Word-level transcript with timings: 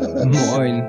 Moin. 0.00 0.84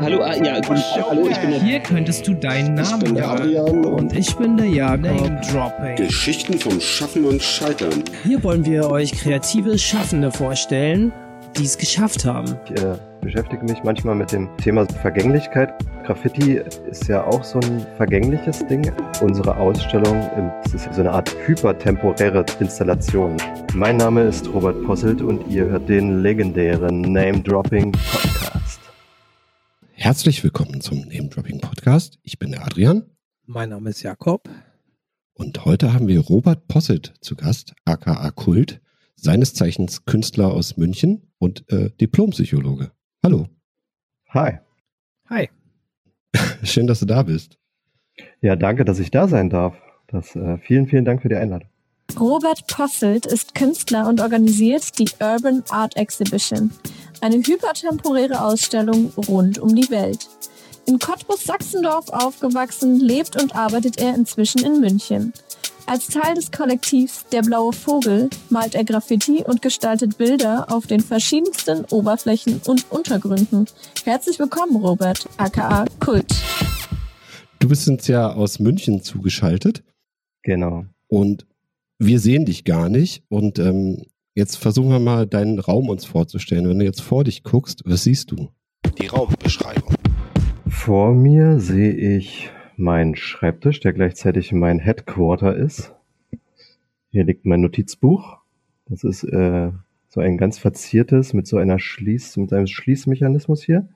Hallo, 0.00 0.22
ah, 0.22 0.34
ja, 0.36 0.60
guten 0.60 0.74
Tag, 0.76 1.04
hallo, 1.10 1.28
ich 1.28 1.36
bin 1.38 1.50
der 1.50 1.60
Hier 1.60 1.80
könntest 1.80 2.26
du 2.26 2.34
deinen 2.34 2.74
Namen 2.74 3.00
bin 3.00 3.14
der 3.16 3.26
hören. 3.26 3.42
Adrian. 3.42 3.84
Und 3.84 4.16
ich 4.16 4.34
bin 4.36 4.56
der 4.56 4.66
Jakob. 4.66 5.02
Name 5.02 5.40
Dropping. 5.52 5.96
Geschichten 5.96 6.58
vom 6.58 6.80
Schaffen 6.80 7.24
und 7.24 7.42
Scheitern. 7.42 8.04
Hier 8.22 8.42
wollen 8.44 8.64
wir 8.64 8.90
euch 8.90 9.12
kreative 9.12 9.76
Schaffende 9.76 10.30
vorstellen, 10.30 11.12
die 11.58 11.64
es 11.64 11.76
geschafft 11.76 12.24
haben. 12.24 12.56
Ich 12.66 12.80
äh, 12.82 12.96
beschäftige 13.20 13.64
mich 13.64 13.82
manchmal 13.82 14.14
mit 14.14 14.30
dem 14.30 14.48
Thema 14.58 14.86
Vergänglichkeit. 14.86 15.74
Graffiti 16.04 16.60
ist 16.88 17.08
ja 17.08 17.24
auch 17.24 17.42
so 17.42 17.58
ein 17.58 17.84
vergängliches 17.96 18.64
Ding. 18.68 18.90
Unsere 19.20 19.56
Ausstellung 19.56 20.20
ist 20.72 20.94
so 20.94 21.00
eine 21.00 21.10
Art 21.10 21.34
hypertemporäre 21.46 22.46
Installation. 22.60 23.36
Mein 23.74 23.96
Name 23.96 24.22
ist 24.22 24.46
Robert 24.54 24.84
Posselt 24.84 25.20
und 25.20 25.48
ihr 25.48 25.66
hört 25.66 25.88
den 25.88 26.22
legendären 26.22 27.02
Name-Dropping 27.02 27.90
Podcast. 27.90 28.80
Herzlich 29.92 30.44
willkommen 30.44 30.80
zum 30.80 31.00
Name 31.00 31.28
Dropping 31.28 31.60
Podcast. 31.60 32.20
Ich 32.22 32.38
bin 32.38 32.52
der 32.52 32.64
Adrian 32.64 33.10
Mein 33.46 33.70
Name 33.70 33.90
ist 33.90 34.02
Jakob. 34.02 34.48
und 35.34 35.64
heute 35.64 35.92
haben 35.92 36.06
wir 36.06 36.20
Robert 36.20 36.68
Posselt 36.68 37.14
zu 37.20 37.34
Gast, 37.34 37.74
aka 37.84 38.30
Kult, 38.30 38.80
seines 39.20 39.54
Zeichens 39.54 40.04
Künstler 40.04 40.52
aus 40.52 40.76
München 40.76 41.30
und 41.38 41.64
äh, 41.70 41.90
Diplompsychologe. 42.00 42.92
Hallo, 43.22 43.48
Hi. 44.30 44.58
Hi. 45.30 45.48
schön, 46.62 46.86
dass 46.86 47.00
du 47.00 47.06
da 47.06 47.22
bist. 47.22 47.56
Ja, 48.42 48.56
danke, 48.56 48.84
dass 48.84 48.98
ich 48.98 49.10
da 49.10 49.26
sein 49.26 49.48
darf. 49.48 49.74
Das, 50.08 50.36
äh, 50.36 50.58
vielen, 50.58 50.86
vielen 50.86 51.04
Dank 51.04 51.22
für 51.22 51.28
die 51.28 51.36
Einladung. 51.36 51.68
Robert 52.18 52.66
Posselt 52.66 53.26
ist 53.26 53.54
Künstler 53.54 54.08
und 54.08 54.20
organisiert 54.20 54.98
die 54.98 55.08
Urban 55.20 55.62
Art 55.70 55.96
Exhibition, 55.96 56.72
eine 57.20 57.36
hypertemporäre 57.36 58.42
Ausstellung 58.42 59.12
rund 59.28 59.58
um 59.58 59.74
die 59.74 59.90
Welt. 59.90 60.28
In 60.86 60.98
Cottbus-Sachsendorf 60.98 62.08
aufgewachsen, 62.08 63.00
lebt 63.00 63.40
und 63.40 63.54
arbeitet 63.54 63.98
er 63.98 64.14
inzwischen 64.14 64.64
in 64.64 64.80
München. 64.80 65.32
Als 65.86 66.06
Teil 66.08 66.34
des 66.34 66.50
Kollektivs 66.52 67.24
Der 67.32 67.40
Blaue 67.42 67.72
Vogel 67.72 68.28
malt 68.50 68.74
er 68.74 68.84
Graffiti 68.84 69.42
und 69.46 69.62
gestaltet 69.62 70.18
Bilder 70.18 70.66
auf 70.70 70.86
den 70.86 71.00
verschiedensten 71.00 71.84
Oberflächen 71.86 72.60
und 72.66 72.84
Untergründen. 72.90 73.66
Herzlich 74.04 74.38
willkommen, 74.38 74.76
Robert, 74.76 75.26
aka 75.38 75.86
Kult. 75.98 76.26
Du 77.58 77.68
bist 77.68 77.88
uns 77.88 78.06
ja 78.06 78.32
aus 78.32 78.58
München 78.58 79.02
zugeschaltet 79.02 79.82
Genau. 80.42 80.84
und 81.08 81.46
wir 81.98 82.20
sehen 82.20 82.44
dich 82.44 82.64
gar 82.64 82.88
nicht. 82.88 83.24
Und 83.28 83.58
ähm, 83.58 84.04
jetzt 84.34 84.56
versuchen 84.56 84.90
wir 84.90 85.00
mal 85.00 85.26
deinen 85.26 85.58
Raum 85.58 85.88
uns 85.88 86.04
vorzustellen. 86.04 86.68
Wenn 86.68 86.78
du 86.78 86.84
jetzt 86.84 87.00
vor 87.00 87.24
dich 87.24 87.42
guckst, 87.42 87.82
was 87.86 88.04
siehst 88.04 88.30
du? 88.30 88.50
Die 89.00 89.06
Raumbeschreibung. 89.06 89.94
Vor 90.68 91.12
mir 91.14 91.58
sehe 91.60 91.92
ich 92.18 92.50
meinen 92.78 93.16
Schreibtisch, 93.16 93.80
der 93.80 93.92
gleichzeitig 93.92 94.52
mein 94.52 94.78
Headquarter 94.78 95.56
ist. 95.56 95.94
Hier 97.10 97.24
liegt 97.24 97.44
mein 97.44 97.60
Notizbuch. 97.60 98.38
Das 98.86 99.04
ist 99.04 99.24
äh, 99.24 99.70
so 100.08 100.20
ein 100.20 100.38
ganz 100.38 100.58
verziertes 100.58 101.34
mit 101.34 101.46
so 101.46 101.56
einer 101.56 101.78
Schließ, 101.78 102.36
mit 102.36 102.52
einem 102.52 102.66
Schließmechanismus 102.66 103.62
hier. 103.62 103.88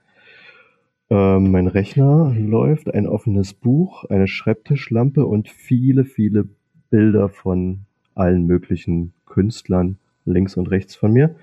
Ähm, 1.10 1.50
mein 1.50 1.66
Rechner 1.66 2.34
läuft, 2.36 2.92
ein 2.92 3.06
offenes 3.06 3.54
Buch, 3.54 4.04
eine 4.04 4.26
Schreibtischlampe 4.26 5.26
und 5.26 5.48
viele, 5.48 6.04
viele 6.04 6.48
Bilder 6.90 7.28
von 7.28 7.80
allen 8.14 8.46
möglichen 8.46 9.12
Künstlern 9.26 9.98
links 10.24 10.56
und 10.56 10.70
rechts 10.70 10.94
von 10.94 11.12
mir. 11.12 11.34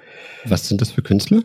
Was 0.45 0.67
sind 0.67 0.81
das 0.81 0.91
für 0.91 1.01
Künstler? 1.01 1.43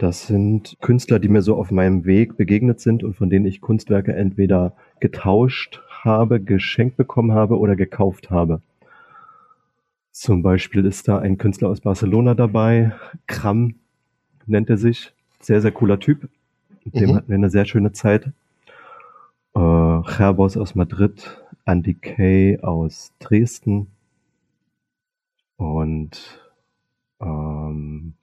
Das 0.00 0.26
sind 0.26 0.78
Künstler, 0.80 1.18
die 1.18 1.28
mir 1.28 1.42
so 1.42 1.56
auf 1.56 1.70
meinem 1.70 2.06
Weg 2.06 2.38
begegnet 2.38 2.80
sind 2.80 3.04
und 3.04 3.12
von 3.16 3.28
denen 3.28 3.44
ich 3.44 3.60
Kunstwerke 3.60 4.14
entweder 4.14 4.72
getauscht 4.98 5.82
habe, 5.90 6.40
geschenkt 6.40 6.96
bekommen 6.96 7.32
habe 7.32 7.58
oder 7.58 7.76
gekauft 7.76 8.30
habe. 8.30 8.62
Zum 10.10 10.42
Beispiel 10.42 10.86
ist 10.86 11.06
da 11.06 11.18
ein 11.18 11.36
Künstler 11.36 11.68
aus 11.68 11.82
Barcelona 11.82 12.32
dabei, 12.32 12.92
Kram 13.26 13.74
nennt 14.46 14.70
er 14.70 14.78
sich, 14.78 15.12
sehr, 15.38 15.60
sehr 15.60 15.70
cooler 15.70 16.00
Typ. 16.00 16.30
Mit 16.82 16.94
dem 16.98 17.10
Mhm. 17.10 17.14
hatten 17.16 17.28
wir 17.28 17.34
eine 17.34 17.50
sehr 17.50 17.66
schöne 17.66 17.92
Zeit. 17.92 18.24
Äh, 19.54 19.60
Gerbos 20.16 20.56
aus 20.56 20.74
Madrid, 20.74 21.42
Andy 21.66 21.92
Kay 21.92 22.58
aus 22.62 23.12
Dresden 23.18 23.88
und 25.58 26.40
ähm, 27.20 28.14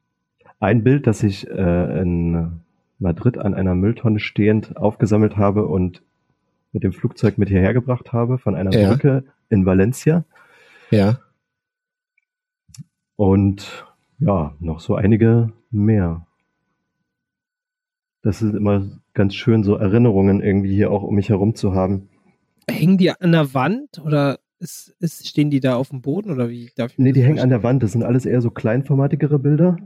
ein 0.59 0.83
Bild, 0.83 1.07
das 1.07 1.23
ich 1.23 1.47
äh, 1.49 2.01
in 2.01 2.61
Madrid 2.99 3.37
an 3.37 3.53
einer 3.53 3.75
Mülltonne 3.75 4.19
stehend 4.19 4.77
aufgesammelt 4.77 5.37
habe 5.37 5.67
und 5.67 6.01
mit 6.71 6.83
dem 6.83 6.93
Flugzeug 6.93 7.37
mit 7.37 7.49
hierher 7.49 7.73
gebracht 7.73 8.11
habe, 8.13 8.37
von 8.37 8.55
einer 8.55 8.73
Ja. 8.73 8.89
Brücke 8.89 9.23
in 9.49 9.65
Valencia. 9.65 10.25
Ja. 10.91 11.19
Und 13.15 13.85
ja, 14.19 14.55
noch 14.59 14.79
so 14.79 14.95
einige 14.95 15.51
mehr. 15.71 16.25
Das 18.21 18.41
ist 18.41 18.53
immer 18.53 18.87
ganz 19.13 19.35
schön, 19.35 19.63
so 19.63 19.75
Erinnerungen 19.75 20.41
irgendwie 20.41 20.73
hier 20.73 20.91
auch 20.91 21.03
um 21.03 21.15
mich 21.15 21.29
herum 21.29 21.55
zu 21.55 21.73
haben. 21.73 22.09
Hängen 22.69 22.97
die 22.97 23.11
an 23.11 23.31
der 23.31 23.53
Wand 23.53 23.99
oder 24.03 24.39
ist, 24.59 24.95
ist, 24.99 25.27
stehen 25.27 25.49
die 25.49 25.59
da 25.59 25.75
auf 25.75 25.89
dem 25.89 26.01
Boden 26.01 26.31
oder 26.31 26.49
wie 26.49 26.71
darf 26.75 26.91
ich 26.91 26.97
Nee, 26.97 27.11
die 27.11 27.23
hängen 27.23 27.39
an 27.39 27.49
der 27.49 27.63
Wand. 27.63 27.83
Das 27.83 27.91
sind 27.91 28.03
alles 28.03 28.25
eher 28.25 28.41
so 28.41 28.49
kleinformatigere 28.51 29.39
Bilder. 29.39 29.77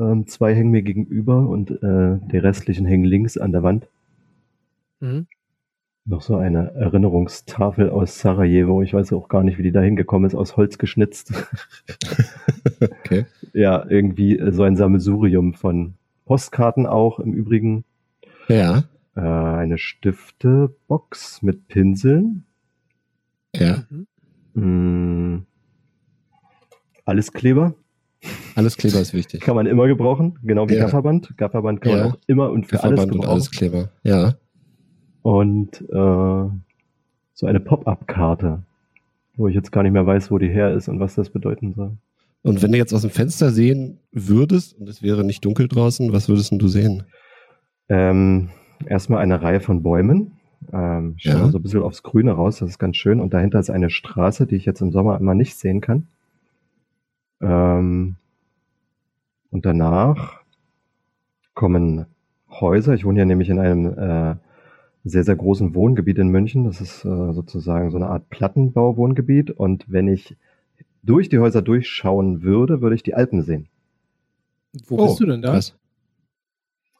Ähm, 0.00 0.26
zwei 0.26 0.54
hängen 0.54 0.70
mir 0.70 0.82
gegenüber 0.82 1.46
und 1.46 1.70
äh, 1.70 2.18
die 2.32 2.38
restlichen 2.38 2.86
hängen 2.86 3.04
links 3.04 3.36
an 3.36 3.52
der 3.52 3.62
Wand. 3.62 3.86
Mhm. 5.00 5.26
Noch 6.06 6.22
so 6.22 6.36
eine 6.36 6.72
Erinnerungstafel 6.72 7.90
aus 7.90 8.18
Sarajevo. 8.18 8.80
Ich 8.82 8.94
weiß 8.94 9.12
auch 9.12 9.28
gar 9.28 9.42
nicht, 9.44 9.58
wie 9.58 9.62
die 9.62 9.72
da 9.72 9.82
hingekommen 9.82 10.26
ist, 10.26 10.34
aus 10.34 10.56
Holz 10.56 10.78
geschnitzt. 10.78 11.32
Okay. 12.80 13.26
ja, 13.52 13.84
irgendwie 13.88 14.40
so 14.52 14.62
ein 14.62 14.76
Sammelsurium 14.76 15.54
von 15.54 15.94
Postkarten 16.24 16.86
auch 16.86 17.18
im 17.18 17.32
Übrigen. 17.32 17.84
Ja. 18.48 18.84
Äh, 19.16 19.20
eine 19.20 19.78
Stiftebox 19.78 21.42
mit 21.42 21.66
Pinseln. 21.68 22.44
Ja. 23.54 23.84
Mhm. 23.90 24.06
Mm, 24.54 25.46
alles 27.04 27.32
Kleber. 27.32 27.74
Alles 28.54 28.76
Kleber 28.76 29.00
ist 29.00 29.14
wichtig. 29.14 29.40
Kann 29.40 29.54
man 29.56 29.66
immer 29.66 29.86
gebrauchen. 29.86 30.38
Genau 30.42 30.68
wie 30.68 30.74
Ja. 30.74 30.82
Gafferband. 30.84 31.36
Gafferband 31.36 31.80
kann 31.80 31.92
Ja. 31.92 31.98
man 32.04 32.12
auch 32.12 32.18
immer 32.26 32.50
und 32.50 32.66
für 32.66 32.82
alles 32.82 32.96
Verband 33.00 33.12
und 33.12 33.20
gebrauchen. 33.20 33.32
alles 33.32 33.50
Kleber. 33.50 33.88
Ja. 34.02 34.34
Und 35.22 35.80
äh, 35.90 36.50
so 37.34 37.46
eine 37.46 37.60
Pop-up-Karte, 37.60 38.62
wo 39.36 39.48
ich 39.48 39.54
jetzt 39.54 39.72
gar 39.72 39.82
nicht 39.82 39.92
mehr 39.92 40.06
weiß, 40.06 40.30
wo 40.30 40.38
die 40.38 40.48
her 40.48 40.74
ist 40.74 40.88
und 40.88 41.00
was 41.00 41.14
das 41.14 41.30
bedeuten 41.30 41.72
soll. 41.74 41.92
Und 42.42 42.62
wenn 42.62 42.72
du 42.72 42.78
jetzt 42.78 42.94
aus 42.94 43.02
dem 43.02 43.10
Fenster 43.10 43.50
sehen 43.50 43.98
würdest 44.12 44.78
und 44.78 44.88
es 44.88 45.02
wäre 45.02 45.24
nicht 45.24 45.44
dunkel 45.44 45.68
draußen, 45.68 46.12
was 46.12 46.28
würdest 46.28 46.50
denn 46.50 46.58
du 46.58 46.68
sehen? 46.68 47.04
Ähm, 47.88 48.48
erstmal 48.86 49.20
eine 49.22 49.42
Reihe 49.42 49.60
von 49.60 49.82
Bäumen. 49.82 50.32
Ähm, 50.72 51.14
ich 51.16 51.24
schaue 51.24 51.40
Ja. 51.40 51.48
so 51.48 51.58
ein 51.58 51.62
bisschen 51.62 51.82
aufs 51.82 52.02
Grüne 52.02 52.32
raus, 52.32 52.58
das 52.58 52.70
ist 52.70 52.78
ganz 52.78 52.96
schön. 52.96 53.20
Und 53.20 53.34
dahinter 53.34 53.58
ist 53.58 53.70
eine 53.70 53.90
Straße, 53.90 54.46
die 54.46 54.56
ich 54.56 54.64
jetzt 54.64 54.80
im 54.80 54.90
Sommer 54.92 55.18
immer 55.18 55.34
nicht 55.34 55.56
sehen 55.56 55.80
kann. 55.80 56.06
Ähm, 57.40 58.16
und 59.50 59.66
danach 59.66 60.40
kommen 61.54 62.06
Häuser. 62.48 62.94
Ich 62.94 63.04
wohne 63.04 63.20
ja 63.20 63.24
nämlich 63.24 63.48
in 63.48 63.58
einem 63.58 63.86
äh, 63.98 64.36
sehr, 65.04 65.24
sehr 65.24 65.36
großen 65.36 65.74
Wohngebiet 65.74 66.18
in 66.18 66.28
München. 66.28 66.64
Das 66.64 66.80
ist 66.80 67.04
äh, 67.04 67.32
sozusagen 67.32 67.90
so 67.90 67.96
eine 67.96 68.08
Art 68.08 68.28
Plattenbau-Wohngebiet. 68.30 69.50
Und 69.50 69.84
wenn 69.88 70.08
ich 70.08 70.36
durch 71.02 71.28
die 71.28 71.38
Häuser 71.38 71.62
durchschauen 71.62 72.42
würde, 72.42 72.80
würde 72.80 72.94
ich 72.94 73.02
die 73.02 73.14
Alpen 73.14 73.42
sehen. 73.42 73.68
Wo 74.86 74.96
bist 74.98 75.20
du 75.20 75.26
denn 75.26 75.42
da? 75.42 75.52
Oh, 75.52 75.56
Was? 75.56 75.74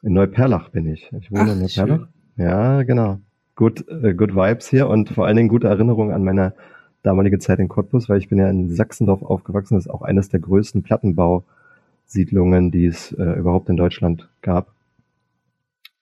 In 0.01 0.13
Neuperlach 0.13 0.69
bin 0.69 0.87
ich. 0.87 1.11
Ich 1.19 1.31
wohne 1.31 1.43
Ach, 1.43 1.53
in 1.53 1.59
Neuperlach. 1.59 1.99
schön. 1.99 2.07
Ja, 2.37 2.83
genau. 2.83 3.19
Gut, 3.55 3.87
äh, 3.87 4.13
good 4.13 4.35
Vibes 4.35 4.67
hier 4.69 4.89
und 4.89 5.09
vor 5.09 5.27
allen 5.27 5.37
Dingen 5.37 5.49
gute 5.49 5.67
Erinnerungen 5.67 6.13
an 6.13 6.23
meine 6.23 6.53
damalige 7.03 7.39
Zeit 7.39 7.59
in 7.59 7.67
Cottbus, 7.67 8.09
weil 8.09 8.17
ich 8.19 8.29
bin 8.29 8.37
ja 8.39 8.49
in 8.49 8.69
Sachsendorf 8.69 9.23
aufgewachsen. 9.23 9.75
Das 9.75 9.85
ist 9.85 9.91
auch 9.91 10.01
eines 10.01 10.29
der 10.29 10.39
größten 10.39 10.83
Plattenbausiedlungen, 10.83 12.71
die 12.71 12.85
es 12.85 13.11
äh, 13.13 13.23
überhaupt 13.39 13.69
in 13.69 13.77
Deutschland 13.77 14.29
gab. 14.41 14.73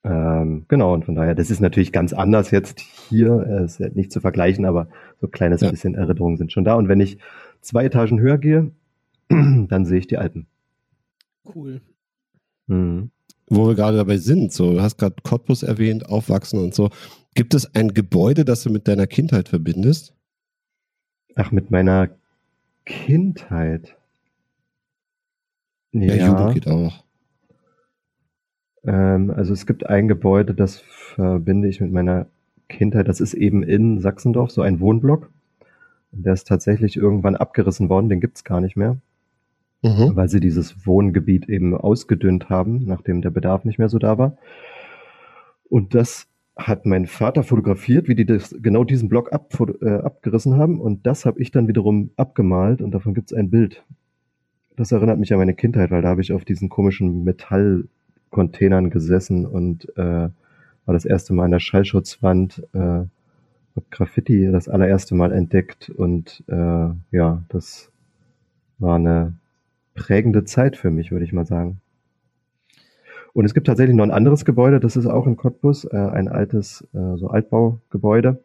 Ähm, 0.04 0.66
genau, 0.68 0.94
und 0.94 1.06
von 1.06 1.16
daher, 1.16 1.36
das 1.36 1.52
ist 1.52 1.60
natürlich 1.60 1.92
ganz 1.92 2.14
anders 2.14 2.52
jetzt 2.52 2.80
hier, 2.80 3.46
äh, 3.48 3.66
ist 3.66 3.80
ja 3.80 3.90
nicht 3.90 4.12
zu 4.12 4.22
vergleichen, 4.22 4.66
aber 4.66 4.88
so 5.20 5.28
kleines 5.28 5.62
Ja. 5.62 5.72
bisschen 5.72 5.96
Erinnerungen 5.96 6.38
sind 6.38 6.52
schon 6.52 6.64
da. 6.64 6.76
Und 6.76 6.88
wenn 6.88 7.02
ich 7.02 7.18
zwei 7.62 7.86
Etagen 7.86 8.20
höher 8.20 8.38
gehe, 8.38 8.72
dann 9.30 9.86
sehe 9.86 10.00
ich 10.00 10.08
die 10.08 10.18
Alpen. 10.18 10.48
Cool. 11.54 11.82
Mhm. 12.68 13.12
Wo 13.50 13.68
wir 13.68 13.76
gerade 13.76 13.98
dabei 13.98 14.18
sind, 14.18 14.54
so, 14.54 14.74
du 14.74 14.82
hast 14.82 14.98
gerade 14.98 15.16
Cottbus 15.24 15.64
erwähnt, 15.64 16.06
Aufwachsen 16.08 16.60
und 16.60 16.74
so. 16.76 16.90
Gibt 17.36 17.54
es 17.54 17.74
ein 17.76 17.94
Gebäude, 17.94 18.46
das 18.46 18.64
du 18.64 18.70
mit 18.70 18.88
deiner 18.88 19.08
Kindheit 19.08 19.50
verbindest? 19.50 20.14
Ach, 21.36 21.52
mit 21.52 21.72
meiner 21.72 22.10
Kindheit. 22.86 23.96
Ja, 25.92 26.16
Jugend 26.16 26.54
geht 26.54 26.68
auch. 26.68 27.04
Ähm, 28.84 29.32
also 29.32 29.54
es 29.54 29.66
gibt 29.66 29.86
ein 29.88 30.08
Gebäude, 30.08 30.54
das 30.54 30.80
verbinde 30.80 31.68
ich 31.68 31.82
mit 31.82 31.92
meiner 31.92 32.28
Kindheit. 32.68 33.08
Das 33.08 33.20
ist 33.20 33.34
eben 33.34 33.64
in 33.64 34.00
Sachsendorf, 34.00 34.52
so 34.52 34.62
ein 34.62 34.80
Wohnblock. 34.80 35.30
Der 36.12 36.34
ist 36.34 36.48
tatsächlich 36.48 36.96
irgendwann 36.98 37.36
abgerissen 37.36 37.90
worden, 37.90 38.10
den 38.10 38.20
gibt's 38.22 38.44
gar 38.44 38.62
nicht 38.62 38.76
mehr, 38.76 38.98
Mhm. 39.84 40.16
weil 40.16 40.28
sie 40.30 40.40
dieses 40.40 40.86
Wohngebiet 40.86 41.48
eben 41.50 41.76
ausgedünnt 41.76 42.50
haben, 42.50 42.86
nachdem 42.86 43.22
der 43.22 43.30
Bedarf 43.30 43.64
nicht 43.64 43.78
mehr 43.80 43.90
so 43.90 44.00
da 44.00 44.18
war. 44.18 44.38
Und 45.70 45.94
das 45.94 46.28
hat 46.68 46.86
mein 46.86 47.08
Vater 47.08 47.44
fotografiert, 47.44 48.08
wie 48.08 48.16
die 48.16 48.26
das, 48.26 48.56
genau 48.62 48.84
diesen 48.84 49.10
Block 49.10 49.32
ab, 49.34 49.54
äh, 49.82 49.90
abgerissen 49.90 50.58
haben. 50.58 50.80
Und 50.80 51.06
das 51.06 51.26
habe 51.26 51.42
ich 51.42 51.52
dann 51.52 51.68
wiederum 51.68 52.12
abgemalt 52.18 52.82
und 52.82 52.92
davon 52.92 53.14
gibt's 53.14 53.34
ein 53.34 53.50
Bild. 53.50 53.84
Das 54.76 54.92
erinnert 54.92 55.20
mich 55.20 55.34
an 55.34 55.40
meine 55.40 55.54
Kindheit, 55.54 55.92
weil 55.92 56.02
da 56.02 56.10
habe 56.10 56.22
ich 56.22 56.32
auf 56.32 56.46
diesen 56.46 56.70
komischen 56.70 57.24
Metallcontainern 57.24 58.90
gesessen 58.90 59.46
und 59.46 59.90
äh, 59.98 60.30
war 60.90 60.94
das 60.94 61.06
erste 61.06 61.34
Mal 61.34 61.46
an 61.46 61.52
der 61.52 61.60
Schallschutzwand, 61.60 62.64
äh, 62.74 62.80
hab 62.80 63.92
Graffiti 63.92 64.50
das 64.52 64.70
allererste 64.70 65.16
Mal 65.16 65.32
entdeckt 65.32 65.90
und 65.90 66.44
äh, 66.48 66.90
ja, 67.12 67.44
das 67.50 67.92
war 68.78 68.96
eine 68.96 69.34
prägende 69.94 70.46
Zeit 70.46 70.78
für 70.78 70.92
mich, 70.92 71.12
würde 71.12 71.26
ich 71.26 71.34
mal 71.34 71.46
sagen. 71.46 71.82
Und 73.34 73.46
es 73.46 73.54
gibt 73.54 73.68
tatsächlich 73.68 73.96
noch 73.96 74.04
ein 74.04 74.12
anderes 74.12 74.46
Gebäude, 74.46 74.80
das 74.80 74.96
ist 74.96 75.06
auch 75.06 75.28
in 75.28 75.38
Cottbus, 75.38 75.86
äh, 75.86 75.96
ein 75.98 76.28
altes, 76.28 76.88
äh, 76.94 77.16
so 77.18 77.30
Altbaugebäude 77.30 78.44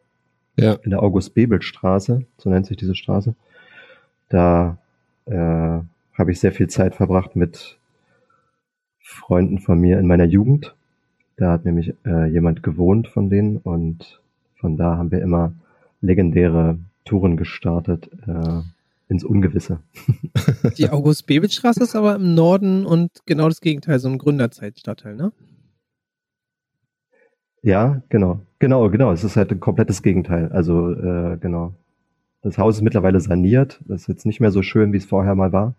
Ja. 0.57 0.73
in 0.83 0.91
der 0.91 1.01
August-Bebel-Straße, 1.03 2.23
so 2.37 2.49
nennt 2.49 2.65
sich 2.67 2.77
diese 2.77 2.95
Straße. 2.95 3.35
Da 4.29 4.77
äh, 5.25 5.33
habe 5.33 6.31
ich 6.31 6.39
sehr 6.39 6.51
viel 6.51 6.67
Zeit 6.67 6.95
verbracht 6.95 7.35
mit 7.35 7.77
Freunden 8.99 9.59
von 9.59 9.79
mir 9.79 9.99
in 9.99 10.07
meiner 10.07 10.25
Jugend. 10.25 10.75
Da 11.37 11.51
hat 11.51 11.65
nämlich 11.65 11.93
äh, 12.05 12.27
jemand 12.27 12.63
gewohnt 12.63 13.07
von 13.07 13.29
denen 13.29 13.57
und 13.57 14.21
von 14.55 14.77
da 14.77 14.97
haben 14.97 15.11
wir 15.11 15.21
immer 15.21 15.51
legendäre 16.01 16.77
Touren 17.03 17.37
gestartet 17.37 18.09
äh, 18.27 18.61
ins 19.07 19.23
Ungewisse. 19.23 19.79
Die 20.77 20.89
August-Bebel-Straße 20.89 21.83
ist 21.83 21.95
aber 21.95 22.15
im 22.15 22.33
Norden 22.33 22.85
und 22.85 23.11
genau 23.25 23.47
das 23.47 23.61
Gegenteil, 23.61 23.99
so 23.99 24.09
ein 24.09 24.17
Gründerzeitstadtteil, 24.17 25.15
ne? 25.15 25.31
Ja, 27.61 28.01
genau. 28.09 28.41
Genau, 28.59 28.89
genau. 28.89 29.11
Es 29.11 29.23
ist 29.23 29.37
halt 29.37 29.51
ein 29.51 29.59
komplettes 29.59 30.03
Gegenteil. 30.03 30.51
Also, 30.51 30.91
äh, 30.91 31.37
genau. 31.37 31.73
Das 32.43 32.59
Haus 32.59 32.75
ist 32.75 32.81
mittlerweile 32.83 33.19
saniert. 33.19 33.81
Das 33.87 34.01
ist 34.01 34.07
jetzt 34.07 34.25
nicht 34.27 34.39
mehr 34.39 34.51
so 34.51 34.61
schön, 34.61 34.93
wie 34.93 34.97
es 34.97 35.05
vorher 35.05 35.33
mal 35.33 35.51
war. 35.51 35.73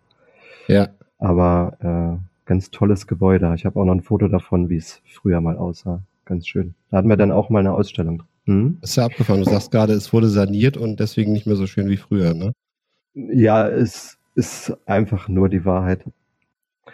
Ja. 0.67 0.89
Aber 1.17 2.19
äh, 2.19 2.45
ganz 2.45 2.71
tolles 2.71 3.07
Gebäude. 3.07 3.53
Ich 3.55 3.65
habe 3.65 3.79
auch 3.79 3.85
noch 3.85 3.93
ein 3.93 4.01
Foto 4.01 4.27
davon, 4.27 4.69
wie 4.69 4.75
es 4.75 5.01
früher 5.05 5.39
mal 5.39 5.55
aussah. 5.55 6.01
Ganz 6.25 6.45
schön. 6.45 6.75
Da 6.91 6.97
hatten 6.97 7.07
wir 7.07 7.15
dann 7.15 7.31
auch 7.31 7.49
mal 7.49 7.59
eine 7.59 7.73
Ausstellung. 7.73 8.23
Hm? 8.47 8.79
Ist 8.81 8.97
ja 8.97 9.05
abgefahren. 9.05 9.41
Du 9.41 9.49
sagst 9.49 9.71
gerade, 9.71 9.93
es 9.93 10.11
wurde 10.11 10.27
saniert 10.27 10.75
und 10.75 10.99
deswegen 10.99 11.31
nicht 11.31 11.47
mehr 11.47 11.55
so 11.55 11.67
schön 11.67 11.87
wie 11.87 11.97
früher, 11.97 12.33
ne? 12.33 12.51
Ja, 13.17 13.67
es 13.67 14.17
ist 14.35 14.77
einfach 14.85 15.27
nur 15.27 15.49
die 15.49 15.65
Wahrheit. 15.65 16.03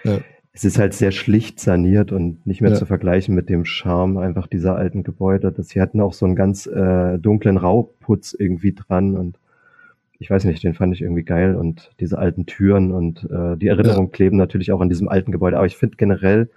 Ja. 0.03 0.19
Es 0.53 0.63
ist 0.63 0.77
halt 0.77 0.93
sehr 0.93 1.11
schlicht 1.11 1.59
saniert 1.59 2.11
und 2.11 2.45
nicht 2.45 2.61
mehr 2.61 2.71
Ja. 2.71 2.77
zu 2.77 2.85
vergleichen 2.85 3.33
mit 3.35 3.49
dem 3.49 3.65
Charme 3.65 4.17
einfach 4.19 4.47
dieser 4.47 4.75
alten 4.75 5.03
Gebäude. 5.03 5.51
Das, 5.51 5.69
sie 5.69 5.81
hatten 5.81 5.99
auch 5.99 6.13
so 6.13 6.25
einen 6.25 6.35
ganz 6.35 6.67
äh, 6.67 7.17
dunklen 7.17 7.57
Rauputz 7.57 8.33
irgendwie 8.37 8.73
dran 8.73 9.17
und 9.17 9.39
ich 10.19 10.29
weiß 10.29 10.45
nicht, 10.45 10.63
den 10.63 10.73
fand 10.73 10.93
ich 10.93 11.01
irgendwie 11.01 11.23
geil 11.23 11.55
und 11.55 11.91
diese 11.99 12.17
alten 12.17 12.45
Türen 12.45 12.91
und 12.93 13.27
äh, 13.29 13.57
die 13.57 13.67
Erinnerungen 13.67 14.11
kleben 14.11 14.37
natürlich 14.37 14.71
auch 14.71 14.79
an 14.79 14.87
diesem 14.87 15.09
alten 15.09 15.31
Gebäude. 15.33 15.57
Aber 15.57 15.65
ich 15.65 15.75
finde 15.75 15.97
generell 15.97 16.49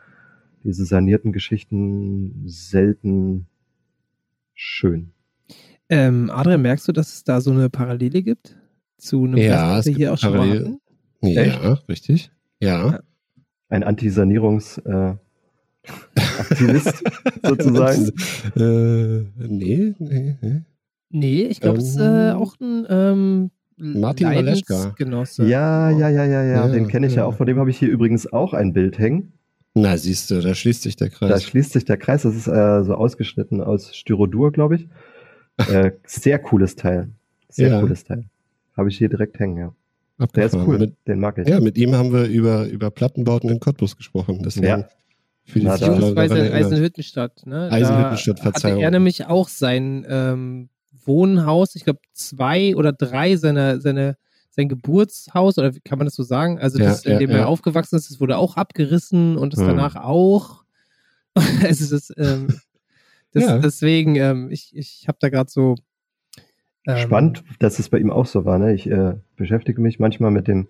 diese 0.62 0.84
sanierten 0.84 1.32
Geschichten 1.32 2.44
selten 2.46 3.46
schön. 4.54 5.10
Ähm, 5.88 6.30
Adrian, 6.30 6.62
merkst 6.62 6.86
du, 6.86 6.92
dass 6.92 7.14
es 7.14 7.24
da 7.24 7.40
so 7.40 7.50
eine 7.50 7.70
Parallele 7.70 8.22
gibt? 8.22 8.56
Zu 8.98 9.24
einem 9.24 9.36
Ja, 9.38 9.76
Gast, 9.76 9.88
hier 9.88 10.12
auch 10.12 10.18
schon 10.18 10.36
mal 10.36 10.48
hatten? 10.50 10.80
Ja, 11.22 11.42
Echt? 11.42 11.88
richtig. 11.88 12.30
Ja. 12.60 13.00
Ein 13.68 13.82
Antisanierungs 13.82 14.78
äh, 14.78 15.14
Aktivist 16.38 17.02
sozusagen. 17.42 18.10
äh, 18.56 19.24
nee, 19.48 19.94
nee, 19.98 20.36
nee. 20.40 20.62
Nee, 21.10 21.42
ich 21.44 21.60
glaube, 21.60 21.78
es 21.78 21.90
ist 21.90 21.96
äh, 21.98 22.30
Ähm, 22.30 22.36
auch 22.36 22.54
ein 22.60 22.86
ähm, 22.88 23.50
Martin 23.76 24.28
Maleschka. 24.28 24.74
Leidensgenosse. 24.74 25.46
Ja, 25.46 25.90
ja, 25.90 26.08
ja, 26.08 26.24
ja, 26.24 26.42
ja, 26.42 26.66
Ja, 26.66 26.68
den 26.68 26.88
kenne 26.88 27.06
ich 27.06 27.14
ja 27.14 27.22
ja. 27.22 27.26
auch. 27.26 27.34
Von 27.36 27.46
dem 27.46 27.58
habe 27.58 27.70
ich 27.70 27.78
hier 27.78 27.88
übrigens 27.88 28.32
auch 28.32 28.52
ein 28.54 28.72
Bild 28.72 28.98
hängen. 28.98 29.32
Na, 29.74 29.96
siehst 29.96 30.30
du, 30.30 30.40
da 30.40 30.54
schließt 30.54 30.82
sich 30.82 30.96
der 30.96 31.10
Da 31.10 31.14
Kreis. 31.14 31.44
schließt 31.44 31.72
sich 31.74 31.84
der 31.84 31.98
Kreis. 31.98 32.22
Das 32.22 32.34
ist 32.34 32.48
äh, 32.48 32.82
so 32.82 32.94
ausgeschnitten 32.94 33.60
aus 33.60 33.94
Styrodur, 33.94 34.50
glaube 34.52 34.76
ich. 34.76 34.88
Äh, 35.70 35.92
sehr 36.06 36.38
cooles 36.38 36.76
Teil. 36.76 37.10
Sehr 37.50 37.68
Ja. 37.68 37.80
cooles 37.80 38.02
Teil. 38.04 38.24
Habe 38.76 38.88
ich 38.90 38.98
hier 38.98 39.08
direkt 39.08 39.38
hängen, 39.38 39.56
ja. 39.58 39.74
Der 40.34 40.44
ist 40.46 40.54
Abgefahren. 40.54 40.66
cool. 40.68 40.78
Mit, 40.78 40.94
Den 41.06 41.20
mag 41.20 41.36
ich. 41.38 41.48
ja, 41.48 41.60
mit 41.60 41.76
ihm 41.76 41.94
haben 41.94 42.12
wir 42.12 42.24
über, 42.26 42.66
über 42.66 42.90
Plattenbauten 42.90 43.50
in 43.50 43.60
Cottbus 43.60 43.96
gesprochen. 43.96 44.42
Deswegen 44.44 44.66
Ja. 44.66 44.88
mich 45.54 45.64
gerade 45.64 45.86
Beziehungsweise 45.86 46.38
in. 46.38 46.52
Eisenhüttenstadt. 46.52 47.46
Ne? 47.46 47.68
Eisenhüttenstadt, 47.70 48.38
da 48.38 48.44
hatte 48.44 48.52
Verzeihung. 48.60 48.80
er 48.82 48.90
nämlich 48.90 49.26
auch 49.26 49.48
sein 49.48 50.06
ähm, 50.08 50.68
Wohnhaus, 51.04 51.74
ich 51.76 51.84
glaube 51.84 52.00
zwei 52.14 52.74
oder 52.76 52.92
drei 52.92 53.36
seiner, 53.36 53.78
seine, 53.80 54.16
sein 54.50 54.68
Geburtshaus, 54.70 55.58
oder 55.58 55.74
wie 55.74 55.80
kann 55.80 55.98
man 55.98 56.06
das 56.06 56.14
so 56.14 56.22
sagen? 56.22 56.58
Also 56.58 56.78
Ja, 56.78 56.86
das, 56.86 57.04
in 57.04 57.12
ja, 57.12 57.18
dem 57.18 57.30
ja. 57.30 57.36
er 57.38 57.48
aufgewachsen 57.48 57.96
ist, 57.96 58.10
das 58.10 58.18
wurde 58.20 58.38
auch 58.38 58.56
abgerissen 58.56 59.36
und 59.36 59.52
das 59.52 59.60
Hm. 59.60 59.68
danach 59.68 59.96
auch. 59.96 60.64
also 61.62 61.94
das, 61.94 62.10
ähm, 62.16 62.48
das 63.32 63.42
Ja. 63.44 63.58
deswegen, 63.58 64.16
ähm, 64.16 64.50
ich, 64.50 64.74
ich 64.74 65.04
habe 65.08 65.18
da 65.20 65.28
gerade 65.28 65.50
so 65.50 65.74
ähm, 66.86 66.96
Spannend, 66.98 67.44
dass 67.58 67.78
es 67.78 67.88
bei 67.88 67.98
ihm 67.98 68.10
auch 68.10 68.26
so 68.26 68.44
war. 68.44 68.58
Ne? 68.58 68.74
Ich 68.74 68.88
äh, 68.90 69.14
beschäftige 69.36 69.80
mich 69.80 69.98
manchmal 69.98 70.30
mit 70.30 70.48
dem, 70.48 70.68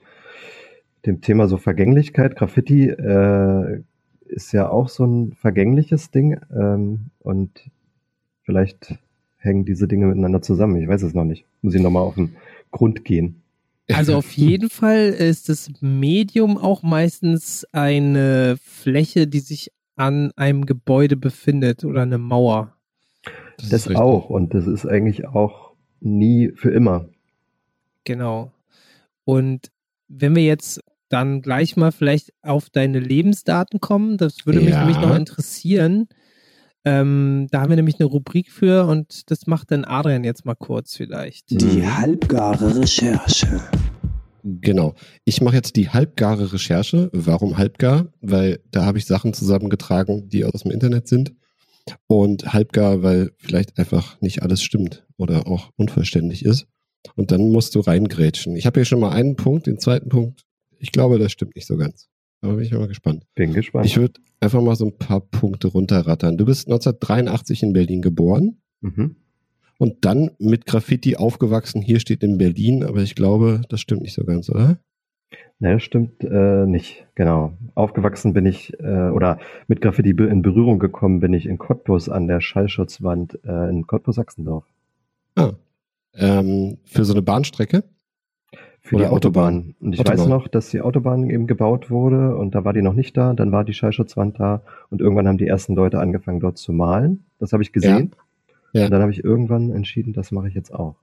dem 1.05 1.21
Thema 1.21 1.47
so 1.47 1.59
Vergänglichkeit. 1.59 2.37
Graffiti 2.37 2.89
äh, 2.89 3.83
ist 4.27 4.53
ja 4.53 4.69
auch 4.69 4.89
so 4.89 5.05
ein 5.05 5.33
vergängliches 5.35 6.11
Ding 6.11 6.41
ähm, 6.55 7.11
und 7.21 7.71
vielleicht 8.43 8.97
hängen 9.39 9.65
diese 9.65 9.87
Dinge 9.87 10.07
miteinander 10.07 10.43
zusammen. 10.43 10.77
Ich 10.77 10.89
weiß 10.89 11.03
es 11.03 11.15
noch 11.15 11.25
nicht. 11.25 11.45
Muss 11.63 11.75
ich 11.75 11.83
nochmal 11.83 12.03
auf 12.03 12.15
den 12.15 12.37
Grund 12.71 13.05
gehen. 13.05 13.43
Also 13.93 14.17
auf 14.17 14.33
jeden 14.33 14.69
Fall 14.69 15.11
ist 15.11 15.49
das 15.49 15.71
Medium 15.81 16.59
auch 16.59 16.83
meistens 16.83 17.65
eine 17.71 18.56
Fläche, 18.61 19.29
die 19.29 19.39
sich 19.39 19.70
an 19.94 20.32
einem 20.35 20.67
Gebäude 20.67 21.17
befindet 21.17 21.85
oder 21.85 22.03
eine 22.03 22.19
Mauer. 22.19 22.73
Das, 23.58 23.69
Das 23.85 23.94
auch. 23.94 24.29
Und 24.29 24.55
das 24.55 24.67
ist 24.67 24.87
eigentlich 24.87 25.29
auch 25.29 25.66
nie 26.00 26.53
für 26.55 26.70
immer. 26.70 27.08
Genau. 28.05 28.53
Und 29.24 29.70
wenn 30.08 30.34
wir 30.36 30.44
jetzt 30.44 30.81
dann 31.08 31.43
gleich 31.43 31.76
mal 31.76 31.93
vielleicht 31.93 32.32
auf 32.43 32.70
deine 32.70 32.98
Lebensdaten 33.00 33.81
kommen, 33.81 34.17
das 34.19 34.46
würde 34.46 34.60
mich 34.60 34.70
Ja. 34.70 34.81
nämlich 34.81 34.98
noch 35.00 35.15
interessieren. 35.15 36.08
Ähm, 36.84 37.48
da 37.50 37.60
haben 37.60 37.70
wir 37.70 37.76
nämlich 37.76 37.98
eine 37.98 38.08
Rubrik 38.08 38.50
für 38.50 38.86
und 38.86 39.31
das 39.31 39.46
macht 39.46 39.72
dann 39.72 39.84
Adrian 39.84 40.22
jetzt 40.24 40.44
mal 40.44 40.55
kurz 40.55 40.96
vielleicht. 40.96 41.50
Die 41.50 41.86
halbgare 41.86 42.76
Recherche. 42.81 43.60
Genau. 44.44 44.94
Ich 45.24 45.41
mache 45.41 45.56
jetzt 45.56 45.74
die 45.74 45.88
halbgare 45.91 46.53
Recherche. 46.53 47.10
Warum 47.12 47.58
halbgar? 47.58 48.06
Weil 48.20 48.60
da 48.70 48.84
habe 48.84 48.98
ich 48.98 49.06
Sachen 49.06 49.34
zusammengetragen, 49.34 50.29
die 50.29 50.44
aus 50.44 50.62
dem 50.62 50.70
Internet 50.70 51.08
sind. 51.08 51.34
Und 52.06 52.53
halbgar, 52.53 53.03
weil 53.03 53.32
vielleicht 53.38 53.79
einfach 53.79 54.20
nicht 54.20 54.43
alles 54.43 54.62
stimmt 54.62 55.06
oder 55.17 55.46
auch 55.46 55.70
unvollständig 55.77 56.44
ist. 56.44 56.67
Und 57.15 57.31
dann 57.31 57.51
musst 57.51 57.75
du 57.75 57.81
reingrätschen. 57.81 58.56
Ich 58.56 58.67
habe 58.67 58.81
hier 58.81 58.85
schon 58.85 59.01
mal 59.01 59.11
einen 59.11 59.37
Punkt, 59.37 59.67
den 59.67 59.79
zweiten 59.79 60.08
Punkt. 60.08 60.44
Ich 60.79 60.93
glaube, 60.93 61.19
das 61.19 61.32
stimmt 61.32 61.55
nicht 61.55 61.67
so 61.67 61.77
ganz. 61.77 62.08
Aber 62.41 62.55
bin 62.55 62.65
ich 62.65 62.73
mal 62.73 62.89
gespannt. 62.89 63.25
Bin 63.35 63.53
gespannt. 63.53 63.87
Ich 63.87 63.96
würde 63.96 64.20
einfach 64.41 64.61
mal 64.61 64.77
so 64.77 64.87
ein 64.87 64.99
paar 64.99 65.20
Punkte 65.20 65.69
runterrattern. 65.69 66.37
Du 66.37 66.44
bist 66.44 66.69
1983 66.69 67.63
in 67.63 67.73
Berlin 67.73 68.03
geboren 68.03 68.58
mhm. 68.81 69.17
und 69.79 70.05
dann 70.05 70.31
mit 70.39 70.67
Graffiti 70.67 71.17
aufgewachsen. 71.17 71.81
Hier 71.81 72.01
steht 72.01 72.23
in 72.23 72.39
Berlin, 72.39 72.85
aber 72.85 73.03
ich 73.03 73.15
glaube, 73.15 73.63
das 73.69 73.81
stimmt 73.81 74.03
nicht 74.03 74.15
so 74.15 74.25
ganz, 74.25 74.51
oder? 74.51 74.79
Ne, 75.58 75.73
das 75.73 75.82
stimmt 75.82 76.23
äh, 76.23 76.67
nicht. 76.67 77.06
Genau. 77.15 77.55
Aufgewachsen 77.75 78.35
bin 78.35 78.44
ich 78.44 78.79
äh, 78.79 79.08
oder 79.08 79.39
mit 79.69 79.81
Graffiti 79.81 80.11
in 80.11 80.43
Berührung 80.43 80.79
gekommen 80.79 81.20
bin 81.20 81.32
ich 81.32 81.46
in 81.46 81.56
Cottbus 81.56 82.11
an 82.11 82.29
der 82.29 82.43
Schallschutzwand 82.43 83.39
äh, 83.44 83.70
in 83.70 83.87
Cottbus-Sachsendorf. 83.87 84.65
Ah. 85.36 85.52
Ähm, 86.14 86.78
für 86.84 87.05
so 87.05 87.12
eine 87.12 87.22
Bahnstrecke? 87.22 87.84
Für 88.81 88.96
Oder 88.96 89.05
die 89.06 89.10
Autobahn. 89.10 89.74
Und 89.81 89.93
ich 89.94 90.00
Autobahn. 90.00 90.19
weiß 90.19 90.26
noch, 90.28 90.48
dass 90.48 90.70
die 90.70 90.81
Autobahn 90.81 91.28
eben 91.28 91.46
gebaut 91.46 91.90
wurde 91.90 92.36
und 92.36 92.55
da 92.55 92.64
war 92.64 92.72
die 92.72 92.82
noch 92.82 92.94
nicht 92.94 93.16
da. 93.16 93.34
Dann 93.34 93.52
war 93.52 93.64
die 93.64 93.74
Schallschutzwand 93.74 94.38
da 94.38 94.62
und 94.90 95.00
irgendwann 95.00 95.26
haben 95.28 95.38
die 95.38 95.46
ersten 95.46 95.74
Leute 95.74 95.98
angefangen 95.98 96.40
dort 96.40 96.56
zu 96.58 96.72
malen. 96.72 97.24
Das 97.38 97.52
habe 97.52 97.62
ich 97.62 97.72
gesehen. 97.72 98.12
Ja. 98.72 98.84
Und 98.84 98.90
dann 98.93 99.02
habe 99.02 99.10
ich 99.12 99.24
irgendwann 99.24 99.70
entschieden, 99.72 100.12
das 100.12 100.31
mache 100.32 100.48
ich 100.48 100.55
jetzt 100.55 100.72
auch. 100.72 100.96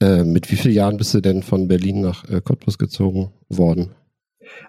Äh, 0.00 0.24
mit 0.24 0.50
wie 0.50 0.56
vielen 0.56 0.74
Jahren 0.74 0.96
bist 0.96 1.14
du 1.14 1.20
denn 1.20 1.42
von 1.42 1.68
Berlin 1.68 2.00
nach 2.00 2.28
äh, 2.28 2.40
Cottbus 2.40 2.78
gezogen 2.78 3.30
worden? 3.48 3.90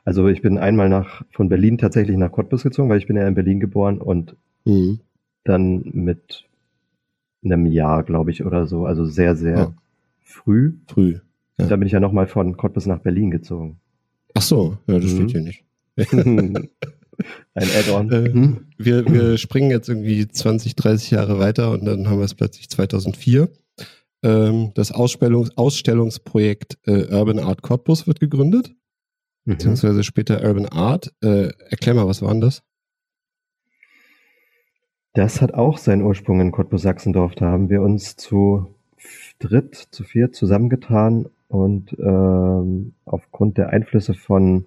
Also 0.05 0.27
ich 0.27 0.41
bin 0.41 0.57
einmal 0.59 0.89
nach 0.89 1.23
von 1.31 1.49
Berlin 1.49 1.77
tatsächlich 1.79 2.15
nach 2.17 2.31
Cottbus 2.31 2.61
gezogen, 2.63 2.89
weil 2.89 2.99
ich 2.99 3.07
bin 3.07 3.15
ja 3.17 3.27
in 3.27 3.33
Berlin 3.35 3.59
geboren 3.59 3.99
und 3.99 4.35
Mhm. 4.65 4.99
dann 5.43 5.81
mit 5.93 6.45
einem 7.45 7.65
Jahr, 7.65 8.03
glaube 8.03 8.31
ich, 8.31 8.45
oder 8.45 8.67
so, 8.67 8.85
also 8.85 9.05
sehr, 9.05 9.35
sehr 9.35 9.57
Ja. 9.57 9.73
früh. 10.21 10.73
Früh. 10.87 11.19
Ja. 11.57 11.67
Dann 11.67 11.79
bin 11.79 11.87
ich 11.87 11.93
ja 11.93 11.99
nochmal 11.99 12.27
von 12.27 12.57
Cottbus 12.57 12.85
nach 12.85 12.99
Berlin 12.99 13.31
gezogen. 13.31 13.77
Ach 14.33 14.41
so, 14.41 14.77
ja, 14.87 14.99
das 14.99 15.11
Mhm. 15.11 15.15
steht 15.29 15.31
hier 15.31 15.41
nicht. 15.41 15.63
Ein 17.55 17.69
Add-on. 17.69 18.11
Äh, 18.11 18.31
Hm? 18.33 18.65
Wir, 18.77 19.05
wir 19.05 19.37
springen 19.37 19.69
jetzt 19.69 19.87
irgendwie 19.87 20.27
20, 20.27 20.75
30 20.75 21.11
Jahre 21.11 21.37
weiter 21.39 21.71
und 21.71 21.85
dann 21.85 22.09
haben 22.09 22.17
wir 22.17 22.25
es 22.25 22.33
plötzlich 22.33 22.69
2004. 22.69 23.49
Ähm, 24.23 24.71
das 24.73 24.91
Ausstellungs 24.91 25.55
Ausstellungsprojekt 25.57 26.77
äh, 26.87 27.13
Urban 27.13 27.39
Art 27.39 27.61
Cottbus 27.61 28.07
wird 28.07 28.19
gegründet, 28.19 28.73
Mhm. 29.45 29.51
beziehungsweise 29.51 30.03
später 30.03 30.41
Urban 30.43 30.65
Art. 30.67 31.13
Äh, 31.21 31.49
erklär 31.69 31.93
mal, 31.95 32.07
was 32.07 32.21
war 32.21 32.31
denn 32.31 32.41
das? 32.41 32.63
Das 35.13 35.41
hat 35.41 35.53
auch 35.53 35.77
seinen 35.77 36.01
Ursprung 36.01 36.41
in 36.41 36.51
Cottbus-Sachsendorf. 36.51 37.35
Da 37.35 37.45
haben 37.45 37.69
wir 37.69 37.81
uns 37.81 38.15
zu 38.15 38.67
dritt, 39.39 39.75
zu 39.75 40.03
viert 40.03 40.35
zusammengetan 40.35 41.27
und 41.47 41.95
ähm, 41.99 42.93
aufgrund 43.05 43.57
der 43.57 43.69
Einflüsse 43.69 44.15
von 44.15 44.65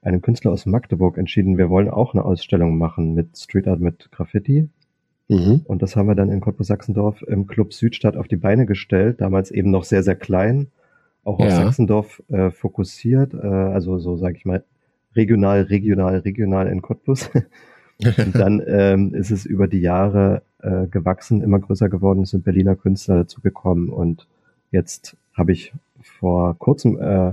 einem 0.00 0.22
Künstler 0.22 0.52
aus 0.52 0.64
Magdeburg 0.64 1.18
entschieden, 1.18 1.58
wir 1.58 1.68
wollen 1.68 1.90
auch 1.90 2.14
eine 2.14 2.24
Ausstellung 2.24 2.78
machen 2.78 3.14
mit 3.14 3.36
Street 3.36 3.68
Art, 3.68 3.80
mit 3.80 4.10
Graffiti. 4.10 4.68
Mhm. 5.28 5.62
Und 5.64 5.82
das 5.82 5.96
haben 5.96 6.08
wir 6.08 6.14
dann 6.14 6.30
in 6.30 6.40
Cottbus-Sachsendorf 6.40 7.20
im 7.22 7.46
Club 7.46 7.74
Südstadt 7.74 8.16
auf 8.16 8.28
die 8.28 8.36
Beine 8.36 8.64
gestellt, 8.64 9.20
damals 9.20 9.50
eben 9.50 9.70
noch 9.70 9.84
sehr, 9.84 10.02
sehr 10.02 10.16
klein, 10.16 10.68
auch 11.24 11.40
auf 11.40 11.44
Ja. 11.44 11.56
Sachsendorf 11.56 12.22
äh, 12.28 12.50
fokussiert, 12.50 13.34
äh, 13.34 13.46
also 13.46 13.98
so 13.98 14.16
sage 14.16 14.36
ich 14.38 14.46
mal 14.46 14.64
regional, 15.14 15.62
regional, 15.62 16.18
regional 16.20 16.68
in 16.68 16.80
Cottbus. 16.80 17.28
Und 18.04 18.34
dann 18.34 18.62
ähm, 18.66 19.14
ist 19.14 19.30
es 19.30 19.44
über 19.44 19.66
die 19.66 19.80
Jahre 19.80 20.42
äh, 20.60 20.86
gewachsen, 20.86 21.42
immer 21.42 21.58
größer 21.58 21.88
geworden, 21.88 22.22
es 22.22 22.30
sind 22.30 22.44
Berliner 22.44 22.76
Künstler 22.76 23.16
dazugekommen 23.16 23.88
und 23.88 24.26
jetzt 24.70 25.16
habe 25.34 25.52
ich 25.52 25.72
vor 26.02 26.56
kurzem 26.58 26.98
äh, 27.00 27.32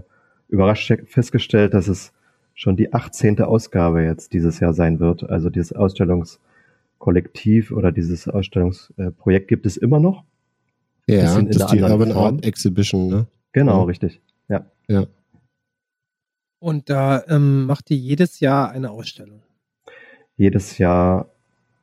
überrascht 0.49 0.91
festgestellt, 1.07 1.73
dass 1.73 1.87
es 1.87 2.13
schon 2.53 2.75
die 2.75 2.93
18. 2.93 3.41
Ausgabe 3.41 4.01
jetzt 4.03 4.33
dieses 4.33 4.59
Jahr 4.59 4.73
sein 4.73 4.99
wird. 4.99 5.29
Also 5.29 5.49
dieses 5.49 5.73
Ausstellungskollektiv 5.73 7.71
oder 7.71 7.91
dieses 7.91 8.27
Ausstellungsprojekt 8.27 9.47
gibt 9.47 9.65
es 9.65 9.77
immer 9.77 9.99
noch. 9.99 10.23
ja, 11.07 11.21
bisschen 11.21 11.39
in 11.47 11.47
das 11.51 11.57
ist 11.57 11.71
die 11.73 11.81
Urban. 11.81 12.11
Art 12.11 12.45
Exhibition, 12.45 13.07
ne? 13.09 13.27
Genau, 13.51 13.79
Ja. 13.79 13.83
richtig. 13.83 14.21
Ja. 14.47 14.65
Ja. 14.87 15.05
Und 16.59 16.89
da 16.89 17.23
ähm, 17.27 17.65
macht 17.65 17.91
ihr 17.91 17.97
jedes 17.97 18.39
Jahr 18.39 18.71
eine 18.71 18.89
Ausstellung. 18.91 19.41
Jedes 20.37 20.77
Jahr 20.77 21.27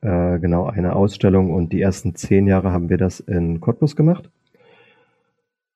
äh, 0.01 0.39
genau 0.39 0.65
eine 0.65 0.95
Ausstellung 0.95 1.51
und 1.53 1.73
die 1.73 1.81
ersten 1.81 2.15
zehn 2.15 2.47
Jahre 2.47 2.71
haben 2.71 2.89
wir 2.89 2.97
das 2.97 3.19
in 3.19 3.59
Cottbus 3.61 3.95
gemacht. 3.95 4.29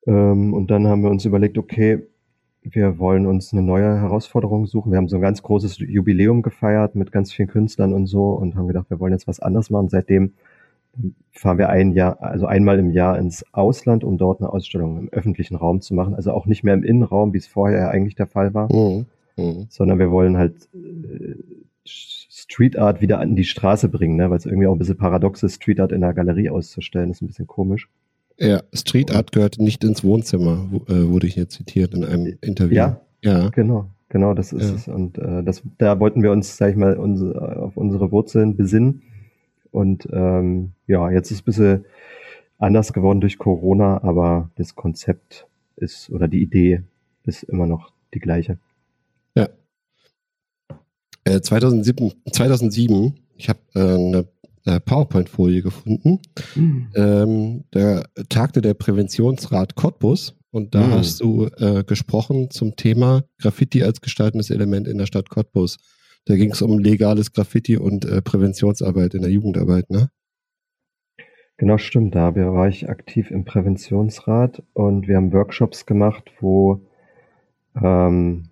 Ähm, 0.05 0.53
und 0.53 0.69
dann 0.71 0.87
haben 0.87 1.01
wir 1.03 1.09
uns 1.09 1.25
überlegt, 1.25 1.57
okay, 1.57 2.03
wir 2.63 2.99
wollen 2.99 3.25
uns 3.25 3.53
eine 3.53 3.61
neue 3.61 3.99
Herausforderung 4.01 4.65
suchen. 4.65 4.91
Wir 4.91 4.97
haben 4.97 5.07
so 5.07 5.15
ein 5.15 5.21
ganz 5.21 5.41
großes 5.41 5.77
Jubiläum 5.79 6.41
gefeiert 6.41 6.95
mit 6.95 7.11
ganz 7.11 7.31
vielen 7.31 7.47
Künstlern 7.47 7.93
und 7.93 8.07
so 8.07 8.31
und 8.31 8.55
haben 8.55 8.67
gedacht, 8.67 8.89
wir 8.89 8.99
wollen 8.99 9.13
jetzt 9.13 9.27
was 9.27 9.39
anderes 9.39 9.69
machen. 9.69 9.89
Seitdem 9.89 10.33
fahren 11.31 11.57
wir 11.57 11.69
ein 11.69 11.93
Jahr, 11.93 12.21
also 12.21 12.45
einmal 12.47 12.79
im 12.79 12.91
Jahr 12.91 13.17
ins 13.19 13.45
Ausland, 13.53 14.03
um 14.03 14.17
dort 14.17 14.41
eine 14.41 14.51
Ausstellung 14.51 14.97
im 14.97 15.09
öffentlichen 15.09 15.55
Raum 15.55 15.79
zu 15.81 15.93
machen. 15.93 16.15
Also 16.15 16.31
auch 16.31 16.45
nicht 16.45 16.63
mehr 16.63 16.73
im 16.73 16.83
Innenraum, 16.83 17.33
wie 17.33 17.37
es 17.37 17.47
vorher 17.47 17.89
eigentlich 17.91 18.15
der 18.15 18.27
Fall 18.27 18.53
war, 18.53 18.71
Mhm. 18.73 19.05
Mhm. 19.37 19.67
sondern 19.69 19.99
wir 19.99 20.11
wollen 20.11 20.35
halt 20.37 20.67
äh, 20.73 21.35
Street 22.49 22.77
Art 22.77 23.01
wieder 23.01 23.19
an 23.19 23.35
die 23.35 23.43
Straße 23.43 23.89
bringen, 23.89 24.15
ne? 24.15 24.29
weil 24.29 24.37
es 24.37 24.45
irgendwie 24.45 24.67
auch 24.67 24.73
ein 24.73 24.79
bisschen 24.79 24.97
paradox 24.97 25.43
ist, 25.43 25.55
Street 25.55 25.79
Art 25.79 25.91
in 25.91 26.01
der 26.01 26.13
Galerie 26.13 26.49
auszustellen, 26.49 27.11
ist 27.11 27.21
ein 27.21 27.27
bisschen 27.27 27.47
komisch. 27.47 27.89
Ja, 28.39 28.61
Street 28.73 29.11
Art 29.13 29.31
gehört 29.31 29.57
nicht 29.59 29.83
ins 29.83 30.03
Wohnzimmer, 30.03 30.67
wo- 30.71 30.85
äh, 30.93 31.09
wurde 31.09 31.27
ich 31.27 31.33
hier 31.33 31.49
zitiert 31.49 31.93
in 31.93 32.05
einem 32.05 32.37
Interview. 32.41 32.75
Ja, 32.75 33.01
Ja. 33.23 33.49
genau, 33.49 33.89
genau, 34.09 34.33
das 34.33 34.53
ist 34.53 34.69
Ja. 34.69 34.75
es. 34.75 34.87
Und 34.87 35.17
äh, 35.17 35.43
das, 35.43 35.63
da 35.77 35.99
wollten 35.99 36.23
wir 36.23 36.31
uns, 36.31 36.55
sag 36.55 36.69
ich 36.71 36.75
mal, 36.77 36.95
unsere, 36.97 37.57
auf 37.63 37.75
unsere 37.75 38.11
Wurzeln 38.11 38.55
besinnen. 38.55 39.01
Und 39.71 40.07
ähm, 40.13 40.71
ja, 40.87 41.09
jetzt 41.11 41.31
ist 41.31 41.37
es 41.37 41.41
ein 41.41 41.45
bisschen 41.45 41.85
anders 42.59 42.93
geworden 42.93 43.19
durch 43.21 43.37
Corona, 43.37 44.01
aber 44.03 44.49
das 44.55 44.75
Konzept 44.75 45.47
ist 45.75 46.09
oder 46.11 46.27
die 46.27 46.41
Idee 46.41 46.81
ist 47.25 47.43
immer 47.43 47.67
noch 47.67 47.91
die 48.13 48.19
gleiche. 48.19 48.57
Äh, 51.27 51.41
2007, 51.41 52.13
2007 52.31 53.15
ich 53.35 53.49
habe 53.49 53.59
äh, 53.75 53.79
eine 53.79 54.27
äh, 54.65 54.79
PowerPoint-Folie 54.79 55.61
gefunden. 55.61 56.19
Ähm, 56.95 57.63
da 57.71 58.03
tagte 58.29 58.61
der 58.61 58.73
Präventionsrat 58.73 59.75
Cottbus 59.75 60.35
und 60.51 60.73
da 60.73 60.87
Mhm. 60.87 60.91
hast 60.93 61.21
du 61.21 61.45
äh, 61.57 61.83
gesprochen 61.83 62.49
zum 62.49 62.75
Thema 62.75 63.23
Graffiti 63.39 63.83
als 63.83 64.01
gestaltendes 64.01 64.49
Element 64.49 64.87
in 64.87 64.97
der 64.97 65.05
Stadt 65.05 65.29
Cottbus. 65.29 65.77
Da 66.25 66.35
ging 66.35 66.51
es 66.51 66.61
um 66.61 66.79
legales 66.79 67.31
Graffiti 67.31 67.77
und 67.77 68.05
äh, 68.05 68.21
Präventionsarbeit 68.21 69.13
in 69.13 69.21
der 69.21 69.31
Jugendarbeit, 69.31 69.89
ne? 69.89 70.09
Genau, 71.57 71.77
stimmt. 71.77 72.15
Da 72.15 72.35
war 72.35 72.67
ich 72.67 72.89
aktiv 72.89 73.31
im 73.31 73.45
Präventionsrat 73.45 74.61
und 74.73 75.07
wir 75.07 75.15
haben 75.15 75.33
Workshops 75.33 75.85
gemacht, 75.85 76.31
wo 76.39 76.81
ähm, 77.81 78.49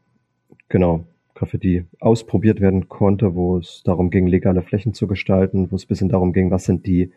genau 0.70 1.06
Graffiti 1.36 1.86
ausprobiert 2.00 2.62
werden 2.62 2.90
konnte, 2.90 3.36
wo 3.36 3.58
es 3.58 3.84
darum 3.84 4.10
ging, 4.10 4.26
legale 4.26 4.62
Flächen 4.62 4.94
zu 4.94 5.06
gestalten, 5.06 5.70
wo 5.70 5.76
es 5.76 5.86
ein 5.86 5.90
bisschen 5.90 6.10
darum 6.10 6.34
ging, 6.34 6.50
was 6.50 6.64
sind 6.64 6.88
die 6.88 7.12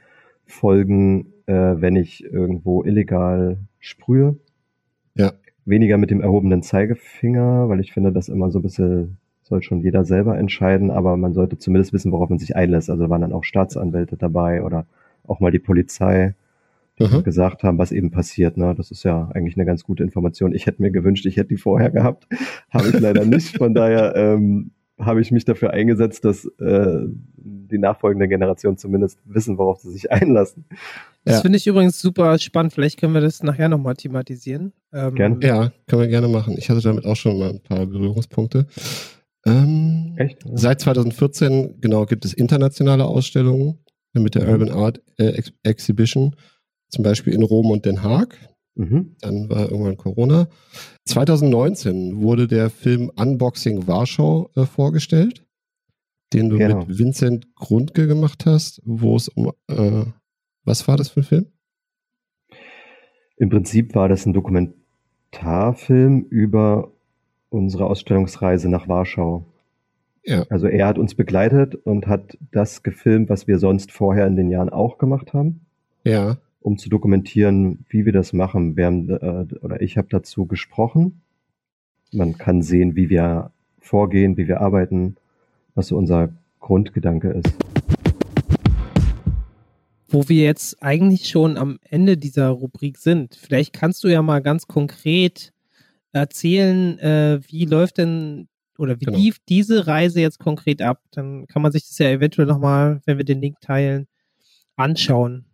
Folgen, 0.45 1.33
äh, 1.47 1.53
wenn 1.53 1.97
ich 1.97 2.25
irgendwo 2.25 2.83
illegal 2.83 3.59
sprühe. 3.79 4.37
Ja. 5.15 5.33
Weniger 5.65 5.99
mit 5.99 6.11
dem 6.11 6.21
erhobenen 6.21 6.63
Zeigefinger, 6.63 7.69
weil 7.69 7.81
ich 7.81 7.93
finde, 7.93 8.13
das 8.13 8.29
immer 8.29 8.51
so 8.51 8.59
ein 8.59 8.63
bisschen 8.63 9.19
soll 9.43 9.63
schon 9.63 9.81
jeder 9.81 10.05
selber 10.05 10.37
entscheiden, 10.37 10.91
aber 10.91 11.17
man 11.17 11.33
sollte 11.33 11.59
zumindest 11.59 11.93
wissen, 11.93 12.13
worauf 12.13 12.29
man 12.29 12.39
sich 12.39 12.55
einlässt. 12.55 12.91
Also 12.91 13.09
waren 13.09 13.23
dann 13.23 13.33
auch 13.33 13.45
Staatsanwälte 13.45 14.17
dabei 14.17 14.63
oder 14.63 14.87
auch 15.27 15.41
mal 15.41 15.51
die 15.51 15.59
Polizei, 15.59 16.35
Mhm. 16.99 17.23
gesagt 17.23 17.63
haben, 17.63 17.79
was 17.79 17.93
eben 17.93 18.11
passiert. 18.11 18.57
Ne? 18.57 18.75
Das 18.77 18.91
ist 18.91 19.03
ja 19.05 19.31
eigentlich 19.35 19.57
eine 19.57 19.65
ganz 19.67 19.85
gute 19.85 20.03
Information. 20.03 20.53
Ich 20.53 20.67
hätte 20.67 20.83
mir 20.83 20.91
gewünscht, 20.91 21.27
ich 21.27 21.37
hätte 21.37 21.49
die 21.49 21.57
vorher 21.57 21.91
gehabt. 21.91 22.27
Habe 22.71 22.89
ich 22.89 22.99
leider 22.99 23.25
nicht. 23.25 23.57
Von 23.57 23.75
daher 23.75 24.15
ähm, 24.17 24.73
habe 25.01 25.21
ich 25.21 25.31
mich 25.31 25.45
dafür 25.45 25.71
eingesetzt, 25.73 26.25
dass 26.25 26.45
äh, 26.59 26.99
die 27.37 27.79
nachfolgende 27.79 28.27
Generation 28.27 28.77
zumindest 28.77 29.21
wissen, 29.25 29.57
worauf 29.57 29.79
sie 29.81 29.93
sich 29.93 30.11
einlassen. 30.13 30.65
Das 31.25 31.37
Ja. 31.37 31.41
finde 31.43 31.59
ich 31.59 31.67
übrigens 31.69 32.01
super 32.01 32.37
spannend. 32.39 32.73
Vielleicht 32.73 32.99
können 32.99 33.15
wir 33.15 33.21
das 33.21 33.43
nachher 33.45 33.69
nochmal 33.69 33.95
thematisieren. 33.95 34.73
Ähm, 34.93 35.15
Gerne. 35.15 35.39
Ja, 35.47 35.73
können 35.87 36.03
wir 36.03 36.09
gerne 36.09 36.27
machen. 36.27 36.57
Ich 36.59 36.69
hatte 36.69 36.81
damit 36.81 37.05
auch 37.05 37.15
schon 37.15 37.39
mal 37.39 37.51
ein 37.51 37.61
paar 37.63 37.87
Berührungspunkte. 37.87 38.67
Ähm, 39.47 40.15
Echt? 40.17 40.39
Seit 40.55 40.81
2014, 40.81 41.81
genau, 41.81 42.05
gibt 42.07 42.25
es 42.25 42.33
internationale 42.33 43.05
Ausstellungen 43.05 43.79
mit 44.15 44.35
der 44.35 44.45
Mhm. 44.45 44.49
Urban 44.51 44.71
Art 44.71 45.01
äh, 45.19 45.27
Ex 45.29 45.53
Exhibition, 45.63 46.35
zum 46.89 47.05
Beispiel 47.05 47.35
in 47.35 47.43
Rom 47.43 47.71
und 47.71 47.85
Den 47.85 48.03
Haag. 48.03 48.39
Mhm. 48.75 49.17
Dann 49.21 49.49
war 49.51 49.71
irgendwann 49.71 49.97
Corona. 49.97 50.49
2019 51.07 52.21
wurde 52.23 52.47
der 52.47 52.71
Film 52.71 53.11
Unboxing 53.17 53.87
Warschau 53.87 54.51
äh, 54.55 54.67
vorgestellt, 54.67 55.45
den 56.33 56.49
du 56.49 56.59
Genau. 56.59 56.85
mit 56.87 56.99
Vincent 56.99 57.55
Grundke 57.57 58.07
gemacht 58.07 58.47
hast, 58.47 58.81
wo 58.85 59.17
es 59.17 59.29
um, 59.29 59.53
äh, 59.69 60.05
was 60.65 60.87
war 60.87 60.97
das 60.97 61.09
für 61.09 61.21
ein 61.21 61.25
Film? 61.25 61.47
Im 63.37 63.51
Prinzip 63.51 63.95
war 63.95 64.09
das 64.09 64.27
ein 64.27 64.33
Dokumentarfilm 64.33 66.23
über 66.31 66.93
unsere 67.51 67.87
Ausstellungsreise 67.87 68.69
nach 68.69 68.89
Warschau. 68.89 69.47
Ja. 70.25 70.45
Also 70.51 70.67
er 70.67 70.87
hat 70.87 70.99
uns 70.99 71.15
begleitet 71.15 71.75
und 71.75 72.07
hat 72.07 72.37
das 72.53 72.83
gefilmt, 72.83 73.31
was 73.31 73.47
wir 73.47 73.59
sonst 73.59 73.93
vorher 73.93 74.27
in 74.27 74.37
den 74.37 74.51
Jahren 74.51 74.69
auch 74.69 74.99
gemacht 74.99 75.33
haben. 75.33 75.67
Ja, 76.05 76.39
um 76.69 76.77
zu 76.77 76.91
dokumentieren, 76.91 77.87
wie 77.89 78.05
wir 78.05 78.13
das 78.13 78.35
machen. 78.35 78.77
Wir 78.77 78.85
haben, 78.85 79.09
äh, 79.09 79.47
oder 79.63 79.81
ich 79.81 79.97
habe 79.97 80.09
dazu 80.11 80.45
gesprochen. 80.45 81.23
Man 82.13 82.37
kann 82.37 82.61
sehen, 82.61 82.95
wie 82.95 83.09
wir 83.09 83.53
vorgehen, 83.79 84.37
wie 84.37 84.49
wir 84.49 84.61
arbeiten, 84.61 85.17
was 85.75 85.89
so 85.89 85.97
unser 85.97 86.29
Grundgedanke 86.61 87.31
ist. 87.31 87.55
Wo 90.09 90.29
wir 90.29 90.45
jetzt 90.45 90.83
eigentlich 90.83 91.31
schon 91.31 91.57
am 91.57 91.79
Ende 91.89 92.19
dieser 92.19 92.51
Rubrik 92.51 92.99
sind, 92.99 93.35
vielleicht 93.35 93.73
kannst 93.73 94.05
du 94.05 94.09
ja 94.09 94.21
mal 94.21 94.43
ganz 94.43 94.67
konkret 94.67 95.55
erzählen, 96.13 96.99
äh, 96.99 97.41
wie 97.49 97.65
läuft 97.65 97.97
denn 97.97 98.49
oder 98.77 99.01
wie 99.01 99.07
Genau. 99.07 99.17
lief 99.17 99.39
diese 99.49 99.87
Reise 99.87 100.21
jetzt 100.21 100.39
konkret 100.39 100.83
ab? 100.83 101.01
Dann 101.13 101.47
kann 101.47 101.63
man 101.63 101.73
sich 101.73 101.89
das 101.89 101.97
ja 101.97 102.11
eventuell 102.11 102.47
nochmal, 102.47 103.01
wenn 103.07 103.17
wir 103.17 103.25
den 103.25 103.41
Link 103.41 103.59
teilen, 103.63 104.07
anschauen. 104.77 105.48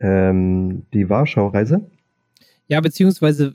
Ähm, 0.00 0.86
die 0.92 1.08
Warschau-Reise? 1.08 1.90
Ja, 2.68 2.80
beziehungsweise 2.80 3.54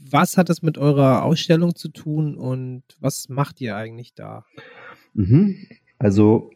was 0.00 0.36
hat 0.36 0.48
das 0.48 0.62
mit 0.62 0.78
eurer 0.78 1.22
Ausstellung 1.22 1.74
zu 1.74 1.88
tun 1.88 2.36
und 2.36 2.82
was 3.00 3.28
macht 3.28 3.60
ihr 3.60 3.76
eigentlich 3.76 4.14
da? 4.14 4.44
Mhm. 5.14 5.56
Also 5.98 6.50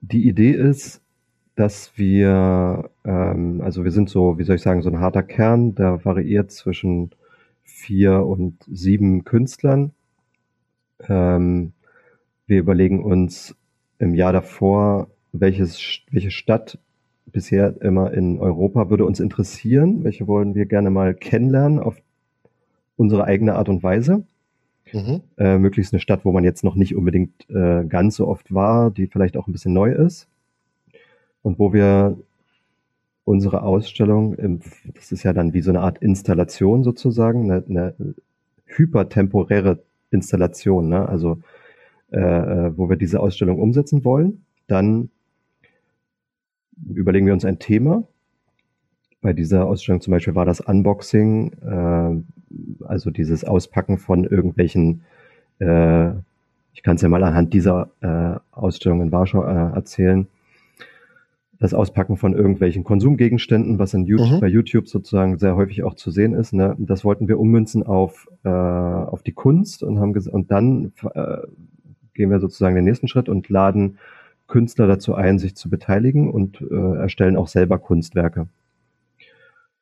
die 0.00 0.26
Idee 0.26 0.52
ist, 0.52 1.02
dass 1.56 1.96
wir, 1.96 2.90
ähm, 3.04 3.60
also 3.62 3.84
wir 3.84 3.90
sind 3.90 4.08
so, 4.08 4.38
wie 4.38 4.44
soll 4.44 4.56
ich 4.56 4.62
sagen, 4.62 4.82
so 4.82 4.90
ein 4.90 5.00
harter 5.00 5.22
Kern, 5.22 5.74
der 5.74 6.04
variiert 6.04 6.50
zwischen 6.50 7.10
vier 7.64 8.24
und 8.24 8.62
sieben 8.70 9.24
Künstlern. 9.24 9.92
Ähm, 11.08 11.72
wir 12.46 12.58
überlegen 12.58 13.02
uns 13.02 13.56
im 13.98 14.14
Jahr 14.14 14.32
davor, 14.32 15.10
welches, 15.32 15.80
welche 16.10 16.30
Stadt 16.30 16.78
bisher 17.26 17.80
immer 17.82 18.12
in 18.12 18.38
Europa 18.38 18.90
würde 18.90 19.04
uns 19.04 19.20
interessieren, 19.20 20.04
welche 20.04 20.26
wollen 20.26 20.54
wir 20.54 20.66
gerne 20.66 20.90
mal 20.90 21.14
kennenlernen 21.14 21.78
auf 21.78 21.96
unsere 22.96 23.24
eigene 23.24 23.54
Art 23.54 23.68
und 23.68 23.82
Weise. 23.82 24.24
Mhm. 24.92 25.20
Äh, 25.36 25.58
möglichst 25.58 25.92
eine 25.92 26.00
Stadt, 26.00 26.24
wo 26.24 26.32
man 26.32 26.44
jetzt 26.44 26.62
noch 26.62 26.76
nicht 26.76 26.94
unbedingt 26.94 27.48
äh, 27.50 27.84
ganz 27.84 28.16
so 28.16 28.28
oft 28.28 28.54
war, 28.54 28.90
die 28.90 29.08
vielleicht 29.08 29.36
auch 29.36 29.48
ein 29.48 29.52
bisschen 29.52 29.72
neu 29.72 29.92
ist. 29.92 30.28
Und 31.42 31.58
wo 31.58 31.72
wir 31.72 32.16
unsere 33.24 33.62
Ausstellung, 33.62 34.34
im, 34.34 34.60
das 34.94 35.10
ist 35.10 35.24
ja 35.24 35.32
dann 35.32 35.52
wie 35.52 35.60
so 35.60 35.70
eine 35.70 35.80
Art 35.80 35.98
Installation 35.98 36.84
sozusagen, 36.84 37.50
eine, 37.50 37.64
eine 37.68 37.94
hypertemporäre 38.66 39.82
Installation, 40.10 40.88
ne? 40.88 41.08
also 41.08 41.38
äh, 42.12 42.20
äh, 42.20 42.78
wo 42.78 42.88
wir 42.88 42.96
diese 42.96 43.18
Ausstellung 43.18 43.60
umsetzen 43.60 44.04
wollen. 44.04 44.44
Dann 44.68 45.10
überlegen 46.84 47.26
wir 47.26 47.32
uns 47.32 47.44
ein 47.44 47.58
Thema. 47.58 48.04
Bei 49.22 49.32
dieser 49.32 49.66
Ausstellung 49.66 50.00
zum 50.00 50.12
Beispiel 50.12 50.34
war 50.34 50.44
das 50.44 50.60
Unboxing, 50.60 51.52
äh, 51.62 52.84
also 52.84 53.10
dieses 53.10 53.44
Auspacken 53.44 53.98
von 53.98 54.24
irgendwelchen, 54.24 55.02
äh, 55.58 56.10
ich 56.72 56.82
kann 56.82 56.96
es 56.96 57.02
ja 57.02 57.08
mal 57.08 57.24
anhand 57.24 57.52
dieser 57.54 57.90
äh, 58.00 58.38
Ausstellung 58.52 59.00
in 59.00 59.12
Warschau 59.12 59.44
äh, 59.44 59.74
erzählen, 59.74 60.26
das 61.58 61.72
Auspacken 61.72 62.18
von 62.18 62.34
irgendwelchen 62.34 62.84
Konsumgegenständen, 62.84 63.78
was 63.78 63.94
in 63.94 64.04
YouTube, 64.04 64.36
Mhm. 64.36 64.40
bei 64.40 64.48
YouTube 64.48 64.88
sozusagen 64.88 65.38
sehr 65.38 65.56
häufig 65.56 65.82
auch 65.84 65.94
zu 65.94 66.10
sehen 66.10 66.34
ist. 66.34 66.52
Ne? 66.52 66.76
Das 66.78 67.02
wollten 67.02 67.28
wir 67.28 67.40
ummünzen 67.40 67.82
auf, 67.82 68.28
äh, 68.44 68.48
auf 68.50 69.22
die 69.22 69.32
Kunst 69.32 69.82
und 69.82 69.98
haben 69.98 70.14
und 70.28 70.50
dann 70.50 70.92
äh, 71.14 71.38
gehen 72.12 72.30
wir 72.30 72.40
sozusagen 72.40 72.74
den 72.74 72.84
nächsten 72.84 73.08
Schritt 73.08 73.30
und 73.30 73.48
laden 73.48 73.96
Künstler 74.46 74.86
dazu 74.86 75.14
ein, 75.14 75.38
sich 75.38 75.56
zu 75.56 75.68
beteiligen 75.68 76.30
und 76.30 76.60
äh, 76.60 76.96
erstellen 76.98 77.36
auch 77.36 77.48
selber 77.48 77.78
Kunstwerke. 77.78 78.48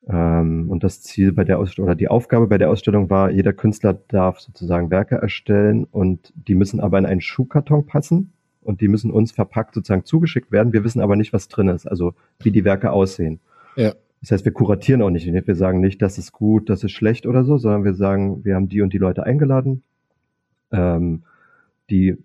Ähm, 0.07 0.69
und 0.69 0.83
das 0.83 1.01
Ziel 1.01 1.31
bei 1.31 1.43
der 1.43 1.59
Ausstellung 1.59 1.87
oder 1.87 1.95
die 1.95 2.07
Aufgabe 2.07 2.47
bei 2.47 2.57
der 2.57 2.69
Ausstellung 2.69 3.09
war, 3.09 3.31
jeder 3.31 3.53
Künstler 3.53 3.93
darf 4.07 4.39
sozusagen 4.39 4.91
Werke 4.91 5.15
erstellen 5.15 5.85
und 5.85 6.31
die 6.35 6.55
müssen 6.55 6.79
aber 6.79 6.99
in 6.99 7.05
einen 7.05 7.21
Schuhkarton 7.21 7.85
passen 7.85 8.31
und 8.61 8.81
die 8.81 8.87
müssen 8.87 9.11
uns 9.11 9.31
verpackt 9.31 9.73
sozusagen 9.75 10.05
zugeschickt 10.05 10.51
werden. 10.51 10.73
Wir 10.73 10.83
wissen 10.83 11.01
aber 11.01 11.15
nicht, 11.15 11.33
was 11.33 11.47
drin 11.47 11.69
ist, 11.69 11.87
also 11.87 12.13
wie 12.39 12.51
die 12.51 12.65
Werke 12.65 12.91
aussehen. 12.91 13.39
Ja. 13.75 13.93
Das 14.21 14.31
heißt, 14.31 14.45
wir 14.45 14.53
kuratieren 14.53 15.01
auch 15.01 15.11
nicht. 15.11 15.27
Wir 15.27 15.55
sagen 15.55 15.81
nicht, 15.81 16.01
das 16.01 16.17
ist 16.17 16.31
gut, 16.31 16.69
das 16.69 16.83
ist 16.83 16.91
schlecht 16.91 17.27
oder 17.27 17.43
so, 17.43 17.57
sondern 17.57 17.83
wir 17.83 17.93
sagen, 17.93 18.43
wir 18.43 18.55
haben 18.55 18.69
die 18.69 18.81
und 18.81 18.93
die 18.93 18.97
Leute 18.97 19.23
eingeladen. 19.23 19.83
Ähm, 20.71 21.23
die, 21.91 22.17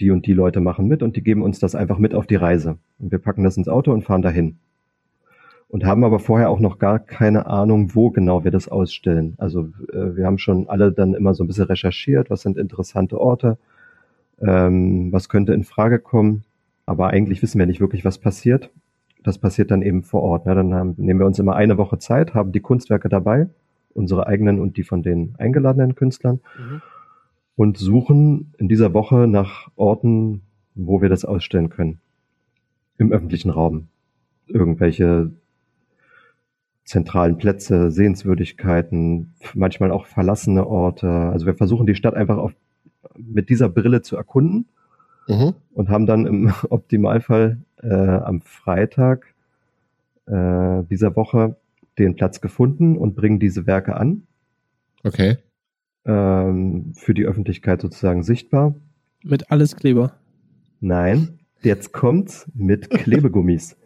die 0.00 0.10
und 0.10 0.26
die 0.26 0.32
Leute 0.32 0.60
machen 0.60 0.86
mit 0.86 1.02
und 1.02 1.16
die 1.16 1.22
geben 1.22 1.42
uns 1.42 1.58
das 1.58 1.74
einfach 1.74 1.98
mit 1.98 2.14
auf 2.14 2.26
die 2.26 2.36
Reise. 2.36 2.78
Und 2.98 3.12
wir 3.12 3.18
packen 3.18 3.44
das 3.44 3.56
ins 3.56 3.68
Auto 3.68 3.92
und 3.92 4.02
fahren 4.02 4.22
dahin. 4.22 4.56
Und 5.68 5.84
haben 5.84 6.04
aber 6.04 6.18
vorher 6.18 6.50
auch 6.50 6.60
noch 6.60 6.78
gar 6.78 6.98
keine 6.98 7.46
Ahnung, 7.46 7.94
wo 7.94 8.10
genau 8.10 8.44
wir 8.44 8.50
das 8.50 8.68
ausstellen. 8.68 9.34
Also 9.38 9.70
äh, 9.92 10.16
wir 10.16 10.26
haben 10.26 10.38
schon 10.38 10.68
alle 10.68 10.92
dann 10.92 11.14
immer 11.14 11.34
so 11.34 11.42
ein 11.42 11.46
bisschen 11.46 11.64
recherchiert, 11.64 12.30
was 12.30 12.42
sind 12.42 12.56
interessante 12.56 13.20
Orte, 13.20 13.58
ähm, 14.40 15.12
was 15.12 15.28
könnte 15.28 15.52
in 15.52 15.64
Frage 15.64 15.98
kommen. 15.98 16.44
Aber 16.86 17.08
eigentlich 17.08 17.42
wissen 17.42 17.58
wir 17.58 17.66
nicht 17.66 17.80
wirklich, 17.80 18.04
was 18.04 18.18
passiert. 18.18 18.70
Das 19.22 19.38
passiert 19.38 19.70
dann 19.70 19.82
eben 19.82 20.02
vor 20.02 20.22
Ort. 20.22 20.46
Ne? 20.46 20.54
Dann 20.54 20.74
haben, 20.74 20.94
nehmen 20.98 21.18
wir 21.18 21.26
uns 21.26 21.38
immer 21.38 21.56
eine 21.56 21.78
Woche 21.78 21.98
Zeit, 21.98 22.34
haben 22.34 22.52
die 22.52 22.60
Kunstwerke 22.60 23.08
dabei, 23.08 23.48
unsere 23.94 24.26
eigenen 24.26 24.60
und 24.60 24.76
die 24.76 24.84
von 24.84 25.02
den 25.02 25.34
eingeladenen 25.38 25.94
Künstlern 25.94 26.40
Mhm. 26.58 26.82
Und 27.56 27.78
suchen 27.78 28.52
in 28.58 28.68
dieser 28.68 28.94
Woche 28.94 29.26
nach 29.26 29.68
Orten, 29.76 30.42
wo 30.74 31.00
wir 31.00 31.08
das 31.08 31.24
ausstellen 31.24 31.68
können. 31.70 32.00
Im 32.98 33.12
öffentlichen 33.12 33.50
Raum. 33.50 33.88
Irgendwelche 34.46 35.30
zentralen 36.84 37.38
Plätze, 37.38 37.90
Sehenswürdigkeiten, 37.90 39.32
manchmal 39.54 39.90
auch 39.90 40.06
verlassene 40.06 40.66
Orte. 40.66 41.08
Also 41.08 41.46
wir 41.46 41.54
versuchen 41.54 41.86
die 41.86 41.94
Stadt 41.94 42.14
einfach 42.14 42.36
auf, 42.36 42.52
mit 43.16 43.48
dieser 43.48 43.68
Brille 43.68 44.02
zu 44.02 44.16
erkunden 44.16 44.66
Mhm. 45.26 45.54
und 45.72 45.88
haben 45.88 46.04
dann 46.04 46.26
im 46.26 46.52
Optimalfall 46.68 47.58
äh, 47.82 47.88
am 47.88 48.42
Freitag 48.42 49.34
äh, 50.26 50.82
dieser 50.90 51.16
Woche 51.16 51.56
den 51.98 52.14
Platz 52.14 52.42
gefunden 52.42 52.98
und 52.98 53.14
bringen 53.14 53.38
diese 53.38 53.66
Werke 53.66 53.96
an, 53.96 54.26
Okay. 55.02 55.36
Ähm, 56.04 56.92
für 56.94 57.14
die 57.14 57.24
Öffentlichkeit 57.24 57.80
sozusagen 57.80 58.22
sichtbar. 58.22 58.74
Mit 59.22 59.50
alles 59.50 59.76
Kleber. 59.76 60.12
Nein, 60.80 61.38
jetzt 61.62 61.92
kommt's 61.92 62.46
mit 62.54 62.90
Klebegummis. 62.90 63.76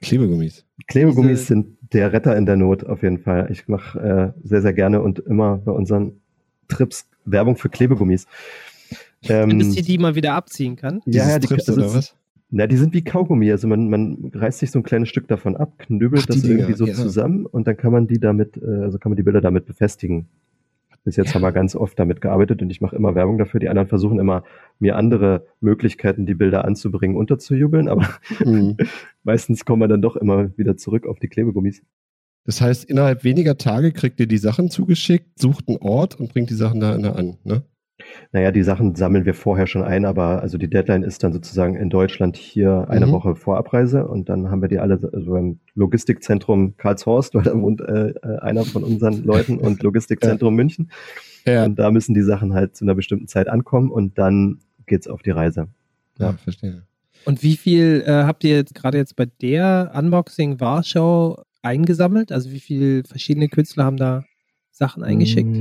Klebegummis. 0.00 0.64
Klebegummis 0.86 1.40
Diese- 1.40 1.46
sind 1.46 1.66
der 1.92 2.12
Retter 2.12 2.36
in 2.36 2.46
der 2.46 2.56
Not 2.56 2.84
auf 2.86 3.02
jeden 3.02 3.18
Fall. 3.18 3.48
Ich 3.50 3.68
mache 3.68 3.98
äh, 3.98 4.46
sehr, 4.46 4.62
sehr 4.62 4.72
gerne 4.72 5.02
und 5.02 5.18
immer 5.18 5.58
bei 5.58 5.72
unseren 5.72 6.20
Trips 6.68 7.08
Werbung 7.24 7.56
für 7.56 7.68
Klebegummis. 7.68 8.26
Ähm, 9.28 9.58
Bis 9.58 9.74
die 9.74 9.82
die 9.82 9.98
mal 9.98 10.14
wieder 10.14 10.32
abziehen 10.34 10.76
kann. 10.76 11.02
ja, 11.04 11.28
ja, 11.28 11.38
die, 11.38 11.46
Trips 11.48 11.68
also, 11.68 11.80
oder 11.82 11.94
was? 11.94 12.14
Na, 12.48 12.66
die 12.66 12.76
sind 12.76 12.94
wie 12.94 13.04
Kaugummi. 13.04 13.50
Also 13.50 13.68
man, 13.68 13.90
man 13.90 14.30
reißt 14.32 14.60
sich 14.60 14.70
so 14.70 14.78
ein 14.78 14.82
kleines 14.82 15.08
Stück 15.08 15.28
davon 15.28 15.56
ab, 15.56 15.78
knüppelt 15.78 16.22
Ach, 16.22 16.26
das 16.26 16.36
irgendwie 16.44 16.64
Dinger, 16.72 16.76
so 16.76 16.86
ja. 16.86 16.94
zusammen 16.94 17.44
und 17.44 17.66
dann 17.66 17.76
kann 17.76 17.92
man 17.92 18.06
die 18.06 18.18
damit, 18.18 18.56
äh, 18.56 18.66
also 18.82 18.98
kann 18.98 19.10
man 19.10 19.16
die 19.16 19.22
Bilder 19.22 19.40
damit 19.40 19.66
befestigen. 19.66 20.26
Bis 21.04 21.16
jetzt 21.16 21.28
Ja. 21.28 21.34
haben 21.36 21.42
wir 21.42 21.52
ganz 21.52 21.74
oft 21.74 21.98
damit 21.98 22.20
gearbeitet 22.20 22.60
und 22.62 22.70
ich 22.70 22.80
mache 22.80 22.94
immer 22.96 23.14
Werbung 23.14 23.38
dafür. 23.38 23.58
Die 23.60 23.68
anderen 23.68 23.88
versuchen 23.88 24.18
immer, 24.18 24.44
mir 24.78 24.96
andere 24.96 25.46
Möglichkeiten, 25.60 26.26
die 26.26 26.34
Bilder 26.34 26.64
anzubringen, 26.64 27.16
unterzujubeln, 27.16 27.88
aber 27.88 28.06
Mhm. 28.44 28.76
meistens 29.22 29.64
kommen 29.64 29.80
wir 29.82 29.88
dann 29.88 30.02
doch 30.02 30.16
immer 30.16 30.56
wieder 30.58 30.76
zurück 30.76 31.06
auf 31.06 31.18
die 31.18 31.28
Klebegummis. 31.28 31.82
Das 32.44 32.60
heißt, 32.60 32.84
innerhalb 32.84 33.22
weniger 33.24 33.58
Tage 33.58 33.92
kriegt 33.92 34.18
ihr 34.20 34.26
die 34.26 34.38
Sachen 34.38 34.70
zugeschickt, 34.70 35.38
sucht 35.38 35.68
einen 35.68 35.78
Ort 35.78 36.18
und 36.18 36.32
bringt 36.32 36.50
die 36.50 36.54
Sachen 36.54 36.80
da 36.80 36.92
an, 36.94 37.36
ne? 37.44 37.62
Naja, 38.32 38.50
die 38.50 38.62
Sachen 38.62 38.94
sammeln 38.94 39.24
wir 39.24 39.34
vorher 39.34 39.66
schon 39.66 39.82
ein, 39.82 40.04
aber 40.04 40.42
also 40.42 40.58
die 40.58 40.68
Deadline 40.68 41.02
ist 41.02 41.22
dann 41.22 41.32
sozusagen 41.32 41.76
in 41.76 41.90
Deutschland 41.90 42.36
hier 42.36 42.86
eine 42.88 43.06
Mhm. 43.06 43.12
Woche 43.12 43.34
vor 43.36 43.56
Abreise 43.58 44.06
und 44.06 44.28
dann 44.28 44.50
haben 44.50 44.62
wir 44.62 44.68
die 44.68 44.78
alle 44.78 44.98
also 45.12 45.36
im 45.36 45.58
Logistikzentrum 45.74 46.76
Karlshorst, 46.76 47.34
weil 47.34 47.42
da 47.42 47.54
wohnt 47.54 47.80
äh, 47.80 48.10
äh, 48.10 48.38
einer 48.40 48.64
von 48.64 48.84
unseren 48.84 49.22
Leuten 49.24 49.58
und 49.58 49.82
Logistikzentrum 49.82 50.54
München. 50.54 50.90
Ja. 51.46 51.64
Und 51.64 51.78
da 51.78 51.90
müssen 51.90 52.14
die 52.14 52.22
Sachen 52.22 52.54
halt 52.54 52.76
zu 52.76 52.84
einer 52.84 52.94
bestimmten 52.94 53.26
Zeit 53.28 53.48
ankommen 53.48 53.90
und 53.90 54.18
dann 54.18 54.58
geht's 54.86 55.08
auf 55.08 55.22
die 55.22 55.30
Reise. 55.30 55.68
ja, 56.18 56.32
verstehe. 56.34 56.82
Und 57.26 57.42
wie 57.42 57.56
viel 57.56 58.02
äh, 58.06 58.10
habt 58.24 58.44
ihr 58.44 58.56
jetzt 58.56 58.74
gerade 58.74 58.96
jetzt 58.96 59.14
bei 59.16 59.26
der 59.26 59.92
Unboxing 59.94 60.58
Warschau 60.60 61.42
eingesammelt? 61.62 62.32
Also 62.32 62.50
wie 62.50 62.60
viele 62.60 63.04
verschiedene 63.04 63.48
Künstler 63.48 63.84
haben 63.84 63.98
da 63.98 64.24
Sachen 64.70 65.02
eingeschickt? 65.02 65.54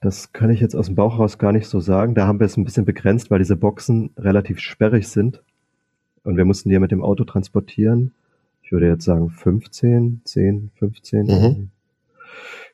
Das 0.00 0.32
kann 0.32 0.50
ich 0.50 0.60
jetzt 0.60 0.74
aus 0.74 0.86
dem 0.86 0.94
Bauch 0.94 1.18
raus 1.18 1.36
gar 1.38 1.52
nicht 1.52 1.66
so 1.66 1.78
sagen. 1.80 2.14
Da 2.14 2.26
haben 2.26 2.40
wir 2.40 2.46
es 2.46 2.56
ein 2.56 2.64
bisschen 2.64 2.86
begrenzt, 2.86 3.30
weil 3.30 3.38
diese 3.38 3.56
Boxen 3.56 4.10
relativ 4.16 4.58
sperrig 4.58 5.08
sind. 5.08 5.42
Und 6.24 6.36
wir 6.36 6.44
mussten 6.46 6.70
die 6.70 6.74
ja 6.74 6.80
mit 6.80 6.90
dem 6.90 7.02
Auto 7.02 7.24
transportieren. 7.24 8.12
Ich 8.62 8.72
würde 8.72 8.86
jetzt 8.88 9.04
sagen 9.04 9.30
15, 9.30 10.22
10, 10.24 10.70
15. 10.78 11.26
Mhm. 11.26 11.70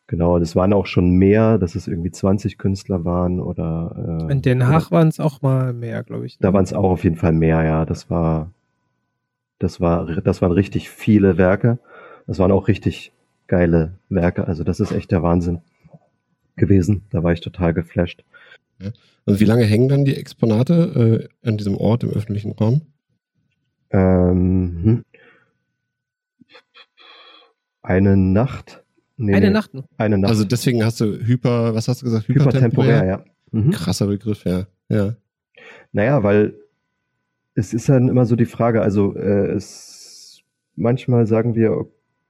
Genau, 0.08 0.38
das 0.38 0.54
waren 0.54 0.72
auch 0.72 0.86
schon 0.86 1.10
mehr, 1.10 1.58
dass 1.58 1.74
es 1.74 1.88
irgendwie 1.88 2.12
20 2.12 2.58
Künstler 2.58 3.04
waren 3.04 3.40
oder. 3.40 4.20
Äh, 4.28 4.32
In 4.32 4.42
Den 4.42 4.68
Haag 4.68 4.92
waren 4.92 5.08
es 5.08 5.18
auch 5.18 5.42
mal 5.42 5.72
mehr, 5.72 6.04
glaube 6.04 6.26
ich. 6.26 6.38
ne? 6.38 6.42
Da 6.42 6.52
waren 6.52 6.62
es 6.62 6.72
auch 6.72 6.90
auf 6.90 7.02
jeden 7.02 7.16
Fall 7.16 7.32
mehr, 7.32 7.64
ja. 7.64 7.84
Das 7.84 8.08
war, 8.08 8.50
das 9.58 9.80
war, 9.80 10.06
das 10.06 10.42
waren 10.42 10.52
richtig 10.52 10.90
viele 10.90 11.38
Werke. 11.38 11.78
Das 12.28 12.38
waren 12.38 12.52
auch 12.52 12.68
richtig 12.68 13.12
geile 13.48 13.94
Werke. 14.08 14.46
Also 14.46 14.62
das 14.62 14.78
ist 14.78 14.92
echt 14.92 15.10
der 15.10 15.24
Wahnsinn 15.24 15.60
gewesen. 16.56 17.02
Da 17.10 17.22
war 17.22 17.32
ich 17.32 17.40
total 17.40 17.74
geflasht. 17.74 18.24
Und 19.24 19.40
wie 19.40 19.44
lange 19.44 19.64
hängen 19.64 19.88
dann 19.88 20.04
die 20.04 20.16
Exponate 20.16 21.28
äh, 21.42 21.48
an 21.48 21.56
diesem 21.56 21.76
Ort 21.76 22.04
im 22.04 22.10
öffentlichen 22.10 22.52
Raum? 22.52 22.82
Ähm, 23.90 24.80
hm. 24.82 25.04
eine 27.82 28.16
Nacht. 28.16 28.84
Nee, 29.16 29.34
Eine 29.34 29.46
nee, 29.46 29.52
Nacht 29.52 29.72
nur. 29.72 29.84
Eine 29.96 30.18
Nacht. 30.18 30.30
Also 30.30 30.44
deswegen 30.44 30.84
hast 30.84 31.00
du 31.00 31.06
hyper, 31.06 31.74
was 31.74 31.88
hast 31.88 32.02
du 32.02 32.06
gesagt? 32.06 32.28
hypertemporär, 32.28 33.04
ja. 33.04 33.24
Mhm. 33.50 33.70
Krasser 33.70 34.06
Begriff, 34.06 34.44
ja. 34.44 34.66
Ja. 34.88 35.16
Naja, 35.92 36.22
weil 36.22 36.54
es 37.54 37.72
ist 37.72 37.88
dann 37.88 38.08
immer 38.08 38.26
so 38.26 38.36
die 38.36 38.44
Frage, 38.44 38.82
also 38.82 39.16
äh, 39.16 39.52
es 39.52 40.42
manchmal 40.74 41.26
sagen 41.26 41.54
wir, 41.54 41.86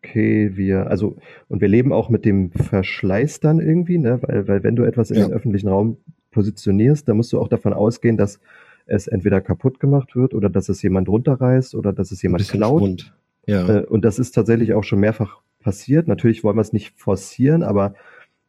okay, 0.09 0.53
wir, 0.57 0.89
also, 0.89 1.17
und 1.49 1.61
wir 1.61 1.69
leben 1.69 1.93
auch 1.93 2.09
mit 2.09 2.25
dem 2.25 2.51
Verschleiß 2.53 3.41
dann 3.41 3.61
irgendwie, 3.61 3.99
ne, 3.99 4.19
weil, 4.23 4.49
weil 4.49 4.63
wenn 4.63 4.77
du 4.77 4.85
etwas 4.85 5.11
in 5.11 5.19
Ja. 5.19 5.27
den 5.27 5.33
öffentlichen 5.35 5.69
Raum 5.69 5.97
positionierst, 6.31 7.09
dann 7.09 7.17
musst 7.17 7.33
du 7.33 7.41
auch 7.41 7.49
davon 7.49 7.73
ausgehen, 7.73 8.17
dass 8.17 8.41
es 8.87 9.09
entweder 9.09 9.41
kaputt 9.41 9.81
gemacht 9.81 10.15
wird 10.15 10.33
oder 10.35 10.49
dass 10.49 10.69
es 10.69 10.83
jemand 10.83 11.09
runterreißt 11.09 11.75
oder 11.75 11.93
dass 11.93 12.13
es 12.13 12.23
jemand 12.23 12.47
klaut. 12.49 12.81
Schwund. 12.81 13.15
Ja. 13.47 13.69
Äh, 13.69 13.85
und 13.87 14.05
das 14.05 14.19
ist 14.19 14.33
tatsächlich 14.33 14.75
auch 14.75 14.85
schon 14.85 15.01
mehrfach 15.01 15.41
passiert. 15.61 16.07
Natürlich 16.09 16.45
wollen 16.45 16.57
wir 16.57 16.61
es 16.61 16.73
nicht 16.73 16.95
forcieren, 16.99 17.63
aber 17.63 17.95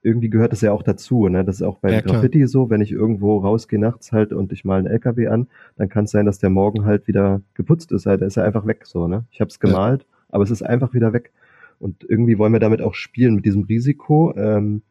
irgendwie 0.03 0.29
gehört 0.29 0.53
es 0.53 0.61
ja 0.61 0.71
auch 0.71 0.83
dazu. 0.83 1.27
Ne? 1.27 1.43
Das 1.43 1.55
ist 1.55 1.61
auch 1.63 1.79
bei 1.79 1.91
Ja, 1.91 2.01
klar. 2.01 2.15
Graffiti 2.15 2.45
so, 2.45 2.69
wenn 2.69 2.81
ich 2.81 2.91
irgendwo 2.91 3.37
rausgehe 3.39 3.79
nachts 3.79 4.11
halt 4.11 4.31
und 4.31 4.51
ich 4.51 4.63
mal 4.63 4.77
einen 4.77 4.87
LKW 4.87 5.27
an, 5.27 5.47
dann 5.75 5.89
kann 5.89 6.05
es 6.05 6.11
sein, 6.11 6.25
dass 6.25 6.37
der 6.39 6.49
morgen 6.51 6.85
halt 6.85 7.07
wieder 7.07 7.41
geputzt 7.55 7.91
ist. 7.91 8.05
Halt, 8.05 8.21
der 8.21 8.27
ist 8.27 8.35
ja 8.37 8.43
einfach 8.43 8.67
weg 8.67 8.85
so. 8.85 9.07
Ne? 9.07 9.25
Ich 9.31 9.41
habe 9.41 9.49
es 9.49 9.55
Ja. 9.55 9.61
gemalt, 9.61 10.05
aber 10.29 10.43
es 10.43 10.51
ist 10.51 10.61
einfach 10.61 10.93
wieder 10.93 11.13
weg. 11.13 11.31
Und 11.79 12.05
irgendwie 12.07 12.37
wollen 12.37 12.53
wir 12.53 12.59
damit 12.59 12.81
auch 12.81 12.93
spielen 12.93 13.35
mit 13.35 13.45
diesem 13.45 13.63
Risiko. 13.63 14.33
Ähm, 14.35 14.81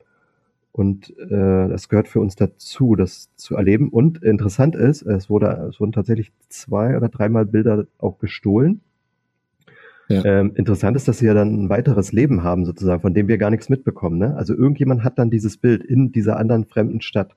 und 0.72 1.16
äh, 1.18 1.68
das 1.68 1.88
gehört 1.88 2.06
für 2.06 2.20
uns 2.20 2.36
dazu, 2.36 2.96
das 2.96 3.34
zu 3.36 3.56
erleben. 3.56 3.88
Und 3.88 4.22
interessant 4.22 4.76
ist, 4.76 5.02
es 5.02 5.30
wurde, 5.30 5.68
es 5.70 5.80
wurden 5.80 5.92
tatsächlich 5.92 6.32
zwei 6.48 6.96
oder 6.96 7.08
dreimal 7.08 7.46
Bilder 7.46 7.86
auch 7.98 8.18
gestohlen. 8.18 8.82
Ja. 10.08 10.24
Ähm, 10.24 10.52
interessant 10.54 10.96
ist, 10.96 11.08
dass 11.08 11.18
sie 11.18 11.26
ja 11.26 11.34
dann 11.34 11.64
ein 11.64 11.68
weiteres 11.68 12.12
Leben 12.12 12.42
haben, 12.42 12.64
sozusagen, 12.64 13.00
von 13.00 13.14
dem 13.14 13.26
wir 13.26 13.38
gar 13.38 13.50
nichts 13.50 13.68
mitbekommen. 13.68 14.18
Ne? 14.18 14.36
Also 14.36 14.54
irgendjemand 14.54 15.02
hat 15.02 15.18
dann 15.18 15.30
dieses 15.30 15.56
Bild 15.56 15.82
in 15.82 16.12
dieser 16.12 16.36
anderen 16.36 16.64
fremden 16.66 17.00
Stadt. 17.00 17.34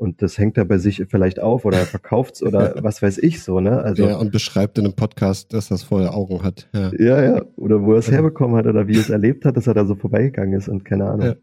Und 0.00 0.22
das 0.22 0.38
hängt 0.38 0.56
da 0.56 0.64
bei 0.64 0.78
sich 0.78 1.04
vielleicht 1.10 1.40
auf 1.40 1.66
oder 1.66 1.76
verkauft's 1.76 2.42
oder 2.48 2.74
was 2.82 3.02
weiß 3.02 3.18
ich 3.18 3.42
so, 3.42 3.60
ne? 3.60 3.82
Also 3.82 4.06
ja, 4.08 4.16
und 4.16 4.32
beschreibt 4.32 4.78
in 4.78 4.86
einem 4.86 4.94
Podcast, 4.94 5.52
dass 5.52 5.68
das 5.68 5.82
vor 5.82 6.14
Augen 6.14 6.42
hat. 6.42 6.70
Ja. 6.72 6.90
ja, 6.98 7.22
ja. 7.22 7.42
Oder 7.56 7.82
wo 7.82 7.92
er 7.92 7.98
es 7.98 8.06
Ja. 8.06 8.14
herbekommen 8.14 8.56
hat 8.56 8.66
oder 8.66 8.88
wie 8.88 8.94
er 8.94 9.00
es 9.00 9.10
erlebt 9.10 9.44
hat, 9.44 9.58
dass 9.58 9.66
er 9.66 9.74
da 9.74 9.84
so 9.84 9.94
vorbeigegangen 9.94 10.58
ist 10.58 10.68
und 10.70 10.86
keine 10.86 11.04
Ahnung. 11.04 11.26
Ja. 11.26 11.34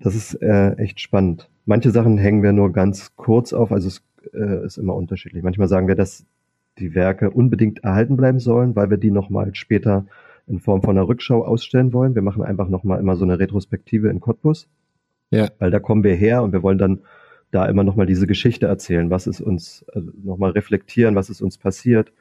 Das 0.00 0.16
ist 0.16 0.34
äh, 0.42 0.72
echt 0.78 0.98
spannend. 1.00 1.48
Manche 1.64 1.92
Sachen 1.92 2.18
hängen 2.18 2.42
wir 2.42 2.52
nur 2.52 2.72
ganz 2.72 3.14
kurz 3.14 3.52
auf, 3.52 3.70
also 3.70 3.86
es 3.86 4.02
äh, 4.34 4.64
ist 4.66 4.76
immer 4.76 4.96
unterschiedlich. 4.96 5.44
Manchmal 5.44 5.68
sagen 5.68 5.86
wir, 5.86 5.94
dass 5.94 6.26
die 6.80 6.96
Werke 6.96 7.30
unbedingt 7.30 7.84
erhalten 7.84 8.16
bleiben 8.16 8.40
sollen, 8.40 8.74
weil 8.74 8.90
wir 8.90 8.96
die 8.96 9.12
nochmal 9.12 9.54
später 9.54 10.06
in 10.48 10.58
Form 10.58 10.82
von 10.82 10.98
einer 10.98 11.06
Rückschau 11.06 11.44
ausstellen 11.44 11.92
wollen. 11.92 12.16
Wir 12.16 12.22
machen 12.22 12.42
einfach 12.42 12.68
nochmal 12.68 12.98
immer 12.98 13.14
so 13.14 13.24
eine 13.24 13.38
Retrospektive 13.38 14.08
in 14.10 14.18
Cottbus, 14.18 14.66
Ja. 15.30 15.48
weil 15.60 15.70
da 15.70 15.78
kommen 15.78 16.02
wir 16.02 16.16
her 16.16 16.42
und 16.42 16.52
wir 16.52 16.64
wollen 16.64 16.78
dann 16.78 16.98
da 17.54 17.66
immer 17.66 17.84
nochmal 17.84 18.06
diese 18.06 18.26
Geschichte 18.26 18.66
erzählen, 18.66 19.10
was 19.10 19.26
ist 19.26 19.40
uns, 19.40 19.84
also 19.94 20.10
nochmal 20.22 20.50
reflektieren, 20.50 21.14
was 21.14 21.30
ist 21.30 21.40
uns 21.40 21.56
passiert. 21.56 22.12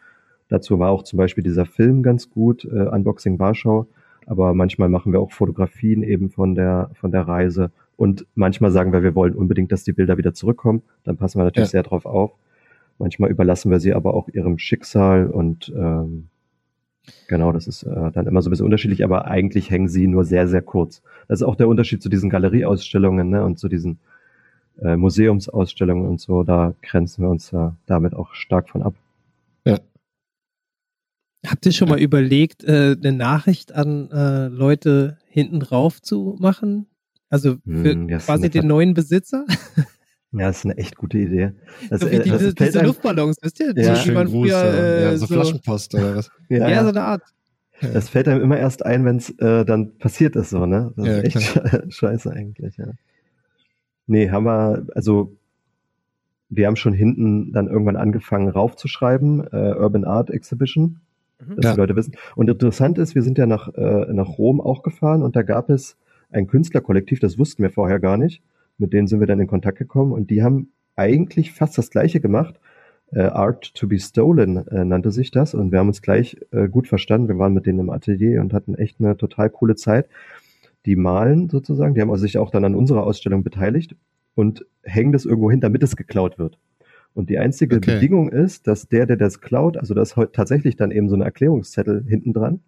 Dazu 0.47 0.77
war 0.77 0.91
auch 0.91 1.03
zum 1.03 1.17
Beispiel 1.17 1.43
dieser 1.43 1.65
Film 1.65 2.03
ganz 2.03 2.29
gut, 2.29 2.65
äh, 2.65 2.87
Unboxing 2.87 3.39
Warschau. 3.39 3.87
Aber 4.25 4.53
manchmal 4.53 4.89
machen 4.89 5.11
wir 5.11 5.19
auch 5.19 5.31
Fotografien 5.31 6.03
eben 6.03 6.29
von 6.29 6.55
der, 6.55 6.91
von 6.93 7.11
der 7.11 7.21
Reise. 7.27 7.71
Und 7.97 8.25
manchmal 8.35 8.71
sagen 8.71 8.93
wir, 8.93 9.03
wir 9.03 9.15
wollen 9.15 9.33
unbedingt, 9.33 9.71
dass 9.71 9.83
die 9.83 9.91
Bilder 9.93 10.17
wieder 10.17 10.33
zurückkommen. 10.33 10.83
Dann 11.03 11.17
passen 11.17 11.39
wir 11.39 11.43
natürlich 11.45 11.69
Ja. 11.69 11.71
sehr 11.71 11.83
drauf 11.83 12.05
auf. 12.05 12.31
Manchmal 12.99 13.31
überlassen 13.31 13.71
wir 13.71 13.79
sie 13.79 13.93
aber 13.93 14.13
auch 14.13 14.29
ihrem 14.29 14.59
Schicksal 14.59 15.27
und 15.27 15.73
ähm, 15.75 16.27
genau, 17.27 17.51
das 17.51 17.67
ist 17.67 17.83
äh, 17.83 18.11
dann 18.11 18.27
immer 18.27 18.41
so 18.41 18.49
ein 18.49 18.51
bisschen 18.51 18.65
unterschiedlich, 18.65 19.03
aber 19.03 19.25
eigentlich 19.25 19.71
hängen 19.71 19.87
sie 19.87 20.07
nur 20.07 20.25
sehr, 20.25 20.47
sehr 20.47 20.61
kurz. 20.61 21.01
Das 21.27 21.41
ist 21.41 21.47
auch 21.47 21.55
der 21.55 21.67
Unterschied 21.67 22.03
zu 22.03 22.09
diesen 22.09 22.29
Galerieausstellungen 22.29 23.29
ne, 23.29 23.43
und 23.43 23.57
zu 23.57 23.67
diesen 23.67 23.97
äh, 24.81 24.95
Museumsausstellungen 24.95 26.07
und 26.07 26.19
so. 26.21 26.43
Da 26.43 26.73
grenzen 26.81 27.23
wir 27.23 27.29
uns 27.29 27.51
ja 27.51 27.75
damit 27.85 28.13
auch 28.13 28.33
stark 28.33 28.69
von 28.69 28.81
ab. 28.83 28.93
Habt 31.45 31.65
ihr 31.65 31.73
schon 31.73 31.89
mal 31.89 31.99
überlegt, 31.99 32.63
äh, 32.63 32.95
eine 32.97 33.11
Nachricht 33.11 33.73
an 33.73 34.09
äh, 34.11 34.47
Leute 34.47 35.17
hinten 35.27 35.59
drauf 35.59 36.01
zu 36.01 36.37
machen? 36.39 36.85
Also 37.29 37.57
für 37.65 37.91
Hm, 37.95 38.07
ja, 38.07 38.17
ist 38.17 38.27
quasi 38.27 38.49
den 38.49 38.67
neuen 38.67 38.93
Besitzer? 38.93 39.45
Ja, 40.35 40.47
das 40.47 40.57
ist 40.59 40.65
eine 40.65 40.77
echt 40.77 40.95
gute 40.97 41.19
Idee. 41.19 41.51
Das, 41.91 42.01
so 42.01 42.09
wie 42.09 42.15
äh, 42.15 42.27
das 42.27 42.39
diese, 42.39 42.55
diese 42.55 42.81
Luftballons, 42.81 43.37
wisst 43.43 43.59
ihr? 43.59 43.71
Ja. 43.77 44.01
die 44.03 44.09
man 44.09 44.25
Gruß, 44.25 44.49
früher, 44.49 44.65
ja. 44.65 44.73
äh, 44.73 45.03
ja, 45.03 45.11
so, 45.17 45.27
so, 45.27 45.33
Flaschenpost 45.35 45.93
oder 45.93 46.15
was? 46.15 46.31
ja, 46.49 46.57
ja, 46.57 46.79
so 46.79 46.85
ja. 46.85 46.89
eine 46.89 47.03
Art. 47.03 47.21
Das 47.81 48.09
fällt 48.09 48.27
einem 48.27 48.41
immer 48.41 48.57
erst 48.57 48.83
ein, 48.83 49.05
wenn 49.05 49.17
es 49.17 49.29
äh, 49.37 49.63
dann 49.63 49.95
passiert 49.99 50.35
ist, 50.35 50.49
so, 50.49 50.65
ne? 50.65 50.91
Das 50.95 51.05
Ja, 51.05 51.17
ist 51.19 51.23
echt 51.23 51.37
sche- 51.37 51.91
scheiße 51.91 52.31
eigentlich, 52.31 52.77
ja. 52.77 52.87
Nee, 54.07 54.29
haben 54.29 54.45
wir, 54.45 54.85
also 54.95 55.31
wir 56.49 56.67
haben 56.67 56.75
schon 56.75 56.93
hinten 56.93 57.51
dann 57.51 57.67
irgendwann 57.67 57.95
angefangen 57.95 58.49
raufzuschreiben, 58.49 59.47
äh, 59.51 59.73
Urban 59.77 60.05
Art 60.05 60.29
Exhibition, 60.29 60.99
Mhm. 61.39 61.55
dass 61.55 61.65
Ja. 61.65 61.71
die 61.73 61.79
Leute 61.79 61.95
wissen. 61.95 62.13
Und 62.35 62.49
interessant 62.49 62.97
ist, 62.97 63.15
wir 63.15 63.23
sind 63.23 63.37
ja 63.37 63.45
nach, 63.45 63.73
äh, 63.75 64.13
nach 64.13 64.37
Rom 64.37 64.61
auch 64.61 64.83
gefahren 64.83 65.23
und 65.23 65.35
da 65.35 65.41
gab 65.41 65.69
es 65.69 65.97
ein 66.31 66.47
Künstlerkollektiv, 66.47 67.19
das 67.19 67.37
wussten 67.37 67.63
wir 67.63 67.69
vorher 67.69 67.99
gar 67.99 68.17
nicht. 68.17 68.41
Mit 68.77 68.93
denen 68.93 69.07
sind 69.07 69.19
wir 69.19 69.27
dann 69.27 69.39
in 69.39 69.47
Kontakt 69.47 69.77
gekommen 69.77 70.11
und 70.11 70.29
die 70.31 70.43
haben 70.43 70.69
eigentlich 70.95 71.51
fast 71.53 71.77
das 71.77 71.89
gleiche 71.89 72.19
gemacht. 72.19 72.59
Äh, 73.11 73.21
Art 73.23 73.75
to 73.75 73.87
be 73.87 73.99
Stolen 73.99 74.67
äh, 74.67 74.83
nannte 74.85 75.11
sich 75.11 75.29
das 75.31 75.53
und 75.53 75.71
wir 75.71 75.79
haben 75.79 75.87
uns 75.87 76.01
gleich 76.01 76.37
äh, 76.51 76.67
gut 76.67 76.87
verstanden. 76.87 77.27
Wir 77.27 77.37
waren 77.37 77.53
mit 77.53 77.65
denen 77.67 77.79
im 77.79 77.89
Atelier 77.91 78.41
und 78.41 78.53
hatten 78.53 78.73
echt 78.75 78.99
eine 78.99 79.15
total 79.17 79.49
coole 79.51 79.75
Zeit. 79.75 80.07
Die 80.85 80.95
malen 80.95 81.49
sozusagen, 81.49 81.93
die 81.95 82.01
haben 82.01 82.15
sich 82.17 82.37
auch 82.37 82.51
dann 82.51 82.65
an 82.65 82.75
unserer 82.75 83.03
Ausstellung 83.03 83.43
beteiligt 83.43 83.95
und 84.35 84.65
hängen 84.83 85.11
das 85.11 85.25
irgendwo 85.25 85.49
hin, 85.49 85.61
damit 85.61 85.83
es 85.83 85.95
geklaut 85.95 86.37
wird. 86.37 86.57
Und 87.13 87.29
die 87.29 87.37
einzige 87.37 87.77
Okay. 87.77 87.95
Bedingung 87.95 88.29
ist, 88.29 88.67
dass 88.67 88.87
der, 88.87 89.05
der 89.05 89.17
das 89.17 89.39
klaut, 89.39 89.77
also 89.77 89.93
das 89.93 90.17
ist 90.17 90.33
tatsächlich 90.33 90.75
dann 90.75 90.91
eben 90.91 91.09
so 91.09 91.15
eine 91.15 91.25
Erklärungszettel 91.25 92.03
hinten 92.07 92.33
dran. 92.33 92.59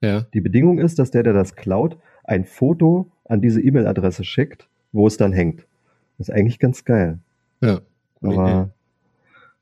Ja. 0.00 0.26
Die 0.32 0.40
Bedingung 0.40 0.78
ist, 0.78 0.98
dass 0.98 1.10
der, 1.10 1.22
der 1.22 1.32
das 1.32 1.54
klaut, 1.54 1.98
ein 2.24 2.44
Foto 2.44 3.10
an 3.24 3.40
diese 3.40 3.60
E-Mail-Adresse 3.60 4.24
schickt, 4.24 4.68
wo 4.92 5.06
es 5.06 5.16
dann 5.16 5.32
hängt. 5.32 5.66
Das 6.16 6.28
ist 6.28 6.34
eigentlich 6.34 6.58
ganz 6.58 6.84
geil. 6.84 7.18
Ja. 7.60 7.80
Gute 8.20 8.34
Idee. 8.34 8.40
Aber 8.40 8.70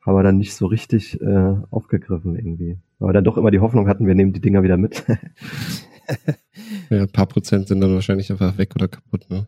haben 0.03 0.15
wir 0.15 0.23
dann 0.23 0.39
nicht 0.39 0.55
so 0.55 0.67
richtig 0.67 1.21
äh, 1.21 1.57
aufgegriffen 1.71 2.37
irgendwie. 2.37 2.79
Aber 3.01 3.13
dann 3.13 3.25
doch 3.25 3.37
immer 3.37 3.51
die 3.51 3.59
Hoffnung 3.61 3.89
hatten, 3.89 4.07
wir 4.07 4.15
nehmen 4.15 4.33
die 4.33 4.41
Dinger 4.41 4.63
wieder 4.63 4.77
mit. 4.77 5.05
Ja, 6.91 7.03
ein 7.03 7.09
paar 7.09 7.27
Prozent 7.27 7.69
sind 7.69 7.81
dann 7.81 7.95
wahrscheinlich 7.95 8.31
einfach 8.31 8.57
weg 8.59 8.75
oder 8.75 8.89
kaputt, 8.89 9.29
ne? 9.31 9.47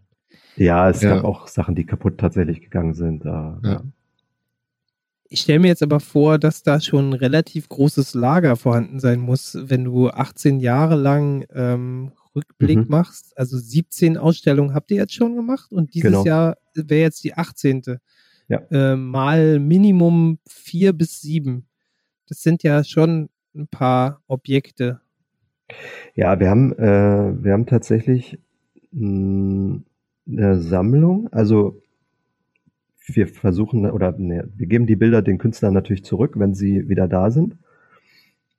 ja, 0.56 0.90
es 0.90 1.02
Ja. 1.02 1.14
gab 1.16 1.24
auch 1.24 1.46
Sachen, 1.48 1.74
die 1.74 1.84
kaputt 1.86 2.18
tatsächlich 2.18 2.60
gegangen 2.60 2.94
sind. 2.94 3.24
Äh, 3.24 3.28
Ja. 3.28 3.82
Ich 5.30 5.42
stelle 5.42 5.58
mir 5.58 5.68
jetzt 5.68 5.82
aber 5.82 6.00
vor, 6.00 6.38
dass 6.38 6.62
da 6.62 6.80
schon 6.80 7.10
ein 7.10 7.12
relativ 7.12 7.68
großes 7.68 8.14
Lager 8.14 8.56
vorhanden 8.56 8.98
sein 8.98 9.20
muss, 9.20 9.58
wenn 9.60 9.84
du 9.84 10.08
18 10.08 10.58
Jahre 10.58 10.96
lang 10.96 11.44
ähm, 11.54 12.12
Rückblick 12.34 12.78
Mhm. 12.78 12.86
machst. 12.88 13.36
Also 13.36 13.58
17 13.58 14.16
Ausstellungen 14.16 14.72
habt 14.74 14.90
ihr 14.90 14.96
jetzt 14.96 15.12
schon 15.12 15.36
gemacht 15.36 15.70
und 15.70 15.92
dieses 15.94 16.10
Genau. 16.12 16.24
Jahr 16.24 16.56
wäre 16.74 17.02
jetzt 17.02 17.24
die 17.24 17.34
18. 17.34 17.98
Ja. 18.48 18.60
Äh, 18.70 18.96
mal 18.96 19.58
Minimum 19.58 20.38
vier 20.48 20.94
bis 20.94 21.20
sieben. 21.20 21.66
Das 22.26 22.42
sind 22.42 22.62
ja 22.62 22.82
schon 22.82 23.28
ein 23.54 23.68
paar 23.68 24.22
Objekte. 24.28 25.00
Ja, 26.14 26.40
wir 26.40 26.50
haben, 26.50 26.72
äh, 26.78 27.44
wir 27.44 27.52
haben 27.52 27.66
tatsächlich 27.66 28.38
mh, 28.92 29.80
eine 30.26 30.60
Sammlung. 30.60 31.28
Also 31.32 31.80
wir 33.06 33.26
versuchen 33.28 33.90
oder 33.90 34.12
ne, 34.18 34.48
wir 34.56 34.66
geben 34.66 34.86
die 34.86 34.96
Bilder 34.96 35.22
den 35.22 35.38
Künstlern 35.38 35.74
natürlich 35.74 36.04
zurück, 36.04 36.34
wenn 36.36 36.54
sie 36.54 36.88
wieder 36.88 37.08
da 37.08 37.30
sind. 37.30 37.56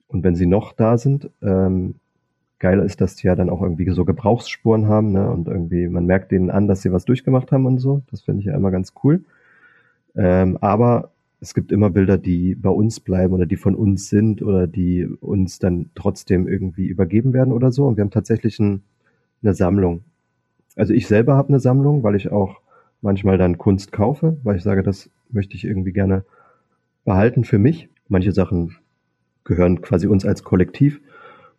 Und 0.07 0.23
wenn 0.23 0.35
sie 0.35 0.47
noch 0.47 0.73
da 0.73 0.97
sind, 0.97 1.29
ähm, 1.43 1.95
geil 2.57 2.79
ist, 2.79 2.99
dass 3.01 3.15
die 3.15 3.27
ja 3.27 3.35
dann 3.35 3.49
auch 3.49 3.61
irgendwie 3.61 3.89
so 3.91 4.05
Gebrauchsspuren 4.05 4.87
haben, 4.87 5.11
ne? 5.11 5.29
Und 5.29 5.47
irgendwie, 5.47 5.87
man 5.87 6.05
merkt 6.05 6.31
denen 6.31 6.49
an, 6.49 6.67
dass 6.67 6.81
sie 6.81 6.91
was 6.91 7.05
durchgemacht 7.05 7.51
haben 7.51 7.65
und 7.65 7.77
so. 7.79 8.01
Das 8.11 8.21
finde 8.21 8.41
ich 8.41 8.47
ja 8.47 8.55
immer 8.55 8.71
ganz 8.71 8.93
cool. 9.03 9.23
Ähm, 10.15 10.57
aber 10.61 11.11
es 11.41 11.53
gibt 11.53 11.71
immer 11.71 11.89
Bilder, 11.89 12.17
die 12.17 12.55
bei 12.55 12.69
uns 12.69 12.99
bleiben 12.99 13.33
oder 13.33 13.45
die 13.45 13.55
von 13.55 13.75
uns 13.75 14.09
sind 14.09 14.41
oder 14.41 14.67
die 14.67 15.05
uns 15.05 15.59
dann 15.59 15.89
trotzdem 15.95 16.47
irgendwie 16.47 16.87
übergeben 16.87 17.33
werden 17.33 17.53
oder 17.53 17.71
so. 17.71 17.85
Und 17.85 17.97
wir 17.97 18.03
haben 18.03 18.11
tatsächlich 18.11 18.59
ein, 18.59 18.83
eine 19.41 19.53
Sammlung. 19.53 20.03
Also 20.75 20.93
ich 20.93 21.07
selber 21.07 21.35
habe 21.35 21.49
eine 21.49 21.59
Sammlung, 21.59 22.03
weil 22.03 22.15
ich 22.15 22.31
auch 22.31 22.59
manchmal 23.01 23.37
dann 23.37 23.57
Kunst 23.57 23.91
kaufe, 23.91 24.37
weil 24.43 24.57
ich 24.57 24.63
sage, 24.63 24.83
das 24.83 25.09
möchte 25.29 25.55
ich 25.55 25.63
irgendwie 25.63 25.93
gerne 25.93 26.25
behalten 27.05 27.45
für 27.45 27.57
mich. 27.57 27.87
Manche 28.09 28.33
Sachen 28.33 28.75
gehören 29.45 29.81
quasi 29.81 30.07
uns 30.07 30.25
als 30.25 30.43
Kollektiv 30.43 30.99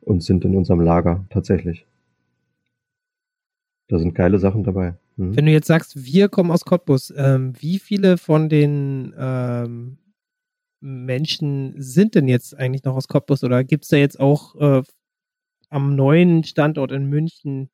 und 0.03 0.23
sind 0.23 0.45
in 0.45 0.57
unserem 0.57 0.81
Lager 0.81 1.25
tatsächlich. 1.31 1.87
Da 3.89 3.99
sind 3.99 4.15
geile 4.15 4.39
Sachen 4.39 4.63
dabei. 4.63 4.95
Mhm. 5.21 5.37
Wenn 5.37 5.47
du 5.47 5.53
jetzt 5.53 5.67
sagst, 5.67 6.03
wir 6.03 6.29
kommen 6.29 6.51
aus 6.51 6.65
Cottbus, 6.65 7.13
ähm, 7.15 7.53
wie 7.59 7.79
viele 7.79 8.17
von 8.17 8.49
den 8.49 9.15
ähm, 9.19 9.99
Menschen 10.81 11.75
sind 11.77 12.15
denn 12.15 12.27
jetzt 12.27 12.57
eigentlich 12.57 12.85
noch 12.85 12.97
aus 12.97 13.07
Cottbus 13.07 13.45
oder 13.45 13.63
gibt 13.63 13.85
es 13.85 13.91
da 13.91 13.99
jetzt 13.99 14.19
auch 14.19 14.55
äh, 14.57 14.83
am 15.69 15.95
neuen 15.95 16.43
Standort 16.45 16.91
in 16.91 17.05
München 17.05 17.69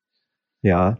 Ja, 0.63 0.99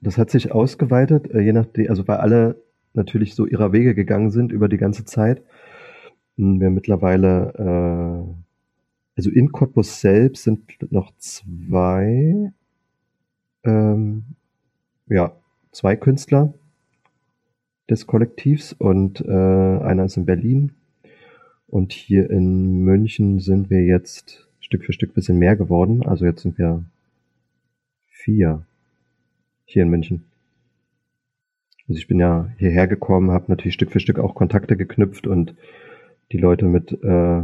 das 0.00 0.16
hat 0.16 0.30
sich 0.30 0.52
ausgeweitet, 0.52 1.28
äh, 1.34 1.40
je 1.40 1.52
nachdem, 1.52 1.90
also 1.90 2.06
weil 2.06 2.18
alle 2.18 2.62
natürlich 2.94 3.34
so 3.34 3.44
ihrer 3.44 3.72
Wege 3.72 3.96
gegangen 3.96 4.30
sind 4.30 4.52
über 4.52 4.68
die 4.68 4.76
ganze 4.76 5.04
Zeit. 5.04 5.42
Hm, 6.36 6.60
Wir 6.60 6.70
mittlerweile 6.70 8.36
also 9.14 9.30
in 9.30 9.52
Cottbus 9.52 10.00
selbst 10.00 10.44
sind 10.44 10.90
noch 10.90 11.12
zwei, 11.18 12.52
ähm, 13.64 14.24
ja, 15.12 15.32
zwei 15.70 15.96
Künstler 15.96 16.54
des 17.90 18.06
Kollektivs 18.06 18.72
und 18.72 19.20
äh, 19.20 19.30
einer 19.30 20.04
ist 20.04 20.16
in 20.16 20.26
Berlin. 20.26 20.72
Und 21.66 21.92
hier 21.92 22.30
in 22.30 22.84
München 22.84 23.40
sind 23.40 23.70
wir 23.70 23.82
jetzt 23.82 24.48
Stück 24.60 24.84
für 24.84 24.92
Stück 24.92 25.14
bisschen 25.14 25.38
mehr 25.38 25.56
geworden. 25.56 26.04
Also 26.06 26.24
jetzt 26.24 26.42
sind 26.42 26.58
wir 26.58 26.84
vier 28.08 28.64
hier 29.64 29.82
in 29.82 29.88
München. 29.88 30.24
Also 31.88 31.98
ich 31.98 32.06
bin 32.06 32.20
ja 32.20 32.50
hierher 32.58 32.86
gekommen, 32.86 33.30
habe 33.30 33.46
natürlich 33.48 33.74
Stück 33.74 33.90
für 33.90 34.00
Stück 34.00 34.18
auch 34.18 34.34
Kontakte 34.34 34.76
geknüpft 34.76 35.26
und 35.26 35.54
die 36.30 36.38
Leute 36.38 36.66
mit 36.66 36.92
äh, 37.02 37.42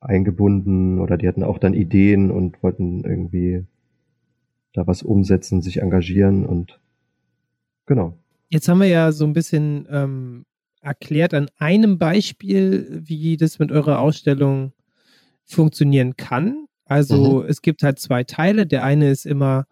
eingebunden 0.00 1.00
oder 1.00 1.16
die 1.16 1.28
hatten 1.28 1.42
auch 1.42 1.58
dann 1.58 1.74
Ideen 1.74 2.30
und 2.30 2.62
wollten 2.62 3.04
irgendwie 3.04 3.64
da 4.72 4.86
was 4.86 5.02
umsetzen, 5.02 5.62
sich 5.62 5.78
engagieren 5.82 6.46
und 6.46 6.80
genau. 7.86 8.16
Jetzt 8.48 8.68
haben 8.68 8.80
wir 8.80 8.88
ja 8.88 9.12
so 9.12 9.24
ein 9.24 9.32
bisschen 9.32 9.86
ähm, 9.90 10.44
erklärt 10.80 11.34
an 11.34 11.48
einem 11.58 11.98
Beispiel, 11.98 13.00
wie 13.04 13.36
das 13.36 13.58
mit 13.58 13.70
eurer 13.70 14.00
Ausstellung 14.00 14.72
funktionieren 15.44 16.16
kann. 16.16 16.66
Also 16.84 17.42
mhm. 17.42 17.48
es 17.48 17.62
gibt 17.62 17.82
halt 17.82 17.98
zwei 17.98 18.24
Teile. 18.24 18.66
Der 18.66 18.84
eine 18.84 19.10
ist 19.10 19.26
immer 19.26 19.66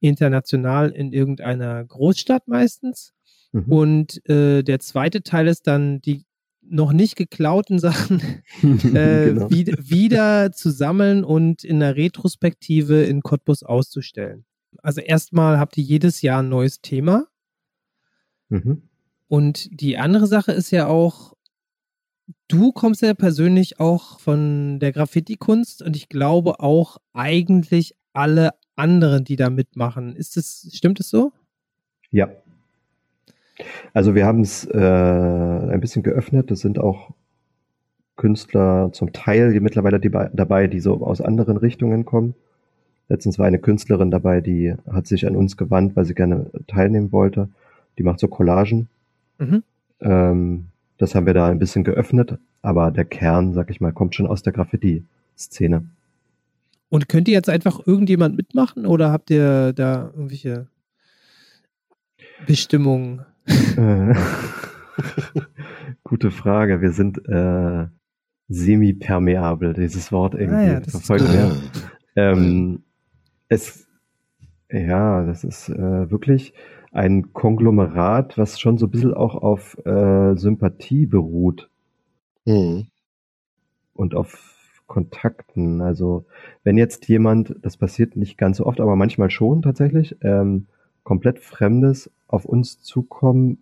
international 0.00 0.90
in 0.90 1.12
irgendeiner 1.12 1.84
Großstadt 1.84 2.48
meistens. 2.48 3.12
Mhm. 3.52 3.72
Und 3.72 4.28
äh, 4.28 4.62
der 4.62 4.80
zweite 4.80 5.22
Teil 5.22 5.48
ist 5.48 5.66
dann 5.66 6.00
die 6.00 6.24
noch 6.70 6.92
nicht 6.92 7.16
geklauten 7.16 7.78
Sachen 7.78 8.20
äh, 8.62 9.26
genau. 9.26 9.50
wieder, 9.50 9.74
wieder 9.78 10.52
zu 10.52 10.70
sammeln 10.70 11.24
und 11.24 11.64
in 11.64 11.80
der 11.80 11.96
Retrospektive 11.96 13.02
in 13.02 13.22
Cottbus 13.22 13.62
auszustellen. 13.62 14.44
Also 14.82 15.00
erstmal 15.00 15.58
habt 15.58 15.76
ihr 15.76 15.84
jedes 15.84 16.22
Jahr 16.22 16.42
ein 16.42 16.48
neues 16.48 16.80
Thema. 16.80 17.26
Mhm. 18.48 18.88
Und 19.26 19.68
die 19.80 19.98
andere 19.98 20.26
Sache 20.26 20.52
ist 20.52 20.70
ja 20.70 20.86
auch, 20.86 21.34
du 22.48 22.72
kommst 22.72 23.02
ja 23.02 23.14
persönlich 23.14 23.80
auch 23.80 24.18
von 24.20 24.78
der 24.80 24.92
Graffiti-Kunst 24.92 25.82
und 25.82 25.96
ich 25.96 26.08
glaube 26.08 26.60
auch 26.60 26.98
eigentlich 27.12 27.94
alle 28.12 28.50
anderen, 28.76 29.24
die 29.24 29.36
da 29.36 29.50
mitmachen. 29.50 30.16
Ist 30.16 30.36
es, 30.36 30.68
stimmt 30.72 31.00
es 31.00 31.10
so? 31.10 31.32
Ja. 32.10 32.28
Also 33.92 34.14
wir 34.14 34.26
haben 34.26 34.40
es 34.42 34.64
äh, 34.66 34.78
ein 34.78 35.80
bisschen 35.80 36.02
geöffnet. 36.02 36.50
Es 36.50 36.60
sind 36.60 36.78
auch 36.78 37.10
Künstler 38.16 38.90
zum 38.92 39.12
Teil 39.12 39.52
die 39.52 39.60
mittlerweile 39.60 39.98
die, 39.98 40.10
dabei, 40.10 40.66
die 40.66 40.80
so 40.80 41.02
aus 41.04 41.20
anderen 41.20 41.56
Richtungen 41.56 42.04
kommen. 42.04 42.34
Letztens 43.08 43.38
war 43.38 43.46
eine 43.46 43.58
Künstlerin 43.58 44.10
dabei, 44.10 44.40
die 44.40 44.74
hat 44.88 45.06
sich 45.06 45.26
an 45.26 45.34
uns 45.34 45.56
gewandt, 45.56 45.96
weil 45.96 46.04
sie 46.04 46.14
gerne 46.14 46.50
teilnehmen 46.68 47.12
wollte. 47.12 47.48
Die 47.98 48.02
macht 48.04 48.20
so 48.20 48.28
Collagen. 48.28 48.88
Mhm. 49.38 49.62
Ähm, 50.00 50.66
das 50.98 51.14
haben 51.14 51.26
wir 51.26 51.34
da 51.34 51.48
ein 51.48 51.58
bisschen 51.58 51.82
geöffnet, 51.82 52.38
aber 52.62 52.90
der 52.90 53.06
Kern, 53.06 53.54
sag 53.54 53.70
ich 53.70 53.80
mal, 53.80 53.92
kommt 53.92 54.14
schon 54.14 54.26
aus 54.26 54.42
der 54.42 54.52
Graffiti-Szene. 54.52 55.86
Und 56.90 57.08
könnt 57.08 57.26
ihr 57.26 57.34
jetzt 57.34 57.48
einfach 57.48 57.86
irgendjemand 57.86 58.36
mitmachen 58.36 58.84
oder 58.84 59.10
habt 59.10 59.30
ihr 59.30 59.72
da 59.72 60.10
irgendwelche 60.14 60.66
Bestimmungen? 62.46 63.22
Äh, 63.76 64.14
gute 66.04 66.30
Frage. 66.30 66.80
Wir 66.80 66.92
sind 66.92 67.18
äh, 67.28 67.86
semi-permeabel, 68.48 69.74
dieses 69.74 70.12
Wort 70.12 70.34
irgendwie 70.34 70.70
ah, 70.70 70.72
ja, 70.74 70.80
verfolgt 70.80 71.28
mir. 71.28 71.56
Ähm, 72.16 72.82
es, 73.48 73.86
ja, 74.70 75.24
das 75.24 75.44
ist 75.44 75.68
äh, 75.68 76.10
wirklich 76.10 76.52
ein 76.92 77.32
Konglomerat, 77.32 78.36
was 78.36 78.58
schon 78.58 78.78
so 78.78 78.86
ein 78.86 78.90
bisschen 78.90 79.14
auch 79.14 79.36
auf 79.36 79.78
äh, 79.84 80.36
Sympathie 80.36 81.06
beruht. 81.06 81.70
Mhm. 82.44 82.86
Und 83.94 84.14
auf 84.14 84.50
Kontakten. 84.86 85.82
Also 85.82 86.24
wenn 86.64 86.76
jetzt 86.76 87.08
jemand, 87.08 87.54
das 87.62 87.76
passiert 87.76 88.16
nicht 88.16 88.36
ganz 88.36 88.56
so 88.56 88.66
oft, 88.66 88.80
aber 88.80 88.96
manchmal 88.96 89.30
schon 89.30 89.62
tatsächlich, 89.62 90.16
ähm, 90.22 90.66
komplett 91.10 91.40
Fremdes 91.40 92.08
auf 92.28 92.44
uns 92.44 92.80
zukommt 92.82 93.58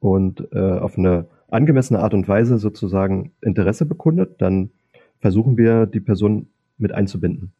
und 0.00 0.48
äh, 0.50 0.58
auf 0.58 0.98
eine 0.98 1.26
angemessene 1.48 2.00
Art 2.00 2.12
und 2.12 2.26
Weise 2.26 2.58
sozusagen 2.58 3.30
Interesse 3.40 3.86
bekundet, 3.86 4.42
dann 4.42 4.70
versuchen 5.20 5.56
wir 5.56 5.86
die 5.86 6.00
Person 6.00 6.48
mit 6.76 6.90
einzubinden. 6.90 7.52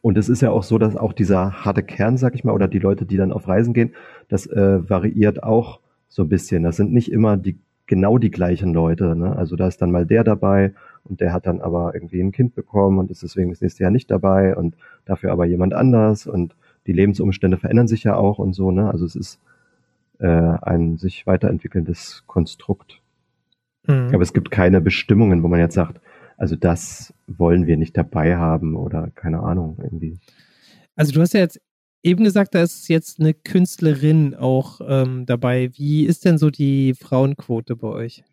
Und 0.00 0.16
es 0.16 0.30
ist 0.30 0.40
ja 0.40 0.50
auch 0.50 0.62
so, 0.62 0.78
dass 0.78 0.96
auch 0.96 1.12
dieser 1.12 1.62
harte 1.66 1.82
Kern, 1.82 2.16
sag 2.16 2.34
ich 2.34 2.42
mal, 2.42 2.54
oder 2.54 2.68
die 2.68 2.78
Leute, 2.78 3.04
die 3.04 3.18
dann 3.18 3.32
auf 3.32 3.48
Reisen 3.48 3.74
gehen, 3.74 3.92
das 4.30 4.46
äh, 4.46 4.88
variiert 4.88 5.42
auch 5.42 5.80
so 6.08 6.22
ein 6.22 6.30
bisschen. 6.30 6.62
Das 6.62 6.78
sind 6.78 6.90
nicht 6.90 7.12
immer 7.12 7.36
die 7.36 7.58
genau 7.86 8.16
die 8.16 8.30
gleichen 8.30 8.72
Leute. 8.72 9.14
Ne? 9.14 9.36
Also 9.36 9.56
da 9.56 9.68
ist 9.68 9.82
dann 9.82 9.90
mal 9.90 10.06
der 10.06 10.24
dabei 10.24 10.72
und 11.04 11.20
der 11.20 11.34
hat 11.34 11.46
dann 11.46 11.60
aber 11.60 11.92
irgendwie 11.94 12.22
ein 12.22 12.32
Kind 12.32 12.54
bekommen 12.54 12.98
und 12.98 13.10
ist 13.10 13.22
deswegen 13.22 13.50
das 13.50 13.60
nächste 13.60 13.82
Jahr 13.82 13.92
nicht 13.92 14.10
dabei 14.10 14.56
und 14.56 14.74
dafür 15.04 15.32
aber 15.32 15.44
jemand 15.44 15.74
anders 15.74 16.26
und 16.26 16.56
die 16.86 16.92
Lebensumstände 16.92 17.58
verändern 17.58 17.88
sich 17.88 18.04
ja 18.04 18.16
auch 18.16 18.38
und 18.38 18.54
so. 18.54 18.70
Ne? 18.70 18.90
Also 18.90 19.04
es 19.04 19.16
ist 19.16 19.40
äh, 20.18 20.26
ein 20.26 20.98
sich 20.98 21.26
weiterentwickelndes 21.26 22.24
Konstrukt. 22.26 23.00
Mhm. 23.86 24.10
Aber 24.12 24.22
es 24.22 24.32
gibt 24.32 24.50
keine 24.50 24.80
Bestimmungen, 24.80 25.42
wo 25.42 25.48
man 25.48 25.60
jetzt 25.60 25.74
sagt, 25.74 26.00
also 26.36 26.56
das 26.56 27.14
wollen 27.26 27.66
wir 27.66 27.76
nicht 27.76 27.96
dabei 27.96 28.36
haben 28.36 28.74
oder 28.76 29.10
keine 29.14 29.40
Ahnung 29.40 29.78
irgendwie. 29.82 30.18
Also 30.96 31.12
du 31.12 31.20
hast 31.20 31.34
ja 31.34 31.40
jetzt 31.40 31.60
eben 32.02 32.24
gesagt, 32.24 32.54
da 32.54 32.62
ist 32.62 32.88
jetzt 32.88 33.20
eine 33.20 33.34
Künstlerin 33.34 34.34
auch 34.34 34.80
ähm, 34.86 35.26
dabei. 35.26 35.70
Wie 35.74 36.04
ist 36.04 36.24
denn 36.24 36.38
so 36.38 36.50
die 36.50 36.94
Frauenquote 36.94 37.76
bei 37.76 37.88
euch? 37.88 38.24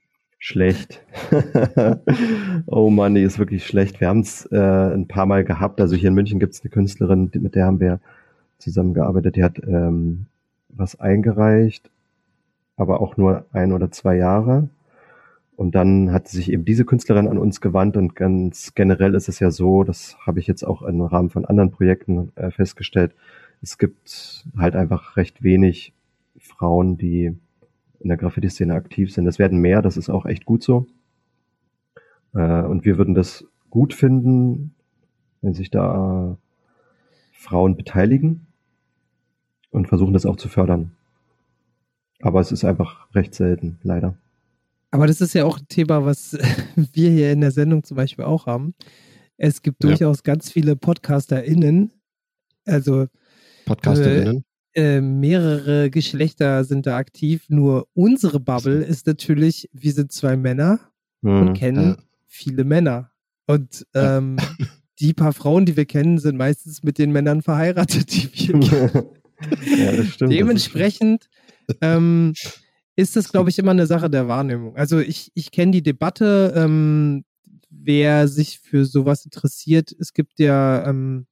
Schlecht. 0.42 1.02
oh 2.66 2.90
Mann, 2.90 3.14
die 3.14 3.22
ist 3.22 3.40
wirklich 3.40 3.66
schlecht. 3.66 4.00
Wir 4.00 4.08
haben 4.08 4.22
es 4.22 4.46
äh, 4.52 4.58
ein 4.58 5.08
paar 5.08 5.26
Mal 5.26 5.44
gehabt. 5.44 5.82
Also 5.82 5.96
hier 5.96 6.08
in 6.08 6.16
München 6.16 6.40
gibt 6.40 6.54
es 6.54 6.62
eine 6.62 6.70
Künstlerin, 6.70 7.30
mit 7.34 7.56
der 7.56 7.66
haben 7.66 7.82
wir 7.82 8.00
zusammengearbeitet. 8.60 9.36
Die 9.36 9.44
hat 9.44 9.60
ähm, 9.66 10.28
was 10.70 11.00
eingereicht, 11.00 11.90
aber 12.78 13.02
auch 13.02 13.18
nur 13.18 13.46
ein 13.52 13.74
oder 13.74 13.92
zwei 13.92 14.16
Jahre. 14.16 14.70
Und 15.56 15.76
dann 15.76 16.14
hat 16.14 16.30
sich 16.30 16.52
eben 16.52 16.64
diese 16.64 16.86
Künstlerin 16.86 17.28
an 17.28 17.38
uns 17.38 17.60
gewandt 17.60 17.98
und 17.98 18.16
ganz 18.16 18.74
generell 18.76 19.14
ist 19.14 19.28
es 19.28 19.40
ja 19.40 19.52
so, 19.52 19.84
das 19.84 20.16
habe 20.26 20.40
ich 20.40 20.48
jetzt 20.48 20.64
auch 20.64 20.84
im 20.84 21.02
Rahmen 21.02 21.30
von 21.30 21.44
anderen 21.44 21.72
Projekten 21.72 22.32
äh, 22.36 22.50
festgestellt, 22.50 23.14
es 23.62 23.78
gibt 23.78 24.46
halt 24.58 24.78
einfach 24.78 25.18
recht 25.18 25.44
wenig 25.44 25.94
Frauen, 26.38 26.98
die 26.98 27.36
in 28.00 28.08
der 28.08 28.16
Graffiti-Szene 28.16 28.74
aktiv 28.74 29.12
sind. 29.14 29.28
Es 29.28 29.38
werden 29.38 29.60
mehr, 29.60 29.82
das 29.82 29.98
ist 29.98 30.10
auch 30.10 30.26
echt 30.26 30.46
gut 30.46 30.64
so. 30.64 30.88
Äh, 32.34 32.64
und 32.64 32.86
wir 32.86 32.98
würden 32.98 33.14
das 33.14 33.46
gut 33.70 33.94
finden, 33.94 34.74
wenn 35.42 35.54
sich 35.54 35.70
da 35.70 36.38
Frauen 37.34 37.76
beteiligen 37.76 38.48
und 39.72 39.88
versuchen 39.88 40.14
das 40.14 40.26
auch 40.26 40.38
zu 40.38 40.50
fördern. 40.50 40.92
Aber 42.22 42.40
es 42.42 42.52
ist 42.52 42.66
einfach 42.66 43.14
recht 43.16 43.34
selten, 43.34 43.80
leider. 43.84 44.18
Aber 44.92 45.08
das 45.08 45.22
ist 45.22 45.34
ja 45.34 45.46
auch 45.46 45.60
ein 45.60 45.68
Thema, 45.68 46.06
was 46.06 46.38
wir 46.76 47.12
hier 47.12 47.32
in 47.32 47.42
der 47.42 47.52
Sendung 47.52 47.84
zum 47.84 47.98
Beispiel 47.98 48.26
auch 48.26 48.46
haben. 48.46 48.74
Es 49.38 49.62
gibt 49.62 49.84
ja. 49.84 49.90
durchaus 49.90 50.24
ganz 50.24 50.52
viele 50.52 50.76
PodcasterInnen, 50.76 51.92
also 52.66 53.08
Podcasterinnen. 53.66 54.44
Äh, 54.74 54.98
äh, 54.98 55.02
mehrere 55.02 55.90
Geschlechter 55.90 56.64
sind 56.64 56.86
da 56.86 56.98
aktiv, 56.98 57.46
nur 57.50 57.88
unsere 57.94 58.40
Bubble 58.40 58.84
ist 58.84 59.08
natürlich, 59.08 59.70
wir 59.74 59.94
sind 59.94 60.12
zwei 60.12 60.38
Männer 60.38 60.80
hm, 61.24 61.42
und 61.42 61.54
kennen 61.54 61.96
ja. 61.98 62.04
viele 62.28 62.64
Männer. 62.64 63.12
Und 63.48 63.88
ähm, 63.96 64.38
die 65.00 65.14
paar 65.14 65.34
Frauen, 65.34 65.66
die 65.66 65.76
wir 65.76 65.86
kennen, 65.86 66.20
sind 66.20 66.38
meistens 66.38 66.84
mit 66.84 66.98
den 66.98 67.12
Männern 67.12 67.42
verheiratet, 67.42 68.12
die 68.12 68.30
wir 68.32 68.60
kennen. 68.60 69.06
ja, 69.66 69.92
das 69.92 70.08
stimmt. 70.14 70.32
Dementsprechend 70.32 71.30
ähm, 71.82 72.34
ist 72.96 73.16
das, 73.16 73.32
glaube 73.32 73.50
ich, 73.50 73.60
immer 73.60 73.72
eine 73.72 73.88
Sache 73.88 74.10
der 74.10 74.28
Wahrnehmung. 74.28 74.76
Also 74.76 75.00
ich, 75.00 75.32
ich 75.34 75.52
kenne 75.52 75.72
die 75.72 75.84
Debatte, 75.84 76.54
ähm, 76.56 77.24
wer 77.70 78.28
sich 78.28 78.60
für 78.60 78.86
sowas 78.86 79.26
interessiert. 79.26 79.96
Es 80.00 80.14
gibt 80.14 80.40
ja 80.40 80.86
ähm, 80.88 81.28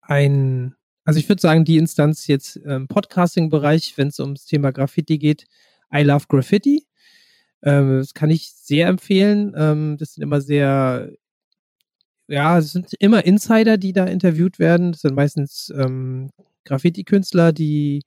ein, 0.00 0.74
also 1.04 1.18
ich 1.18 1.28
würde 1.28 1.42
sagen, 1.42 1.64
die 1.64 1.76
Instanz 1.76 2.26
jetzt 2.26 2.56
im 2.56 2.88
Podcasting-Bereich, 2.88 3.94
wenn 3.96 4.08
es 4.08 4.20
ums 4.20 4.46
Thema 4.46 4.72
Graffiti 4.72 5.18
geht, 5.18 5.44
I 5.94 6.02
Love 6.02 6.26
Graffiti. 6.28 6.86
Ähm, 7.62 7.98
das 7.98 8.14
kann 8.14 8.30
ich 8.30 8.52
sehr 8.54 8.88
empfehlen. 8.88 9.52
Ähm, 9.56 9.96
das 9.98 10.14
sind 10.14 10.22
immer 10.22 10.40
sehr, 10.40 11.10
ja, 12.28 12.58
es 12.58 12.72
sind 12.72 12.92
immer 12.98 13.24
Insider, 13.24 13.76
die 13.76 13.92
da 13.92 14.04
interviewt 14.04 14.58
werden. 14.58 14.92
Das 14.92 15.02
sind 15.02 15.14
meistens 15.14 15.72
ähm, 15.76 16.30
Graffiti-Künstler, 16.66 17.52
die 17.52 18.02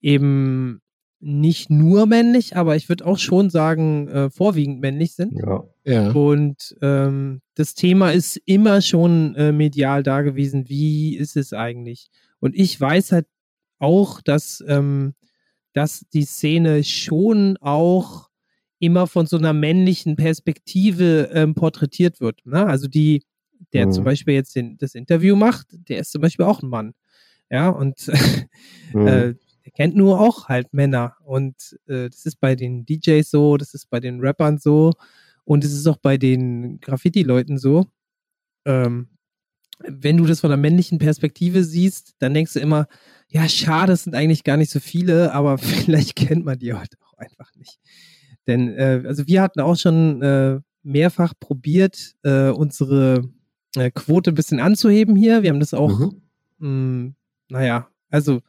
eben 0.00 0.80
nicht 1.20 1.70
nur 1.70 2.06
männlich, 2.06 2.54
aber 2.54 2.76
ich 2.76 2.88
würde 2.90 3.06
auch 3.06 3.18
schon 3.18 3.48
sagen, 3.48 4.08
äh, 4.08 4.30
vorwiegend 4.30 4.80
männlich 4.80 5.14
sind. 5.14 5.32
Ja. 5.38 5.64
Ja. 5.86 6.10
Und 6.10 6.76
ähm, 6.82 7.40
das 7.54 7.74
Thema 7.74 8.10
ist 8.10 8.36
immer 8.44 8.82
schon 8.82 9.34
äh, 9.36 9.50
medial 9.52 10.02
da 10.02 10.20
gewesen. 10.20 10.68
Wie 10.68 11.16
ist 11.16 11.36
es 11.36 11.54
eigentlich? 11.54 12.08
Und 12.40 12.54
ich 12.54 12.78
weiß 12.78 13.12
halt 13.12 13.26
auch, 13.78 14.20
dass, 14.20 14.62
ähm, 14.68 15.14
dass 15.72 16.04
die 16.12 16.24
Szene 16.24 16.84
schon 16.84 17.56
auch 17.58 18.28
immer 18.78 19.06
von 19.06 19.26
so 19.26 19.38
einer 19.38 19.54
männlichen 19.54 20.16
Perspektive 20.16 21.30
ähm, 21.32 21.54
porträtiert 21.54 22.20
wird. 22.20 22.44
Ne? 22.44 22.66
Also 22.66 22.86
die, 22.86 23.22
der 23.72 23.86
Mhm. 23.86 23.92
zum 23.92 24.04
Beispiel 24.04 24.34
jetzt 24.34 24.54
den, 24.56 24.76
das 24.76 24.94
Interview 24.94 25.36
macht, 25.36 25.68
der 25.88 26.00
ist 26.00 26.12
zum 26.12 26.20
Beispiel 26.20 26.44
auch 26.44 26.62
ein 26.62 26.68
Mann. 26.68 26.92
Ja, 27.54 27.68
und 27.68 28.08
Mhm. 28.92 29.06
äh, 29.06 29.28
er 29.62 29.70
kennt 29.76 29.94
nur 29.96 30.20
auch 30.20 30.48
halt 30.48 30.72
Männer. 30.74 31.16
Und 31.24 31.54
äh, 31.86 32.10
das 32.10 32.26
ist 32.26 32.40
bei 32.40 32.54
den 32.56 32.84
DJs 32.84 33.28
so, 33.30 33.56
das 33.56 33.74
ist 33.74 33.88
bei 33.90 33.98
den 34.00 34.20
Rappern 34.20 34.58
so 34.58 34.92
und 35.44 35.64
es 35.64 35.72
ist 35.72 35.86
auch 35.86 35.96
bei 35.96 36.16
den 36.16 36.80
Graffiti-Leuten 36.80 37.58
so. 37.58 37.86
Ähm, 38.66 39.08
wenn 39.88 40.16
du 40.16 40.26
das 40.26 40.40
von 40.40 40.50
der 40.50 40.56
männlichen 40.58 40.98
Perspektive 40.98 41.64
siehst, 41.64 42.14
dann 42.18 42.34
denkst 42.34 42.52
du 42.54 42.60
immer, 42.60 42.86
ja, 43.28 43.48
schade, 43.48 43.92
es 43.92 44.04
sind 44.04 44.14
eigentlich 44.14 44.44
gar 44.44 44.56
nicht 44.56 44.70
so 44.70 44.80
viele, 44.80 45.32
aber 45.32 45.58
vielleicht 45.92 46.14
kennt 46.16 46.44
man 46.44 46.58
die 46.58 46.72
heute 46.74 46.96
auch 47.04 47.18
einfach 47.18 47.54
nicht. 47.56 47.78
Denn, 48.46 48.68
äh, 48.76 49.02
also 49.06 49.26
wir 49.26 49.42
hatten 49.42 49.60
auch 49.60 49.76
schon 49.76 50.22
äh, 50.22 50.60
mehrfach 50.82 51.34
probiert, 51.40 52.14
äh, 52.22 52.50
unsere 52.50 53.28
äh, 53.76 53.90
Quote 53.92 54.30
ein 54.32 54.34
bisschen 54.36 54.60
anzuheben 54.60 55.16
hier. 55.16 55.42
Wir 55.42 55.50
haben 55.50 55.60
das 55.60 55.74
auch 55.74 55.98
Mhm. 55.98 56.20
mh, 56.58 57.12
naja, 57.48 57.88
also 58.10 58.40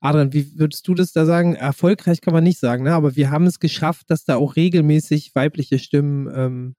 Adrian, 0.00 0.32
wie 0.34 0.58
würdest 0.58 0.86
du 0.86 0.94
das 0.94 1.12
da 1.12 1.24
sagen? 1.24 1.54
Erfolgreich 1.54 2.20
kann 2.20 2.34
man 2.34 2.44
nicht 2.44 2.58
sagen, 2.58 2.84
ne? 2.84 2.92
aber 2.94 3.16
wir 3.16 3.30
haben 3.30 3.46
es 3.46 3.58
geschafft, 3.58 4.10
dass 4.10 4.24
da 4.24 4.36
auch 4.36 4.56
regelmäßig 4.56 5.34
weibliche 5.34 5.78
Stimmen 5.78 6.30
ähm, 6.34 6.74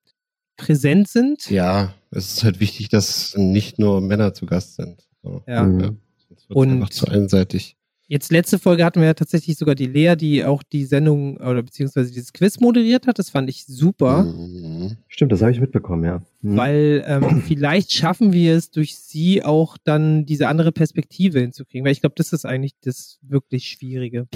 präsent 0.58 1.08
sind. 1.08 1.50
Ja, 1.50 1.96
es 2.12 2.34
ist 2.34 2.44
halt 2.44 2.60
wichtig, 2.60 2.90
dass 2.90 3.36
nicht 3.36 3.80
nur 3.80 4.00
Männer 4.02 4.34
zu 4.34 4.46
Gast 4.46 4.76
sind. 4.76 5.08
So. 5.24 5.44
Ja. 5.48 5.64
Mhm. 5.64 5.80
Ja. 5.80 5.88
Sonst 6.30 6.50
wird 6.50 6.58
Und- 6.58 6.72
einfach 6.72 6.90
zu 6.90 7.08
einseitig. 7.08 7.78
Jetzt 8.08 8.32
letzte 8.32 8.60
Folge 8.60 8.86
hatten 8.86 9.00
wir 9.00 9.08
ja 9.08 9.14
tatsächlich 9.16 9.58
sogar 9.58 9.74
die 9.74 9.88
Lea, 9.88 10.16
die 10.16 10.46
auch 10.46 10.62
die 10.62 10.86
Sendung 10.86 11.38
oder 11.38 11.64
beziehungsweise 11.64 12.12
dieses 12.12 12.34
Quiz 12.34 12.60
moderiert 12.60 13.08
hat. 13.08 13.18
Das 13.18 13.32
fand 13.32 13.50
ich 13.50 13.66
super, 13.66 14.24
Mhm. 14.24 14.98
Stimmt, 15.08 15.32
das 15.32 15.42
habe 15.42 15.52
ich 15.52 15.60
mitbekommen, 15.60 16.04
ja. 16.04 16.22
Mhm. 16.42 16.58
weil 16.58 17.04
ähm, 17.08 17.42
vielleicht 17.48 17.92
schaffen 17.92 18.32
wir 18.32 18.56
es 18.56 18.70
durch 18.70 18.96
sie 18.96 19.44
auch 19.44 19.78
dann 19.84 20.26
diese 20.26 20.48
andere 20.48 20.72
Perspektive 20.72 21.40
hinzukriegen, 21.40 21.84
weil 21.84 21.94
ich 21.94 22.02
glaube, 22.02 22.16
das 22.16 22.32
ist 22.32 22.46
eigentlich 22.46 22.74
das 22.82 23.18
wirklich 23.24 23.70
Schwierige. 23.70 24.28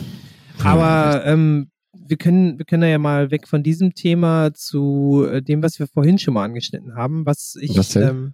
Aber 0.63 1.23
ähm, 1.25 1.69
wir 1.93 2.17
können, 2.17 2.57
wir 2.57 2.65
können 2.65 2.81
da 2.81 2.87
ja 2.87 2.97
mal 2.97 3.29
weg 3.29 3.47
von 3.47 3.61
diesem 3.61 3.93
Thema 3.93 4.53
zu 4.53 5.27
äh, 5.29 5.41
dem, 5.43 5.61
was 5.61 5.77
wir 5.77 5.87
vorhin 5.87 6.17
schon 6.17 6.33
mal 6.33 6.43
angeschnitten 6.43 6.95
haben, 6.95 7.25
was 7.25 7.55
ich 7.59 7.77
Was 7.77 7.95
ähm, 7.95 8.33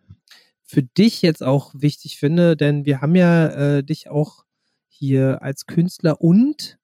für 0.63 0.84
dich 0.84 1.21
jetzt 1.21 1.43
auch 1.43 1.74
wichtig 1.76 2.17
finde, 2.17 2.56
denn 2.56 2.86
wir 2.86 3.02
haben 3.02 3.15
ja 3.15 3.48
äh, 3.48 3.84
dich 3.84 4.10
auch 4.10 4.45
hier 4.98 5.42
als 5.42 5.66
Künstler 5.66 6.22
und 6.22 6.78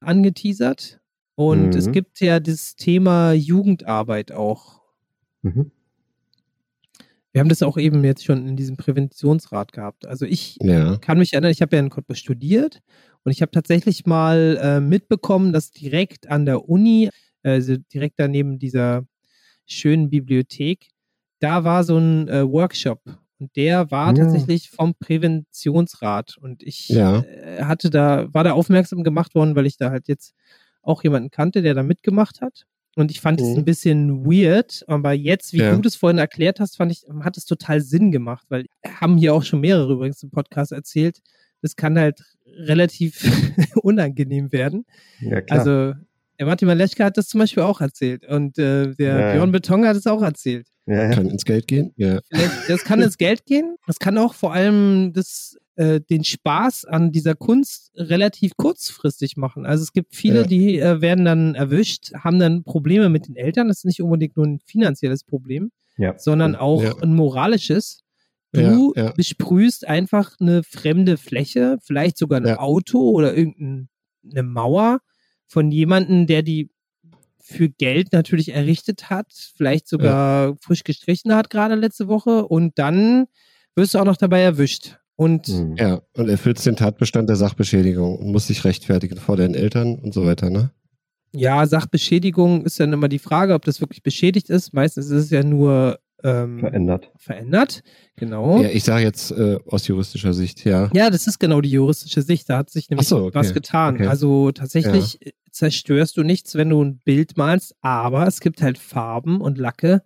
angeteasert. 0.00 1.00
Und 1.36 1.74
Mhm. 1.74 1.78
es 1.78 1.90
gibt 1.92 2.20
ja 2.20 2.40
das 2.40 2.76
Thema 2.76 3.32
Jugendarbeit 3.32 4.32
auch. 4.32 4.82
Mhm. 5.42 5.70
Wir 7.32 7.40
haben 7.40 7.48
das 7.48 7.62
auch 7.62 7.76
eben 7.78 8.02
jetzt 8.04 8.24
schon 8.24 8.48
in 8.48 8.56
diesem 8.56 8.76
Präventionsrat 8.76 9.72
gehabt. 9.72 10.06
Also 10.06 10.26
ich 10.26 10.56
Ja. 10.60 10.96
kann 10.98 11.18
mich 11.18 11.32
erinnern, 11.32 11.52
ich 11.52 11.62
habe 11.62 11.76
ja 11.76 11.80
in 11.82 11.90
Cottbus 11.90 12.18
studiert 12.18 12.80
und 13.22 13.30
ich 13.30 13.40
habe 13.40 13.52
tatsächlich 13.52 14.04
mal 14.04 14.58
äh, 14.60 14.80
mitbekommen, 14.80 15.52
dass 15.52 15.70
direkt 15.70 16.28
an 16.28 16.44
der 16.44 16.68
Uni, 16.68 17.08
also 17.42 17.76
direkt 17.76 18.16
daneben 18.18 18.58
dieser 18.58 19.06
schönen 19.66 20.10
Bibliothek, 20.10 20.88
da 21.40 21.64
war 21.64 21.84
so 21.84 21.98
ein 21.98 22.28
äh, 22.28 22.46
Workshop 22.48 23.00
und 23.40 23.54
der 23.56 23.90
war 23.90 24.08
Ja. 24.08 24.12
tatsächlich 24.24 24.70
vom 24.70 24.94
Präventionsrat 24.94 26.36
und 26.38 26.62
ich 26.62 26.88
Ja. 26.88 27.20
äh, 27.20 27.62
hatte 27.64 27.90
da, 27.90 28.32
war 28.32 28.44
da 28.44 28.52
aufmerksam 28.52 29.02
gemacht 29.04 29.34
worden, 29.34 29.56
weil 29.56 29.66
ich 29.66 29.76
da 29.76 29.90
halt 29.90 30.08
jetzt 30.08 30.34
auch 30.82 31.02
jemanden 31.02 31.30
kannte, 31.30 31.62
der 31.62 31.74
da 31.74 31.82
mitgemacht 31.82 32.40
hat. 32.40 32.64
Und 32.96 33.10
ich 33.10 33.20
fand 33.20 33.40
es 33.40 33.48
Mhm. 33.48 33.56
ein 33.58 33.64
bisschen 33.64 34.24
weird, 34.26 34.82
aber 34.88 35.12
jetzt, 35.12 35.52
wie 35.52 35.58
Ja. 35.58 35.74
du 35.74 35.80
das 35.80 35.94
vorhin 35.96 36.18
erklärt 36.18 36.58
hast, 36.60 36.76
fand 36.76 36.90
ich, 36.90 37.04
hat 37.22 37.36
es 37.36 37.44
total 37.44 37.80
Sinn 37.80 38.10
gemacht, 38.10 38.46
weil 38.48 38.66
haben 38.86 39.16
hier 39.16 39.32
auch 39.34 39.42
schon 39.44 39.60
mehrere 39.60 39.92
übrigens 39.92 40.22
im 40.22 40.30
Podcast 40.30 40.72
erzählt, 40.72 41.20
das 41.62 41.76
kann 41.76 41.98
halt 41.98 42.20
relativ 42.46 43.20
unangenehm 43.84 44.50
werden. 44.52 44.86
Ja, 45.20 45.40
klar. 45.40 45.58
Also, 45.60 45.94
der 46.40 46.46
Martin 46.46 46.66
Maleschka 46.66 47.04
hat 47.04 47.16
das 47.18 47.28
zum 47.28 47.38
Beispiel 47.38 47.62
auch 47.62 47.80
erzählt 47.82 48.26
und 48.26 48.58
äh, 48.58 48.94
der 48.96 49.20
Ja. 49.20 49.32
Björn 49.34 49.52
Beton 49.52 49.86
hat 49.86 49.94
es 49.96 50.06
auch 50.06 50.22
erzählt. 50.22 50.66
ja, 50.86 51.02
ja. 51.04 51.10
Kann 51.10 51.28
ins 51.28 51.44
Geld 51.44 51.68
gehen? 51.68 51.92
Ja. 51.96 52.18
Das 52.66 52.82
kann 52.82 53.00
ins 53.02 53.18
Geld 53.18 53.44
gehen. 53.44 53.76
Das 53.86 53.98
kann 53.98 54.16
auch 54.18 54.32
vor 54.34 54.52
allem 54.54 55.12
das, 55.12 55.56
äh, 55.76 56.00
den 56.00 56.24
Spaß 56.24 56.86
an 56.86 57.12
dieser 57.12 57.34
Kunst 57.34 57.92
relativ 57.94 58.56
kurzfristig 58.56 59.36
machen. 59.36 59.66
Also 59.66 59.82
es 59.82 59.92
gibt 59.92 60.14
viele, 60.16 60.40
Ja. 60.40 60.46
die 60.46 60.78
äh, 60.80 61.00
werden 61.02 61.26
dann 61.26 61.54
erwischt, 61.54 62.12
haben 62.14 62.38
dann 62.38 62.64
Probleme 62.64 63.10
mit 63.10 63.28
den 63.28 63.36
Eltern. 63.36 63.68
Das 63.68 63.78
ist 63.78 63.84
nicht 63.84 64.00
unbedingt 64.02 64.36
nur 64.36 64.46
ein 64.46 64.60
finanzielles 64.64 65.22
Problem, 65.24 65.70
ja. 65.98 66.18
sondern 66.18 66.56
auch 66.56 66.82
Ja. 66.82 66.94
ein 67.02 67.14
moralisches. 67.14 68.00
Du 68.52 68.94
Ja, 68.96 69.04
ja. 69.04 69.12
besprühst 69.12 69.86
einfach 69.86 70.34
eine 70.40 70.62
fremde 70.64 71.18
Fläche, 71.18 71.76
vielleicht 71.82 72.16
sogar 72.18 72.40
ein 72.40 72.46
Ja. 72.46 72.58
Auto 72.58 73.10
oder 73.10 73.36
irgendeine 73.36 73.88
Mauer 74.42 75.00
von 75.50 75.70
jemandem, 75.72 76.26
der 76.26 76.42
die 76.42 76.70
für 77.42 77.68
Geld 77.68 78.12
natürlich 78.12 78.54
errichtet 78.54 79.10
hat, 79.10 79.26
vielleicht 79.56 79.88
sogar 79.88 80.56
frisch 80.60 80.84
gestrichen 80.84 81.34
hat 81.34 81.50
gerade 81.50 81.74
letzte 81.74 82.06
Woche 82.06 82.46
und 82.46 82.78
dann 82.78 83.26
wirst 83.74 83.94
du 83.94 83.98
auch 83.98 84.04
noch 84.04 84.16
dabei 84.16 84.40
erwischt. 84.40 84.98
Und 85.16 85.48
Mhm. 85.48 85.76
Ja, 85.76 86.00
und 86.16 86.28
erfüllst 86.28 86.64
den 86.64 86.76
Tatbestand 86.76 87.28
der 87.28 87.36
Sachbeschädigung 87.36 88.18
und 88.18 88.30
musst 88.30 88.48
dich 88.48 88.64
rechtfertigen 88.64 89.18
vor 89.18 89.36
deinen 89.36 89.54
Eltern 89.54 89.98
und 89.98 90.14
so 90.14 90.24
weiter, 90.24 90.48
ne? 90.48 90.70
ja, 91.32 91.66
Sachbeschädigung 91.66 92.64
ist 92.64 92.80
dann 92.80 92.92
immer 92.92 93.08
die 93.08 93.18
Frage, 93.18 93.54
ob 93.54 93.64
das 93.64 93.80
wirklich 93.80 94.02
beschädigt 94.02 94.50
ist. 94.50 94.72
Meistens 94.72 95.06
ist 95.06 95.24
es 95.24 95.30
ja 95.30 95.42
nur 95.42 95.98
ähm, 96.24 96.60
Verändert. 96.60 97.10
verändert. 97.16 97.82
Genau. 98.16 98.60
Ja, 98.62 98.68
ich 98.68 98.84
sage 98.84 99.04
jetzt 99.04 99.30
äh, 99.32 99.58
aus 99.66 99.86
juristischer 99.86 100.32
Sicht, 100.34 100.64
ja. 100.64 100.90
Ja, 100.94 101.10
das 101.10 101.26
ist 101.26 101.38
genau 101.38 101.60
die 101.60 101.70
juristische 101.70 102.22
Sicht. 102.22 102.48
Da 102.50 102.58
hat 102.58 102.70
sich 102.70 102.90
nämlich 102.90 103.08
so, 103.08 103.24
okay. 103.24 103.34
was 103.34 103.54
getan. 103.54 103.94
Okay. 103.96 104.06
Also 104.06 104.52
tatsächlich 104.52 105.24
äh, 105.26 105.32
zerstörst 105.50 106.16
du 106.16 106.22
nichts, 106.22 106.54
wenn 106.54 106.70
du 106.70 106.82
ein 106.82 106.98
Bild 107.04 107.36
malst, 107.36 107.74
aber 107.80 108.26
es 108.26 108.40
gibt 108.40 108.62
halt 108.62 108.78
Farben 108.78 109.40
und 109.40 109.58
Lacke, 109.58 110.02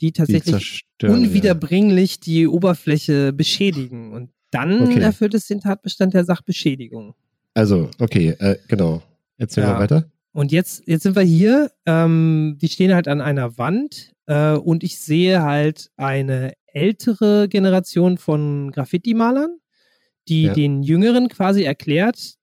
die 0.00 0.06
Die 0.06 0.12
tatsächlich 0.12 0.52
zerstören, 0.98 1.24
unwiederbringlich 1.24 2.20
die 2.20 2.46
Oberfläche 2.46 3.32
beschädigen. 3.32 4.12
Und 4.12 4.30
dann 4.50 4.82
Okay. 4.82 5.00
erfüllt 5.00 5.34
es 5.34 5.46
den 5.46 5.60
Tatbestand 5.60 6.14
der 6.14 6.24
Sachbeschädigung. 6.24 7.08
Ja. 7.08 7.14
Also, 7.54 7.90
okay, 7.98 8.36
äh, 8.38 8.56
genau. 8.68 9.02
Erzähl 9.36 9.64
Ja. 9.64 9.72
mal 9.74 9.80
weiter. 9.80 10.04
Und 10.32 10.52
jetzt, 10.52 10.82
jetzt 10.86 11.02
sind 11.02 11.16
wir 11.16 11.22
hier. 11.22 11.72
Ähm, 11.86 12.56
die 12.60 12.68
stehen 12.68 12.94
halt 12.94 13.08
an 13.08 13.20
einer 13.20 13.58
Wand 13.58 14.12
äh, 14.28 14.52
und 14.52 14.84
ich 14.84 15.00
sehe 15.00 15.42
halt 15.42 15.90
eine 15.96 16.52
ältere 16.66 17.48
Generation 17.48 18.18
von 18.18 18.70
Graffiti-Malern, 18.70 19.58
die 20.28 20.44
Ja. 20.44 20.52
den 20.54 20.82
Jüngeren 20.82 21.28
quasi 21.28 21.64
erklärt. 21.64 22.34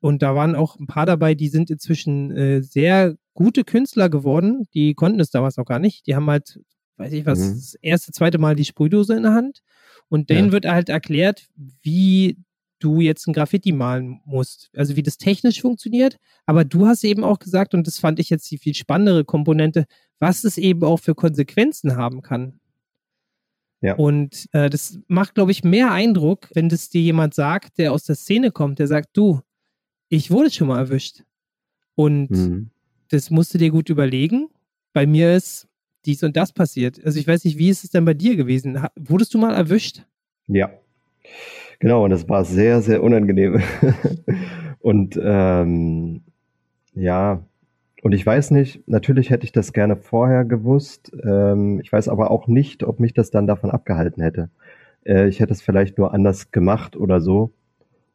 Und 0.00 0.22
da 0.22 0.34
waren 0.34 0.54
auch 0.56 0.78
ein 0.78 0.86
paar 0.86 1.06
dabei, 1.06 1.34
die 1.34 1.48
sind 1.48 1.70
inzwischen 1.70 2.30
äh, 2.36 2.62
sehr 2.62 3.16
gute 3.34 3.64
Künstler 3.64 4.08
geworden. 4.08 4.66
Die 4.74 4.94
konnten 4.94 5.20
es 5.20 5.30
damals 5.30 5.56
noch 5.56 5.64
gar 5.66 5.78
nicht. 5.80 6.06
Die 6.06 6.14
haben 6.16 6.28
halt, 6.30 6.60
weiß 6.96 7.12
ich 7.12 7.26
was, 7.26 7.38
Mhm. 7.40 7.54
das 7.54 7.74
erste, 7.82 8.12
zweite 8.12 8.38
Mal 8.38 8.56
die 8.56 8.64
Sprühdose 8.64 9.14
in 9.16 9.24
der 9.24 9.34
Hand. 9.34 9.60
Und 10.08 10.30
denen 10.30 10.46
Ja. 10.48 10.52
wird 10.52 10.66
halt 10.66 10.88
erklärt, 10.88 11.48
wie 11.82 12.38
du 12.78 13.00
jetzt 13.00 13.26
ein 13.26 13.32
Graffiti 13.32 13.72
malen 13.72 14.20
musst. 14.24 14.70
Also 14.76 14.96
wie 14.96 15.02
das 15.02 15.16
technisch 15.18 15.60
funktioniert. 15.60 16.16
Aber 16.46 16.64
du 16.64 16.86
hast 16.86 17.04
eben 17.04 17.24
auch 17.24 17.38
gesagt, 17.38 17.74
und 17.74 17.86
das 17.86 17.98
fand 17.98 18.18
ich 18.20 18.30
jetzt 18.30 18.50
die 18.50 18.58
viel 18.58 18.74
spannendere 18.74 19.24
Komponente, 19.24 19.86
was 20.18 20.44
es 20.44 20.58
eben 20.58 20.84
auch 20.84 20.98
für 21.00 21.14
Konsequenzen 21.14 21.96
haben 21.96 22.22
kann. 22.22 22.60
Ja. 23.80 23.94
Und 23.94 24.48
äh, 24.52 24.68
das 24.70 24.98
macht, 25.06 25.34
glaube 25.36 25.52
ich, 25.52 25.62
mehr 25.62 25.92
Eindruck, 25.92 26.48
wenn 26.54 26.68
das 26.68 26.88
dir 26.88 27.00
jemand 27.00 27.34
sagt, 27.34 27.78
der 27.78 27.92
aus 27.92 28.04
der 28.04 28.16
Szene 28.16 28.50
kommt, 28.50 28.78
der 28.80 28.88
sagt, 28.88 29.10
du, 29.16 29.40
ich 30.08 30.30
wurde 30.30 30.50
schon 30.50 30.68
mal 30.68 30.78
erwischt. 30.78 31.22
Und 31.94 32.30
Mhm. 32.30 32.70
das 33.10 33.30
musst 33.30 33.54
du 33.54 33.58
dir 33.58 33.70
gut 33.70 33.88
überlegen. 33.88 34.48
Bei 34.92 35.06
mir 35.06 35.34
ist 35.36 35.68
dies 36.06 36.22
und 36.22 36.36
das 36.36 36.52
passiert. 36.52 37.04
Also 37.04 37.18
ich 37.20 37.26
weiß 37.28 37.44
nicht, 37.44 37.58
wie 37.58 37.68
ist 37.68 37.84
es 37.84 37.90
denn 37.90 38.04
bei 38.04 38.14
dir 38.14 38.34
gewesen? 38.36 38.82
Ha- 38.82 38.92
Wurdest 38.96 39.34
du 39.34 39.38
mal 39.38 39.54
erwischt? 39.54 40.04
Ja. 40.48 40.70
Genau, 41.80 42.04
und 42.04 42.10
das 42.10 42.28
war 42.28 42.44
sehr, 42.44 42.82
sehr 42.82 43.02
unangenehm. 43.02 43.60
und 44.80 45.18
ähm, 45.22 46.22
ja, 46.94 47.42
und 48.02 48.12
ich 48.12 48.24
weiß 48.26 48.50
nicht, 48.52 48.86
natürlich 48.88 49.30
hätte 49.30 49.44
ich 49.44 49.52
das 49.52 49.72
gerne 49.72 49.96
vorher 49.96 50.44
gewusst. 50.44 51.12
Ähm, 51.24 51.80
ich 51.80 51.92
weiß 51.92 52.08
aber 52.08 52.30
auch 52.30 52.48
nicht, 52.48 52.84
ob 52.84 53.00
mich 53.00 53.14
das 53.14 53.30
dann 53.30 53.46
davon 53.46 53.70
abgehalten 53.70 54.22
hätte. 54.22 54.50
Äh, 55.04 55.28
ich 55.28 55.40
hätte 55.40 55.52
es 55.52 55.62
vielleicht 55.62 55.98
nur 55.98 56.12
anders 56.14 56.50
gemacht 56.52 56.96
oder 56.96 57.20
so. 57.20 57.52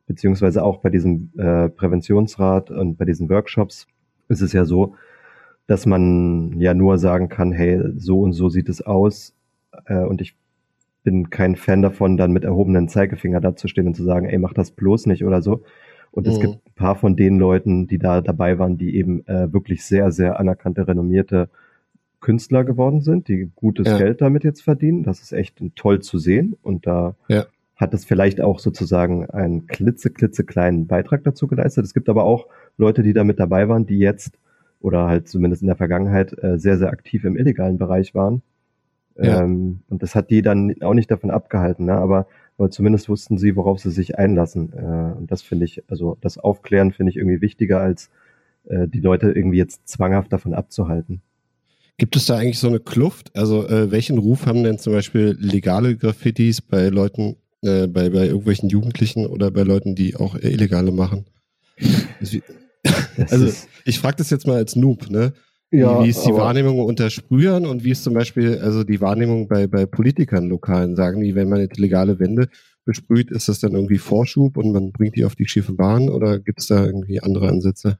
beziehungsweise 0.07 0.64
auch 0.64 0.80
bei 0.80 0.89
diesem 0.89 1.32
äh, 1.38 1.70
Präventionsrat 1.70 2.72
und 2.72 2.97
bei 2.97 3.05
diesen 3.05 3.30
Workshops 3.30 3.88
ist 4.30 4.41
es 4.41 4.53
ja 4.53 4.66
so, 4.66 4.95
dass 5.68 5.86
man 5.86 6.59
ja 6.59 6.74
nur 6.74 6.97
sagen 6.97 7.30
kann, 7.30 7.51
hey, 7.53 7.82
so 7.97 8.22
und 8.22 8.34
so 8.34 8.49
sieht 8.49 8.70
es 8.70 8.82
aus. 8.82 9.34
Äh, 9.86 10.03
und 10.03 10.22
ich 10.22 10.36
bin 11.04 11.30
kein 11.30 11.56
Fan 11.56 11.82
davon, 11.82 12.18
dann 12.18 12.32
mit 12.32 12.43
erhobenen 12.43 12.88
Zeigefinger 12.88 13.41
dazustehen 13.41 13.88
und 13.88 13.95
zu 13.95 14.04
sagen, 14.04 14.26
ey, 14.28 14.38
mach 14.38 14.54
das 14.54 14.72
bloß 14.72 15.06
nicht 15.08 15.24
oder 15.26 15.41
so. 15.41 15.64
Und 16.12 16.28
es 16.28 16.38
Mhm. 16.38 16.41
gibt 16.41 16.54
ein 16.68 16.74
paar 16.76 16.95
von 16.95 17.16
den 17.16 17.39
Leuten, 17.39 17.88
die 17.88 17.97
da 17.99 18.22
dabei 18.22 18.60
waren, 18.60 18.78
die 18.78 18.95
eben 18.95 19.26
äh, 19.28 19.51
wirklich 19.51 19.84
sehr, 19.86 20.12
sehr 20.12 20.39
anerkannte, 20.39 20.88
renommierte 20.88 21.49
Künstler 22.22 22.64
geworden 22.64 23.01
sind, 23.01 23.28
die 23.28 23.51
gutes 23.56 23.88
Ja. 23.88 23.97
Geld 23.97 24.22
damit 24.22 24.43
jetzt 24.43 24.62
verdienen. 24.64 25.04
Das 25.04 25.22
ist 25.22 25.34
echt 25.34 25.62
toll 25.76 25.99
zu 26.01 26.18
sehen. 26.20 26.56
Und 26.62 26.88
da 26.88 27.16
Ja. 27.28 27.45
hat 27.76 27.93
es 27.93 28.06
vielleicht 28.06 28.39
auch 28.39 28.60
sozusagen 28.60 29.30
einen 29.30 29.68
klitze, 29.68 30.10
klitze 30.10 30.45
kleinen 30.45 30.88
Beitrag 30.88 31.24
dazu 31.24 31.47
geleistet. 31.47 31.84
Es 31.84 31.93
gibt 31.93 32.08
aber 32.08 32.24
auch 32.24 32.47
Leute, 32.78 33.04
die 33.04 33.14
da 33.14 33.24
mit 33.24 33.39
dabei 33.39 33.68
waren, 33.68 33.86
die 33.86 33.97
jetzt 33.99 34.38
oder 34.80 35.08
halt 35.08 35.28
zumindest 35.28 35.64
in 35.64 35.68
der 35.68 35.76
Vergangenheit 35.76 36.34
äh, 36.43 36.58
sehr, 36.60 36.78
sehr 36.78 36.89
aktiv 36.91 37.26
im 37.26 37.36
illegalen 37.38 37.78
Bereich 37.78 38.14
waren. 38.16 38.41
Ja. 39.18 39.43
Ähm, 39.43 39.82
und 39.89 40.01
das 40.01 40.16
hat 40.16 40.30
die 40.30 40.41
dann 40.41 40.76
auch 40.82 40.93
nicht 40.93 41.11
davon 41.11 41.30
abgehalten, 41.30 41.86
ne? 41.86 41.93
aber, 41.93 42.28
aber 42.57 42.72
zumindest 42.72 43.09
wussten 43.09 43.38
sie, 43.38 43.55
worauf 43.55 43.80
sie 43.80 43.91
sich 43.91 44.18
einlassen. 44.18 44.74
Äh, 44.74 45.18
und 45.18 45.32
das 45.32 45.41
finde 45.41 45.66
ich, 45.66 45.84
also 45.88 46.18
das 46.22 46.38
Aufklären 46.38 46.91
finde 46.91 47.11
ich 47.11 47.18
irgendwie 47.18 47.41
wichtiger, 47.41 47.80
als 47.80 48.09
äh, 48.66 48.88
die 48.88 49.01
Leute 49.01 49.32
irgendwie 49.32 49.57
jetzt 49.57 49.88
zwanghaft 49.88 50.34
davon 50.34 50.53
abzuhalten. 50.53 51.22
Gibt 51.97 52.16
es 52.16 52.26
da 52.26 52.38
eigentlich 52.38 52.59
so 52.59 52.68
eine 52.68 52.80
Kluft? 52.80 53.36
Also 53.36 53.68
äh, 53.68 53.91
welchen 53.91 54.18
Ruf 54.18 54.47
haben 54.47 54.64
denn 54.64 54.80
zum 54.80 54.93
Beispiel 54.93 55.38
legale 55.39 55.95
Graffitis 55.95 56.61
bei 56.61 56.89
Leuten, 56.89 57.36
äh, 57.61 57.88
bei, 57.88 58.09
bei 58.09 58.26
irgendwelchen 58.26 58.70
Jugendlichen 58.70 59.28
oder 59.28 59.51
bei 59.51 59.61
Leuten, 59.61 59.93
die 59.93 60.16
auch 60.16 60.36
illegale 60.36 60.91
machen? 60.91 61.26
Also 63.30 63.49
ich 63.86 63.99
frage 63.99 64.18
das 64.18 64.30
jetzt 64.30 64.47
mal 64.47 64.57
als 64.57 64.76
Noob, 64.76 65.09
ne? 65.09 65.34
Ja, 65.74 66.04
wie, 66.04 66.10
ist 66.10 66.26
die 66.26 66.34
Wahrnehmung 66.34 66.80
unter 66.80 67.10
Sprühern 67.10 67.66
und 67.66 67.84
wie 67.84 67.92
ist 67.92 68.04
zum 68.04 68.14
Beispiel 68.14 68.60
also 68.60 68.84
die 68.84 69.02
Wahrnehmung 69.02 69.48
bei, 69.48 69.68
bei 69.68 69.86
Politikern 69.86 70.48
lokalen? 70.48 70.96
Sagen 70.96 71.22
die, 71.22 71.36
wenn 71.36 71.50
man 71.50 71.60
jetzt 71.60 71.80
legale 71.80 72.20
Wände 72.20 72.50
besprüht, 72.86 73.32
ist 73.32 73.50
das 73.50 73.60
dann 73.60 73.74
irgendwie 73.74 73.98
Vorschub 73.98 74.58
und 74.58 74.72
man 74.72 74.92
bringt 74.92 75.16
die 75.16 75.26
auf 75.26 75.36
die 75.36 75.48
schiefe 75.48 75.74
Bahn 75.74 76.10
oder 76.10 76.40
gibt 76.40 76.60
es 76.60 76.68
da 76.68 76.86
irgendwie 76.86 77.22
andere 77.22 77.48
Ansätze? 77.48 77.98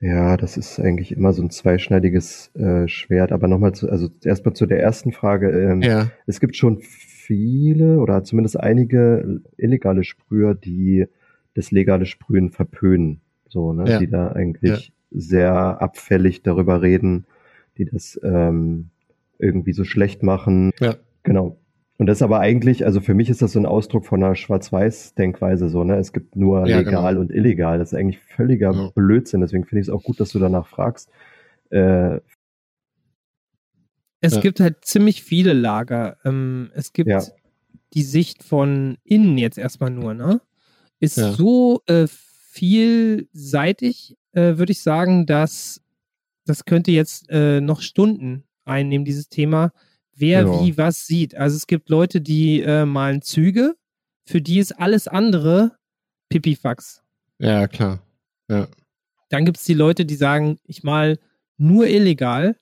Ja, 0.00 0.36
das 0.36 0.56
ist 0.56 0.80
eigentlich 0.80 1.12
immer 1.12 1.32
so 1.32 1.42
ein 1.42 1.50
zweischneidiges 1.50 2.50
äh, 2.56 2.88
Schwert. 2.88 3.30
Aber 3.30 3.46
nochmal 3.46 3.72
zu, 3.72 3.88
also 3.88 4.08
erstmal 4.24 4.54
zu 4.54 4.66
der 4.66 4.82
ersten 4.82 5.12
Frage. 5.12 5.50
Ähm, 5.50 5.80
Ja, 5.80 6.10
Es 6.26 6.40
gibt 6.40 6.56
schon 6.56 6.80
viele 6.80 7.98
oder 8.00 8.24
zumindest 8.24 8.58
einige 8.58 9.42
illegale 9.56 10.02
Sprüher, 10.02 10.56
die 10.56 11.06
das 11.54 11.70
legale 11.70 12.06
Sprühen 12.06 12.50
verpönen. 12.50 13.20
So, 13.48 13.72
ne? 13.72 13.88
Ja. 13.88 13.98
Die 14.00 14.08
da 14.08 14.32
eigentlich 14.32 14.92
sehr 15.14 15.80
abfällig 15.82 16.42
darüber 16.42 16.82
reden, 16.82 17.26
die 17.78 17.84
das 17.84 18.18
ähm, 18.22 18.90
irgendwie 19.38 19.72
so 19.72 19.84
schlecht 19.84 20.22
machen. 20.22 20.72
Ja. 20.80 20.96
Genau. 21.22 21.58
Und 21.98 22.06
das 22.06 22.18
ist 22.18 22.22
aber 22.22 22.40
eigentlich, 22.40 22.84
also 22.84 23.00
für 23.00 23.14
mich 23.14 23.30
ist 23.30 23.42
das 23.42 23.52
so 23.52 23.60
ein 23.60 23.66
Ausdruck 23.66 24.04
von 24.06 24.22
einer 24.22 24.34
Schwarz-Weiß-Denkweise 24.34 25.68
so, 25.68 25.84
ne? 25.84 25.96
Es 25.96 26.12
gibt 26.12 26.34
nur 26.36 26.66
Ja, 26.66 26.78
legal 26.78 27.14
genau. 27.14 27.20
und 27.20 27.30
illegal. 27.30 27.78
Das 27.78 27.92
ist 27.92 27.98
eigentlich 27.98 28.18
völliger 28.18 28.72
Ja. 28.72 28.90
Blödsinn. 28.94 29.40
Deswegen 29.40 29.64
finde 29.64 29.80
ich 29.82 29.88
es 29.88 29.92
auch 29.92 30.02
gut, 30.02 30.18
dass 30.18 30.30
du 30.30 30.38
danach 30.38 30.66
fragst. 30.66 31.10
Äh, 31.70 32.18
Es 34.20 34.34
Ja. 34.34 34.40
gibt 34.40 34.60
halt 34.60 34.84
ziemlich 34.84 35.22
viele 35.22 35.52
Lager. 35.52 36.16
Ähm, 36.24 36.70
es 36.74 36.92
gibt 36.92 37.10
die 37.94 38.02
Sicht 38.02 38.42
von 38.42 38.96
innen 39.04 39.36
jetzt 39.36 39.58
erstmal 39.58 39.90
nur, 39.90 40.14
ne? 40.14 40.40
Ist 41.00 41.16
so 41.16 41.82
äh, 41.86 42.06
vielseitig, 42.52 44.16
äh, 44.32 44.56
würde 44.58 44.72
ich 44.72 44.80
sagen, 44.80 45.26
dass 45.26 45.80
das 46.44 46.64
könnte 46.64 46.90
jetzt 46.90 47.28
äh, 47.30 47.60
noch 47.60 47.80
Stunden 47.80 48.44
einnehmen, 48.64 49.04
dieses 49.04 49.28
Thema, 49.28 49.72
wer 50.14 50.42
Ja. 50.42 50.64
wie 50.64 50.76
was 50.76 51.06
sieht. 51.06 51.34
Also 51.36 51.56
es 51.56 51.66
gibt 51.66 51.88
Leute, 51.88 52.20
die 52.20 52.60
äh, 52.62 52.84
malen 52.84 53.22
Züge, 53.22 53.76
für 54.24 54.40
die 54.40 54.58
ist 54.58 54.72
alles 54.72 55.06
andere 55.08 55.76
Pipifax. 56.28 57.02
ja, 57.38 57.66
klar. 57.68 58.02
Ja. 58.48 58.68
Dann 59.28 59.44
gibt 59.44 59.58
es 59.58 59.64
die 59.64 59.74
Leute, 59.74 60.04
die 60.04 60.14
sagen, 60.16 60.58
ich 60.64 60.82
mal 60.82 61.18
nur 61.56 61.86
illegal. 61.86 62.56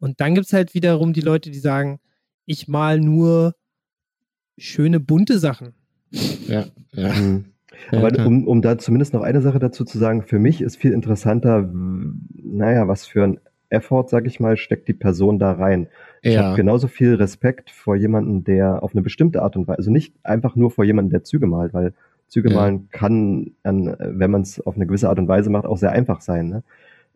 Und 0.00 0.20
dann 0.20 0.34
gibt 0.34 0.46
es 0.48 0.52
halt 0.52 0.74
wiederum 0.74 1.12
die 1.12 1.20
Leute, 1.20 1.50
die 1.50 1.58
sagen, 1.60 2.00
ich 2.44 2.66
mal 2.66 2.98
nur 2.98 3.54
schöne 4.58 4.98
bunte 5.00 5.38
Sachen. 5.38 5.74
Ja, 6.48 6.66
ja. 6.92 7.12
Mhm. 7.14 7.51
Ja, 7.90 7.98
Aber 7.98 8.10
klar. 8.10 8.26
um, 8.26 8.46
um 8.46 8.62
da 8.62 8.78
zumindest 8.78 9.14
noch 9.14 9.22
eine 9.22 9.40
Sache 9.40 9.58
dazu 9.58 9.84
zu 9.84 9.98
sagen, 9.98 10.22
für 10.22 10.38
mich 10.38 10.60
ist 10.60 10.76
viel 10.76 10.92
interessanter, 10.92 11.68
naja, 11.72 12.88
was 12.88 13.06
für 13.06 13.24
ein 13.24 13.40
Effort, 13.70 14.08
sag 14.08 14.26
ich 14.26 14.38
mal, 14.38 14.56
steckt 14.56 14.86
die 14.88 14.92
Person 14.92 15.38
da 15.38 15.52
rein. 15.52 15.88
Ich 16.22 16.34
ja. 16.34 16.42
habe 16.44 16.56
genauso 16.56 16.88
viel 16.88 17.14
Respekt 17.14 17.70
vor 17.70 17.96
jemandem, 17.96 18.44
der 18.44 18.82
auf 18.82 18.92
eine 18.92 19.02
bestimmte 19.02 19.42
Art 19.42 19.56
und 19.56 19.66
Weise, 19.66 19.78
also 19.78 19.90
nicht 19.90 20.14
einfach 20.22 20.56
nur 20.56 20.70
vor 20.70 20.84
jemandem, 20.84 21.10
der 21.10 21.24
Züge 21.24 21.46
malt, 21.46 21.72
weil 21.72 21.94
Züge 22.28 22.50
Ja. 22.50 22.56
malen 22.56 22.88
kann, 22.90 23.52
an, 23.62 23.96
wenn 23.98 24.30
man 24.30 24.42
es 24.42 24.60
auf 24.60 24.76
eine 24.76 24.86
gewisse 24.86 25.08
Art 25.08 25.18
und 25.18 25.28
Weise 25.28 25.50
macht, 25.50 25.66
auch 25.66 25.78
sehr 25.78 25.92
einfach 25.92 26.20
sein. 26.20 26.48
Ne? 26.48 26.62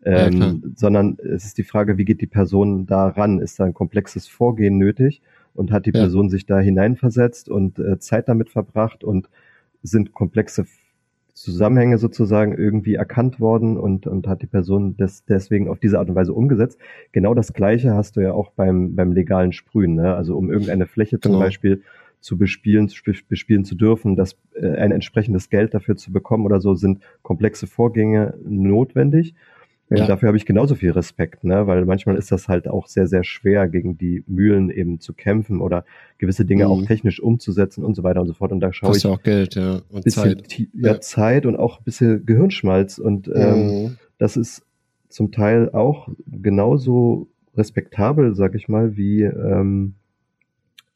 Ja. 0.04 0.26
Ähm, 0.26 0.72
sondern 0.76 1.18
es 1.18 1.44
ist 1.44 1.58
die 1.58 1.64
Frage, 1.64 1.98
wie 1.98 2.04
geht 2.04 2.20
die 2.20 2.26
Person 2.26 2.86
da 2.86 3.08
ran? 3.08 3.38
Ist 3.38 3.58
da 3.60 3.64
ein 3.64 3.74
komplexes 3.74 4.26
Vorgehen 4.28 4.78
nötig? 4.78 5.22
Und 5.54 5.72
hat 5.72 5.86
die 5.86 5.92
Ja. 5.92 6.00
Person 6.00 6.28
sich 6.28 6.44
da 6.44 6.58
hineinversetzt 6.60 7.48
und 7.48 7.78
äh, 7.78 7.98
Zeit 7.98 8.28
damit 8.28 8.50
verbracht 8.50 9.04
und 9.04 9.30
sind 9.82 10.12
komplexe 10.12 10.66
Zusammenhänge 11.36 11.98
sozusagen 11.98 12.56
irgendwie 12.56 12.94
erkannt 12.94 13.40
worden 13.40 13.76
und, 13.76 14.06
und 14.06 14.26
hat 14.26 14.40
die 14.40 14.46
Person 14.46 14.96
das 14.96 15.26
deswegen 15.26 15.68
auf 15.68 15.78
diese 15.78 15.98
Art 15.98 16.08
und 16.08 16.14
Weise 16.14 16.32
umgesetzt. 16.32 16.78
Genau 17.12 17.34
das 17.34 17.52
Gleiche 17.52 17.92
hast 17.92 18.16
du 18.16 18.20
ja 18.20 18.32
auch 18.32 18.52
beim, 18.52 18.96
beim 18.96 19.12
legalen 19.12 19.52
Sprühen. 19.52 19.96
Ne? 19.96 20.14
Also 20.14 20.36
um 20.36 20.50
irgendeine 20.50 20.86
Fläche 20.86 21.20
zum 21.20 21.32
Genau. 21.32 21.44
Beispiel 21.44 21.82
zu 22.20 22.38
bespielen, 22.38 22.90
bespielen 23.28 23.66
zu 23.66 23.74
dürfen, 23.74 24.16
das, 24.16 24.38
äh, 24.54 24.66
ein 24.76 24.92
entsprechendes 24.92 25.50
Geld 25.50 25.74
dafür 25.74 25.96
zu 25.96 26.10
bekommen 26.10 26.46
oder 26.46 26.60
so, 26.60 26.74
sind 26.74 27.02
komplexe 27.22 27.66
Vorgänge 27.66 28.34
notwendig. 28.42 29.34
Ja. 29.88 30.06
dafür 30.06 30.26
habe 30.28 30.36
ich 30.36 30.46
genauso 30.46 30.74
viel 30.74 30.90
Respekt, 30.90 31.44
ne? 31.44 31.66
weil 31.68 31.84
manchmal 31.84 32.16
ist 32.16 32.32
das 32.32 32.48
halt 32.48 32.66
auch 32.66 32.88
sehr, 32.88 33.06
sehr 33.06 33.22
schwer, 33.22 33.68
gegen 33.68 33.96
die 33.96 34.24
Mühlen 34.26 34.68
eben 34.70 34.98
zu 34.98 35.12
kämpfen 35.12 35.60
oder 35.60 35.84
gewisse 36.18 36.44
Dinge 36.44 36.64
Mhm. 36.64 36.70
auch 36.70 36.82
technisch 36.84 37.20
umzusetzen 37.20 37.84
und 37.84 37.94
so 37.94 38.02
weiter 38.02 38.20
und 38.20 38.26
so 38.26 38.32
fort. 38.34 38.50
Und 38.50 38.58
da 38.60 38.72
schaue 38.72 38.90
ich 38.96 39.02
Kostet 39.04 39.10
auch 39.12 39.22
Geld, 39.22 39.54
ja. 39.54 39.80
Und 39.90 40.02
bisschen 40.04 40.38
Zeit. 40.44 40.58
Ja, 40.74 40.92
Ja. 40.94 41.00
Zeit 41.00 41.46
und 41.46 41.56
auch 41.56 41.78
ein 41.78 41.84
bisschen 41.84 42.26
Gehirnschmalz. 42.26 42.98
Und 42.98 43.30
ähm, 43.32 43.66
Mhm. 43.84 43.96
das 44.18 44.36
ist 44.36 44.62
zum 45.08 45.30
Teil 45.30 45.70
auch 45.70 46.08
genauso 46.26 47.28
respektabel, 47.56 48.34
sag 48.34 48.54
ich 48.54 48.68
mal, 48.68 48.96
wie 48.96 49.22
ähm, 49.22 49.94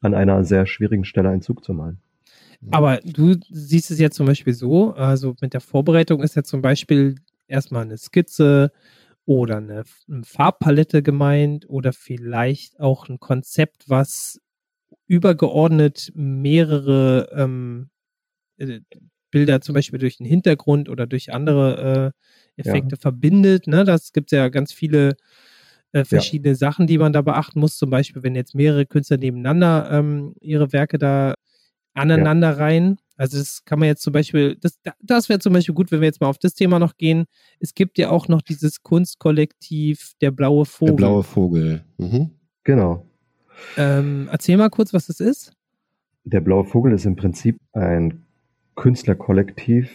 an 0.01 0.13
einer 0.13 0.43
sehr 0.43 0.65
schwierigen 0.65 1.05
Stelle 1.05 1.29
einen 1.29 1.41
Zug 1.41 1.63
zu 1.63 1.73
malen. 1.73 1.97
Aber 2.71 2.97
du 3.03 3.35
siehst 3.49 3.89
es 3.89 3.99
jetzt 3.99 4.15
zum 4.15 4.27
Beispiel 4.27 4.53
so, 4.53 4.93
also 4.93 5.35
mit 5.41 5.53
der 5.53 5.61
Vorbereitung 5.61 6.21
ist 6.21 6.35
ja 6.35 6.43
zum 6.43 6.61
Beispiel 6.61 7.15
erstmal 7.51 7.83
eine 7.83 7.97
Skizze 7.97 8.71
oder 9.25 9.57
eine, 9.57 9.83
eine 10.09 10.23
Farbpalette 10.23 11.03
gemeint 11.03 11.69
oder 11.69 11.93
vielleicht 11.93 12.79
auch 12.79 13.07
ein 13.07 13.19
Konzept, 13.19 13.89
was 13.89 14.39
übergeordnet 15.07 16.11
mehrere 16.15 17.29
ähm, 17.35 17.89
äh, 18.57 18.79
Bilder 19.29 19.61
zum 19.61 19.75
Beispiel 19.75 19.99
durch 19.99 20.17
den 20.17 20.25
Hintergrund 20.25 20.89
oder 20.89 21.07
durch 21.07 21.33
andere 21.33 22.13
äh, 22.57 22.61
Effekte 22.61 22.97
verbindet. 22.97 23.67
Ne? 23.67 23.85
Das 23.85 24.11
gibt 24.11 24.31
ja 24.31 24.49
ganz 24.49 24.73
viele 24.73 25.15
äh, 25.93 26.03
verschiedene 26.03 26.55
Sachen, 26.55 26.87
die 26.87 26.97
man 26.97 27.13
da 27.13 27.21
beachten 27.21 27.59
muss. 27.59 27.77
Zum 27.77 27.89
Beispiel, 27.89 28.23
wenn 28.23 28.35
jetzt 28.35 28.55
mehrere 28.55 28.85
Künstler 28.85 29.17
nebeneinander 29.17 29.89
ähm, 29.91 30.35
ihre 30.41 30.73
Werke 30.73 30.97
da 30.97 31.35
aneinander 31.93 32.57
rein. 32.57 32.97
Also 33.21 33.37
das 33.37 33.63
kann 33.65 33.77
man 33.77 33.87
jetzt 33.87 34.01
zum 34.01 34.13
Beispiel, 34.13 34.57
das, 34.59 34.79
das 34.99 35.29
wäre 35.29 35.37
zum 35.37 35.53
Beispiel 35.53 35.75
gut, 35.75 35.91
wenn 35.91 36.01
wir 36.01 36.07
jetzt 36.07 36.21
mal 36.21 36.27
auf 36.27 36.39
das 36.39 36.55
Thema 36.55 36.79
noch 36.79 36.97
gehen. 36.97 37.25
Es 37.59 37.75
gibt 37.75 37.99
ja 37.99 38.09
auch 38.09 38.27
noch 38.27 38.41
dieses 38.41 38.81
Kunstkollektiv 38.81 40.13
Der 40.21 40.31
blaue 40.31 40.65
Vogel. 40.65 40.95
Der 40.95 40.97
blaue 40.97 41.21
Vogel. 41.21 41.83
Mhm. 41.99 42.31
Genau. 42.63 43.05
Ähm, 43.77 44.27
erzähl 44.31 44.57
mal 44.57 44.71
kurz, 44.71 44.91
was 44.91 45.05
das 45.05 45.19
ist. 45.19 45.51
Der 46.23 46.41
Blaue 46.41 46.65
Vogel 46.65 46.93
ist 46.93 47.05
im 47.05 47.15
Prinzip 47.15 47.59
ein 47.73 48.25
Künstlerkollektiv, 48.73 49.91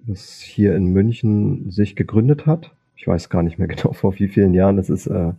das 0.00 0.40
hier 0.40 0.74
in 0.74 0.86
München 0.86 1.70
sich 1.70 1.94
gegründet 1.94 2.46
hat. 2.46 2.72
Ich 2.96 3.06
weiß 3.06 3.28
gar 3.28 3.44
nicht 3.44 3.60
mehr 3.60 3.68
genau 3.68 3.92
vor 3.92 4.18
wie 4.18 4.26
vielen 4.26 4.52
Jahren, 4.52 4.76
das 4.76 4.90
ist 4.90 5.06
äh, 5.06 5.32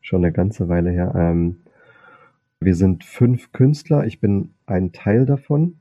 schon 0.00 0.24
eine 0.24 0.32
ganze 0.32 0.68
Weile 0.68 0.90
her. 0.90 1.14
Ähm, 1.16 1.60
wir 2.58 2.74
sind 2.74 3.04
fünf 3.04 3.52
Künstler, 3.52 4.06
ich 4.06 4.18
bin 4.18 4.54
ein 4.66 4.90
Teil 4.90 5.24
davon. 5.24 5.76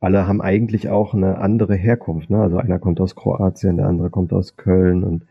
Alle 0.00 0.26
haben 0.26 0.40
eigentlich 0.40 0.88
auch 0.88 1.14
eine 1.14 1.38
andere 1.38 1.74
Herkunft. 1.74 2.30
Ne? 2.30 2.40
Also 2.40 2.56
einer 2.56 2.78
kommt 2.78 3.00
aus 3.00 3.14
Kroatien, 3.14 3.76
der 3.76 3.86
andere 3.86 4.10
kommt 4.10 4.32
aus 4.32 4.56
Köln 4.56 5.04
und 5.04 5.26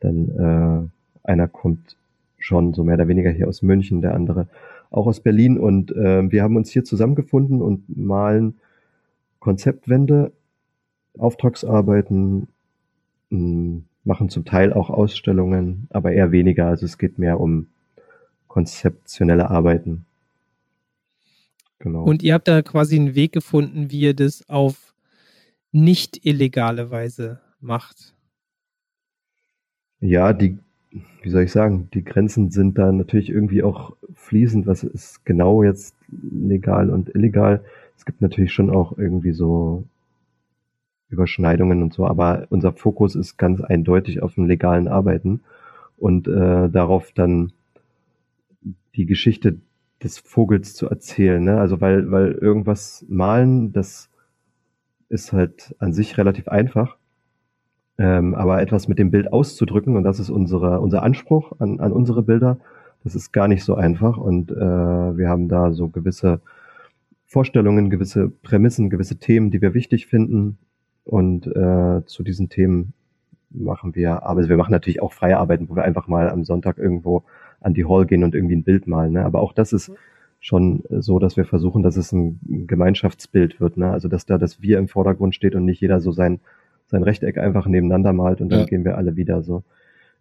dann 0.00 0.90
äh, 1.24 1.28
einer 1.28 1.48
kommt 1.48 1.96
schon 2.38 2.74
so 2.74 2.84
mehr 2.84 2.94
oder 2.94 3.08
weniger 3.08 3.30
hier 3.30 3.48
aus 3.48 3.62
München, 3.62 4.00
der 4.00 4.14
andere 4.14 4.46
auch 4.90 5.06
aus 5.06 5.20
Berlin. 5.20 5.58
Und 5.58 5.90
äh, 5.92 6.30
wir 6.30 6.42
haben 6.42 6.56
uns 6.56 6.70
hier 6.70 6.84
zusammengefunden 6.84 7.60
und 7.62 7.96
malen 7.96 8.54
Konzeptwände 9.40 10.32
Auftragsarbeiten, 11.18 12.48
machen 13.30 14.28
zum 14.28 14.44
Teil 14.44 14.72
auch 14.72 14.90
Ausstellungen, 14.90 15.86
aber 15.90 16.12
eher 16.12 16.32
weniger. 16.32 16.66
Also 16.66 16.86
es 16.86 16.98
geht 16.98 17.18
mehr 17.18 17.40
um 17.40 17.66
konzeptionelle 18.48 19.50
Arbeiten. 19.50 20.04
Genau. 21.82 22.04
Und 22.04 22.22
ihr 22.22 22.34
habt 22.34 22.46
da 22.46 22.62
quasi 22.62 22.94
einen 22.94 23.16
Weg 23.16 23.32
gefunden, 23.32 23.90
wie 23.90 24.02
ihr 24.02 24.14
das 24.14 24.48
auf 24.48 24.94
nicht 25.72 26.24
illegale 26.24 26.92
Weise 26.92 27.40
macht. 27.60 28.14
Ja, 29.98 30.32
die, 30.32 30.58
wie 31.22 31.28
soll 31.28 31.42
ich 31.42 31.50
sagen, 31.50 31.88
die 31.92 32.04
Grenzen 32.04 32.52
sind 32.52 32.78
da 32.78 32.92
natürlich 32.92 33.30
irgendwie 33.30 33.64
auch 33.64 33.96
fließend. 34.14 34.66
Was 34.68 34.84
ist 34.84 35.24
genau 35.24 35.64
jetzt 35.64 35.96
legal 36.08 36.88
und 36.88 37.12
illegal? 37.16 37.64
Es 37.96 38.04
gibt 38.04 38.22
natürlich 38.22 38.52
schon 38.52 38.70
auch 38.70 38.96
irgendwie 38.96 39.32
so 39.32 39.82
Überschneidungen 41.08 41.82
und 41.82 41.92
so, 41.92 42.06
aber 42.06 42.46
unser 42.50 42.72
Fokus 42.72 43.16
ist 43.16 43.38
ganz 43.38 43.60
eindeutig 43.60 44.22
auf 44.22 44.34
dem 44.34 44.46
legalen 44.46 44.86
Arbeiten 44.86 45.40
und 45.96 46.28
äh, 46.28 46.70
darauf 46.70 47.10
dann 47.10 47.52
die 48.94 49.06
Geschichte 49.06 49.58
des 50.02 50.18
Vogels 50.18 50.74
zu 50.74 50.88
erzählen. 50.88 51.42
Ne? 51.42 51.58
Also 51.58 51.80
weil, 51.80 52.10
weil 52.10 52.32
irgendwas 52.32 53.04
malen, 53.08 53.72
das 53.72 54.10
ist 55.08 55.32
halt 55.32 55.74
an 55.78 55.92
sich 55.92 56.18
relativ 56.18 56.48
einfach. 56.48 56.96
Ähm, 57.98 58.34
aber 58.34 58.60
etwas 58.62 58.88
mit 58.88 58.98
dem 58.98 59.10
Bild 59.10 59.32
auszudrücken, 59.32 59.96
und 59.96 60.04
das 60.04 60.18
ist 60.18 60.30
unsere, 60.30 60.80
unser 60.80 61.02
Anspruch 61.02 61.52
an, 61.58 61.78
an 61.80 61.92
unsere 61.92 62.22
Bilder, 62.22 62.58
das 63.04 63.14
ist 63.14 63.32
gar 63.32 63.48
nicht 63.48 63.64
so 63.64 63.74
einfach. 63.74 64.16
Und 64.16 64.50
äh, 64.50 64.56
wir 64.56 65.28
haben 65.28 65.48
da 65.48 65.72
so 65.72 65.88
gewisse 65.88 66.40
Vorstellungen, 67.26 67.90
gewisse 67.90 68.28
Prämissen, 68.28 68.90
gewisse 68.90 69.16
Themen, 69.16 69.50
die 69.50 69.60
wir 69.60 69.74
wichtig 69.74 70.06
finden. 70.06 70.58
Und 71.04 71.46
äh, 71.46 72.04
zu 72.06 72.22
diesen 72.22 72.48
Themen 72.48 72.94
machen 73.54 73.94
wir, 73.94 74.22
aber 74.22 74.48
wir 74.48 74.56
machen 74.56 74.72
natürlich 74.72 75.02
auch 75.02 75.12
freie 75.12 75.38
Arbeiten, 75.38 75.68
wo 75.68 75.76
wir 75.76 75.84
einfach 75.84 76.08
mal 76.08 76.30
am 76.30 76.44
Sonntag 76.44 76.78
irgendwo 76.78 77.22
an 77.60 77.74
die 77.74 77.84
Hall 77.84 78.06
gehen 78.06 78.24
und 78.24 78.34
irgendwie 78.34 78.56
ein 78.56 78.64
Bild 78.64 78.86
malen. 78.86 79.12
Ne? 79.12 79.24
Aber 79.24 79.40
auch 79.40 79.52
das 79.52 79.72
ist 79.72 79.90
schon 80.40 80.82
so, 80.90 81.18
dass 81.18 81.36
wir 81.36 81.44
versuchen, 81.44 81.82
dass 81.82 81.96
es 81.96 82.12
ein 82.12 82.40
Gemeinschaftsbild 82.66 83.60
wird. 83.60 83.76
Ne? 83.76 83.90
Also 83.90 84.08
dass 84.08 84.26
da 84.26 84.38
das 84.38 84.60
Wir 84.60 84.78
im 84.78 84.88
Vordergrund 84.88 85.34
steht 85.34 85.54
und 85.54 85.64
nicht 85.64 85.80
jeder 85.80 86.00
so 86.00 86.12
sein, 86.12 86.40
sein 86.86 87.02
Rechteck 87.02 87.38
einfach 87.38 87.66
nebeneinander 87.66 88.12
malt 88.12 88.40
und 88.40 88.50
dann 88.50 88.60
ja. 88.60 88.66
gehen 88.66 88.84
wir 88.84 88.96
alle 88.96 89.16
wieder 89.16 89.42
so. 89.42 89.62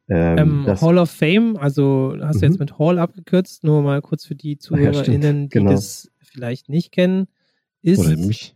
Ähm, 0.10 0.66
ähm, 0.68 0.82
Hall 0.82 0.98
of 0.98 1.10
Fame, 1.10 1.58
also 1.58 2.16
hast 2.20 2.42
du 2.42 2.46
jetzt 2.46 2.56
mhm. 2.56 2.66
mit 2.66 2.80
Hall 2.80 3.00
abgekürzt, 3.00 3.64
nur 3.64 3.82
mal 3.82 4.02
kurz 4.02 4.26
für 4.26 4.36
die 4.36 4.58
ZuhörerInnen, 4.58 5.38
ja, 5.38 5.44
die 5.44 5.50
genau. 5.50 5.72
das 5.72 6.12
vielleicht 6.20 6.70
nicht 6.70 6.92
kennen, 6.92 7.28
ist 7.82 8.00
Oder 8.00 8.18
mich. 8.18 8.56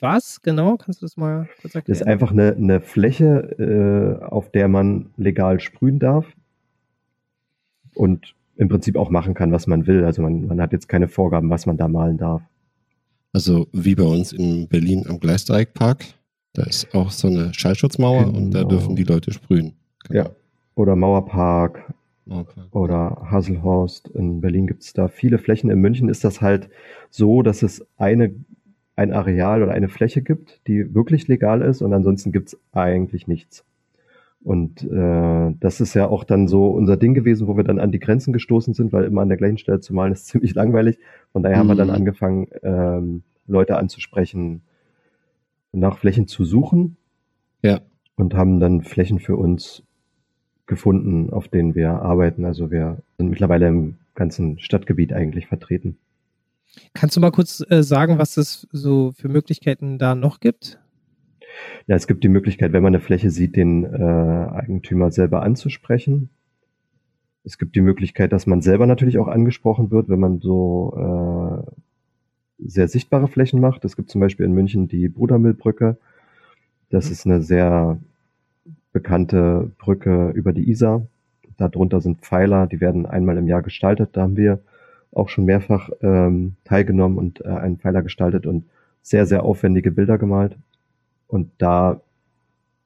Was 0.00 0.42
genau? 0.42 0.76
Kannst 0.76 1.02
du 1.02 1.06
das 1.06 1.16
mal 1.16 1.48
kurz 1.60 1.74
erklären? 1.74 1.84
Das 1.86 2.00
ist 2.00 2.06
einfach 2.06 2.30
eine, 2.30 2.54
eine 2.54 2.80
Fläche, 2.80 4.20
äh, 4.20 4.24
auf 4.24 4.50
der 4.50 4.68
man 4.68 5.10
legal 5.16 5.60
sprühen 5.60 5.98
darf 5.98 6.26
und 7.94 8.34
im 8.56 8.68
Prinzip 8.68 8.96
auch 8.96 9.10
machen 9.10 9.34
kann, 9.34 9.52
was 9.52 9.66
man 9.66 9.86
will. 9.86 10.04
Also 10.04 10.22
man, 10.22 10.46
man 10.46 10.60
hat 10.60 10.72
jetzt 10.72 10.88
keine 10.88 11.08
Vorgaben, 11.08 11.50
was 11.50 11.66
man 11.66 11.76
da 11.76 11.88
malen 11.88 12.18
darf. 12.18 12.42
Also 13.32 13.66
wie 13.72 13.96
bei 13.96 14.04
uns 14.04 14.32
in 14.32 14.68
Berlin 14.68 15.06
am 15.08 15.18
Gleisdreieckpark, 15.18 16.04
da 16.52 16.62
ist 16.62 16.94
auch 16.94 17.10
so 17.10 17.26
eine 17.26 17.52
Schallschutzmauer 17.52 18.26
genau. 18.26 18.38
und 18.38 18.50
da 18.52 18.60
genau. 18.60 18.68
dürfen 18.70 18.96
die 18.96 19.02
Leute 19.02 19.32
sprühen. 19.32 19.74
Genau. 20.08 20.24
Ja, 20.24 20.30
oder 20.76 20.94
Mauerpark, 20.94 21.92
Mauerpark. 22.26 22.74
oder 22.74 23.28
Haselhorst. 23.30 24.08
In 24.08 24.40
Berlin 24.40 24.68
gibt 24.68 24.82
es 24.82 24.92
da 24.92 25.08
viele 25.08 25.38
Flächen. 25.38 25.68
In 25.70 25.80
München 25.80 26.08
ist 26.08 26.22
das 26.22 26.40
halt 26.40 26.68
so, 27.10 27.42
dass 27.42 27.62
es 27.62 27.84
eine, 27.96 28.32
ein 28.96 29.12
Areal 29.12 29.62
oder 29.62 29.72
eine 29.72 29.88
Fläche 29.88 30.22
gibt, 30.22 30.60
die 30.66 30.94
wirklich 30.94 31.26
legal 31.28 31.62
ist 31.62 31.82
und 31.82 31.92
ansonsten 31.92 32.32
gibt 32.32 32.48
es 32.48 32.60
eigentlich 32.72 33.26
nichts. 33.26 33.64
Und 34.44 34.84
äh, 34.84 35.54
das 35.58 35.80
ist 35.80 35.94
ja 35.94 36.06
auch 36.06 36.22
dann 36.22 36.48
so 36.48 36.68
unser 36.68 36.98
Ding 36.98 37.14
gewesen, 37.14 37.48
wo 37.48 37.56
wir 37.56 37.64
dann 37.64 37.78
an 37.78 37.92
die 37.92 37.98
Grenzen 37.98 38.32
gestoßen 38.34 38.74
sind, 38.74 38.92
weil 38.92 39.04
immer 39.04 39.22
an 39.22 39.30
der 39.30 39.38
gleichen 39.38 39.56
Stelle 39.56 39.80
zu 39.80 39.94
malen 39.94 40.12
ist 40.12 40.26
ziemlich 40.26 40.54
langweilig. 40.54 40.98
Von 41.32 41.42
daher 41.42 41.56
mhm. 41.56 41.60
haben 41.60 41.68
wir 41.68 41.76
dann 41.76 41.88
mhm. 41.88 41.94
angefangen, 41.94 42.48
ähm, 42.62 43.22
Leute 43.46 43.78
anzusprechen, 43.78 44.62
nach 45.72 45.98
Flächen 45.98 46.28
zu 46.28 46.44
suchen. 46.44 46.96
Ja. 47.62 47.80
Und 48.16 48.34
haben 48.34 48.60
dann 48.60 48.82
Flächen 48.82 49.18
für 49.18 49.36
uns 49.36 49.82
gefunden, 50.66 51.30
auf 51.30 51.48
denen 51.48 51.74
wir 51.74 51.90
arbeiten. 51.90 52.44
Also 52.44 52.70
wir 52.70 52.98
sind 53.16 53.30
mittlerweile 53.30 53.66
im 53.68 53.96
ganzen 54.14 54.58
Stadtgebiet 54.58 55.12
eigentlich 55.12 55.46
vertreten. 55.46 55.96
Kannst 56.92 57.16
du 57.16 57.20
mal 57.20 57.30
kurz 57.30 57.64
äh, 57.68 57.82
sagen, 57.82 58.18
was 58.18 58.36
es 58.36 58.66
so 58.72 59.12
für 59.12 59.28
Möglichkeiten 59.28 59.98
da 59.98 60.14
noch 60.14 60.40
gibt? 60.40 60.78
Ja, 61.86 61.96
es 61.96 62.06
gibt 62.06 62.24
die 62.24 62.28
Möglichkeit, 62.28 62.72
wenn 62.72 62.82
man 62.82 62.94
eine 62.94 63.02
Fläche 63.02 63.30
sieht, 63.30 63.56
den 63.56 63.84
äh, 63.84 63.98
Eigentümer 63.98 65.10
selber 65.10 65.42
anzusprechen. 65.42 66.30
Es 67.44 67.58
gibt 67.58 67.76
die 67.76 67.80
Möglichkeit, 67.80 68.32
dass 68.32 68.46
man 68.46 68.62
selber 68.62 68.86
natürlich 68.86 69.18
auch 69.18 69.28
angesprochen 69.28 69.90
wird, 69.90 70.08
wenn 70.08 70.18
man 70.18 70.40
so 70.40 71.64
äh, 71.66 71.70
sehr 72.58 72.88
sichtbare 72.88 73.28
Flächen 73.28 73.60
macht. 73.60 73.84
Es 73.84 73.96
gibt 73.96 74.10
zum 74.10 74.20
Beispiel 74.20 74.46
in 74.46 74.52
München 74.52 74.88
die 74.88 75.08
Brudermüllbrücke. 75.08 75.98
Das 76.90 77.10
ist 77.10 77.26
eine 77.26 77.42
sehr 77.42 77.98
bekannte 78.92 79.72
Brücke 79.78 80.30
über 80.30 80.52
die 80.52 80.70
Isar. 80.70 81.06
Darunter 81.56 82.00
sind 82.00 82.20
Pfeiler, 82.20 82.66
die 82.66 82.80
werden 82.80 83.06
einmal 83.06 83.36
im 83.36 83.46
Jahr 83.46 83.62
gestaltet. 83.62 84.10
Da 84.12 84.22
haben 84.22 84.36
wir 84.36 84.60
auch 85.14 85.28
schon 85.28 85.44
mehrfach 85.44 85.90
ähm, 86.02 86.54
teilgenommen 86.64 87.18
und 87.18 87.44
äh, 87.44 87.48
einen 87.48 87.78
Pfeiler 87.78 88.02
gestaltet 88.02 88.46
und 88.46 88.64
sehr, 89.02 89.26
sehr 89.26 89.44
aufwendige 89.44 89.90
Bilder 89.90 90.18
gemalt. 90.18 90.56
Und 91.28 91.50
da 91.58 92.00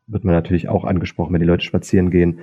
wird 0.07 0.25
man 0.25 0.35
natürlich 0.35 0.69
auch 0.69 0.85
angesprochen, 0.85 1.33
wenn 1.33 1.41
die 1.41 1.47
Leute 1.47 1.65
spazieren 1.65 2.11
gehen. 2.11 2.41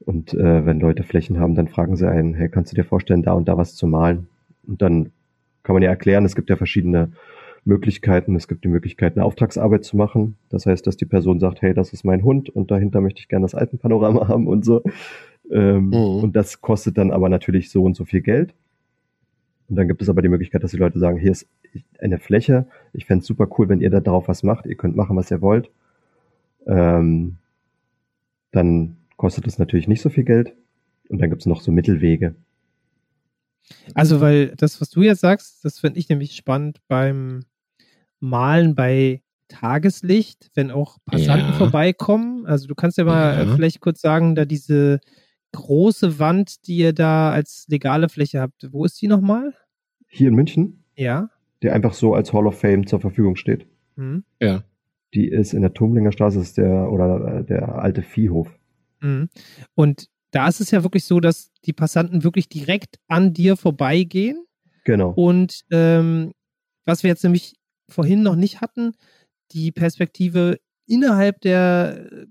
Und 0.00 0.34
äh, 0.34 0.66
wenn 0.66 0.80
Leute 0.80 1.02
Flächen 1.02 1.38
haben, 1.38 1.54
dann 1.54 1.68
fragen 1.68 1.96
sie 1.96 2.08
einen, 2.08 2.34
hey, 2.34 2.48
kannst 2.48 2.72
du 2.72 2.76
dir 2.76 2.84
vorstellen, 2.84 3.22
da 3.22 3.32
und 3.32 3.48
da 3.48 3.56
was 3.56 3.76
zu 3.76 3.86
malen? 3.86 4.28
Und 4.66 4.82
dann 4.82 5.10
kann 5.62 5.74
man 5.74 5.82
ja 5.82 5.90
erklären, 5.90 6.24
es 6.24 6.34
gibt 6.34 6.50
ja 6.50 6.56
verschiedene 6.56 7.12
Möglichkeiten. 7.64 8.34
Es 8.34 8.48
gibt 8.48 8.64
die 8.64 8.68
Möglichkeit, 8.68 9.16
eine 9.16 9.24
Auftragsarbeit 9.24 9.84
zu 9.84 9.96
machen. 9.96 10.36
Das 10.48 10.66
heißt, 10.66 10.86
dass 10.86 10.96
die 10.96 11.04
Person 11.04 11.38
sagt, 11.38 11.62
hey, 11.62 11.74
das 11.74 11.92
ist 11.92 12.04
mein 12.04 12.24
Hund 12.24 12.50
und 12.50 12.70
dahinter 12.70 13.00
möchte 13.00 13.20
ich 13.20 13.28
gerne 13.28 13.44
das 13.44 13.54
Alpenpanorama 13.54 14.28
haben 14.28 14.46
und 14.46 14.64
so. 14.64 14.82
Ähm, 15.50 15.86
mhm. 15.88 15.94
Und 15.94 16.36
das 16.36 16.60
kostet 16.60 16.98
dann 16.98 17.10
aber 17.10 17.28
natürlich 17.28 17.70
so 17.70 17.84
und 17.84 17.94
so 17.94 18.04
viel 18.04 18.22
Geld. 18.22 18.54
Und 19.72 19.76
dann 19.76 19.88
gibt 19.88 20.02
es 20.02 20.10
aber 20.10 20.20
die 20.20 20.28
Möglichkeit, 20.28 20.62
dass 20.62 20.72
die 20.72 20.76
Leute 20.76 20.98
sagen, 20.98 21.16
hier 21.16 21.32
ist 21.32 21.46
eine 21.98 22.18
Fläche. 22.18 22.66
Ich 22.92 23.06
fände 23.06 23.22
es 23.22 23.26
super 23.26 23.48
cool, 23.56 23.70
wenn 23.70 23.80
ihr 23.80 23.88
da 23.88 24.00
drauf 24.00 24.28
was 24.28 24.42
macht. 24.42 24.66
Ihr 24.66 24.74
könnt 24.74 24.96
machen, 24.96 25.16
was 25.16 25.30
ihr 25.30 25.40
wollt. 25.40 25.70
Ähm, 26.66 27.38
dann 28.50 28.98
kostet 29.16 29.46
es 29.46 29.58
natürlich 29.58 29.88
nicht 29.88 30.02
so 30.02 30.10
viel 30.10 30.24
Geld. 30.24 30.52
Und 31.08 31.22
dann 31.22 31.30
gibt 31.30 31.40
es 31.40 31.46
noch 31.46 31.62
so 31.62 31.72
Mittelwege. 31.72 32.34
Also, 33.94 34.20
weil 34.20 34.48
das, 34.56 34.78
was 34.82 34.90
du 34.90 35.00
jetzt 35.00 35.22
sagst, 35.22 35.64
das 35.64 35.78
finde 35.78 35.98
ich 36.00 36.10
nämlich 36.10 36.36
spannend 36.36 36.82
beim 36.86 37.46
Malen 38.20 38.74
bei 38.74 39.22
Tageslicht, 39.48 40.50
wenn 40.52 40.70
auch 40.70 40.98
Passanten 41.06 41.52
ja. 41.52 41.56
vorbeikommen. 41.56 42.44
Also 42.44 42.68
du 42.68 42.74
kannst 42.74 42.98
ja 42.98 43.04
mal 43.04 43.46
ja. 43.46 43.54
vielleicht 43.54 43.80
kurz 43.80 44.02
sagen, 44.02 44.34
da 44.34 44.44
diese 44.44 45.00
große 45.52 46.18
Wand, 46.18 46.66
die 46.66 46.76
ihr 46.76 46.92
da 46.92 47.30
als 47.30 47.64
legale 47.68 48.10
Fläche 48.10 48.42
habt, 48.42 48.70
wo 48.70 48.84
ist 48.84 49.00
die 49.00 49.08
nochmal? 49.08 49.54
Hier 50.14 50.28
in 50.28 50.34
München? 50.34 50.84
Ja. 50.94 51.30
Die 51.62 51.70
einfach 51.70 51.94
so 51.94 52.14
als 52.14 52.32
Hall 52.34 52.46
of 52.46 52.60
Fame 52.60 52.86
zur 52.86 53.00
Verfügung 53.00 53.36
steht. 53.36 53.66
Mhm. 53.96 54.24
Ja. 54.40 54.62
Die 55.14 55.28
ist 55.28 55.54
in 55.54 55.62
der 55.62 55.72
Tumlinger 55.72 56.12
Straße, 56.12 56.38
das 56.38 56.48
ist 56.48 56.58
der, 56.58 56.92
oder 56.92 57.38
äh, 57.38 57.44
der 57.44 57.76
alte 57.76 58.02
Viehhof. 58.02 58.48
Mhm. 59.00 59.30
Und 59.74 60.08
da 60.30 60.48
ist 60.48 60.60
es 60.60 60.70
ja 60.70 60.82
wirklich 60.82 61.04
so, 61.04 61.18
dass 61.18 61.50
die 61.64 61.72
Passanten 61.72 62.24
wirklich 62.24 62.50
direkt 62.50 62.98
an 63.08 63.32
dir 63.32 63.56
vorbeigehen. 63.56 64.44
Genau. 64.84 65.12
Und 65.12 65.62
ähm, 65.70 66.32
was 66.84 67.02
wir 67.02 67.08
jetzt 67.08 67.24
nämlich 67.24 67.54
vorhin 67.88 68.22
noch 68.22 68.36
nicht 68.36 68.60
hatten, 68.60 68.92
die 69.52 69.72
Perspektive 69.72 70.58
innerhalb 70.86 71.40
der 71.40 72.26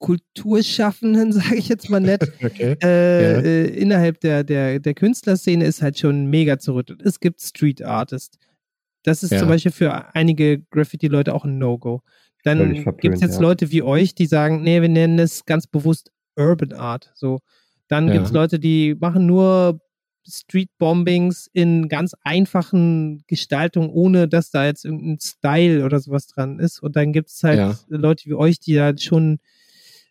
Kulturschaffenden, 0.00 1.32
sage 1.32 1.56
ich 1.56 1.68
jetzt 1.68 1.88
mal 1.88 2.00
nett, 2.00 2.32
okay. 2.44 2.76
äh, 2.82 3.32
ja. 3.32 3.40
äh, 3.40 3.66
innerhalb 3.66 4.20
der, 4.20 4.42
der, 4.42 4.80
der 4.80 4.94
Künstlerszene 4.94 5.64
ist 5.64 5.82
halt 5.82 5.98
schon 5.98 6.26
mega 6.26 6.58
zurück. 6.58 6.88
Es 7.04 7.20
gibt 7.20 7.40
Street 7.40 7.82
Artists. 7.82 8.38
Das 9.04 9.22
ist 9.22 9.30
ja. 9.30 9.38
zum 9.38 9.48
Beispiel 9.48 9.72
für 9.72 10.14
einige 10.14 10.60
Graffiti-Leute 10.70 11.34
auch 11.34 11.44
ein 11.44 11.58
No-Go. 11.58 12.02
Dann 12.42 12.84
gibt 12.98 13.14
es 13.14 13.20
jetzt 13.20 13.36
ja. 13.36 13.40
Leute 13.40 13.70
wie 13.70 13.82
euch, 13.82 14.14
die 14.14 14.26
sagen, 14.26 14.62
nee, 14.62 14.80
wir 14.80 14.88
nennen 14.88 15.18
es 15.18 15.44
ganz 15.44 15.66
bewusst 15.66 16.10
Urban 16.36 16.72
Art. 16.72 17.12
So. 17.14 17.40
Dann 17.88 18.08
ja. 18.08 18.14
gibt 18.14 18.26
es 18.26 18.32
Leute, 18.32 18.58
die 18.58 18.96
machen 18.98 19.26
nur 19.26 19.80
Street 20.26 20.70
Bombings 20.78 21.48
in 21.52 21.88
ganz 21.88 22.14
einfachen 22.22 23.24
Gestaltungen, 23.26 23.90
ohne 23.90 24.28
dass 24.28 24.50
da 24.50 24.64
jetzt 24.64 24.84
irgendein 24.84 25.18
Style 25.20 25.84
oder 25.84 25.98
sowas 25.98 26.26
dran 26.26 26.58
ist. 26.58 26.82
Und 26.82 26.96
dann 26.96 27.12
gibt 27.12 27.30
es 27.30 27.42
halt 27.42 27.76
Leute 27.88 28.26
wie 28.26 28.34
euch, 28.34 28.60
die 28.60 28.74
da 28.74 28.96
schon 28.96 29.38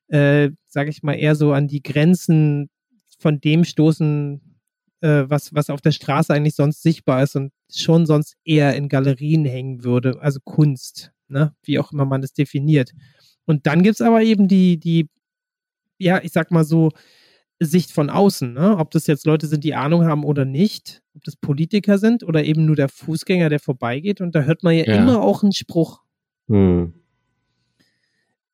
äh, 0.10 0.51
sage 0.68 0.89
ich 0.89 1.01
mal, 1.03 1.14
eher 1.14 1.36
so 1.36 1.53
an 1.53 1.68
die 1.68 1.82
Grenzen 1.84 2.70
von 3.20 3.39
dem 3.41 3.64
stoßen, 3.64 4.41
äh, 5.01 5.24
was, 5.28 5.53
was 5.53 5.70
auf 5.70 5.82
der 5.82 5.91
Straße 5.91 6.34
eigentlich 6.34 6.55
sonst 6.55 6.82
sichtbar 6.84 7.24
ist 7.24 7.36
und 7.36 7.51
schon 7.72 8.05
sonst 8.05 8.36
eher 8.43 8.76
in 8.76 8.89
Galerien 8.89 9.45
hängen 9.45 9.84
würde, 9.84 10.20
also 10.22 10.39
Kunst. 10.43 11.12
ne? 11.28 11.53
wie 11.64 11.80
auch 11.80 11.91
immer 11.91 12.05
man 12.05 12.22
das 12.22 12.34
definiert. 12.34 12.91
Und 13.45 13.66
dann 13.68 13.84
gibt 13.84 13.95
es 13.95 14.01
aber 14.01 14.22
eben 14.24 14.47
die, 14.47 14.78
die, 14.80 15.10
ja, 15.97 16.20
ich 16.24 16.32
sag 16.32 16.51
mal 16.51 16.64
so, 16.64 16.91
Sicht 17.62 17.91
von 17.91 18.10
außen, 18.10 18.53
ne? 18.53 18.78
ob 18.78 18.89
das 18.91 19.05
jetzt 19.05 19.26
Leute 19.26 19.45
sind, 19.47 19.66
die 19.66 19.76
Ahnung 19.76 20.05
haben 20.05 20.24
oder 20.24 20.45
nicht, 20.45 21.01
ob 21.14 21.26
das 21.26 21.36
Politiker 21.36 21.97
sind 21.97 22.24
oder 22.24 22.45
eben 22.45 22.66
nur 22.66 22.78
der 22.78 22.88
Fußgänger, 22.88 23.49
der 23.49 23.60
vorbeigeht. 23.60 24.22
Und 24.22 24.34
da 24.34 24.43
hört 24.43 24.64
man 24.64 24.76
ja, 24.76 24.86
Ja. 24.86 24.95
immer 24.95 25.22
auch 25.22 25.43
einen 25.43 25.51
Spruch. 25.51 26.01
Hm. 26.47 26.93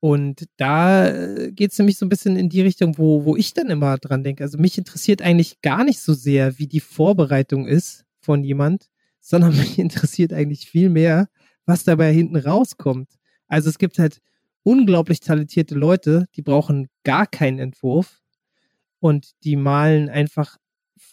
Und 0.00 0.44
da 0.56 1.48
geht 1.50 1.72
es 1.72 1.78
nämlich 1.78 1.96
so 1.96 2.06
ein 2.06 2.10
bisschen 2.10 2.36
in 2.36 2.48
die 2.48 2.60
Richtung, 2.60 2.98
wo, 2.98 3.24
wo 3.24 3.36
ich 3.36 3.54
dann 3.54 3.70
immer 3.70 3.96
dran 3.98 4.22
denke. 4.22 4.44
Also 4.44 4.58
mich 4.58 4.76
interessiert 4.76 5.22
eigentlich 5.22 5.60
gar 5.62 5.84
nicht 5.84 6.00
so 6.00 6.12
sehr, 6.12 6.58
wie 6.58 6.66
die 6.66 6.80
Vorbereitung 6.80 7.66
ist 7.66 8.04
von 8.20 8.44
jemand, 8.44 8.90
sondern 9.20 9.50
mich 9.56 9.78
interessiert 9.78 10.32
eigentlich 10.32 10.68
viel 10.68 10.90
mehr, 10.90 11.28
was 11.64 11.84
dabei 11.84 12.12
hinten 12.12 12.36
rauskommt. 12.36 13.08
Also 13.48 13.70
es 13.70 13.78
gibt 13.78 13.98
halt 13.98 14.20
unglaublich 14.62 15.20
talentierte 15.20 15.74
Leute, 15.74 16.26
die 16.36 16.42
brauchen 16.42 16.88
gar 17.04 17.26
keinen 17.26 17.58
Entwurf 17.58 18.20
und 19.00 19.30
die 19.44 19.56
malen 19.56 20.08
einfach 20.08 20.56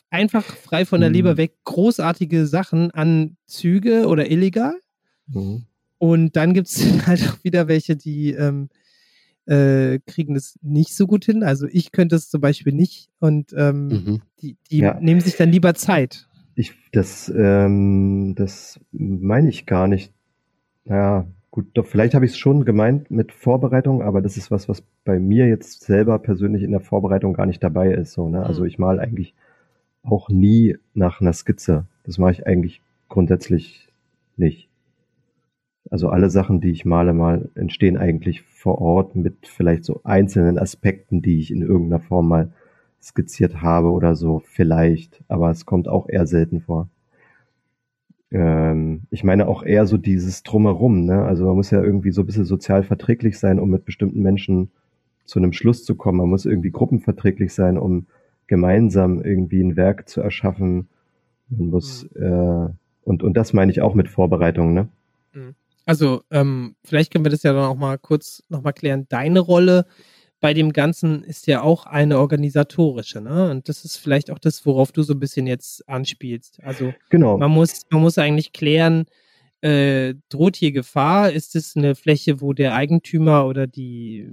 einfach 0.10 0.44
frei 0.44 0.86
von 0.86 1.02
der 1.02 1.10
Mhm. 1.10 1.16
Leber 1.16 1.38
weg 1.38 1.56
großartige 1.64 2.46
Sachen 2.48 2.92
an 2.92 3.38
Züge 3.46 4.08
oder 4.08 4.30
illegal. 4.30 4.80
Mhm. 5.28 5.66
Und 6.04 6.36
dann 6.36 6.54
gibt 6.54 6.68
es 6.68 6.84
halt 7.08 7.26
auch 7.30 7.42
wieder 7.46 7.70
welche, 7.70 7.96
die 7.96 8.34
ähm, 8.34 8.68
äh, 9.46 10.00
kriegen 10.06 10.34
das 10.34 10.60
nicht 10.62 10.94
so 10.98 11.08
gut 11.08 11.24
hin. 11.24 11.44
Also 11.44 11.66
ich 11.72 11.94
könnte 11.94 12.18
es 12.18 12.30
zum 12.30 12.42
Beispiel 12.42 12.74
nicht 12.74 13.08
und 13.20 13.54
ähm, 13.56 13.88
Mhm. 13.88 14.22
die, 14.42 14.58
die 14.70 14.80
Ja. 14.80 15.00
nehmen 15.00 15.22
sich 15.22 15.38
dann 15.38 15.50
lieber 15.50 15.74
Zeit. 15.76 16.28
Ich, 16.56 16.74
das, 16.92 17.32
ähm, 17.34 18.34
das 18.36 18.82
meine 18.92 19.48
ich 19.48 19.66
gar 19.66 19.88
nicht. 19.88 20.12
Naja, 20.84 21.26
gut, 21.52 21.68
doch, 21.74 21.86
vielleicht 21.86 22.16
habe 22.16 22.26
ich 22.26 22.32
es 22.32 22.38
schon 22.38 22.66
gemeint 22.66 23.10
mit 23.10 23.32
Vorbereitung, 23.32 24.02
aber 24.02 24.22
das 24.22 24.36
ist 24.36 24.52
was, 24.52 24.68
was 24.68 24.84
bei 25.06 25.20
mir 25.20 25.48
jetzt 25.48 25.84
selber 25.84 26.20
persönlich 26.20 26.64
in 26.64 26.72
der 26.72 26.82
Vorbereitung 26.82 27.34
gar 27.34 27.46
nicht 27.46 27.64
dabei 27.64 27.94
ist. 27.94 28.12
So, 28.12 28.28
ne? 28.28 28.46
Also 28.46 28.64
Mhm. 28.64 28.68
ich 28.68 28.78
mal 28.78 29.00
eigentlich 29.00 29.34
auch 30.04 30.28
nie 30.28 30.76
nach 30.94 31.22
einer 31.22 31.32
Skizze. 31.32 31.86
Das 32.04 32.18
mache 32.18 32.34
ich 32.34 32.46
eigentlich 32.46 32.82
grundsätzlich 33.08 33.88
nicht. 34.36 34.68
Also 35.94 36.10
alle 36.10 36.32
Sachen, 36.32 36.60
die 36.60 36.72
ich 36.72 36.86
male, 36.86 37.14
mal 37.14 37.52
entstehen 37.54 37.98
eigentlich 37.98 38.42
vor 38.42 38.82
Ort 38.82 39.16
mit 39.16 39.46
vielleicht 39.46 39.86
so 39.86 40.02
einzelnen 40.04 40.58
Aspekten, 40.58 41.22
die 41.22 41.38
ich 41.38 41.52
in 41.52 41.62
irgendeiner 41.62 42.00
Form 42.00 42.30
mal 42.30 42.52
skizziert 43.00 43.62
habe 43.62 43.92
oder 43.92 44.16
so, 44.16 44.42
vielleicht, 44.44 45.24
aber 45.28 45.52
es 45.52 45.68
kommt 45.68 45.88
auch 45.88 46.10
eher 46.10 46.26
selten 46.26 46.62
vor. 46.62 46.90
Ähm, 48.32 49.02
ich 49.12 49.24
meine 49.24 49.48
auch 49.48 49.62
eher 49.62 49.86
so 49.86 49.98
dieses 50.00 50.42
Drumherum, 50.42 51.06
ne? 51.06 51.26
Also 51.26 51.46
man 51.46 51.58
muss 51.58 51.70
ja 51.70 51.84
irgendwie 51.84 52.10
so 52.10 52.24
ein 52.24 52.26
bisschen 52.26 52.46
sozial 52.46 52.82
verträglich 52.82 53.38
sein, 53.38 53.60
um 53.60 53.70
mit 53.70 53.86
bestimmten 53.86 54.24
Menschen 54.24 54.72
zu 55.26 55.38
einem 55.38 55.54
Schluss 55.54 55.86
zu 55.86 55.94
kommen. 55.94 56.18
Man 56.18 56.30
muss 56.30 56.48
irgendwie 56.48 56.72
gruppenverträglich 56.72 57.54
sein, 57.54 57.78
um 57.78 58.08
gemeinsam 58.48 59.22
irgendwie 59.22 59.62
ein 59.62 59.76
Werk 59.76 60.10
zu 60.10 60.22
erschaffen. 60.22 60.88
Man 61.50 61.68
muss, 61.68 62.06
äh, 62.16 62.68
und, 63.04 63.22
und 63.22 63.38
das 63.38 63.54
meine 63.54 63.72
ich 63.72 63.84
auch 63.84 63.94
mit 63.94 64.10
Vorbereitung, 64.10 64.74
ne? 64.74 64.88
Also 65.86 66.24
ähm, 66.32 66.76
vielleicht 66.84 67.12
können 67.12 67.26
wir 67.26 67.32
das 67.32 67.44
ja 67.44 67.54
dann 67.54 67.66
auch 67.66 67.76
mal 67.76 67.98
kurz 67.98 68.44
nochmal 68.50 68.74
klären. 68.74 69.06
Deine 69.10 69.40
Rolle 69.40 69.86
bei 70.40 70.54
dem 70.54 70.74
Ganzen 70.74 71.24
ist 71.24 71.48
ja 71.48 71.62
auch 71.62 71.86
eine 71.86 72.20
organisatorische, 72.20 73.22
ne? 73.22 73.50
Und 73.50 73.70
das 73.70 73.86
ist 73.86 73.98
vielleicht 73.98 74.30
auch 74.30 74.40
das, 74.40 74.66
worauf 74.66 74.92
du 74.92 75.02
so 75.04 75.14
ein 75.14 75.20
bisschen 75.20 75.48
jetzt 75.48 75.88
anspielst. 75.88 76.62
Also 76.64 76.94
Genau. 77.10 77.38
man 77.38 77.52
muss, 77.52 77.82
man 77.90 78.02
muss 78.02 78.18
eigentlich 78.18 78.52
klären, 78.52 79.06
äh, 79.62 80.16
droht 80.30 80.58
hier 80.58 80.74
Gefahr? 80.74 81.32
Ist 81.32 81.56
es 81.56 81.78
eine 81.78 81.96
Fläche, 81.96 82.42
wo 82.42 82.52
der 82.54 82.76
Eigentümer 82.76 83.46
oder 83.48 83.68
die 83.68 84.30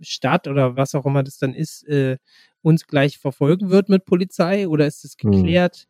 Stadt 0.00 0.46
oder 0.46 0.76
was 0.76 0.94
auch 0.94 1.04
immer 1.04 1.24
das 1.24 1.38
dann 1.38 1.52
ist, 1.54 1.82
äh, 1.88 2.16
uns 2.62 2.86
gleich 2.86 3.18
verfolgen 3.18 3.70
wird 3.70 3.88
mit 3.88 4.04
Polizei? 4.04 4.68
Oder 4.68 4.86
ist 4.86 5.04
es 5.04 5.16
Hm. 5.20 5.32
geklärt? 5.32 5.86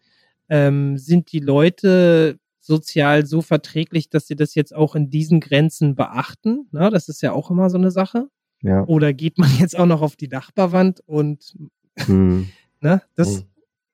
Ähm, 0.49 0.97
sind 0.99 1.31
die 1.33 1.39
Leute 1.41 2.39
sozial 2.75 3.27
so 3.27 3.43
verträglich, 3.43 4.09
dass 4.11 4.27
sie 4.29 4.37
das 4.37 4.55
jetzt 4.55 4.75
auch 4.75 4.95
in 4.95 5.11
diesen 5.11 5.41
Grenzen 5.41 5.95
beachten? 5.97 6.69
Na, 6.73 6.89
das 6.91 7.09
ist 7.09 7.21
ja 7.23 7.33
auch 7.33 7.51
immer 7.51 7.69
so 7.71 7.79
eine 7.79 7.91
Sache. 7.91 8.29
Ja. 8.63 8.85
Oder 8.87 9.13
geht 9.13 9.39
man 9.39 9.51
jetzt 9.59 9.77
auch 9.79 9.87
noch 9.87 10.03
auf 10.03 10.17
die 10.17 10.29
Nachbarwand 10.29 11.03
und 11.07 11.57
Hm. 11.99 12.47
Ne? 12.83 13.03
Das, 13.17 13.41
Hm. 13.41 13.45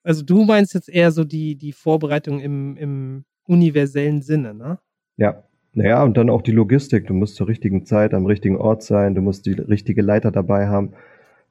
also 0.05 0.23
du 0.25 0.45
meinst 0.45 0.75
jetzt 0.75 0.89
eher 0.89 1.11
so 1.11 1.25
die, 1.25 1.57
die 1.57 1.73
Vorbereitung 1.73 2.39
im, 2.41 2.77
im 2.77 3.25
universellen 3.49 4.23
Sinne, 4.23 4.55
ne? 4.55 4.79
Ja. 5.17 5.43
Naja, 5.73 6.03
und 6.05 6.17
dann 6.17 6.31
auch 6.31 6.43
die 6.43 6.53
Logistik. 6.53 7.07
Du 7.07 7.15
musst 7.15 7.37
zur 7.37 7.49
richtigen 7.49 7.85
Zeit 7.85 8.15
am 8.15 8.25
richtigen 8.27 8.57
Ort 8.57 8.83
sein. 8.83 9.15
Du 9.15 9.21
musst 9.23 9.45
die 9.47 9.53
richtige 9.53 10.03
Leiter 10.03 10.31
dabei 10.31 10.69
haben. 10.69 10.93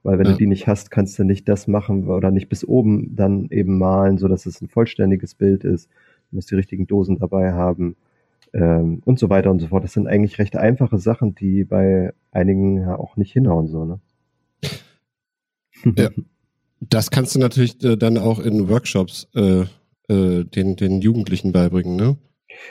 Weil 0.03 0.17
wenn 0.19 0.25
Ja. 0.27 0.31
du 0.33 0.37
die 0.39 0.47
nicht 0.47 0.65
hast, 0.67 0.89
kannst 0.91 1.19
du 1.19 1.23
nicht 1.23 1.47
das 1.49 1.67
machen 1.67 2.07
oder 2.09 2.31
nicht 2.31 2.47
bis 2.49 2.63
oben 2.65 3.15
dann 3.15 3.47
eben 3.51 3.77
malen, 3.77 4.17
so 4.17 4.27
dass 4.27 4.45
es 4.45 4.61
ein 4.61 4.67
vollständiges 4.69 5.35
Bild 5.35 5.63
ist. 5.63 5.89
Du 6.35 6.37
musst 6.37 6.51
die 6.51 6.55
richtigen 6.55 6.85
Dosen 6.85 7.17
dabei 7.17 7.53
haben 7.53 7.95
ähm, 8.51 9.01
und 9.05 9.17
so 9.19 9.29
weiter 9.29 9.49
und 9.51 9.59
so 9.61 9.67
fort. 9.67 9.85
Das 9.85 9.93
sind 9.93 10.05
eigentlich 10.05 10.37
recht 10.37 10.57
einfache 10.57 10.97
Sachen, 10.97 11.33
die 11.33 11.63
bei 11.63 12.11
einigen 12.31 12.81
ja 12.81 12.99
auch 12.99 13.15
nicht 13.15 13.31
hinhauen, 13.31 13.67
so, 13.69 13.85
ne? 13.85 13.99
Ja. 15.97 16.09
Das 16.81 17.09
kannst 17.09 17.35
du 17.35 17.39
natürlich 17.39 17.81
äh, 17.85 17.95
dann 17.95 18.17
auch 18.17 18.39
in 18.39 18.67
Workshops 18.67 19.29
äh, 19.33 19.61
äh, 20.09 20.43
den, 20.43 20.75
den 20.75 20.99
Jugendlichen 20.99 21.53
beibringen, 21.53 21.95
ne? 21.95 22.17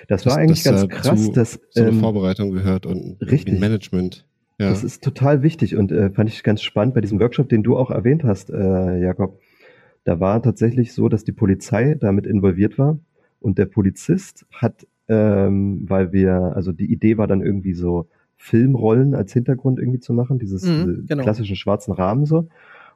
Das 0.09 0.27
war 0.27 0.33
Das- 0.35 0.39
eigentlich 0.43 0.63
das 0.63 0.87
ganz 0.89 0.93
krass, 0.93 1.25
zu- 1.25 1.33
dass 1.33 1.59
So 1.71 1.81
eine 1.81 1.91
ähm, 1.91 2.01
Vorbereitung 2.01 2.51
gehört 2.51 2.85
und 2.85 3.17
richtig. 3.23 3.59
Management. 3.59 4.27
Ja. 4.59 4.69
Das 4.69 4.85
ist 4.85 5.03
total 5.03 5.43
wichtig 5.43 5.75
und 5.77 5.91
äh, 5.91 6.11
fand 6.11 6.29
ich 6.29 6.43
ganz 6.43 6.61
spannend 6.61 6.95
bei 6.95 7.01
diesem 7.01 7.19
Workshop, 7.19 7.49
den 7.49 7.63
du 7.63 7.79
auch 7.79 7.91
erwähnt 7.91 8.25
hast, 8.25 8.51
äh, 8.51 8.99
Jakob. 9.01 9.41
Da 10.05 10.21
war 10.21 10.43
tatsächlich 10.43 10.93
so, 10.93 11.09
dass 11.09 11.25
die 11.25 11.33
Polizei 11.33 11.95
damit 11.99 12.27
involviert 12.27 12.77
war 12.79 12.99
und 13.45 13.59
der 13.59 13.67
Polizist 13.67 14.47
hat, 14.53 14.87
ähm, 15.09 15.85
weil 15.89 16.13
wir, 16.13 16.33
also 16.57 16.73
die 16.73 16.91
Idee 16.91 17.19
war 17.19 17.27
dann 17.27 17.43
irgendwie 17.43 17.75
so 17.75 18.09
Filmrollen 18.37 19.15
als 19.15 19.33
Hintergrund 19.33 19.79
irgendwie 19.79 20.01
zu 20.01 20.13
machen, 20.13 20.39
dieses 20.39 20.65
Mhm, 20.65 21.05
genau. 21.07 21.23
klassischen 21.23 21.57
schwarzen 21.57 21.93
Rahmen 21.93 22.27
so. 22.27 22.49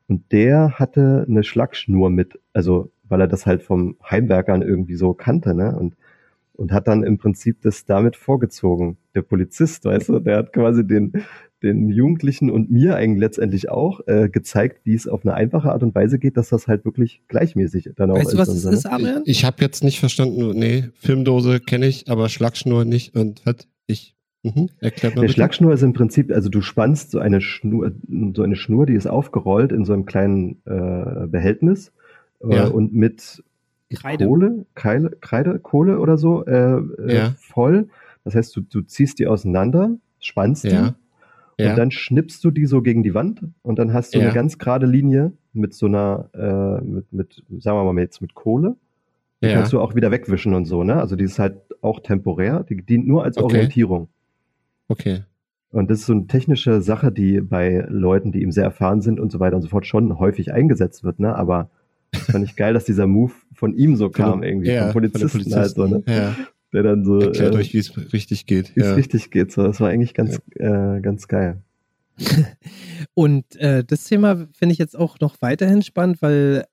Und 0.08 0.32
der 0.32 0.78
hatte 0.78 1.26
eine 1.28 1.42
Schlagschnur 1.44 2.10
mit, 2.10 2.40
also 2.54 2.90
weil 3.08 3.20
er 3.20 3.28
das 3.28 3.46
halt 3.46 3.62
vom 3.62 3.96
Heimwerkern 4.10 4.62
irgendwie 4.62 4.96
so 4.96 5.14
kannte, 5.14 5.54
ne? 5.54 5.76
Und 5.78 5.94
und 6.54 6.72
hat 6.72 6.88
dann 6.88 7.04
im 7.04 7.18
Prinzip 7.18 7.62
das 7.62 7.84
damit 7.84 8.16
vorgezogen. 8.16 8.96
Der 9.14 9.22
Polizist, 9.22 9.84
weißt 9.84 10.08
du, 10.08 10.18
der 10.18 10.38
hat 10.38 10.52
quasi 10.52 10.84
den, 10.84 11.12
den 11.62 11.88
Jugendlichen 11.88 12.50
und 12.50 12.70
mir 12.70 12.96
eigentlich 12.96 13.20
letztendlich 13.20 13.68
auch 13.70 14.00
äh, 14.06 14.28
gezeigt, 14.28 14.80
wie 14.84 14.94
es 14.94 15.08
auf 15.08 15.24
eine 15.24 15.34
einfache 15.34 15.72
Art 15.72 15.82
und 15.82 15.94
Weise 15.94 16.18
geht, 16.18 16.36
dass 16.36 16.50
das 16.50 16.68
halt 16.68 16.84
wirklich 16.84 17.22
gleichmäßig 17.28 17.90
dann 17.96 18.10
auch 18.10 18.16
Weißt 18.18 18.32
du, 18.34 18.38
was 18.38 18.48
und 18.48 18.54
das 18.56 18.62
so, 18.62 18.70
ist? 18.70 18.86
Adrian? 18.86 19.22
Ich, 19.24 19.38
ich 19.38 19.44
habe 19.44 19.56
jetzt 19.60 19.82
nicht 19.82 19.98
verstanden, 19.98 20.50
nee, 20.58 20.84
Filmdose 20.94 21.60
kenne 21.60 21.86
ich, 21.86 22.08
aber 22.08 22.28
Schlagschnur 22.28 22.84
nicht. 22.84 23.16
Und 23.16 23.42
was? 23.44 23.56
Ich. 23.86 24.14
Mhm. 24.44 24.68
Erklärt 24.80 25.16
mal 25.16 25.22
bitte. 25.22 25.32
Schlagschnur 25.34 25.72
ist 25.72 25.82
im 25.82 25.92
Prinzip, 25.94 26.30
also 26.30 26.48
du 26.48 26.60
spannst 26.60 27.10
so 27.10 27.18
eine 27.18 27.40
Schnur, 27.40 27.90
so 28.34 28.42
eine 28.42 28.54
Schnur, 28.54 28.86
die 28.86 28.94
ist 28.94 29.08
aufgerollt 29.08 29.72
in 29.72 29.84
so 29.84 29.92
einem 29.92 30.06
kleinen 30.06 30.62
äh, 30.64 31.26
Behältnis 31.26 31.92
äh, 32.44 32.54
Ja. 32.54 32.66
und 32.68 32.94
mit 32.94 33.42
Kreide. 33.92 34.26
Kohle, 34.26 34.66
Kreide, 34.76 35.16
Kreide, 35.20 35.58
Kohle 35.58 35.98
oder 35.98 36.16
so 36.18 36.44
äh, 36.46 36.76
äh, 36.76 37.14
Ja. 37.16 37.34
voll. 37.38 37.88
Das 38.22 38.36
heißt, 38.36 38.54
du, 38.54 38.60
du 38.60 38.82
ziehst 38.82 39.18
die 39.18 39.26
auseinander, 39.26 39.96
spannst 40.20 40.64
die 40.64 40.68
Ja. 41.58 41.70
Und 41.70 41.76
dann 41.78 41.90
schnippst 41.90 42.44
du 42.44 42.50
die 42.50 42.66
so 42.66 42.82
gegen 42.82 43.02
die 43.02 43.14
Wand 43.14 43.42
und 43.62 43.78
dann 43.78 43.92
hast 43.92 44.14
du 44.14 44.18
Ja. 44.18 44.26
eine 44.26 44.34
ganz 44.34 44.58
gerade 44.58 44.86
Linie 44.86 45.32
mit 45.52 45.74
so 45.74 45.86
einer, 45.86 46.30
äh, 46.32 46.84
mit, 46.84 47.12
mit, 47.12 47.42
sagen 47.58 47.76
wir 47.76 47.92
mal 47.92 48.00
jetzt 48.00 48.20
mit 48.22 48.34
Kohle. 48.34 48.76
Die 49.42 49.46
ja. 49.48 49.54
kannst 49.54 49.72
du 49.72 49.80
auch 49.80 49.94
wieder 49.94 50.10
wegwischen 50.10 50.54
und 50.54 50.64
so, 50.66 50.82
ne? 50.84 50.96
Also 50.96 51.14
die 51.16 51.24
ist 51.24 51.38
halt 51.38 51.56
auch 51.80 52.00
temporär, 52.00 52.64
die 52.68 52.76
dient 52.82 53.06
nur 53.06 53.24
als 53.24 53.36
Okay. 53.38 53.56
Orientierung. 53.56 54.08
Okay. 54.88 55.22
Und 55.70 55.90
das 55.90 56.00
ist 56.00 56.06
so 56.06 56.12
eine 56.12 56.26
technische 56.26 56.80
Sache, 56.80 57.12
die 57.12 57.40
bei 57.40 57.84
Leuten, 57.88 58.32
die 58.32 58.40
eben 58.42 58.52
sehr 58.52 58.64
erfahren 58.64 59.00
sind 59.00 59.20
und 59.20 59.30
so 59.30 59.38
weiter 59.38 59.56
und 59.56 59.62
so 59.62 59.68
fort, 59.68 59.86
schon 59.86 60.18
häufig 60.18 60.52
eingesetzt 60.52 61.04
wird, 61.04 61.20
ne? 61.20 61.34
Aber 61.36 61.70
das 62.10 62.22
fand 62.22 62.44
ich 62.44 62.56
geil, 62.56 62.72
dass 62.72 62.84
dieser 62.84 63.06
Move 63.06 63.32
von 63.52 63.74
ihm 63.74 63.96
so 63.96 64.08
kam, 64.10 64.42
irgendwie, 64.42 64.70
ja, 64.70 64.84
vom 64.84 64.92
Polizisten, 64.92 65.54
halt 65.54 65.70
so, 65.70 65.86
ne? 65.86 66.02
Ja. 66.06 66.34
Der 66.72 66.82
dann 66.82 67.04
so 67.04 67.20
Erklärt 67.20 67.54
äh, 67.54 67.58
euch, 67.58 67.72
wie 67.72 67.78
es 67.78 67.96
richtig 68.12 68.46
geht. 68.46 68.76
wie 68.76 68.80
es 68.80 68.86
Ja. 68.88 68.94
richtig 68.94 69.30
geht. 69.30 69.52
So, 69.52 69.62
das 69.62 69.80
war 69.80 69.88
eigentlich 69.88 70.12
ganz, 70.14 70.38
äh, 70.56 71.00
ganz 71.00 71.26
geil. 71.28 71.62
Und 73.14 73.56
äh, 73.56 73.84
das 73.84 74.04
Thema 74.04 74.48
finde 74.52 74.72
ich 74.72 74.78
jetzt 74.78 74.96
auch 74.98 75.18
noch 75.20 75.36
weiterhin 75.40 75.82
spannend, 75.82 76.20
weil 76.22 76.64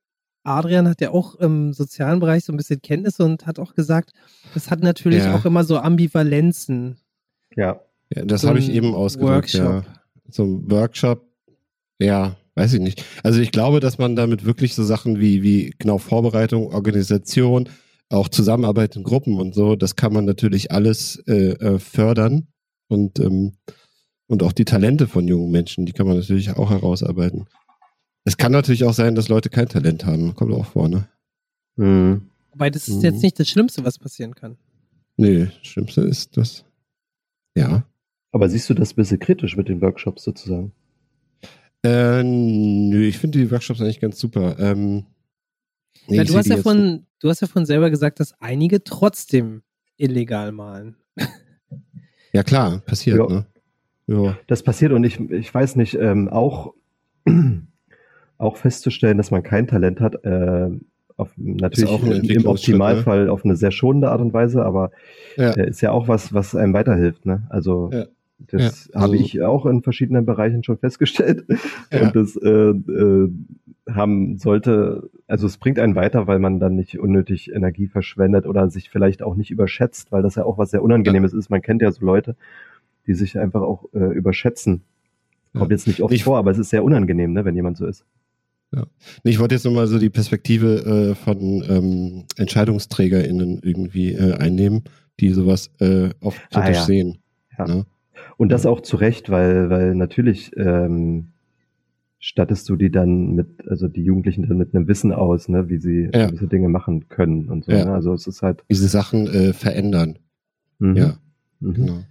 Adrian 0.43 0.87
hat 0.87 1.01
ja 1.01 1.11
auch 1.11 1.35
im 1.35 1.73
sozialen 1.73 2.19
Bereich 2.19 2.43
so 2.45 2.53
ein 2.53 2.57
bisschen 2.57 2.81
Kenntnisse 2.81 3.23
und 3.23 3.47
hat 3.47 3.57
auch 3.57 3.73
gesagt, 3.73 4.11
das 4.53 4.69
hat 4.69 4.81
natürlich 4.83 5.23
Ja. 5.23 5.35
auch 5.35 5.45
immer 5.45 5.63
so 5.63 5.77
Ambivalenzen. 5.77 6.97
Ja. 7.55 7.79
Ja, 8.13 8.25
das 8.25 8.41
So 8.41 8.49
habe 8.49 8.59
ich 8.59 8.69
eben 8.71 8.93
ausgedrückt. 8.93 9.53
Ja. 9.53 9.65
Workshop. 9.75 9.85
So 10.29 10.43
ein 10.43 10.69
Workshop, 10.71 11.23
ja, 11.99 12.35
weiß 12.55 12.73
ich 12.73 12.79
nicht. 12.81 13.03
Also 13.23 13.39
ich 13.39 13.51
glaube, 13.51 13.79
dass 13.79 13.97
man 13.97 14.15
damit 14.15 14.45
wirklich 14.45 14.75
so 14.75 14.83
Sachen 14.83 15.19
wie, 15.19 15.41
wie 15.41 15.73
genau 15.79 15.97
Vorbereitung, 15.97 16.67
Organisation, 16.73 17.69
auch 18.09 18.29
Zusammenarbeit 18.29 18.95
in 18.95 19.03
Gruppen 19.03 19.39
und 19.39 19.55
so, 19.55 19.75
das 19.75 19.95
kann 19.95 20.13
man 20.13 20.25
natürlich 20.25 20.71
alles 20.71 21.17
äh, 21.27 21.51
äh, 21.53 21.79
fördern. 21.79 22.47
Und, 22.87 23.19
ähm, 23.19 23.53
und 24.27 24.43
auch 24.43 24.51
die 24.53 24.65
Talente 24.65 25.07
von 25.07 25.27
jungen 25.27 25.51
Menschen, 25.51 25.85
die 25.85 25.91
kann 25.93 26.05
man 26.07 26.17
natürlich 26.17 26.51
auch 26.51 26.69
herausarbeiten. 26.69 27.45
Es 28.25 28.37
kann 28.37 28.51
natürlich 28.51 28.83
auch 28.83 28.93
sein, 28.93 29.15
dass 29.15 29.27
Leute 29.29 29.49
kein 29.49 29.67
Talent 29.69 30.05
haben. 30.05 30.35
Kommt 30.35 30.53
auch 30.53 30.65
vor, 30.65 30.87
ne? 30.87 31.07
Mhm. 31.75 32.29
Wobei 32.51 32.69
das 32.69 32.87
ist 32.87 32.97
Mhm. 32.97 33.01
jetzt 33.03 33.23
nicht 33.23 33.39
das 33.39 33.49
Schlimmste, 33.49 33.83
was 33.83 33.99
passieren 33.99 34.33
kann. 34.35 34.57
Nee, 35.17 35.45
das 35.45 35.67
Schlimmste 35.67 36.01
ist 36.01 36.37
das. 36.37 36.63
Ja. 37.57 37.85
Aber 38.31 38.49
siehst 38.49 38.69
du 38.69 38.73
das 38.73 38.91
ein 38.93 38.95
bisschen 38.95 39.19
kritisch 39.19 39.55
mit 39.57 39.67
den 39.69 39.81
Workshops 39.81 40.23
sozusagen? 40.23 40.71
Äh, 41.83 42.23
nö, 42.23 43.05
ich 43.05 43.17
finde 43.17 43.39
die 43.39 43.51
Workshops 43.51 43.79
eigentlich 43.81 43.99
ganz 43.99 44.19
super. 44.19 44.57
Ähm, 44.59 45.05
nee, 46.07 46.21
ich 46.21 46.27
du, 46.27 46.37
hast 46.37 46.49
ja 46.49 46.57
von, 46.57 47.05
du 47.19 47.29
hast 47.29 47.41
ja 47.41 47.47
von 47.47 47.65
selber 47.65 47.89
gesagt, 47.89 48.19
dass 48.19 48.33
einige 48.39 48.83
trotzdem 48.83 49.63
illegal 49.97 50.51
malen. 50.51 50.95
Ja, 52.33 52.43
klar, 52.43 52.79
passiert, 52.85 53.17
Ja. 53.17 53.27
ne? 53.27 53.45
Ja. 54.07 54.37
Das 54.47 54.61
passiert 54.61 54.91
und 54.91 55.05
ich, 55.05 55.21
ich 55.31 55.53
weiß 55.53 55.77
nicht, 55.77 55.95
ähm, 55.95 56.27
auch, 56.27 56.73
auch 58.37 58.57
festzustellen, 58.57 59.17
dass 59.17 59.31
man 59.31 59.41
kein 59.41 59.67
Talent 59.67 60.01
hat, 60.01 60.15
äh, 60.25 60.69
auf, 61.15 61.31
natürlich 61.37 61.89
im, 61.89 62.11
Entwicklungsschritt, 62.11 62.75
Optimalfall 62.75 63.29
auf 63.29 63.45
eine 63.45 63.55
sehr 63.55 63.71
schonende 63.71 64.09
Art 64.11 64.19
und 64.19 64.33
Weise, 64.33 64.65
aber 64.65 64.91
Ja. 65.37 65.51
äh, 65.51 65.69
ist 65.69 65.79
ja 65.79 65.91
auch 65.91 66.09
was, 66.09 66.33
was 66.33 66.55
einem 66.55 66.73
weiterhilft. 66.73 67.25
Ne? 67.25 67.43
Also 67.49 67.89
Ja. 67.93 68.05
Das 68.39 68.87
Ja, 68.93 69.01
habe 69.01 69.13
also- 69.13 69.23
ich 69.25 69.41
auch 69.41 69.65
in 69.65 69.81
verschiedenen 69.81 70.25
Bereichen 70.25 70.63
schon 70.63 70.77
festgestellt. 70.77 71.45
Ja. 71.91 72.07
Und 72.07 72.15
das 72.15 72.35
äh, 72.35 72.49
äh, 72.49 73.31
haben 73.89 74.37
sollte, 74.37 75.09
also 75.27 75.45
es 75.47 75.57
bringt 75.57 75.77
einen 75.79 75.95
weiter, 75.95 76.25
weil 76.27 76.39
man 76.39 76.59
dann 76.59 76.75
nicht 76.75 76.97
unnötig 76.99 77.53
Energie 77.53 77.87
verschwendet 77.87 78.45
oder 78.47 78.69
sich 78.69 78.89
vielleicht 78.89 79.21
auch 79.21 79.35
nicht 79.35 79.51
überschätzt, 79.51 80.11
weil 80.11 80.23
das 80.23 80.35
ja 80.35 80.43
auch 80.43 80.57
was 80.57 80.71
sehr 80.71 80.81
Unangenehmes 80.83 81.33
ist. 81.33 81.49
Man 81.49 81.61
kennt 81.61 81.81
ja 81.83 81.91
so 81.91 82.03
Leute, 82.05 82.35
die 83.07 83.13
sich 83.13 83.37
einfach 83.37 83.61
auch 83.61 83.85
äh, 83.93 83.99
überschätzen. 84.13 84.81
Kommt 85.53 85.69
Ja. 85.71 85.75
jetzt 85.75 85.87
nicht 85.87 86.01
oft 86.01 86.13
Ich- 86.13 86.23
vor, 86.23 86.37
aber 86.37 86.51
es 86.51 86.57
ist 86.57 86.71
sehr 86.71 86.83
unangenehm, 86.83 87.31
ne, 87.33 87.45
wenn 87.45 87.55
jemand 87.55 87.77
so 87.77 87.85
ist. 87.85 88.03
Nee, 88.71 88.81
Ich 89.31 89.39
wollte 89.39 89.55
jetzt 89.55 89.63
nochmal 89.63 89.87
so 89.87 89.99
die 89.99 90.09
Perspektive 90.09 91.11
äh, 91.11 91.15
von 91.15 91.63
ähm, 91.69 92.23
EntscheidungsträgerInnen 92.35 93.61
irgendwie 93.63 94.13
äh, 94.13 94.33
einnehmen, 94.33 94.83
die 95.19 95.29
sowas 95.29 95.69
äh, 95.79 96.09
oft 96.19 96.41
Ah, 96.51 96.61
kritisch 96.61 96.77
ja. 96.77 96.83
sehen. 96.85 97.17
Ja. 97.57 97.67
Ne? 97.67 97.85
Und 98.37 98.49
das 98.51 98.65
auch 98.65 98.81
zu 98.81 98.97
Recht, 98.97 99.29
weil, 99.29 99.69
weil 99.69 99.95
natürlich 99.95 100.51
ähm, 100.57 101.27
stattest 102.19 102.67
du 102.69 102.75
die 102.75 102.91
dann 102.91 103.35
mit, 103.35 103.67
also 103.67 103.87
die 103.87 104.03
Jugendlichen 104.03 104.47
dann 104.47 104.57
mit 104.57 104.73
einem 104.75 104.87
Wissen 104.87 105.11
aus, 105.13 105.47
ne, 105.47 105.69
wie 105.69 105.77
sie 105.77 106.09
Ja. 106.13 106.27
gewisse 106.27 106.47
Dinge 106.47 106.69
machen 106.69 107.07
können 107.07 107.49
und 107.49 107.65
so. 107.65 107.71
Ja. 107.71 107.85
Ne? 107.85 107.93
Also 107.93 108.13
es 108.13 108.27
ist 108.27 108.41
halt. 108.41 108.63
Diese 108.69 108.87
Sachen 108.87 109.27
äh, 109.27 109.53
verändern. 109.53 110.17
Mhm. 110.79 110.95
Ja, 110.95 111.17
Mhm. 111.59 111.73
genau. 111.73 112.03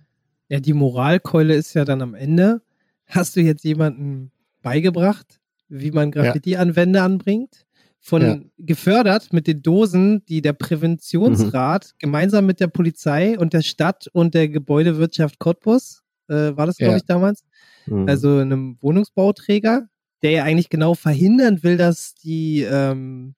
Ja, 0.48 0.60
die 0.60 0.72
Moralkeule 0.74 1.54
ist 1.54 1.74
ja 1.74 1.84
dann 1.84 2.02
am 2.02 2.14
Ende. 2.14 2.60
Hast 3.06 3.34
du 3.36 3.40
jetzt 3.40 3.64
jemanden 3.64 4.30
beigebracht, 4.62 5.40
wie 5.68 5.90
man 5.90 6.10
Graffiti 6.10 6.56
an 6.56 6.76
Wände 6.76 7.02
anbringt? 7.02 7.66
Von 8.06 8.20
Ja. 8.22 8.38
gefördert 8.58 9.32
mit 9.32 9.46
den 9.46 9.62
Dosen, 9.62 10.26
die 10.26 10.42
der 10.42 10.52
Präventionsrat 10.52 11.94
gemeinsam 11.98 12.44
mit 12.44 12.60
der 12.60 12.66
Polizei 12.66 13.38
und 13.38 13.54
der 13.54 13.62
Stadt 13.62 14.08
und 14.12 14.34
der 14.34 14.50
Gebäudewirtschaft 14.50 15.38
Cottbus, 15.38 16.02
äh, 16.28 16.54
war 16.54 16.66
das, 16.66 16.76
glaube 16.76 16.92
Ja. 16.92 16.96
ich, 16.98 17.04
damals, 17.06 17.44
Mhm. 17.86 18.06
also 18.06 18.36
einem 18.36 18.76
Wohnungsbauträger, 18.82 19.88
der 20.22 20.30
ja 20.32 20.44
eigentlich 20.44 20.68
genau 20.68 20.92
verhindern 20.94 21.62
will, 21.62 21.78
dass 21.78 22.14
die 22.14 22.60
ähm, 22.70 23.34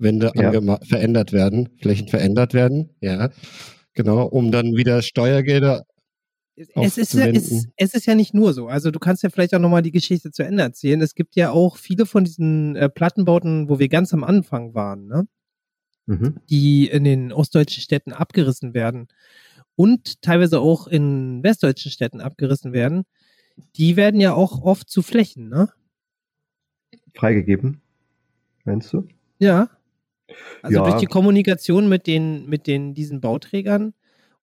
Wände 0.00 0.32
Ja. 0.34 0.50
verändert 0.82 1.32
werden, 1.32 1.68
Flächen 1.80 2.08
verändert 2.08 2.54
werden, 2.54 2.90
ja. 3.00 3.30
Genau, 3.94 4.26
um 4.26 4.50
dann 4.50 4.74
wieder 4.76 5.02
Steuergelder. 5.02 5.84
Es 6.58 6.98
ist, 6.98 7.14
ja, 7.14 7.26
es, 7.26 7.68
es 7.76 7.94
ist 7.94 8.06
ja 8.06 8.14
nicht 8.14 8.34
nur 8.34 8.52
so. 8.52 8.68
Also 8.68 8.90
du 8.90 8.98
kannst 8.98 9.22
ja 9.22 9.30
vielleicht 9.30 9.54
auch 9.54 9.60
nochmal 9.60 9.82
die 9.82 9.92
Geschichte 9.92 10.30
zu 10.30 10.42
Ende 10.42 10.62
erzählen. 10.62 11.00
Es 11.00 11.14
gibt 11.14 11.36
ja 11.36 11.50
auch 11.50 11.76
viele 11.76 12.06
von 12.06 12.24
diesen 12.24 12.76
äh, 12.76 12.88
Plattenbauten, 12.88 13.68
wo 13.68 13.78
wir 13.78 13.88
ganz 13.88 14.12
am 14.12 14.24
Anfang 14.24 14.74
waren, 14.74 15.06
ne? 15.06 15.26
Mhm. 16.06 16.40
die 16.48 16.88
in 16.88 17.04
den 17.04 17.32
ostdeutschen 17.32 17.82
Städten 17.82 18.14
abgerissen 18.14 18.72
werden 18.72 19.08
und 19.76 20.22
teilweise 20.22 20.58
auch 20.58 20.86
in 20.86 21.42
westdeutschen 21.42 21.90
Städten 21.92 22.22
abgerissen 22.22 22.72
werden. 22.72 23.04
Die 23.76 23.96
werden 23.96 24.18
ja 24.18 24.32
auch 24.32 24.62
oft 24.62 24.88
zu 24.88 25.02
Flächen, 25.02 25.50
ne? 25.50 25.68
Freigegeben, 27.14 27.82
meinst 28.64 28.92
du? 28.92 29.06
Ja. 29.38 29.68
Also 30.62 30.78
Ja. 30.78 30.84
durch 30.84 31.00
die 31.00 31.06
Kommunikation 31.06 31.88
mit 31.88 32.06
den, 32.06 32.46
mit 32.48 32.66
den, 32.66 32.94
diesen 32.94 33.20
Bauträgern 33.20 33.92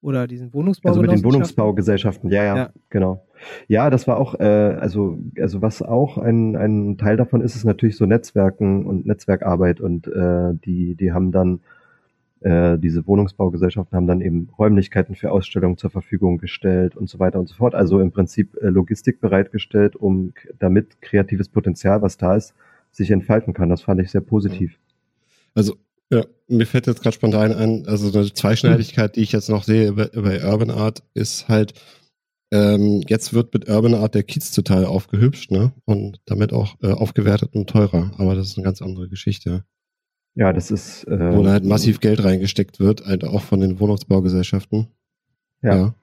oder 0.06 0.28
diesen 0.28 0.52
Also 0.84 1.02
mit 1.02 1.12
den. 1.12 1.24
Wohnungsbaugesellschaften, 1.24 2.30
ja, 2.30 2.44
ja, 2.44 2.56
Ja. 2.56 2.70
genau. 2.92 3.26
Ja, 3.68 3.90
das 3.90 4.08
war 4.08 4.18
auch, 4.18 4.40
äh, 4.40 4.44
also, 4.44 5.18
also 5.40 5.64
was 5.64 5.82
auch 5.82 6.20
ein, 6.20 6.56
ein 6.56 6.98
Teil 6.98 7.18
davon 7.18 7.42
ist, 7.42 7.56
ist 7.56 7.66
natürlich 7.66 7.98
so 7.98 8.06
Netzwerken 8.06 8.86
und 8.86 9.08
Netzwerkarbeit 9.08 9.82
und 9.82 10.06
äh, 10.08 10.54
die, 10.64 10.94
die 10.94 11.12
haben 11.12 11.32
dann, 11.32 11.62
äh, 12.42 12.78
diese 12.78 13.08
Wohnungsbaugesellschaften 13.08 13.96
haben 13.96 14.06
dann 14.06 14.22
eben 14.22 14.50
Räumlichkeiten 14.60 15.16
für 15.16 15.32
Ausstellungen 15.32 15.78
zur 15.78 15.90
Verfügung 15.90 16.38
gestellt 16.38 16.96
und 16.96 17.10
so 17.10 17.18
weiter 17.18 17.40
und 17.40 17.50
so 17.50 17.56
fort. 17.56 17.74
Also 17.74 18.00
im 18.00 18.12
Prinzip 18.12 18.56
äh, 18.62 18.68
Logistik 18.68 19.20
bereitgestellt, 19.20 19.96
um 19.96 20.34
damit 20.60 21.02
kreatives 21.02 21.50
Potenzial, 21.50 22.04
was 22.04 22.18
da 22.18 22.36
ist, 22.36 22.54
sich 22.92 23.10
entfalten 23.10 23.56
kann. 23.56 23.70
Das 23.70 23.82
fand 23.82 24.00
ich 24.02 24.12
sehr 24.12 24.22
positiv. 24.22 24.78
Also, 25.56 25.78
ja, 26.12 26.24
mir 26.48 26.66
fällt 26.68 26.88
jetzt 26.88 27.02
gerade 27.02 27.16
spontan 27.16 27.54
ein, 27.54 27.88
also 27.88 28.18
eine 28.18 28.32
Zweischneidigkeit, 28.32 29.16
die 29.16 29.22
ich 29.22 29.32
jetzt 29.32 29.50
noch 29.50 29.64
sehe 29.64 29.94
bei, 29.94 30.44
Urban 30.46 30.70
Art, 30.72 31.04
ist 31.14 31.48
halt, 31.48 31.74
ähm, 32.52 33.02
jetzt 33.08 33.34
wird 33.34 33.54
mit 33.54 33.68
Urban 33.70 33.96
Art 33.96 34.14
der 34.16 34.24
Kiez 34.24 34.52
total 34.52 34.86
aufgehübscht, 34.86 35.52
ne? 35.52 35.74
Und 35.86 36.20
damit 36.26 36.54
auch 36.54 36.76
äh, 36.84 36.92
aufgewertet 36.92 37.56
und 37.56 37.70
teurer. 37.70 38.12
Aber 38.18 38.36
das 38.36 38.48
ist 38.48 38.58
eine 38.58 38.64
ganz 38.66 38.82
andere 38.82 39.10
Geschichte. 39.10 39.66
Ja, 40.36 40.54
das 40.54 40.70
ist 40.70 41.06
äh, 41.06 41.34
Wo 41.34 41.44
da 41.44 41.52
halt 41.52 41.64
massiv 41.64 42.00
Geld 42.02 42.24
reingesteckt 42.24 42.80
wird, 42.80 43.06
halt 43.06 43.24
auch 43.24 43.42
von 43.42 43.62
den 43.62 43.80
Wohnungsbaugesellschaften. 43.80 44.88
Ja. 45.62 45.96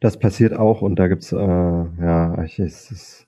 Das 0.00 0.18
passiert 0.18 0.52
auch 0.54 0.82
und 0.82 0.96
da 0.96 1.08
gibt's 1.08 1.32
äh, 1.32 1.36
ja, 1.36 2.42
ich- 2.44 2.58
es 2.58 2.90
ist, 2.90 3.26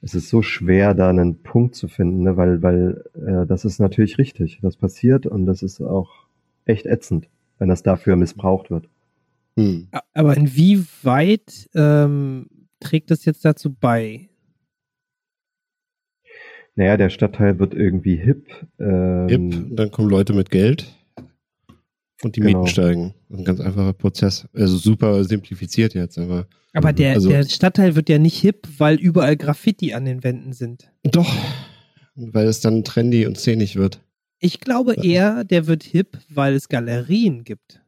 es 0.00 0.14
ist 0.14 0.28
so 0.28 0.42
schwer, 0.42 0.94
da 0.94 1.10
einen 1.10 1.42
Punkt 1.42 1.74
zu 1.74 1.88
finden, 1.88 2.22
ne? 2.22 2.36
weil, 2.36 2.62
weil 2.62 3.04
äh, 3.14 3.46
das 3.46 3.64
ist 3.64 3.78
natürlich 3.78 4.18
richtig. 4.18 4.58
Das 4.62 4.76
passiert 4.76 5.26
und 5.26 5.46
das 5.46 5.62
ist 5.62 5.80
auch 5.80 6.10
echt 6.64 6.86
ätzend, 6.86 7.28
wenn 7.58 7.68
das 7.68 7.82
dafür 7.82 8.16
missbraucht 8.16 8.70
wird. 8.70 8.88
Hm. 9.56 9.88
Aber 10.14 10.36
inwieweit 10.36 11.68
ähm, 11.74 12.46
trägt 12.80 13.10
das 13.10 13.24
jetzt 13.24 13.44
dazu 13.44 13.72
bei? 13.72 14.28
Naja, 16.74 16.96
der 16.96 17.10
Stadtteil 17.10 17.58
wird 17.58 17.74
irgendwie 17.74 18.16
hip. 18.16 18.48
Ähm, 18.80 19.28
Hip, 19.28 19.76
dann 19.76 19.90
kommen 19.90 20.08
Leute 20.08 20.32
mit 20.32 20.50
Geld 20.50 20.96
und 22.24 22.36
die 22.36 22.40
Genau. 22.40 22.60
Mieten 22.60 22.70
steigen. 22.70 23.14
Das 23.28 23.34
ist 23.34 23.38
ein 23.40 23.44
ganz 23.44 23.60
einfacher 23.60 23.92
Prozess. 23.92 24.46
Also 24.52 24.76
super 24.76 25.24
simplifiziert 25.24 25.94
jetzt, 25.94 26.18
aber 26.18 26.46
Aber 26.74 26.92
der, 26.94 27.14
Also- 27.14 27.28
der 27.28 27.44
Stadtteil 27.48 27.96
wird 27.96 28.08
ja 28.08 28.18
nicht 28.18 28.38
hip, 28.40 28.66
weil 28.78 28.96
überall 28.96 29.36
Graffiti 29.36 29.92
an 29.92 30.04
den 30.06 30.24
Wänden 30.24 30.52
sind. 30.52 30.90
doch, 31.04 31.30
weil 32.14 32.46
es 32.46 32.60
dann 32.60 32.82
trendy 32.84 33.26
und 33.26 33.36
szenisch 33.38 33.76
wird. 33.76 34.00
Ich 34.38 34.58
glaube 34.60 34.94
eher, 34.94 35.44
der 35.44 35.66
wird 35.66 35.82
hip, 35.84 36.18
weil 36.28 36.54
es 36.54 36.68
Galerien 36.68 37.44
gibt. 37.44 37.80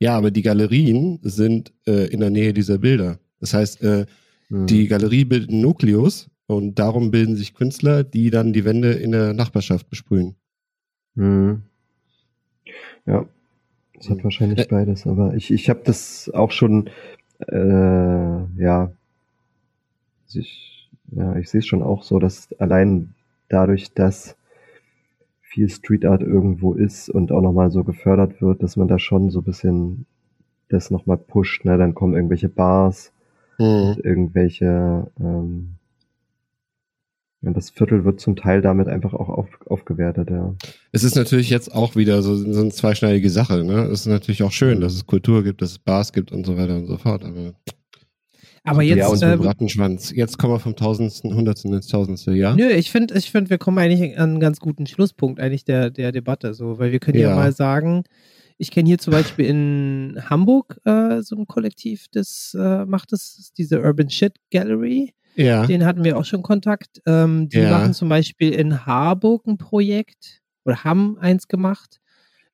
Ja, 0.00 0.16
aber 0.16 0.30
die 0.30 0.42
Galerien 0.42 1.20
sind 1.22 1.72
äh, 1.86 2.06
in 2.08 2.20
der 2.20 2.30
Nähe 2.30 2.52
dieser 2.52 2.78
Bilder. 2.78 3.18
Das 3.40 3.54
heißt, 3.54 3.82
äh, 3.82 4.06
hm. 4.48 4.66
die 4.66 4.88
Galerie 4.88 5.24
bildet 5.24 5.50
einen 5.50 5.60
Nukleus 5.60 6.28
und 6.46 6.78
darum 6.78 7.10
bilden 7.10 7.36
sich 7.36 7.54
Künstler, 7.54 8.02
die 8.04 8.30
dann 8.30 8.52
die 8.52 8.64
Wände 8.64 8.92
in 8.92 9.12
der 9.12 9.32
Nachbarschaft 9.34 9.88
besprühen. 9.90 10.36
Hm. 11.16 11.62
Ja, 13.06 13.26
es 13.98 14.10
hat 14.10 14.22
wahrscheinlich 14.24 14.68
beides, 14.68 15.06
aber 15.06 15.34
ich, 15.34 15.52
ich 15.52 15.68
habe 15.70 15.80
das 15.84 16.30
auch 16.34 16.50
schon, 16.50 16.90
äh, 17.48 17.56
ja, 18.58 18.92
ich, 20.32 20.90
ja, 21.12 21.36
ich 21.36 21.48
sehe 21.48 21.60
es 21.60 21.66
schon 21.66 21.82
auch 21.82 22.02
so, 22.02 22.18
dass 22.18 22.48
allein 22.58 23.14
dadurch, 23.48 23.92
dass 23.94 24.36
viel 25.40 25.68
Street 25.70 26.04
Art 26.04 26.22
irgendwo 26.22 26.74
ist 26.74 27.08
und 27.08 27.32
auch 27.32 27.40
nochmal 27.40 27.70
so 27.70 27.84
gefördert 27.84 28.42
wird, 28.42 28.62
dass 28.62 28.76
man 28.76 28.88
da 28.88 28.98
schon 28.98 29.30
so 29.30 29.40
ein 29.40 29.44
bisschen 29.44 30.06
das 30.68 30.90
nochmal 30.90 31.16
pusht, 31.16 31.64
ne, 31.64 31.78
dann 31.78 31.94
kommen 31.94 32.14
irgendwelche 32.14 32.48
Bars, 32.48 33.12
Mhm. 33.58 33.96
irgendwelche, 34.02 35.10
ähm, 35.18 35.76
ja, 37.42 37.52
das 37.52 37.70
Viertel 37.70 38.04
wird 38.04 38.20
zum 38.20 38.36
Teil 38.36 38.62
damit 38.62 38.88
einfach 38.88 39.12
auch 39.14 39.28
auf, 39.28 39.48
aufgewertet, 39.66 40.30
ja. 40.30 40.54
Es 40.92 41.04
ist 41.04 41.16
natürlich 41.16 41.50
jetzt 41.50 41.72
auch 41.74 41.94
wieder 41.94 42.22
so, 42.22 42.34
so 42.36 42.60
eine 42.60 42.70
zweischneidige 42.70 43.30
Sache. 43.30 43.62
Ne? 43.64 43.84
Es 43.84 44.00
ist 44.00 44.06
natürlich 44.06 44.42
auch 44.42 44.52
schön, 44.52 44.80
dass 44.80 44.94
es 44.94 45.06
Kultur 45.06 45.44
gibt, 45.44 45.62
dass 45.62 45.72
es 45.72 45.78
Bars 45.78 46.12
gibt 46.12 46.32
und 46.32 46.46
so 46.46 46.56
weiter 46.56 46.76
und 46.76 46.86
so 46.86 46.96
fort. 46.96 47.24
Aber 47.24 47.52
Aber 48.64 48.82
Ja, 48.82 48.96
jetzt, 48.96 49.10
und 49.10 49.18
so 49.18 49.26
ein 49.26 49.34
ähm, 49.34 49.42
Rattenschwanz. 49.42 50.10
Jetzt 50.10 50.38
kommen 50.38 50.54
wir 50.54 50.58
vom 50.58 50.74
Tausendsten, 50.74 51.34
Hundertsten 51.34 51.72
ins 51.72 51.86
Tausendste, 51.86 52.32
ja? 52.32 52.56
nö, 52.56 52.68
ich 52.68 52.90
finde, 52.90 53.16
ich 53.16 53.30
finde, 53.30 53.50
wir 53.50 53.58
kommen 53.58 53.78
eigentlich 53.78 54.18
an 54.18 54.30
einen 54.30 54.40
ganz 54.40 54.58
guten 54.58 54.86
Schlusspunkt 54.86 55.38
eigentlich 55.38 55.64
der, 55.64 55.90
der 55.90 56.10
Debatte, 56.12 56.52
so, 56.54 56.78
weil 56.78 56.90
wir 56.90 56.98
können 56.98 57.18
ja. 57.18 57.30
Ja. 57.30 57.36
mal 57.36 57.52
sagen, 57.52 58.02
Ich 58.58 58.70
kenne 58.70 58.88
hier 58.88 58.98
zum 58.98 59.12
Beispiel 59.12 59.46
in 59.46 60.18
Hamburg 60.30 60.80
äh, 60.84 61.20
so 61.20 61.36
ein 61.36 61.46
Kollektiv, 61.46 62.06
das 62.10 62.56
äh, 62.58 62.86
macht 62.86 63.12
das, 63.12 63.52
diese 63.56 63.82
Urban 63.82 64.08
Shit 64.08 64.34
Gallery. 64.50 65.12
Ja. 65.36 65.66
Den 65.66 65.84
hatten 65.84 66.04
wir 66.04 66.16
auch 66.16 66.24
schon 66.24 66.42
Kontakt. 66.42 67.00
Ähm, 67.06 67.48
die 67.48 67.58
Ja. 67.58 67.70
machen 67.70 67.92
zum 67.92 68.08
Beispiel 68.08 68.52
in 68.52 68.86
Harburg 68.86 69.46
ein 69.46 69.58
Projekt 69.58 70.42
oder 70.64 70.82
haben 70.84 71.18
eins 71.18 71.48
gemacht, 71.48 72.00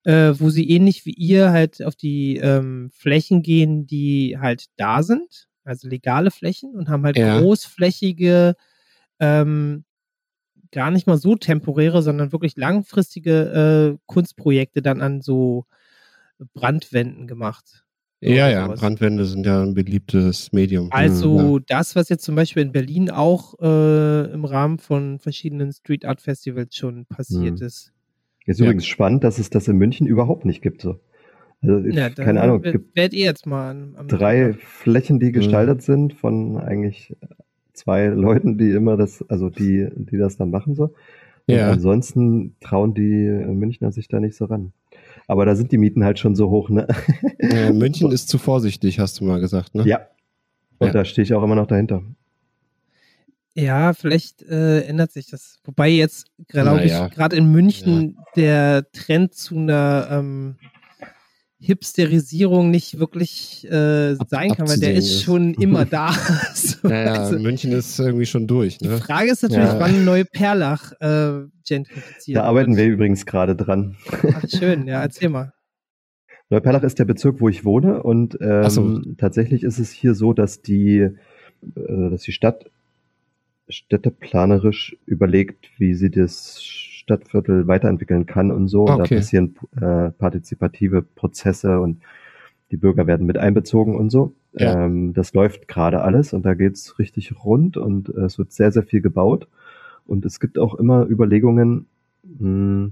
äh, 0.04 0.32
wo 0.36 0.50
sie 0.50 0.68
ähnlich 0.68 1.06
wie 1.06 1.12
ihr 1.12 1.52
halt 1.52 1.82
auf 1.84 1.94
die 1.96 2.36
ähm, 2.38 2.90
Flächen 2.92 3.42
gehen, 3.42 3.86
die 3.86 4.36
halt 4.40 4.66
da 4.76 5.02
sind, 5.02 5.48
also 5.64 5.88
legale 5.88 6.30
Flächen 6.30 6.74
und 6.74 6.88
haben 6.88 7.04
halt 7.04 7.16
Ja. 7.16 7.38
großflächige, 7.38 8.56
ähm, 9.20 9.84
gar 10.72 10.90
nicht 10.90 11.06
mal 11.06 11.18
so 11.18 11.36
temporäre, 11.36 12.02
sondern 12.02 12.32
wirklich 12.32 12.56
langfristige 12.56 13.94
äh, 13.94 13.98
Kunstprojekte 14.06 14.82
dann 14.82 15.00
an 15.02 15.20
so 15.20 15.66
Brandwänden 16.54 17.26
gemacht. 17.26 17.84
Ja, 18.30 18.48
ja, 18.48 18.64
sowas. 18.64 18.80
Brandwände 18.80 19.24
sind 19.24 19.44
ja 19.46 19.62
ein 19.62 19.74
beliebtes 19.74 20.52
Medium. 20.52 20.88
Also 20.92 21.58
das, 21.58 21.96
was 21.96 22.08
jetzt 22.08 22.24
zum 22.24 22.34
Beispiel 22.36 22.62
in 22.62 22.72
Berlin 22.72 23.10
auch 23.10 23.54
äh, 23.60 24.32
im 24.32 24.44
Rahmen 24.44 24.78
von 24.78 25.18
verschiedenen 25.18 25.72
Street 25.72 26.04
Art 26.04 26.20
Festivals 26.20 26.76
schon 26.76 27.06
passiert 27.06 27.60
Mhm. 27.60 27.66
ist. 27.66 27.92
Ist 28.46 28.60
Ja. 28.60 28.66
übrigens 28.66 28.86
spannend, 28.86 29.24
dass 29.24 29.38
es 29.38 29.50
das 29.50 29.66
in 29.68 29.76
München 29.76 30.06
überhaupt 30.06 30.44
nicht 30.44 30.62
gibt. 30.62 30.82
So. 30.82 31.00
Also, 31.62 31.84
ich, 31.84 31.94
Ja, 31.96 32.10
keine 32.10 32.40
Ahnung, 32.42 32.62
gibt 32.62 32.94
werdet 32.96 33.14
ihr 33.14 33.24
jetzt 33.24 33.46
mal 33.46 33.70
am, 33.70 33.94
am 33.96 34.08
drei 34.08 34.52
Flächen, 34.54 35.18
die 35.20 35.32
gestaltet 35.32 35.82
sind 35.82 36.14
von 36.14 36.58
eigentlich 36.58 37.16
zwei 37.72 38.06
Leuten, 38.06 38.58
die 38.58 38.70
immer 38.72 38.96
das, 38.96 39.24
also 39.28 39.48
die, 39.50 39.88
die 39.96 40.16
das 40.18 40.36
dann 40.36 40.50
machen 40.50 40.74
so. 40.74 40.84
Und 40.84 41.54
Ja. 41.56 41.70
ansonsten 41.70 42.56
trauen 42.60 42.94
die 42.94 43.28
Münchner 43.46 43.90
sich 43.92 44.06
da 44.08 44.20
nicht 44.20 44.36
so 44.36 44.44
ran. 44.44 44.72
Aber 45.32 45.46
da 45.46 45.56
sind 45.56 45.72
die 45.72 45.78
Mieten 45.78 46.04
halt 46.04 46.18
schon 46.18 46.34
so 46.36 46.50
hoch, 46.50 46.68
ne? 46.68 46.86
Äh, 47.38 47.72
München 47.72 48.12
ist 48.12 48.28
zu 48.28 48.36
vorsichtig, 48.36 48.98
hast 48.98 49.18
du 49.18 49.24
mal 49.24 49.40
gesagt, 49.40 49.74
ne? 49.74 49.82
Ja. 49.88 50.00
Und 50.78 50.88
Ja. 50.88 50.92
da 50.92 51.04
stehe 51.06 51.22
ich 51.22 51.32
auch 51.32 51.42
immer 51.42 51.54
noch 51.54 51.66
dahinter. 51.66 52.02
Ja, 53.54 53.94
vielleicht 53.94 54.42
äh, 54.42 54.82
ändert 54.82 55.10
sich 55.12 55.28
das. 55.30 55.58
Wobei 55.64 55.88
jetzt, 55.88 56.26
glaube 56.48 56.76
Naja. 56.76 57.06
ich, 57.06 57.14
gerade 57.14 57.34
in 57.36 57.50
München 57.50 58.18
der 58.36 58.84
Trend 58.92 59.32
zu 59.34 59.56
einer 59.56 60.06
ähm, 60.10 60.56
Hipsterisierung 61.62 62.70
nicht 62.70 62.98
wirklich 62.98 63.66
äh, 63.70 64.16
Ab- 64.18 64.28
sein 64.28 64.50
kann, 64.54 64.68
weil 64.68 64.78
der 64.80 64.94
ist 64.94 65.06
ist. 65.10 65.22
schon 65.22 65.54
immer 65.54 65.84
da. 65.86 66.12
so, 66.54 66.88
Ja, 66.88 67.04
ja, 67.04 67.12
also, 67.24 67.38
München 67.38 67.72
ist 67.72 67.98
irgendwie 67.98 68.26
schon 68.26 68.46
durch, 68.46 68.78
die 68.78 68.88
ne? 68.88 68.98
Frage 68.98 69.30
ist 69.30 69.42
natürlich, 69.42 69.68
Ja. 69.68 69.80
wann 69.80 70.04
neue 70.04 70.24
Perlach 70.24 70.92
äh, 71.00 71.46
gentrifiziert 71.66 72.36
Da 72.36 72.42
arbeiten 72.44 72.76
wir 72.76 72.84
wird. 72.84 72.94
übrigens 72.94 73.24
gerade 73.26 73.54
dran. 73.56 73.96
Ach, 74.34 74.44
schön, 74.48 74.86
ja, 74.86 75.00
erzähl 75.02 75.28
mal. 75.28 75.52
Neuperlach 76.50 76.82
ist 76.82 76.98
der 76.98 77.06
Bezirk, 77.06 77.40
wo 77.40 77.48
ich 77.48 77.64
wohne 77.64 78.02
und 78.02 78.36
ähm, 78.42 78.68
so. 78.68 79.00
tatsächlich 79.16 79.62
ist 79.62 79.78
es 79.78 79.90
hier 79.90 80.14
so, 80.14 80.32
dass 80.34 80.60
die, 80.60 80.98
äh, 80.98 82.10
dass 82.10 82.22
die 82.22 82.32
Stadt 82.32 82.66
städteplanerisch 83.68 84.96
überlegt, 85.06 85.70
wie 85.78 85.94
sie 85.94 86.10
das 86.10 86.60
Stadtviertel 87.02 87.66
weiterentwickeln 87.66 88.26
kann 88.26 88.50
und 88.50 88.68
so. 88.68 88.84
Und 88.84 88.98
da 88.98 89.02
Okay. 89.04 89.16
passieren 89.16 89.54
äh, 89.80 90.10
partizipative 90.10 91.02
Prozesse 91.02 91.80
und 91.80 92.00
die 92.70 92.76
Bürger 92.76 93.06
werden 93.06 93.26
mit 93.26 93.36
einbezogen 93.38 93.96
und 93.96 94.10
so. 94.10 94.32
Ja. 94.54 94.84
Ähm, 94.86 95.12
das 95.12 95.34
läuft 95.34 95.68
gerade 95.68 96.02
alles 96.02 96.32
und 96.32 96.44
da 96.46 96.54
geht's 96.54 96.98
richtig 96.98 97.32
rund 97.44 97.76
und 97.76 98.08
äh, 98.08 98.22
es 98.22 98.38
wird 98.38 98.52
sehr, 98.52 98.72
sehr 98.72 98.82
viel 98.82 99.00
gebaut. 99.00 99.48
Und 100.06 100.24
es 100.24 100.40
gibt 100.40 100.58
auch 100.58 100.74
immer 100.74 101.06
Überlegungen, 101.06 101.86
mh, 102.38 102.90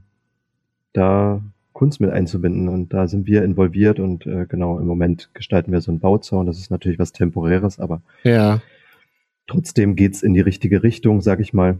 da 0.92 1.42
Kunst 1.72 2.00
mit 2.00 2.10
einzubinden. 2.10 2.68
Und 2.68 2.92
da 2.92 3.06
sind 3.08 3.26
wir 3.26 3.42
involviert 3.44 4.00
und 4.00 4.26
äh, 4.26 4.44
genau 4.48 4.78
im 4.78 4.86
Moment 4.86 5.30
gestalten 5.34 5.72
wir 5.72 5.80
so 5.80 5.90
einen 5.90 6.00
Bauzaun. 6.00 6.46
Das 6.46 6.58
ist 6.58 6.70
natürlich 6.70 6.98
was 6.98 7.12
Temporäres, 7.12 7.78
aber 7.78 8.02
Ja. 8.24 8.60
trotzdem 9.46 9.96
geht's 9.96 10.22
in 10.22 10.34
die 10.34 10.40
richtige 10.40 10.82
Richtung, 10.82 11.20
sag 11.22 11.40
ich 11.40 11.52
mal. 11.52 11.78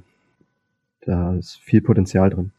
Da 1.03 1.35
ist 1.35 1.57
viel 1.57 1.81
Potenzial 1.83 2.31
drin. 2.31 2.53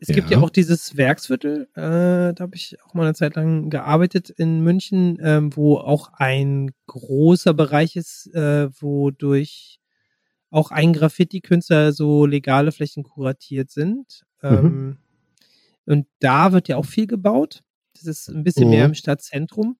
Es 0.00 0.08
gibt 0.08 0.28
ja 0.30 0.38
Ja. 0.38 0.44
auch 0.44 0.50
dieses 0.50 0.96
Werksviertel, 0.96 1.68
äh, 1.74 2.34
da 2.34 2.34
habe 2.40 2.56
ich 2.56 2.76
auch 2.84 2.94
mal 2.94 3.04
eine 3.04 3.14
Zeit 3.14 3.36
lang 3.36 3.70
gearbeitet 3.70 4.28
in 4.30 4.60
München, 4.62 5.18
ähm, 5.22 5.56
wo 5.56 5.76
auch 5.78 6.12
ein 6.14 6.72
großer 6.86 7.54
Bereich 7.54 7.96
ist, 7.96 8.26
äh, 8.34 8.68
wo 8.80 9.10
durch 9.10 9.78
auch 10.50 10.70
ein 10.70 10.92
Graffiti-Künstler 10.92 11.92
so 11.92 12.26
legale 12.26 12.70
Flächen 12.72 13.02
kuratiert 13.02 13.70
sind. 13.70 14.22
Ähm, 14.42 14.98
und 15.86 16.06
da 16.20 16.52
wird 16.52 16.68
ja 16.68 16.76
auch 16.76 16.84
viel 16.86 17.06
gebaut. 17.06 17.62
Das 17.94 18.04
ist 18.04 18.28
ein 18.28 18.44
bisschen 18.44 18.64
Mhm. 18.66 18.70
mehr 18.70 18.84
im 18.86 18.94
Stadtzentrum. 18.94 19.76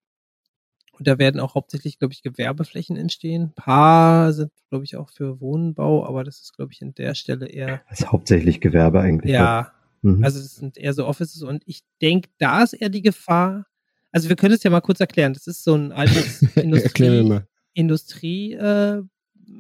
Und 0.99 1.07
da 1.09 1.19
werden 1.19 1.41
auch 1.41 1.55
hauptsächlich, 1.55 1.99
glaube 1.99 2.15
ich, 2.15 2.23
Gewerbeflächen 2.23 2.97
entstehen. 2.97 3.43
Ein 3.45 3.55
paar 3.55 4.33
sind, 4.33 4.53
glaube 4.71 4.85
ich, 4.85 4.97
auch 4.97 5.11
für 5.11 5.41
Wohnbau, 5.41 6.07
aber 6.07 6.23
das 6.25 6.41
ist, 6.41 6.55
glaube 6.57 6.73
ich, 6.73 6.83
an 6.83 6.95
der 6.95 7.15
Stelle 7.15 7.47
eher, 7.47 7.83
Das 7.91 8.01
ist 8.01 8.13
hauptsächlich 8.13 8.61
Gewerbe 8.61 9.01
eigentlich. 9.01 9.33
ja, 9.33 9.73
Mhm. 10.03 10.23
also 10.23 10.39
das 10.39 10.55
sind 10.57 10.77
eher 10.77 10.93
so 10.93 11.07
Offices 11.07 11.43
und 11.43 11.63
ich 11.67 11.81
denke, 12.03 12.29
da 12.39 12.63
ist 12.63 12.75
eher 12.75 12.91
die 12.91 13.01
Gefahr. 13.03 13.65
Also 14.13 14.29
wir 14.29 14.37
können 14.37 14.55
es 14.55 14.63
ja 14.63 14.71
mal 14.71 14.81
kurz 14.83 15.01
erklären. 15.01 15.33
Das 15.33 15.47
ist 15.47 15.65
so 15.65 15.75
ein 15.75 15.93
altes 15.93 16.43
Industrie, 16.57 17.23
mal. 17.23 17.49
Industrie 17.73 18.53
äh, 18.53 19.03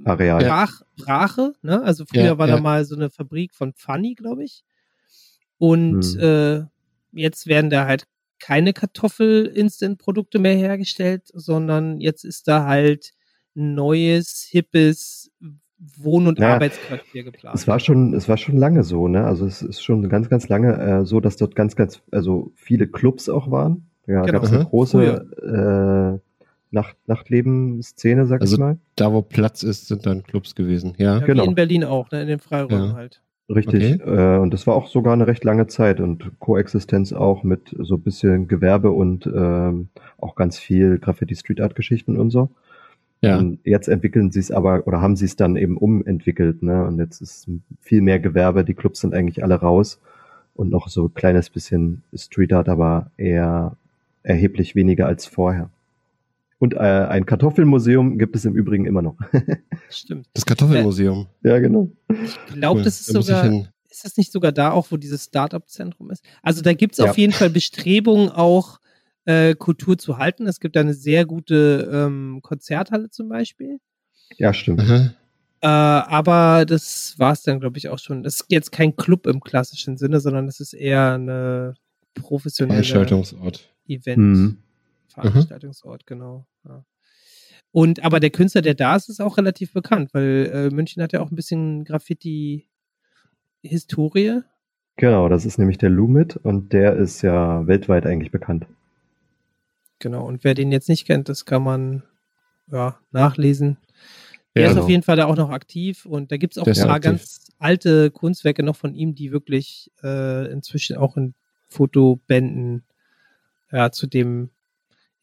Areal. 0.04 0.44
Brach, 0.44 0.82
Brache, 0.96 1.52
ne? 1.62 1.82
Also 1.82 2.04
früher 2.06 2.24
Ja, 2.24 2.38
war 2.38 2.46
ja. 2.48 2.56
da 2.56 2.60
mal 2.60 2.84
so 2.84 2.94
eine 2.94 3.08
Fabrik 3.10 3.54
von 3.54 3.72
Funny, 3.74 4.14
glaube 4.14 4.44
ich. 4.44 4.64
Und 5.58 6.02
Hm. 6.04 6.20
äh, 6.20 6.64
jetzt 7.20 7.46
werden 7.46 7.70
da 7.70 7.86
halt 7.86 8.04
keine 8.38 8.72
Kartoffel-Instant-Produkte 8.72 10.38
mehr 10.38 10.56
hergestellt, 10.56 11.22
sondern 11.32 12.00
jetzt 12.00 12.24
ist 12.24 12.48
da 12.48 12.66
halt 12.66 13.12
neues, 13.54 14.46
hippes 14.50 15.30
Wohn- 15.98 16.26
und 16.26 16.38
Ja, 16.38 16.54
Arbeitsquartier 16.54 17.24
geplant. 17.24 17.54
Es 17.56 17.66
war 17.68 17.78
schon, 17.78 18.14
es 18.14 18.28
war 18.28 18.36
schon 18.36 18.56
lange 18.56 18.84
so, 18.84 19.06
ne? 19.08 19.24
Also 19.24 19.44
es 19.46 19.60
ist 19.60 19.82
schon 19.82 20.08
ganz, 20.08 20.28
ganz 20.30 20.48
lange 20.48 20.78
äh, 20.78 21.04
so, 21.04 21.20
dass 21.20 21.36
dort 21.36 21.54
ganz, 21.54 21.76
ganz, 21.76 22.00
also 22.10 22.52
viele 22.54 22.86
Clubs 22.86 23.28
auch 23.28 23.50
waren. 23.50 23.90
Ja, 24.06 24.22
Genau. 24.22 24.32
gab 24.32 24.42
es 24.44 24.52
eine 24.52 24.64
große 24.64 26.20
äh, 26.22 26.34
Nacht, 26.70 26.96
Nachtleben-Szene, 27.06 28.26
sag 28.26 28.40
Also 28.40 28.54
ich 28.56 28.60
mal. 28.60 28.78
Da, 28.96 29.12
wo 29.12 29.22
Platz 29.22 29.62
ist, 29.62 29.88
sind 29.88 30.06
dann 30.06 30.22
Clubs 30.24 30.54
gewesen. 30.54 30.94
Ja. 30.98 31.16
ja, 31.16 31.22
wie 31.22 31.26
genau. 31.26 31.44
in 31.44 31.54
Berlin 31.54 31.84
auch, 31.84 32.10
ne? 32.10 32.22
In 32.22 32.28
den 32.28 32.40
Freiräumen 32.40 32.90
Ja. 32.90 32.94
halt. 32.94 33.22
Richtig. 33.48 34.00
Äh, 34.00 34.38
und 34.38 34.54
das 34.54 34.66
war 34.66 34.74
auch 34.74 34.88
sogar 34.88 35.12
eine 35.12 35.26
recht 35.26 35.44
lange 35.44 35.66
Zeit 35.66 36.00
und 36.00 36.38
Koexistenz 36.38 37.12
auch 37.12 37.42
mit 37.42 37.74
so 37.78 37.96
ein 37.96 38.00
bisschen 38.00 38.48
Gewerbe 38.48 38.90
und 38.90 39.26
ähm, 39.26 39.88
auch 40.18 40.34
ganz 40.34 40.58
viel 40.58 40.98
Graffiti-Street-Art-Geschichten 40.98 42.16
und 42.16 42.30
so. 42.30 42.48
Ja. 43.20 43.38
Und 43.38 43.58
jetzt 43.64 43.88
entwickeln 43.88 44.30
sie 44.30 44.40
es 44.40 44.50
aber 44.50 44.86
oder 44.86 45.00
haben 45.00 45.16
sie 45.16 45.24
es 45.24 45.36
dann 45.36 45.56
eben 45.56 45.76
umentwickelt, 45.76 46.62
ne? 46.62 46.84
Und 46.84 46.98
jetzt 46.98 47.20
ist 47.22 47.48
viel 47.80 48.02
mehr 48.02 48.18
Gewerbe, 48.18 48.64
die 48.64 48.74
Clubs 48.74 49.00
sind 49.00 49.14
eigentlich 49.14 49.42
alle 49.42 49.54
raus 49.54 50.00
und 50.54 50.70
noch 50.70 50.88
so 50.88 51.06
ein 51.06 51.14
kleines 51.14 51.50
bisschen 51.50 52.02
Street 52.14 52.52
Art, 52.52 52.68
aber 52.68 53.10
eher 53.16 53.76
erheblich 54.22 54.74
weniger 54.74 55.06
als 55.06 55.26
vorher. 55.26 55.70
Und 56.64 56.72
äh, 56.72 56.78
ein 56.78 57.26
Kartoffelmuseum 57.26 58.16
gibt 58.16 58.34
es 58.36 58.46
im 58.46 58.54
Übrigen 58.54 58.86
immer 58.86 59.02
noch. 59.02 59.18
Stimmt. 59.90 60.26
Das 60.32 60.46
Kartoffelmuseum. 60.46 61.26
ja, 61.42 61.58
genau. 61.58 61.90
Ich 62.24 62.38
glaube, 62.54 62.78
Cool. 62.78 62.84
das 62.84 63.00
ist 63.02 63.14
Da 63.14 63.20
sogar. 63.20 63.68
Ist 63.90 64.02
das 64.06 64.16
nicht 64.16 64.32
sogar 64.32 64.50
da 64.50 64.70
auch, 64.70 64.86
wo 64.90 64.96
dieses 64.96 65.24
Startup-Zentrum 65.24 66.10
ist? 66.10 66.24
Also 66.42 66.62
da 66.62 66.72
gibt 66.72 66.94
es 66.94 66.98
Ja. 67.04 67.10
auf 67.10 67.18
jeden 67.18 67.34
Fall 67.34 67.50
Bestrebungen, 67.50 68.30
auch 68.30 68.78
äh, 69.26 69.54
Kultur 69.54 69.98
zu 69.98 70.16
halten. 70.16 70.46
Es 70.46 70.58
gibt 70.58 70.74
da 70.74 70.80
eine 70.80 70.94
sehr 70.94 71.26
gute 71.26 71.86
ähm, 71.92 72.40
Konzerthalle 72.42 73.10
zum 73.10 73.28
Beispiel. 73.28 73.78
Ja, 74.38 74.54
stimmt. 74.54 74.80
Aha. 74.80 75.12
Äh, 75.60 75.66
aber 75.66 76.64
das 76.64 77.14
war 77.18 77.32
es 77.34 77.42
dann, 77.42 77.60
glaube 77.60 77.76
ich, 77.76 77.90
auch 77.90 77.98
schon. 77.98 78.22
Das 78.22 78.36
ist 78.40 78.46
jetzt 78.48 78.72
kein 78.72 78.96
Club 78.96 79.26
im 79.26 79.40
klassischen 79.40 79.98
Sinne, 79.98 80.18
sondern 80.18 80.46
das 80.46 80.60
ist 80.60 80.72
eher 80.72 81.12
eine 81.12 81.74
professionelle 82.14 82.82
Veranstaltungsort. 82.82 83.68
Event. 83.86 84.18
Mhm. 84.18 84.58
Veranstaltungsort, 85.14 86.06
genau. 86.06 86.46
Ja. 86.64 86.84
Und 87.70 88.04
aber 88.04 88.20
der 88.20 88.30
Künstler, 88.30 88.62
der 88.62 88.74
da 88.74 88.96
ist, 88.96 89.08
ist 89.08 89.20
auch 89.20 89.36
relativ 89.36 89.72
bekannt, 89.72 90.14
weil 90.14 90.50
äh, 90.52 90.70
München 90.70 91.02
hat 91.02 91.12
ja 91.12 91.20
auch 91.20 91.30
ein 91.30 91.36
bisschen 91.36 91.84
Graffiti-Historie. 91.84 94.42
Genau, 94.96 95.28
das 95.28 95.44
ist 95.44 95.58
nämlich 95.58 95.78
der 95.78 95.90
Lumit 95.90 96.36
und 96.36 96.72
der 96.72 96.94
ist 96.94 97.22
ja 97.22 97.66
weltweit 97.66 98.06
eigentlich 98.06 98.30
bekannt. 98.30 98.66
Genau, 99.98 100.24
und 100.26 100.44
wer 100.44 100.54
den 100.54 100.70
jetzt 100.70 100.88
nicht 100.88 101.04
kennt, 101.06 101.28
das 101.28 101.46
kann 101.46 101.64
man 101.64 102.04
ja, 102.70 103.00
nachlesen. 103.10 103.78
Der 104.54 104.62
Ja, 104.62 104.68
ist 104.68 104.74
genau. 104.74 104.84
auf 104.84 104.90
jeden 104.90 105.02
Fall 105.02 105.16
da 105.16 105.26
auch 105.26 105.34
noch 105.36 105.50
aktiv 105.50 106.06
und 106.06 106.30
da 106.30 106.36
gibt 106.36 106.56
es 106.56 106.62
auch 106.62 106.66
ein 106.66 106.74
paar 106.74 107.00
ganz 107.00 107.50
alte 107.58 108.10
Kunstwerke 108.10 108.62
noch 108.62 108.76
von 108.76 108.94
ihm, 108.94 109.16
die 109.16 109.32
wirklich 109.32 109.90
äh, 110.02 110.50
inzwischen 110.52 110.96
auch 110.96 111.16
in 111.16 111.34
Fotobänden 111.68 112.84
ja, 113.72 113.90
zu 113.90 114.06
dem 114.06 114.50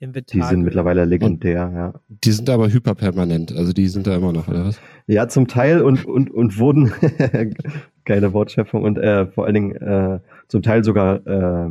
Inventar. 0.02 0.42
Die 0.42 0.48
sind 0.48 0.64
mittlerweile 0.64 1.06
legendär, 1.06 1.72
ja. 1.74 1.94
Die 2.10 2.32
sind 2.32 2.50
aber 2.50 2.70
hyperpermanent, 2.72 3.52
also 3.54 3.72
die 3.72 3.88
sind 3.88 4.08
da 4.08 4.16
immer 4.16 4.34
noch, 4.34 4.48
oder 4.48 4.66
was? 4.66 4.80
Ja, 5.08 5.28
zum 5.28 5.48
Teil 5.48 5.82
und, 5.82 6.06
und, 6.06 6.30
und 6.32 6.58
wurden, 6.60 6.92
geile 8.06 8.34
Wortschöpfung, 8.34 8.84
und 8.84 8.98
äh, 8.98 9.28
vor 9.28 9.46
allen 9.46 9.54
Dingen 9.54 9.76
äh, 9.76 10.20
zum 10.48 10.62
Teil 10.62 10.84
sogar 10.84 11.26
äh, 11.28 11.70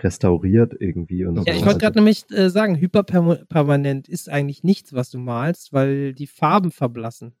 restauriert 0.00 0.74
irgendwie 0.80 1.24
und 1.24 1.36
Ja, 1.36 1.42
so. 1.42 1.46
Ja, 1.48 1.52
ich 1.54 1.60
wollte 1.60 1.68
Also- 1.68 1.78
gerade 1.78 1.98
nämlich 1.98 2.24
äh, 2.30 2.50
sagen, 2.50 2.76
hyperpermanent 2.76 4.08
ist 4.08 4.28
eigentlich 4.28 4.64
nichts, 4.64 4.92
was 4.92 5.10
du 5.10 5.18
malst, 5.18 5.72
weil 5.72 6.12
die 6.14 6.26
Farben 6.26 6.70
verblassen. 6.72 7.32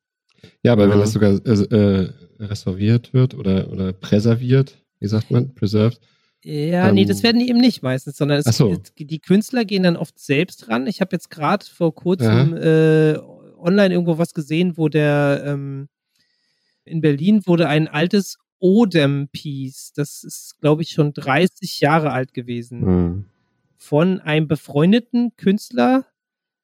Ja, 0.62 0.72
aber 0.72 0.88
wenn 0.88 0.96
Mhm. 0.96 1.00
das 1.00 1.12
sogar 1.12 1.32
äh, 1.32 1.50
äh, 2.04 2.10
restauriert 2.38 3.12
wird 3.14 3.34
oder, 3.34 3.70
oder 3.70 3.92
präserviert, 3.92 4.78
wie 5.00 5.08
sagt 5.08 5.30
man, 5.30 5.54
preserved, 5.54 6.00
Ja, 6.44 6.90
nee, 6.90 7.02
Ähm, 7.02 7.08
das 7.08 7.22
werden 7.22 7.38
die 7.38 7.48
eben 7.48 7.60
nicht 7.60 7.82
meistens, 7.82 8.16
sondern 8.16 8.38
es, 8.44 8.56
so. 8.56 8.72
es, 8.72 8.92
die 8.96 9.20
Künstler 9.20 9.64
gehen 9.64 9.84
dann 9.84 9.96
oft 9.96 10.18
selbst 10.18 10.68
ran. 10.68 10.86
Ich 10.86 11.00
habe 11.00 11.14
jetzt 11.14 11.30
gerade 11.30 11.64
vor 11.64 11.94
kurzem 11.94 12.56
äh, 12.56 13.16
online 13.58 13.94
irgendwo 13.94 14.18
was 14.18 14.34
gesehen, 14.34 14.76
wo 14.76 14.88
der 14.88 15.44
ähm, 15.46 15.88
in 16.84 17.00
Berlin 17.00 17.46
wurde 17.46 17.68
ein 17.68 17.86
altes 17.86 18.38
Odem-Piece, 18.58 19.92
das 19.94 20.22
ist, 20.24 20.56
glaube 20.60 20.82
ich, 20.82 20.90
schon 20.90 21.12
30 21.12 21.80
Jahre 21.80 22.10
alt 22.12 22.32
gewesen, 22.34 22.80
Mhm. 22.80 23.24
von 23.76 24.20
einem 24.20 24.48
befreundeten 24.48 25.36
Künstler 25.36 26.06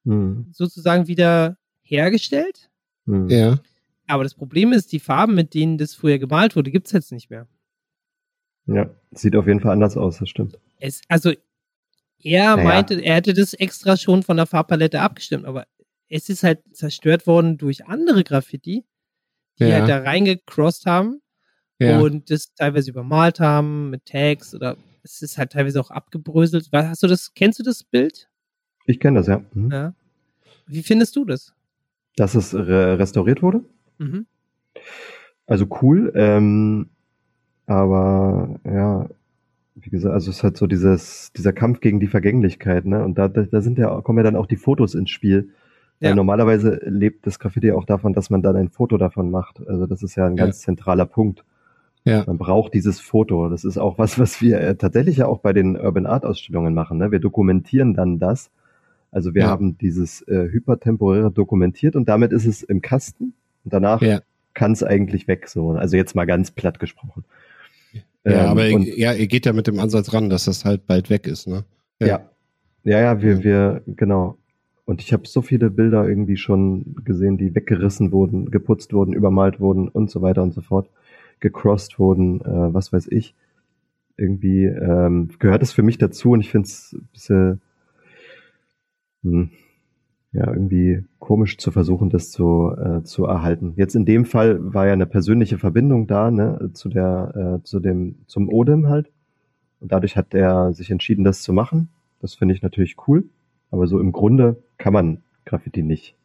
Mhm. 0.05 0.47
sozusagen 0.53 1.07
wieder 1.07 1.57
hergestellt. 1.83 2.71
Mhm. 3.07 3.29
ja, 3.29 3.59
Aber 4.07 4.23
das 4.25 4.35
Problem 4.35 4.73
ist, 4.73 4.93
die 4.93 5.01
Farben, 5.01 5.35
mit 5.35 5.55
denen 5.55 5.77
das 5.79 5.95
früher 5.95 6.19
gemalt 6.19 6.57
wurde, 6.57 6.71
gibt's 6.71 6.93
jetzt 6.93 7.13
nicht 7.13 7.31
mehr. 7.31 7.47
Ja, 8.69 8.89
sieht 9.13 9.35
auf 9.35 9.47
jeden 9.47 9.61
Fall 9.61 9.73
anders 9.73 9.97
aus, 9.97 10.19
das 10.19 10.29
stimmt. 10.29 10.59
Es, 10.79 11.01
also 11.09 11.33
er 12.23 12.57
Naja. 12.57 12.65
meinte, 12.69 13.01
er 13.01 13.17
hätte 13.17 13.33
das 13.35 13.55
extra 13.55 13.97
schon 13.97 14.23
von 14.23 14.37
der 14.37 14.47
Farbpalette 14.47 15.01
abgestimmt, 15.01 15.47
aber 15.47 15.67
es 16.09 16.29
ist 16.29 16.43
halt 16.43 16.61
zerstört 16.73 17.27
worden 17.27 17.59
durch 17.59 17.87
andere 17.87 18.25
Graffiti, 18.25 18.85
die 19.59 19.65
Ja. 19.65 19.77
halt 19.79 19.89
da 19.89 19.99
reingecrossed 19.99 20.87
haben 20.87 21.21
ja. 21.79 21.99
und 21.99 22.31
das 22.31 22.53
teilweise 22.55 22.91
übermalt 22.91 23.41
haben 23.41 23.91
mit 23.91 24.05
Tags 24.05 24.55
oder 24.55 24.77
es 25.03 25.23
ist 25.23 25.39
halt 25.39 25.53
teilweise 25.53 25.81
auch 25.81 25.91
abgebröselt. 25.91 26.69
Hast 26.73 27.03
du 27.03 27.07
das, 27.07 27.33
kennst 27.35 27.59
du 27.59 27.63
das 27.63 27.83
Bild? 27.85 28.29
Ich 28.85 29.01
kenne 29.01 29.21
das, 29.21 29.27
ja. 29.29 29.43
Mhm. 29.55 29.71
Ja. 29.71 29.95
Wie 30.67 30.83
findest 30.83 31.17
du 31.17 31.25
das? 31.25 31.55
Dass 32.17 32.35
es 32.35 32.55
re 32.55 32.99
restauriert 32.99 33.43
wurde? 33.43 33.65
Mhm. 33.99 34.27
Also 35.47 35.67
cool, 35.83 36.13
ähm, 36.15 36.91
aber 37.69 38.59
ja, 38.65 39.07
wie 39.77 39.91
gesagt, 39.91 40.13
also 40.15 40.31
es 40.31 40.39
ist 40.39 40.43
halt 40.43 40.57
so 40.57 40.67
dieses, 40.67 41.33
dieser 41.37 41.53
Kampf 41.53 41.81
gegen 41.81 42.01
die 42.01 42.09
Vergänglichkeit, 42.09 42.85
ne? 42.85 43.05
Und 43.05 43.17
da, 43.19 43.29
da, 43.29 43.61
sind 43.61 43.79
ja, 43.79 44.01
kommen 44.01 44.19
ja 44.19 44.25
dann 44.25 44.37
auch 44.37 44.47
die 44.47 44.57
Fotos 44.57 44.95
ins 44.95 45.11
Spiel. 45.11 45.51
Weil 46.01 46.11
Ja. 46.11 46.15
normalerweise 46.17 46.81
lebt 46.85 47.27
das 47.27 47.39
Graffiti 47.39 47.73
auch 47.73 47.85
davon, 47.85 48.13
dass 48.13 48.31
man 48.31 48.41
dann 48.43 48.57
ein 48.57 48.69
Foto 48.71 48.97
davon 48.99 49.31
macht. 49.31 49.61
Also 49.69 49.87
das 49.87 50.03
ist 50.03 50.15
ja 50.17 50.27
ein 50.27 50.37
Ja. 50.37 50.45
ganz 50.45 50.61
zentraler 50.61 51.07
Punkt. 51.07 51.45
Ja. 52.05 52.25
Man 52.27 52.39
braucht 52.39 52.73
dieses 52.75 53.01
Foto. 53.01 53.49
Das 53.49 53.65
ist 53.65 53.79
auch 53.79 53.99
was, 53.99 54.19
was 54.19 54.41
wir 54.41 54.61
äh, 54.61 54.75
tatsächlich 54.77 55.19
ja 55.19 55.27
auch 55.27 55.41
bei 55.41 55.53
den 55.53 55.77
Urban 55.77 56.07
Art 56.07 56.25
Ausstellungen 56.25 56.73
machen. 56.73 56.99
Ne? 56.99 57.11
Wir 57.11 57.19
dokumentieren 57.21 57.95
dann 57.95 58.19
das. 58.19 58.51
Also 59.11 59.35
wir 59.35 59.43
Ja. 59.43 59.49
haben 59.49 59.77
dieses 59.79 60.23
äh, 60.23 60.49
hypertemporäre 60.51 61.31
dokumentiert 61.31 61.97
und 61.97 62.09
damit 62.09 62.33
ist 62.33 62.47
es 62.47 62.63
im 62.63 62.81
Kasten 62.81 63.35
und 63.65 63.73
danach 63.73 64.01
Ja. 64.01 64.21
kann 64.55 64.73
es 64.73 64.83
eigentlich 64.83 65.27
weg. 65.29 65.49
So, 65.49 65.71
also 65.73 65.97
jetzt 65.97 66.15
mal 66.15 66.27
ganz 66.27 66.51
platt 66.53 66.79
gesprochen. 66.79 67.25
Ja, 68.31 68.45
Ähm, 68.45 68.51
aber 68.51 68.75
und, 68.75 68.87
ja, 68.97 69.13
ihr 69.13 69.27
geht 69.27 69.47
ja 69.47 69.53
mit 69.53 69.67
dem 69.67 69.79
Ansatz 69.79 70.13
ran, 70.13 70.31
dass 70.31 70.45
das 70.45 70.65
halt 70.65 70.87
bald 70.87 71.11
weg 71.11 71.27
ist, 71.27 71.47
ne? 71.47 71.65
ja. 72.01 72.31
ja, 72.85 73.01
ja, 73.01 73.23
wir, 73.23 73.33
Ja. 73.35 73.45
wir, 73.45 73.83
genau. 73.87 74.37
Und 74.85 75.03
ich 75.03 75.13
habe 75.13 75.29
so 75.29 75.43
viele 75.43 75.71
Bilder 75.71 76.09
irgendwie 76.09 76.37
schon 76.37 76.97
gesehen, 77.05 77.37
die 77.37 77.55
weggerissen 77.55 78.11
wurden, 78.11 78.51
geputzt 78.51 78.93
wurden, 78.93 79.13
übermalt 79.13 79.61
wurden 79.61 79.89
und 79.89 80.11
so 80.11 80.23
weiter 80.23 80.43
und 80.43 80.55
so 80.55 80.63
fort, 80.63 80.89
gecrossed 81.41 81.99
wurden, 81.99 82.41
äh, 82.41 82.75
was 82.75 82.93
weiß 82.93 83.09
ich. 83.09 83.35
Irgendwie 84.17 84.65
ähm, 84.65 85.29
gehört 85.39 85.63
es 85.63 85.73
für 85.73 85.83
mich 85.83 85.99
dazu 85.99 86.31
und 86.31 86.41
ich 86.41 86.51
finde 86.51 86.69
es 86.69 86.95
ein 86.95 87.09
bisschen 87.13 87.61
hm, 89.23 89.51
ja, 90.33 90.47
irgendwie 90.47 91.05
komisch 91.19 91.59
zu 91.59 91.71
versuchen, 91.71 92.11
das 92.11 92.31
zu, 92.31 92.73
äh, 92.77 93.03
zu 93.03 93.25
erhalten. 93.25 93.73
Jetzt 93.77 93.95
in 93.95 94.05
dem 94.05 94.25
Fall 94.25 94.59
war 94.75 94.87
ja 94.87 94.93
eine 94.93 95.07
persönliche 95.07 95.59
Verbindung 95.59 96.07
da, 96.07 96.31
ne, 96.31 96.71
zu 96.75 96.89
der, 96.89 97.61
äh, 97.61 97.65
zu 97.65 97.81
dem, 97.81 98.17
zum 98.27 98.49
Odem 98.49 98.89
halt. 98.89 99.11
Und 99.81 99.93
dadurch 99.93 100.17
hat 100.17 100.35
er 100.35 100.73
sich 100.73 100.91
entschieden, 100.91 101.25
das 101.25 101.43
zu 101.43 101.53
machen. 101.53 101.89
Das 102.21 102.35
finde 102.35 102.55
ich 102.55 102.63
natürlich 102.63 102.97
cool. 103.07 103.29
Aber 103.71 103.87
so 103.87 104.01
im 104.01 104.13
Grunde 104.13 104.63
kann 104.77 104.93
man 104.93 105.23
Graffiti 105.45 105.83
nicht 105.83 106.17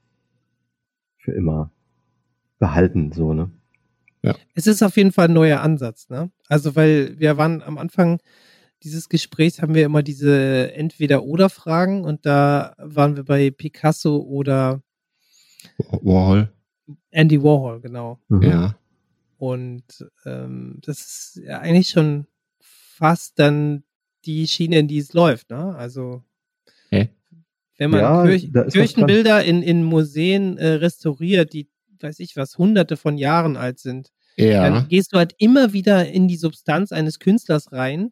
für 1.18 1.32
immer 1.32 1.72
behalten, 2.60 3.12
so, 3.14 3.34
ne? 3.34 3.51
Es 4.56 4.68
ist 4.68 4.82
auf 4.82 4.95
jeden 4.95 5.12
Fall 5.12 5.28
ein 5.28 5.34
neuer 5.34 5.62
Ansatz, 5.62 6.10
ne? 6.10 6.32
Also, 6.47 6.76
weil 6.76 7.20
wir 7.20 7.38
waren 7.38 7.62
am 7.62 7.78
Anfang 7.78 8.20
dieses 8.84 9.10
Gesprächs 9.10 9.62
haben 9.62 9.74
wir 9.76 9.86
immer 9.86 10.04
diese 10.04 10.74
Entweder-Oder-Fragen 10.74 12.04
und 12.04 12.26
da 12.26 12.76
waren 12.78 13.16
wir 13.16 13.24
bei 13.24 13.50
Picasso 13.52 14.18
oder 14.18 14.82
Warhol. 15.78 16.52
Andy 17.12 17.42
Warhol, 17.42 17.80
genau. 17.80 18.20
Mhm. 18.28 18.42
Ja. 18.42 18.76
Und 19.38 19.84
ähm, 20.26 20.80
das 20.82 21.00
ist 21.00 21.42
ja 21.46 21.60
eigentlich 21.60 21.90
schon 21.90 22.28
fast 22.60 23.40
dann 23.40 23.84
die 24.26 24.48
Schiene, 24.48 24.80
in 24.80 24.88
die 24.88 25.00
es 25.00 25.14
läuft, 25.14 25.50
ne? 25.50 25.76
Also 25.76 26.24
Hä? 26.90 27.10
wenn 27.78 27.90
man 27.92 28.00
Ja, 28.02 28.24
Kirch 28.26 28.52
Kirchenbilder 28.72 29.44
in, 29.44 29.62
in 29.64 29.84
Museen 29.84 30.58
äh, 30.58 30.68
restauriert, 30.74 31.54
die, 31.54 31.70
weiß 32.00 32.20
ich 32.20 32.36
was, 32.38 32.58
hunderte 32.58 32.98
von 32.98 33.18
Jahren 33.18 33.58
alt 33.58 33.80
sind, 33.80 34.12
Ja. 34.38 34.70
dann 34.70 34.88
gehst 34.88 35.14
du 35.14 35.18
halt 35.18 35.34
immer 35.38 35.74
wieder 35.74 36.08
in 36.08 36.28
die 36.28 36.38
Substanz 36.38 36.92
eines 36.92 37.20
Künstlers 37.20 37.72
rein 37.72 38.12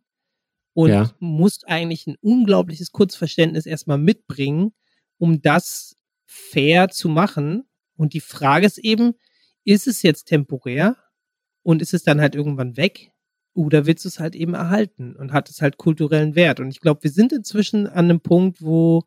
und 0.74 0.90
Ja. 0.90 1.12
musst 1.20 1.68
eigentlich 1.68 2.08
ein 2.08 2.16
unglaubliches 2.22 2.92
Kurzverständnis 2.92 3.66
erstmal 3.66 3.98
mitbringen, 3.98 4.74
um 5.18 5.42
das 5.42 5.96
fair 6.26 6.90
zu 6.90 7.10
machen. 7.10 7.64
Und 7.98 8.14
die 8.14 8.22
Frage 8.22 8.66
ist 8.66 8.78
eben, 8.80 9.14
ist 9.66 9.88
es 9.88 10.02
jetzt 10.02 10.26
temporär 10.26 10.98
und 11.64 11.82
ist 11.82 11.94
es 11.94 12.04
dann 12.04 12.22
halt 12.22 12.36
irgendwann 12.36 12.78
weg? 12.78 13.12
Oder 13.54 13.86
willst 13.86 14.06
du 14.06 14.10
es 14.10 14.20
halt 14.20 14.34
eben 14.36 14.54
erhalten 14.54 15.16
und 15.16 15.34
hat 15.34 15.50
es 15.50 15.62
halt 15.62 15.78
kulturellen 15.78 16.36
Wert? 16.36 16.60
Und 16.62 16.70
ich 16.70 16.80
glaube, 16.80 17.04
wir 17.04 17.12
sind 17.12 17.34
inzwischen 17.34 17.86
an 17.86 18.06
einem 18.06 18.22
Punkt, 18.22 18.62
wo 18.62 19.04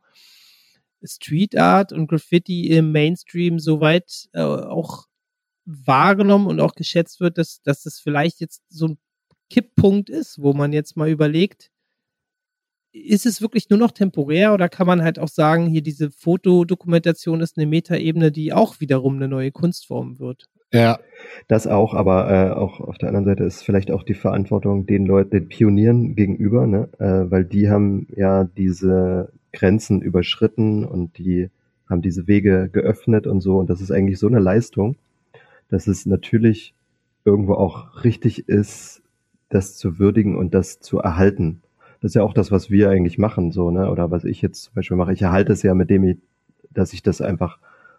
Street 1.03 1.57
Art 1.57 1.93
und 1.93 2.07
Graffiti 2.09 2.69
im 2.69 2.93
Mainstream 2.93 3.59
soweit 3.59 4.29
äh, 4.33 4.41
auch 4.43 5.07
wahrgenommen 5.67 6.47
und 6.47 6.61
auch 6.61 6.75
geschätzt 6.75 7.21
wird, 7.21 7.39
dass, 7.39 7.62
dass 7.62 7.83
das 7.83 7.99
vielleicht 8.01 8.41
jetzt 8.41 8.62
so 8.69 8.89
ein 8.89 8.99
Kipppunkt 9.51 10.11
ist, 10.11 10.40
wo 10.42 10.53
man 10.53 10.72
jetzt 10.72 10.97
mal 10.97 11.09
überlegt, 11.09 11.70
ist 12.92 13.26
es 13.26 13.42
wirklich 13.42 13.70
nur 13.70 13.78
noch 13.78 13.90
temporär 13.90 14.55
oder 14.55 14.68
kann 14.68 14.86
man 14.86 15.03
halt 15.03 15.18
auch 15.18 15.28
sagen, 15.28 15.66
hier 15.66 15.82
diese 15.82 16.11
Fotodokumentation 16.11 17.40
ist 17.40 17.59
eine 17.59 17.66
Metaebene, 17.66 18.30
die 18.30 18.53
auch 18.53 18.80
wiederum 18.80 19.16
eine 19.16 19.28
neue 19.28 19.51
Kunstform 19.51 20.20
wird? 20.20 20.47
Ja. 20.72 20.99
Das 21.49 21.66
auch, 21.66 21.95
aber 21.95 22.30
äh, 22.30 22.51
auch 22.51 22.80
auf 22.80 22.99
der 22.99 23.09
anderen 23.09 23.26
Seite 23.26 23.45
ist 23.45 23.62
vielleicht 23.62 23.90
auch 23.90 24.03
die 24.03 24.14
Verantwortung 24.14 24.86
den 24.86 25.07
Leuten, 25.07 25.30
den 25.30 25.49
Pionieren 25.49 26.14
gegenüber, 26.14 26.66
ne? 26.66 26.88
äh, 26.99 27.30
weil 27.30 27.45
die 27.45 27.68
haben 27.68 28.09
ja 28.14 28.45
diese 28.45 29.32
Grenzen 29.53 30.03
überschritten 30.03 30.84
und 30.84 31.18
die 31.18 31.51
haben 31.88 32.03
diese 32.03 32.26
Wege 32.26 32.68
geöffnet 32.72 33.26
und 33.26 33.40
so 33.40 33.59
und 33.59 33.70
das 33.70 33.80
ist 33.80 33.90
eigentlich 33.90 34.18
so 34.18 34.26
eine 34.26 34.38
Leistung, 34.38 34.97
dass 35.68 35.86
es 35.86 36.07
natürlich 36.07 36.74
irgendwo 37.24 37.55
auch 37.55 38.05
richtig 38.05 38.49
ist, 38.49 39.04
das 39.55 39.77
zu 39.77 39.99
würdigen 39.99 40.37
und 40.37 40.53
das 40.55 40.81
zu 40.81 40.99
erhalten. 40.99 41.61
Das 42.01 42.11
ist 42.11 42.15
ja 42.17 42.23
auch 42.23 42.35
das, 42.35 42.51
was 42.51 42.71
wir 42.71 42.91
eigentlich 42.91 43.19
machen, 43.19 43.53
so, 43.53 43.71
ne? 43.71 43.91
Oder 43.91 44.11
was 44.11 44.25
ich 44.25 44.43
jetzt 44.43 44.65
zum 44.65 44.75
Beispiel 44.75 44.97
mache. 44.97 45.13
Ich 45.13 45.23
erhalte 45.23 45.53
es 45.53 45.63
ja 45.63 45.75
mit 45.75 45.91
dem, 45.91 46.05
ich, 46.05 46.19
dass 46.73 46.93
ich 46.93 47.03
das 47.03 47.21
einfach 47.21 47.59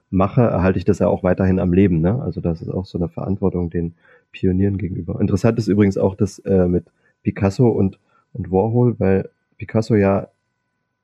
mache, 0.10 0.42
erhalte 0.42 0.78
ich 0.78 0.86
das 0.86 1.00
ja 1.00 1.08
auch 1.08 1.24
weiterhin 1.24 1.60
am 1.60 1.74
Leben, 1.74 2.02
ne? 2.02 2.22
Also 2.22 2.42
das 2.42 2.62
ist 2.62 2.70
auch 2.70 2.86
so 2.86 2.98
eine 2.98 3.08
Verantwortung 3.10 3.70
den 3.70 3.94
Pionieren 4.32 4.78
gegenüber. 4.78 5.20
Interessant 5.20 5.58
ist 5.58 5.68
übrigens 5.68 5.98
auch 5.98 6.16
das 6.16 6.40
äh, 6.40 6.68
mit 6.68 6.86
Picasso 7.24 7.70
und, 7.70 7.98
und 8.34 8.52
Warhol, 8.52 9.00
weil 9.00 9.30
Picasso 9.58 9.96
ja 9.96 10.28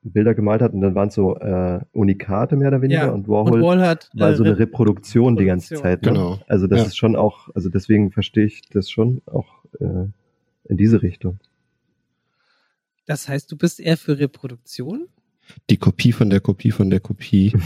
Bilder 0.03 0.33
gemalt 0.33 0.61
hat 0.61 0.73
und 0.73 0.81
dann 0.81 0.95
waren 0.95 1.09
es 1.09 1.13
so 1.15 1.37
äh, 1.37 1.79
Unikate 1.93 2.55
mehr 2.55 2.69
oder 2.69 2.81
weniger 2.81 3.05
Ja, 3.05 3.09
und 3.11 3.27
Warhol 3.27 3.53
und 3.53 3.61
Wall 3.61 3.81
hat 3.81 4.09
war 4.13 4.31
äh, 4.31 4.35
so 4.35 4.43
eine 4.43 4.57
Reproduktion 4.57 5.37
die 5.37 5.45
ganze 5.45 5.75
Reproduktion. 5.75 5.91
Zeit. 5.91 6.01
Ne? 6.03 6.11
Genau. 6.11 6.39
Also 6.47 6.67
das 6.67 6.79
Ja. 6.79 6.85
ist 6.87 6.97
schon 6.97 7.15
auch, 7.15 7.49
also 7.55 7.69
deswegen 7.69 8.11
verstehe 8.11 8.45
ich 8.45 8.61
das 8.69 8.89
schon 8.89 9.21
auch 9.27 9.63
äh, 9.79 10.07
in 10.65 10.77
diese 10.77 11.01
Richtung. 11.01 11.39
Das 13.05 13.27
heißt, 13.27 13.51
du 13.51 13.57
bist 13.57 13.79
eher 13.79 13.97
für 13.97 14.19
Reproduktion? 14.19 15.07
Die 15.69 15.77
Kopie 15.77 16.11
von 16.11 16.29
der 16.29 16.39
Kopie 16.39 16.71
von 16.71 16.89
der 16.89 16.99
Kopie. 16.99 17.53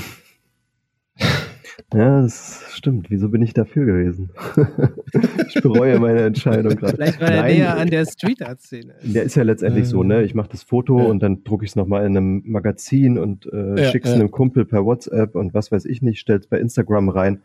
Ja, 1.94 2.22
das 2.22 2.64
stimmt. 2.72 3.10
Wieso 3.10 3.30
bin 3.30 3.42
ich 3.42 3.54
dafür 3.54 3.86
gewesen? 3.86 4.32
ich 5.48 5.62
bereue 5.62 6.00
meine 6.00 6.22
Entscheidung 6.22 6.76
gerade. 6.76 6.96
Vielleicht 6.96 7.20
war 7.22 7.30
er 7.30 7.42
Nein, 7.44 7.56
näher 7.58 7.78
an 7.78 7.90
der 7.90 8.06
Street 8.06 8.42
Art 8.42 8.62
Szene. 8.62 8.96
Der 9.04 9.24
ist 9.24 9.36
ja 9.36 9.44
letztendlich 9.44 9.86
so, 9.88 10.02
ne? 10.04 10.24
Ich 10.24 10.34
mache 10.34 10.50
das 10.50 10.64
Foto 10.64 11.00
Ja. 11.00 11.06
und 11.06 11.22
dann 11.22 11.44
drucke 11.44 11.64
ich 11.66 11.72
es 11.72 11.76
nochmal 11.76 12.06
in 12.06 12.16
einem 12.18 12.44
Magazin 12.46 13.18
und 13.18 13.46
äh, 13.52 13.82
Ja, 13.84 13.92
schick's 13.92 14.10
ja. 14.10 14.16
einem 14.16 14.32
Kumpel 14.32 14.66
per 14.66 14.86
WhatsApp 14.86 15.36
und 15.36 15.54
was 15.54 15.72
weiß 15.72 15.86
ich 15.86 16.02
nicht, 16.02 16.20
stell's 16.20 16.48
bei 16.48 16.60
Instagram 16.60 17.10
rein. 17.10 17.42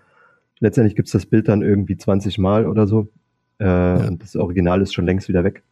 Letztendlich 0.60 0.94
gibt's 0.96 1.12
das 1.12 1.26
Bild 1.26 1.48
dann 1.48 1.62
irgendwie 1.62 1.96
20 1.96 2.38
Mal 2.38 2.66
oder 2.66 2.86
so. 2.86 3.08
Äh, 3.60 4.06
Und 4.08 4.22
das 4.22 4.34
Original 4.36 4.80
ist 4.82 4.92
schon 4.94 5.06
längst 5.06 5.28
wieder 5.28 5.44
weg. 5.44 5.62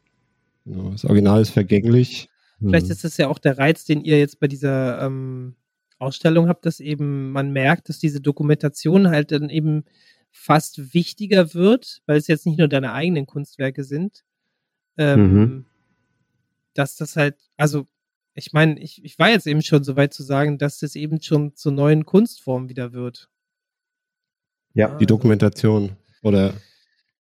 Genau. 0.64 0.90
Das 0.90 1.04
Original 1.04 1.40
ist 1.40 1.50
vergänglich. 1.50 2.28
Vielleicht 2.60 2.86
Mhm. 2.86 2.92
ist 2.92 3.04
es 3.04 3.16
ja 3.16 3.28
auch 3.28 3.38
der 3.38 3.56
Reiz, 3.58 3.84
den 3.84 4.02
ihr 4.02 4.18
jetzt 4.18 4.38
bei 4.40 4.46
dieser 4.48 5.00
ähm, 5.02 5.54
Ausstellung 5.98 6.48
habt, 6.48 6.66
dass 6.66 6.80
eben 6.80 7.30
man 7.32 7.52
merkt, 7.52 7.88
dass 7.88 7.98
diese 7.98 8.20
Dokumentation 8.20 9.08
halt 9.08 9.32
dann 9.32 9.48
eben 9.50 9.84
fast 10.30 10.92
wichtiger 10.94 11.54
wird, 11.54 12.02
weil 12.06 12.18
es 12.18 12.26
jetzt 12.26 12.46
nicht 12.46 12.58
nur 12.58 12.68
deine 12.68 12.92
eigenen 12.92 13.26
Kunstwerke 13.26 13.82
sind. 13.84 14.24
Ähm, 14.98 15.32
Mhm. 15.32 15.64
Dass 16.74 16.96
das 16.96 17.16
halt, 17.16 17.36
also 17.56 17.86
ich 18.34 18.52
meine, 18.52 18.78
ich, 18.78 19.02
ich 19.04 19.18
war 19.18 19.30
jetzt 19.30 19.46
eben 19.48 19.62
schon 19.62 19.82
so 19.82 19.96
weit 19.96 20.12
zu 20.14 20.22
sagen, 20.22 20.58
dass 20.58 20.78
das 20.78 20.94
eben 20.94 21.20
schon 21.22 21.56
zur 21.56 21.72
neuen 21.72 22.04
Kunstform 22.04 22.68
wieder 22.68 22.92
wird. 22.92 23.28
Ja, 24.74 24.96
Die 24.98 25.06
Dokumentation 25.06 25.96
oder 26.22 26.52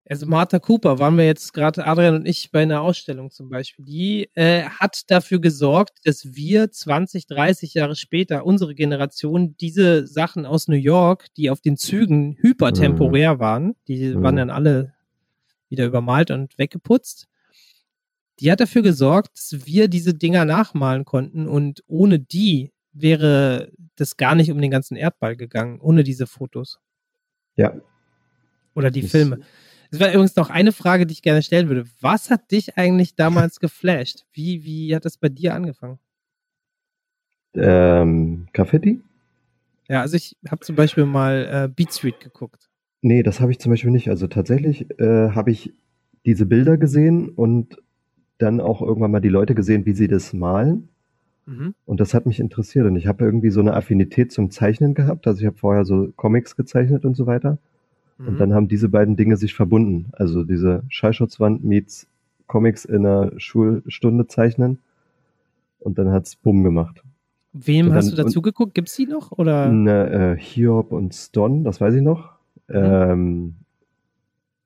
Also 0.09 0.25
Martha 0.27 0.61
Cooper 0.61 1.01
waren 1.01 1.17
wir 1.19 1.27
jetzt 1.27 1.53
gerade, 1.53 1.85
Adrian 1.85 2.15
und 2.15 2.27
ich, 2.27 2.53
bei 2.53 2.63
einer 2.63 2.81
Ausstellung 2.81 3.31
zum 3.33 3.49
Beispiel. 3.49 3.85
Die 3.85 4.31
äh, 4.35 4.63
hat 4.63 5.03
dafür 5.09 5.41
gesorgt, 5.41 5.99
dass 6.05 6.35
wir 6.37 6.71
20, 6.71 7.27
30 7.27 7.75
Jahre 7.75 7.97
später, 7.97 8.47
unsere 8.47 8.75
Generation, 8.77 9.57
diese 9.57 10.07
Sachen 10.07 10.47
aus 10.47 10.69
New 10.69 10.77
York, 10.77 11.27
die 11.37 11.51
auf 11.51 11.61
den 11.61 11.77
Zügen 11.77 12.37
hypertemporär 12.41 13.41
waren, 13.41 13.75
die 13.89 14.15
Mhm. 14.15 14.23
waren 14.23 14.37
dann 14.37 14.51
alle 14.51 14.95
wieder 15.69 15.85
übermalt 15.87 16.31
und 16.31 16.57
weggeputzt. 16.57 17.27
Die 18.39 18.53
hat 18.53 18.61
dafür 18.61 18.83
gesorgt, 18.83 19.31
dass 19.37 19.67
wir 19.67 19.89
diese 19.89 20.15
Dinger 20.15 20.45
nachmalen 20.45 21.05
konnten 21.05 21.49
und 21.49 21.83
ohne 21.89 22.21
die 22.21 22.71
wäre 22.93 23.73
das 23.97 24.17
gar 24.17 24.37
nicht 24.37 24.53
um 24.53 24.61
den 24.61 24.71
ganzen 24.71 24.95
Erdball 24.97 25.37
gegangen, 25.37 25.81
ohne 25.81 26.05
diese 26.05 26.27
Fotos 26.29 26.79
ja. 27.57 27.75
oder 28.77 28.91
die 28.93 29.03
Das- 29.03 29.11
Filme. 29.11 29.41
Es 29.91 30.01
war 30.01 30.09
übrigens 30.09 30.37
noch 30.37 30.51
eine 30.51 30.73
Frage, 30.73 31.07
die 31.07 31.13
ich 31.13 31.23
gerne 31.23 31.43
stellen 31.43 31.69
würde. 31.69 31.85
Was 32.01 32.31
hat 32.31 32.51
dich 32.51 32.77
eigentlich 32.77 33.15
damals 33.15 33.61
geflasht? 33.61 34.25
Wie, 34.33 34.65
wie 34.65 34.95
hat 34.95 35.05
das 35.05 35.19
bei 35.19 35.29
dir 35.29 35.55
angefangen? 35.55 35.99
Ähm, 37.55 38.49
Graffiti? 38.53 39.01
Ja, 39.89 40.01
also 40.01 40.17
ich 40.17 40.37
habe 40.51 40.65
zum 40.65 40.77
Beispiel 40.77 41.07
mal 41.07 41.65
äh, 41.65 41.69
Beat 41.69 41.93
Street 41.93 42.21
geguckt. 42.21 42.69
Nee, 43.03 43.23
das 43.23 43.41
habe 43.41 43.53
ich 43.53 43.59
zum 43.59 43.71
Beispiel 43.71 43.91
nicht. 43.91 44.09
Also 44.09 44.27
tatsächlich 44.27 44.91
äh, 44.99 45.31
habe 45.31 45.51
ich 45.51 45.73
diese 46.25 46.47
Bilder 46.47 46.77
gesehen 46.77 47.29
und 47.29 47.81
dann 48.39 48.61
auch 48.61 48.83
irgendwann 48.83 49.13
mal 49.13 49.21
die 49.21 49.29
Leute 49.29 49.55
gesehen, 49.55 49.87
wie 49.87 49.95
sie 49.95 50.09
das 50.09 50.33
malen. 50.33 50.89
Mhm. 51.47 51.75
Und 51.85 52.01
das 52.01 52.15
hat 52.15 52.27
mich 52.27 52.41
interessiert. 52.41 52.87
Und 52.87 52.97
ich 52.97 53.07
habe 53.07 53.25
irgendwie 53.25 53.51
so 53.51 53.61
eine 53.61 53.75
Affinität 53.75 54.33
zum 54.33 54.51
Zeichnen 54.51 54.95
gehabt. 54.95 55.27
Also 55.27 55.41
ich 55.41 55.47
habe 55.47 55.57
vorher 55.57 55.85
so 55.85 56.13
Comics 56.17 56.57
gezeichnet 56.57 57.05
und 57.05 57.15
so 57.15 57.27
weiter. 57.27 57.59
Und 58.19 58.35
Mhm. 58.35 58.39
dann 58.39 58.55
haben 58.55 58.69
diese 58.69 58.89
beiden 58.89 59.17
Dinge 59.17 59.37
sich 59.37 59.55
verbunden. 59.55 60.07
Also 60.13 60.43
diese 60.45 60.83
Schallschutzwand 60.89 61.65
meets 61.65 62.07
Comics 62.47 62.85
in 62.85 63.05
einer 63.07 63.33
Schulstunde 63.39 64.27
zeichnen. 64.27 64.79
Und 65.81 65.99
dann 65.99 66.11
hat's 66.11 66.37
Bumm 66.37 66.65
gemacht. 66.65 67.03
Wem 67.53 67.89
und 67.89 67.95
hast 67.95 68.11
dann- 68.11 68.17
du 68.17 68.23
dazu 68.23 68.43
geguckt? 68.43 68.75
Gibt's 68.75 68.97
die 68.97 69.07
noch? 69.07 69.33
Oder? 69.33 69.69
Ne, 69.71 70.35
äh, 70.37 70.41
Hiob 70.41 70.93
und 70.93 71.15
Ston, 71.15 71.65
das 71.65 71.81
weiß 71.81 71.95
ich 71.95 72.03
noch. 72.03 72.31
Ähm, 72.69 73.55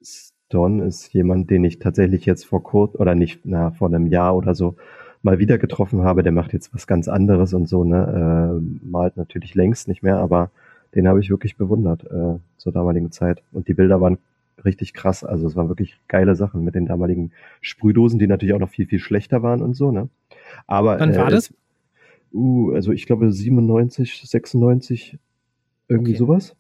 Ston 0.03 0.81
ist 0.81 1.13
jemand, 1.13 1.51
den 1.51 1.65
ich 1.65 1.79
tatsächlich 1.79 2.27
jetzt 2.27 2.45
vor 2.47 2.63
kurz 2.63 2.95
oder 2.97 3.15
nicht, 3.15 3.41
na, 3.45 3.71
vor 3.73 3.89
einem 3.89 4.07
Jahr 4.07 4.37
oder 4.37 4.55
so 4.55 4.77
mal 5.23 5.39
wieder 5.39 5.59
getroffen 5.59 6.03
habe. 6.03 6.23
Der 6.23 6.33
macht 6.33 6.53
jetzt 6.53 6.75
was 6.75 6.87
ganz 6.87 7.07
anderes 7.09 7.53
und 7.55 7.69
so, 7.69 7.85
ne? 7.85 8.59
Äh, 8.61 8.87
malt 8.89 9.17
natürlich 9.17 9.55
längst 9.55 9.87
nicht 9.87 10.03
mehr, 10.03 10.17
aber 10.19 10.51
den 10.95 11.09
habe 11.09 11.21
ich 11.21 11.31
wirklich 11.31 11.57
bewundert 11.57 12.05
äh, 12.05 12.39
zur 12.57 12.73
damaligen 12.73 13.13
Zeit. 13.13 13.43
Und 13.53 13.69
die 13.69 13.75
Bilder 13.75 14.01
waren 14.01 14.19
richtig 14.65 14.95
krass. 14.95 15.25
Also 15.25 15.47
es 15.47 15.57
waren 15.57 15.69
wirklich 15.69 15.99
geile 16.09 16.35
Sachen 16.35 16.65
mit 16.65 16.75
den 16.75 16.87
damaligen 16.87 17.33
Sprühdosen, 17.61 18.19
die 18.19 18.27
natürlich 18.27 18.55
auch 18.55 18.61
noch 18.61 18.71
viel, 18.71 18.87
viel 18.87 18.99
schlechter 18.99 19.43
waren 19.43 19.63
und 19.63 19.75
so, 19.75 19.91
ne? 19.91 20.09
Aber 20.67 20.99
Wann 20.99 21.17
war 21.17 21.29
äh, 21.29 21.31
das? 21.31 21.55
Uh, 22.33 22.73
also 22.73 22.93
ich 22.93 23.07
glaube 23.07 23.33
97, 23.33 24.23
96, 24.25 25.19
irgendwie 25.89 26.13
Okay. 26.13 26.19
sowas. 26.19 26.57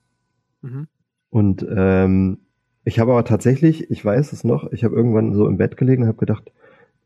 Mhm. 0.62 0.86
Und 1.30 1.66
ähm, 1.70 2.38
ich 2.84 2.98
habe 2.98 3.12
aber 3.12 3.24
tatsächlich, 3.24 3.90
ich 3.90 4.04
weiß 4.04 4.32
es 4.32 4.42
noch, 4.42 4.72
ich 4.72 4.84
habe 4.84 4.96
irgendwann 4.96 5.34
so 5.34 5.46
im 5.46 5.58
Bett 5.58 5.76
gelegen 5.76 6.02
und 6.02 6.08
habe 6.08 6.18
gedacht, 6.18 6.50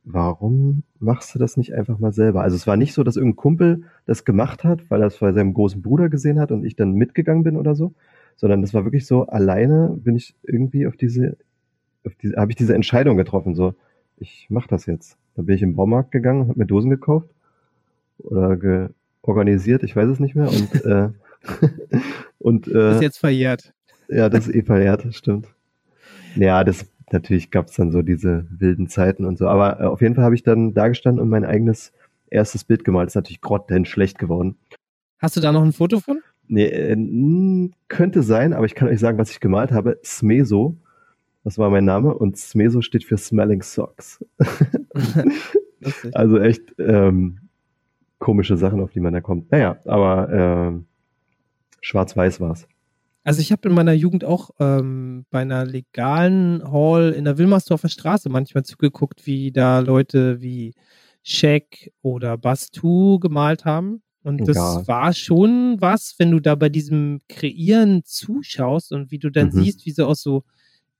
warum 0.04 0.82
machst 0.98 1.34
du 1.34 1.38
das 1.38 1.56
nicht 1.56 1.74
einfach 1.74 1.98
mal 1.98 2.12
selber? 2.12 2.42
Also 2.42 2.56
es 2.56 2.66
war 2.66 2.76
nicht 2.76 2.92
so, 2.92 3.02
dass 3.02 3.16
irgendein 3.16 3.36
Kumpel 3.36 3.82
das 4.06 4.24
gemacht 4.24 4.64
hat, 4.64 4.90
weil 4.90 5.00
er 5.00 5.08
es 5.08 5.18
bei 5.18 5.32
seinem 5.32 5.54
großen 5.54 5.82
Bruder 5.82 6.08
gesehen 6.08 6.38
hat 6.38 6.52
und 6.52 6.64
ich 6.64 6.76
dann 6.76 6.92
mitgegangen 6.92 7.42
bin 7.42 7.56
oder 7.56 7.74
so, 7.74 7.94
sondern 8.36 8.60
das 8.60 8.74
war 8.74 8.84
wirklich 8.84 9.06
so, 9.06 9.26
alleine 9.26 9.96
bin 9.96 10.16
ich 10.16 10.34
irgendwie 10.42 10.86
auf 10.86 10.96
diese, 10.96 11.36
auf 12.04 12.14
diese, 12.16 12.36
habe 12.36 12.52
ich 12.52 12.56
diese 12.56 12.74
Entscheidung 12.74 13.16
getroffen, 13.16 13.54
so, 13.54 13.74
ich 14.18 14.46
mach 14.50 14.66
das 14.66 14.86
jetzt. 14.86 15.16
Dann 15.34 15.46
bin 15.46 15.56
ich 15.56 15.62
im 15.62 15.74
Baumarkt 15.74 16.12
gegangen, 16.12 16.48
habe 16.48 16.58
mir 16.58 16.66
Dosen 16.66 16.90
gekauft 16.90 17.28
oder 18.18 18.56
ge 18.56 18.88
organisiert, 19.22 19.82
ich 19.82 19.96
weiß 19.96 20.08
es 20.10 20.20
nicht 20.20 20.34
mehr 20.34 20.48
und 20.48 20.84
äh, 20.84 21.08
und 22.38 22.68
äh, 22.68 22.92
Ist 22.92 23.02
jetzt 23.02 23.18
verjährt. 23.18 23.72
ja, 24.08 24.28
das 24.28 24.48
ist 24.48 24.54
eh 24.54 24.62
verjährt, 24.62 25.06
stimmt. 25.14 25.48
Ja, 26.36 26.62
das 26.62 26.86
natürlich 27.12 27.50
gab's 27.50 27.76
dann 27.76 27.90
so 27.90 28.02
diese 28.02 28.46
wilden 28.50 28.88
Zeiten 28.88 29.24
und 29.24 29.38
so. 29.38 29.48
Aber 29.48 29.80
äh, 29.80 29.84
auf 29.84 30.00
jeden 30.00 30.14
Fall 30.14 30.24
habe 30.24 30.34
ich 30.34 30.42
dann 30.42 30.74
da 30.74 30.88
gestanden 30.88 31.22
und 31.22 31.28
mein 31.28 31.44
eigenes 31.44 31.92
erstes 32.30 32.64
Bild 32.64 32.84
gemalt. 32.84 33.08
Ist 33.08 33.14
natürlich 33.14 33.40
grottenschlecht 33.40 33.92
schlecht 33.92 34.18
geworden. 34.18 34.56
Hast 35.18 35.36
du 35.36 35.40
da 35.40 35.52
noch 35.52 35.62
ein 35.62 35.72
Foto 35.72 36.00
von? 36.00 36.20
Nee, 36.46 36.66
äh, 36.66 37.70
könnte 37.88 38.22
sein, 38.22 38.52
aber 38.52 38.66
ich 38.66 38.74
kann 38.74 38.88
euch 38.88 39.00
sagen, 39.00 39.18
was 39.18 39.30
ich 39.30 39.40
gemalt 39.40 39.72
habe. 39.72 39.98
Smeso, 40.04 40.76
das 41.42 41.58
war 41.58 41.70
mein 41.70 41.84
Name 41.84 42.14
und 42.14 42.36
Smeso 42.36 42.82
steht 42.82 43.04
für 43.04 43.18
Smelling 43.18 43.62
Socks. 43.62 44.24
Also 46.14 46.38
echt 46.38 46.74
ähm, 46.78 47.40
komische 48.18 48.56
Sachen, 48.56 48.80
auf 48.80 48.92
die 48.92 49.00
man 49.00 49.12
da 49.12 49.20
kommt. 49.20 49.50
Naja, 49.50 49.76
aber 49.84 50.32
ähm, 50.32 50.86
schwarz-weiß 51.80 52.40
war's. 52.40 52.66
Also 53.24 53.40
ich 53.40 53.52
habe 53.52 53.68
in 53.68 53.74
meiner 53.74 53.94
Jugend 53.94 54.24
auch 54.24 54.50
ähm, 54.60 55.24
bei 55.30 55.40
einer 55.40 55.64
legalen 55.64 56.62
Hall 56.70 57.12
in 57.12 57.24
der 57.24 57.38
Wilmersdorfer 57.38 57.88
Straße 57.88 58.28
manchmal 58.28 58.64
zugeguckt, 58.64 59.26
wie 59.26 59.50
da 59.50 59.78
Leute 59.78 60.42
wie 60.42 60.74
Shaq 61.22 61.90
oder 62.02 62.36
Bastu 62.36 63.18
gemalt 63.18 63.64
haben. 63.64 64.02
Und 64.22 64.46
das 64.48 64.56
Ja. 64.56 64.86
war 64.86 65.12
schon 65.14 65.76
was, 65.80 66.14
wenn 66.18 66.30
du 66.32 66.40
da 66.40 66.54
bei 66.54 66.68
diesem 66.68 67.20
Kreieren 67.28 68.02
zuschaust 68.04 68.92
und 68.92 69.10
wie 69.10 69.18
du 69.18 69.30
dann 69.30 69.46
Mhm. 69.48 69.52
siehst, 69.52 69.86
wie 69.86 69.90
sie 69.90 70.06
aus 70.06 70.22
so 70.22 70.44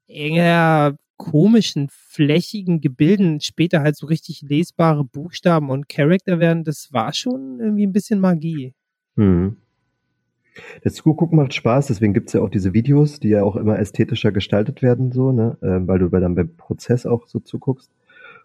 enger 0.09 0.97
komischen, 1.17 1.89
flächigen 1.91 2.81
Gebilden 2.81 3.41
später 3.41 3.81
halt 3.83 3.97
so 3.97 4.07
richtig 4.07 4.43
lesbare 4.43 5.05
Buchstaben 5.05 5.71
und 5.71 5.89
Charakter 5.89 6.41
werden, 6.41 6.65
das 6.65 6.93
war 6.93 7.13
schon 7.15 7.61
irgendwie 7.61 7.87
ein 7.87 7.93
bisschen 7.93 8.21
Magie. 8.21 8.75
Mhm. 9.17 9.57
Das 10.83 10.95
Zugucken 10.95 11.37
macht 11.37 11.55
Spaß, 11.55 11.87
deswegen 11.89 12.15
gibt's 12.15 12.33
ja 12.33 12.41
auch 12.41 12.51
diese 12.51 12.73
Videos, 12.75 13.21
die 13.21 13.29
ja 13.31 13.43
auch 13.43 13.57
immer 13.57 13.79
ästhetischer 13.79 14.33
gestaltet 14.33 14.83
werden, 14.83 15.11
so, 15.13 15.33
ne? 15.33 15.57
ähm, 15.63 15.89
weil 15.89 15.99
du 15.99 16.11
bei- 16.11 16.21
dann 16.21 16.35
beim 16.35 16.55
Prozess 16.57 17.07
auch 17.07 17.27
so 17.27 17.41
zuguckst. 17.41 17.91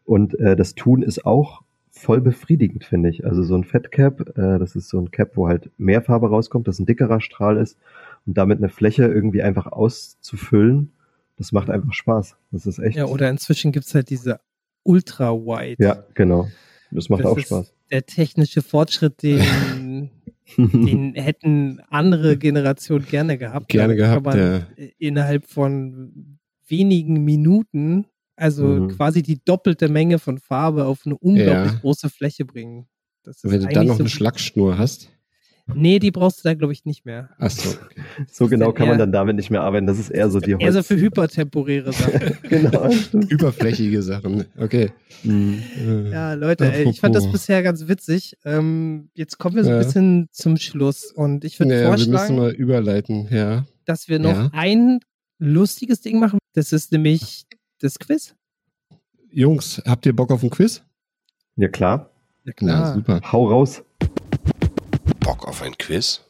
Und 0.06 0.40
äh, 0.40 0.56
das 0.56 0.74
Tun 0.76 1.04
ist 1.04 1.26
auch 1.26 1.62
voll 1.92 2.22
befriedigend, 2.22 2.84
finde 2.86 3.10
ich. 3.10 3.26
Also 3.26 3.44
so 3.44 3.56
ein 3.56 3.64
Fettcap, 3.64 4.38
äh, 4.38 4.58
das 4.58 4.76
ist 4.76 4.90
so 4.90 5.00
ein 5.00 5.12
Cap, 5.12 5.32
wo 5.36 5.48
halt 5.48 5.70
mehr 5.78 6.02
Farbe 6.02 6.30
rauskommt, 6.30 6.68
das 6.68 6.80
ein 6.80 6.86
dickerer 6.86 7.22
Strahl 7.22 7.58
ist 7.58 7.78
und 8.26 8.38
damit 8.38 8.58
eine 8.60 8.70
Fläche 8.70 9.06
irgendwie 9.06 9.42
einfach 9.44 9.68
auszufüllen, 9.68 10.92
das 11.38 11.52
macht 11.52 11.70
einfach 11.70 11.94
Spaß. 11.94 12.36
Das 12.52 12.66
ist 12.66 12.80
echt. 12.80 12.98
Ja, 12.98 13.06
oder 13.06 13.30
inzwischen 13.30 13.72
gibt's 13.72 13.94
halt 13.94 14.10
diese 14.10 14.40
Ultra-Wide. 14.84 15.84
Ja, 15.84 16.04
genau. 16.16 16.48
Das 16.92 17.10
macht 17.10 17.24
Das 17.24 17.32
auch 17.32 17.40
Spaß. 17.40 17.74
Der 17.92 18.06
technische 18.06 18.62
Fortschritt, 18.62 19.22
den, 19.24 19.42
den 20.58 21.14
hätten 21.16 21.80
andere 21.90 22.38
Generationen 22.38 23.06
gerne 23.06 23.38
gehabt. 23.38 23.70
Gerne 23.70 23.96
kann 23.96 24.24
gehabt, 24.24 24.26
man 24.26 24.38
ja. 24.38 24.68
Innerhalb 24.98 25.46
von 25.48 26.40
wenigen 26.68 27.24
Minuten, 27.24 28.06
also 28.36 28.64
Mhm. 28.66 28.88
quasi 28.90 29.22
die 29.24 29.44
doppelte 29.44 29.90
Menge 29.90 30.20
von 30.20 30.38
Farbe 30.38 30.86
auf 30.86 31.06
eine 31.06 31.18
unglaublich 31.18 31.74
Ja. 31.74 31.80
große 31.80 32.10
Fläche 32.10 32.46
bringen. 32.46 32.88
Wenn 33.44 33.62
du 33.62 33.68
dann 33.68 33.88
noch 33.88 33.98
so 33.98 34.04
eine 34.04 34.10
Schlagschnur 34.10 34.78
hast. 34.78 35.10
Nee, 35.76 36.00
die 36.00 36.12
brauchst 36.12 36.40
du 36.40 36.50
da, 36.50 36.54
glaube 36.54 36.74
ich, 36.74 36.86
nicht 36.86 37.06
mehr. 37.06 37.30
Achso, 37.38 37.70
okay. 37.70 38.02
so 38.32 38.48
genau 38.48 38.72
kann 38.72 38.88
man 38.88 38.98
dann 38.98 39.12
damit 39.12 39.36
nicht 39.36 39.50
mehr 39.50 39.62
arbeiten. 39.62 39.88
Das 39.88 40.00
ist 40.00 40.10
eher 40.10 40.30
so 40.30 40.40
die 40.40 40.52
Eher 40.52 40.72
so 40.72 40.78
Holz- 40.78 40.88
für 40.88 40.98
hypertemporäre 40.98 41.92
Sachen. 41.94 42.38
genau. 42.50 42.90
Überflächige 43.30 44.02
Sachen. 44.02 44.46
Okay. 44.58 44.92
Mhm. 45.24 45.62
Äh, 45.78 46.12
Ja, 46.12 46.34
Leute, 46.34 46.72
ey, 46.72 46.90
ich 46.90 47.00
fand 47.00 47.16
das 47.16 47.32
bisher 47.32 47.62
ganz 47.64 47.88
witzig. 47.88 48.38
Ähm, 48.46 49.10
jetzt 49.14 49.38
kommen 49.38 49.56
wir 49.56 49.64
so 49.64 49.70
ein 49.70 49.78
Ja. 49.78 49.84
bisschen 49.84 50.28
zum 50.32 50.58
Schluss 50.58 51.12
und 51.12 51.44
ich 51.46 51.60
würde 51.60 51.70
Naja, 51.74 51.84
wir 51.84 51.92
müssen 51.92 52.12
vorschlagen, 52.12 52.36
mal 52.38 52.52
überleiten, 52.52 53.28
ja. 53.32 53.66
dass 53.86 54.08
wir 54.08 54.20
noch 54.20 54.34
Ja. 54.36 54.50
ein 54.54 55.00
lustiges 55.40 56.02
Ding 56.02 56.20
machen. 56.20 56.40
Das 56.54 56.72
ist 56.74 56.92
nämlich 56.92 57.46
das 57.80 58.00
Quiz. 58.00 58.36
Jungs, 59.32 59.82
habt 59.86 60.06
ihr 60.06 60.16
Bock 60.16 60.32
auf 60.32 60.44
ein 60.44 60.50
Quiz? 60.50 60.82
Ja, 61.56 61.68
klar. 61.68 62.10
Ja, 62.46 62.54
Na, 62.62 62.94
super. 62.96 63.22
Hau 63.32 63.48
raus. 63.48 63.84
Bock 65.30 65.48
auf 65.48 65.62
ein 65.62 65.78
Quiz? 65.78 66.22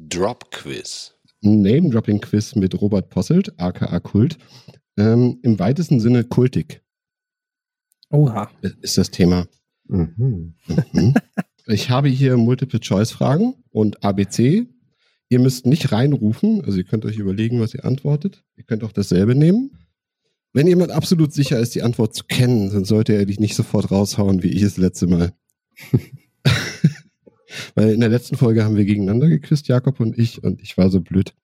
Drop 0.00 0.50
Quiz. 0.50 1.14
Ein 1.44 1.62
Name-Dropping-Quiz 1.62 2.56
mit 2.56 2.80
Robert 2.80 3.08
Posselt, 3.08 3.56
aka 3.60 4.00
Kult. 4.00 4.38
Ähm, 4.96 5.38
Im 5.44 5.60
weitesten 5.60 6.00
Sinne 6.00 6.24
kultig 6.24 6.82
Oha. 8.10 8.50
ist 8.82 8.98
das 8.98 9.12
Thema. 9.12 9.46
Mhm. 9.84 10.54
Mhm. 10.92 11.14
Ich 11.66 11.90
habe 11.90 12.08
hier 12.08 12.36
Multiple-Choice-Fragen 12.36 13.54
und 13.70 14.02
ABC. 14.02 14.66
Ihr 15.28 15.38
müsst 15.38 15.66
nicht 15.66 15.92
reinrufen, 15.92 16.64
also 16.64 16.76
ihr 16.78 16.84
könnt 16.84 17.04
euch 17.04 17.18
überlegen, 17.18 17.60
was 17.60 17.74
ihr 17.74 17.84
antwortet. 17.84 18.42
Ihr 18.56 18.64
könnt 18.64 18.82
auch 18.82 18.90
dasselbe 18.90 19.36
nehmen. 19.36 19.78
Wenn 20.52 20.66
jemand 20.66 20.90
absolut 20.90 21.32
sicher 21.32 21.60
ist, 21.60 21.76
die 21.76 21.82
Antwort 21.82 22.16
zu 22.16 22.24
kennen, 22.24 22.72
dann 22.72 22.84
sollte 22.84 23.12
er 23.12 23.26
dich 23.26 23.38
nicht 23.38 23.54
sofort 23.54 23.92
raushauen, 23.92 24.42
wie 24.42 24.48
ich 24.48 24.62
es 24.62 24.76
letzte 24.76 25.06
Mal. 25.06 25.32
Weil 27.74 27.90
in 27.90 28.00
der 28.00 28.08
letzten 28.08 28.36
Folge 28.36 28.64
haben 28.64 28.76
wir 28.76 28.84
gegeneinander 28.84 29.28
geküsst, 29.28 29.68
Jakob 29.68 30.00
und 30.00 30.18
ich, 30.18 30.42
und 30.42 30.62
ich 30.62 30.76
war 30.76 30.90
so 30.90 31.00
blöd, 31.00 31.34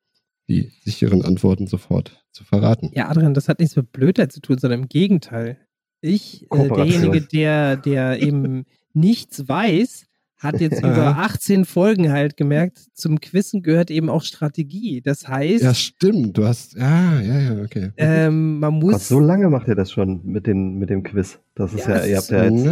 die 0.49 0.71
sicheren 0.85 1.23
Antworten 1.23 1.67
sofort 1.67 2.25
zu 2.33 2.45
verraten. 2.45 2.91
Ja, 2.95 3.09
Adrian, 3.09 3.35
das 3.35 3.49
hat 3.49 3.61
nichts 3.61 3.77
mit 3.77 3.93
Blödheit 3.93 4.33
zu 4.33 4.41
tun, 4.41 4.59
sondern 4.59 4.83
im 4.83 4.89
Gegenteil. 4.89 5.59
Ich, 6.01 6.47
äh, 6.53 6.69
derjenige, 6.69 7.21
der, 7.21 7.77
der 7.77 8.23
eben 8.23 8.65
nichts 8.93 9.49
weiß, 9.49 10.07
hat 10.39 10.61
jetzt 10.61 10.81
über 10.81 11.17
18 11.19 11.65
Folgen 11.65 12.13
halt 12.13 12.37
gemerkt, 12.37 12.79
zum 12.93 13.21
Quizzen 13.21 13.63
gehört 13.63 13.91
eben 13.91 14.11
auch 14.11 14.23
Strategie. 14.23 15.01
Das 15.01 15.27
heißt, 15.27 15.65
Ja, 15.65 15.75
stimmt. 15.75 16.37
Du 16.37 16.45
hast, 16.45 16.75
ja, 16.75 17.21
ja, 17.21 17.39
ja, 17.39 17.63
okay. 17.63 17.93
ähm, 17.97 18.59
man 18.59 18.81
Gott, 18.81 18.93
muss 18.93 19.09
so 19.09 19.19
lange 19.19 19.49
macht 19.49 19.67
ihr 19.69 19.75
das 19.75 19.91
schon 19.91 20.21
mit, 20.25 20.47
den, 20.47 20.75
mit 20.75 20.91
dem 20.91 21.03
Quiz. 21.03 21.39
Das 21.55 21.73
ist 21.73 21.87
Ja, 21.87 21.99
ja, 21.99 22.07
ihr 22.07 22.17
habt 22.19 22.31
ja 22.31 22.45
jetzt. 22.45 22.65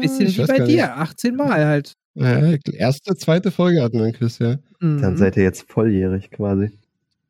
Bisschen 0.00 0.28
wie 0.28 0.46
bei 0.46 0.64
dir, 0.64 0.96
18 0.96 1.36
Mal 1.36 1.64
halt. 1.64 1.96
Ja, 2.14 2.56
erste, 2.74 3.14
zweite 3.16 3.50
Folge 3.50 3.82
hatten 3.82 3.96
wir 3.98 4.04
einen 4.04 4.12
Quiz, 4.12 4.38
ja. 4.38 4.56
Mhm. 4.80 5.00
Dann 5.00 5.16
seid 5.16 5.36
ihr 5.36 5.42
jetzt 5.44 5.62
volljährig 5.70 6.30
quasi. 6.30 6.70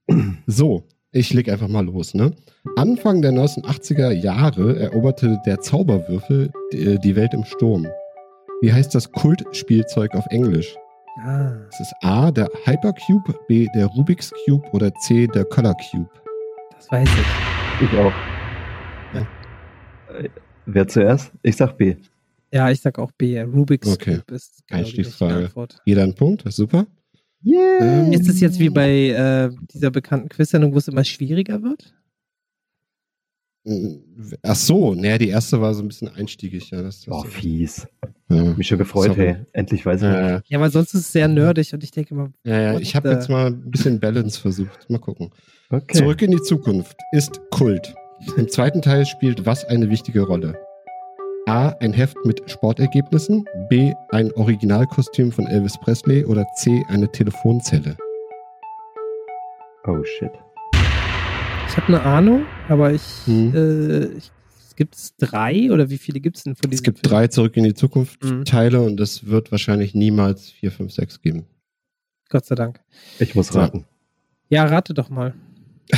So, 0.47 0.85
ich 1.13 1.33
leg 1.33 1.49
einfach 1.49 1.69
mal 1.69 1.85
los, 1.85 2.15
ne? 2.15 2.33
Anfang 2.77 3.23
der 3.23 3.33
1980er 3.33 4.11
Jahre 4.11 4.79
eroberte 4.79 5.39
der 5.47 5.61
Zauberwürfel 5.61 6.51
die, 6.73 6.99
die 6.99 7.17
Welt 7.17 7.33
im 7.35 7.45
Sturm. 7.45 7.87
Wie 8.61 8.73
heißt 8.73 8.95
das 8.95 9.11
Kultspielzeug 9.13 10.15
auf 10.15 10.25
Englisch? 10.31 10.75
ah, 11.25 11.53
Es 11.71 11.81
ist 11.81 11.95
A, 12.03 12.31
der 12.31 12.49
Hypercube, 12.65 13.35
B, 13.47 13.69
der 13.75 13.87
Rubik's 13.87 14.33
Cube 14.45 14.67
oder 14.73 14.93
C, 14.95 15.27
der 15.29 15.45
Color 15.45 15.75
Cube. 15.91 16.09
das 16.75 16.91
weiß 16.91 17.09
ich. 17.09 17.87
Ich 17.87 17.99
auch. 17.99 18.13
Ja. 19.15 19.21
Äh, 20.19 20.29
Wer 20.67 20.87
zuerst? 20.89 21.33
Ich 21.43 21.57
sag 21.57 21.77
B. 21.77 21.97
Ja, 22.53 22.71
ich 22.71 22.81
sag 22.81 22.99
auch 22.99 23.13
B. 23.13 23.41
Rubik's 23.41 23.89
Okay. 23.89 24.19
Cube 24.19 24.35
ist 24.35 24.63
genau 24.67 24.79
die 24.81 24.85
richtige 24.85 25.01
Einstiegsfrage. 25.07 25.45
Antwort. 25.47 25.79
Jeder 25.87 26.03
ein 26.03 26.15
Punkt, 26.15 26.43
das 26.45 26.51
ist 26.55 26.57
super. 26.59 26.87
Yeah. 27.45 28.05
Ähm, 28.07 28.13
Ist 28.13 28.29
es 28.29 28.41
jetzt 28.41 28.59
wie 28.61 28.69
bei 28.71 29.09
äh, 29.09 29.51
dieser 29.73 29.91
bekannten 29.91 30.29
Quiz-Sendung, 30.29 30.73
wo 30.75 30.79
es 30.79 30.87
immer 30.87 31.03
schwieriger 31.03 31.61
wird? 31.63 31.93
Ach 34.43 34.57
so, 34.57 34.95
naja, 34.95 35.19
die 35.19 35.29
erste 35.29 35.61
war 35.61 35.73
so 35.73 35.83
ein 35.83 35.89
bisschen 35.89 36.09
einstiegig. 36.09 36.71
Ja, 36.71 36.83
das, 36.83 37.03
das, 37.03 37.15
Oh, 37.15 37.23
fies. 37.23 37.87
ja. 38.29 38.43
Mich 38.55 38.67
schon 38.67 38.79
gefreut, 38.79 39.17
hey. 39.17 39.37
Endlich 39.53 39.87
weiß 39.87 40.03
ich. 40.03 40.09
Ja, 40.09 40.29
ja. 40.31 40.43
Ja, 40.47 40.61
weil 40.61 40.71
sonst 40.71 40.95
ist 40.95 41.01
es 41.01 41.13
sehr 41.13 41.29
nerdig 41.29 41.73
und 41.73 41.83
ich 41.85 41.93
denke 41.93 42.13
immer, 42.15 42.33
Ja, 42.45 42.61
ja, 42.61 42.79
ich 42.81 42.97
habe 42.97 43.11
jetzt 43.11 43.29
mal 43.29 43.47
ein 43.47 43.71
bisschen 43.71 44.01
Balance 44.01 44.41
versucht. 44.41 44.91
Mal 44.91 44.99
gucken. 44.99 45.31
Okay. 45.71 45.97
Zurück 45.99 46.21
in 46.23 46.33
die 46.33 46.43
Zukunft 46.43 46.97
ist 47.13 47.41
Kult. 47.51 47.95
Im 48.37 48.49
zweiten 48.49 48.83
Teil 48.83 49.07
spielt 49.07 49.47
was 49.47 49.65
eine 49.65 49.91
wichtige 49.91 50.23
Rolle? 50.23 50.57
A. 51.47 51.69
Ein 51.81 51.93
Heft 51.93 52.17
mit 52.25 52.49
Sportergebnissen. 52.51 53.45
B. 53.69 53.93
Ein 54.11 54.33
Originalkostüm 54.35 55.33
von 55.33 55.47
Elvis 55.47 55.79
Presley. 55.81 56.25
Oder 56.25 56.47
C. 56.57 56.85
Eine 56.89 57.11
Telefonzelle. 57.11 57.97
Oh 59.87 60.03
shit. 60.05 60.31
ich 61.69 61.77
habe 61.77 61.89
eine 61.89 62.03
Ahnung, 62.03 62.45
aber 62.69 62.93
ich, 62.93 63.03
Hm. 63.25 63.55
äh, 63.55 64.05
ich 64.17 64.31
gibt 64.77 64.95
es 64.95 65.15
drei 65.17 65.71
oder 65.71 65.91
wie 65.91 65.99
viele 65.99 66.19
gibt 66.21 66.37
es 66.39 66.45
denn 66.45 66.55
von 66.55 66.71
diesen 66.71 66.81
Es 66.81 66.83
gibt 66.83 67.01
Filmen? 67.01 67.11
drei 67.13 67.27
Zurück 67.29 67.57
in 67.57 67.65
die 67.65 67.75
Zukunft 67.75 68.23
Mhm. 68.25 68.45
Teile 68.47 68.81
und 68.81 68.99
es 69.01 69.27
wird 69.27 69.53
wahrscheinlich 69.53 69.95
niemals 69.95 70.51
4, 70.51 70.71
5, 70.73 70.93
6 70.93 71.21
geben. 71.21 71.45
Gott 72.31 72.47
sei 72.47 72.55
Dank. 72.55 72.81
Ich 73.19 73.35
muss 73.35 73.53
Ja. 73.53 73.61
raten. 73.63 73.85
Ja, 74.49 74.65
rate 74.65 74.95
doch 74.95 75.11
mal. 75.11 75.35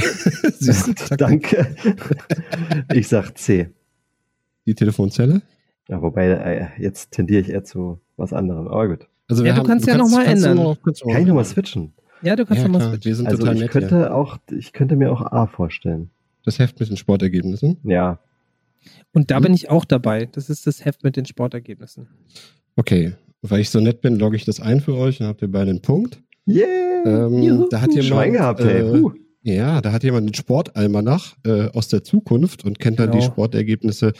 Danke. 1.18 1.76
ich 2.92 3.06
sag 3.08 3.38
C. 3.38 3.70
Die 4.66 4.74
Telefonzelle? 4.74 5.42
Ja, 5.88 6.00
wobei, 6.00 6.28
äh, 6.28 6.66
jetzt 6.82 7.10
tendiere 7.12 7.40
ich 7.42 7.50
eher 7.50 7.64
zu 7.64 8.00
was 8.16 8.32
anderem. 8.32 8.68
Aber 8.68 8.88
gut. 8.88 9.06
Also 9.28 9.44
Ja, 9.44 9.54
du 9.54 9.62
kannst 9.62 9.86
ja 9.86 9.96
noch 9.96 10.08
mal 10.10 10.24
kannst 10.24 10.44
ändern. 10.46 10.64
noch- 10.64 10.76
kannst 10.82 11.02
du 11.02 11.08
Kann 11.08 11.22
ich 11.22 11.26
nochmal 11.28 11.44
switchen? 11.44 11.92
Ja, 12.22 12.36
du 12.36 12.46
kannst 12.46 12.62
Ja, 12.62 12.66
doch 12.68 12.72
mal 12.72 12.78
klar, 12.78 12.90
switchen. 12.92 13.10
wir 13.10 13.16
sind 13.16 13.26
Also 13.26 13.38
total 13.38 13.54
ich 13.56 13.60
nett 13.62 13.70
könnte 13.70 14.14
auch, 14.14 14.38
ich 14.50 14.72
könnte 14.72 14.96
mir 14.96 15.12
auch 15.12 15.20
A 15.20 15.46
vorstellen. 15.46 16.10
Das 16.44 16.58
Heft 16.58 16.78
mit 16.80 16.88
den 16.90 16.96
Sportergebnissen. 16.96 17.78
Ja. 17.84 18.18
Und 19.12 19.30
da 19.30 19.36
Hm? 19.36 19.42
bin 19.44 19.54
ich 19.54 19.70
auch 19.70 19.84
dabei. 19.84 20.26
Das 20.30 20.48
ist 20.50 20.66
das 20.66 20.84
Heft 20.84 21.04
mit 21.04 21.16
den 21.16 21.24
Sportergebnissen. 21.26 22.06
Okay, 22.76 23.12
weil 23.42 23.60
ich 23.60 23.70
so 23.70 23.80
nett 23.80 24.00
bin, 24.00 24.16
logge 24.18 24.36
ich 24.36 24.44
das 24.44 24.60
ein 24.60 24.80
für 24.80 24.94
euch 24.94 25.20
und 25.20 25.26
habt 25.26 25.42
ihr 25.42 25.50
beide 25.50 25.70
einen 25.70 25.82
Punkt. 25.82 26.20
Yeah. 26.46 26.66
Ähm, 27.06 27.42
Juhu. 27.42 27.68
da 27.70 27.80
hat 27.80 27.90
jemand, 27.90 28.06
Schwein 28.08 28.32
gehabt, 28.34 28.60
ey. 28.60 28.80
äh, 28.80 29.00
Puh. 29.00 29.12
Ja, 29.46 29.82
da 29.82 29.92
hat 29.92 30.02
jemand 30.04 30.26
einen 30.26 30.34
Sportalmanach 30.34 31.36
äh, 31.44 31.68
aus 31.68 31.88
der 31.88 32.02
Zukunft 32.02 32.64
und 32.64 32.78
kennt 32.78 32.98
dann 32.98 33.10
die 33.12 33.18
Genau. 33.18 33.30
Sportergebnisse 33.30 34.14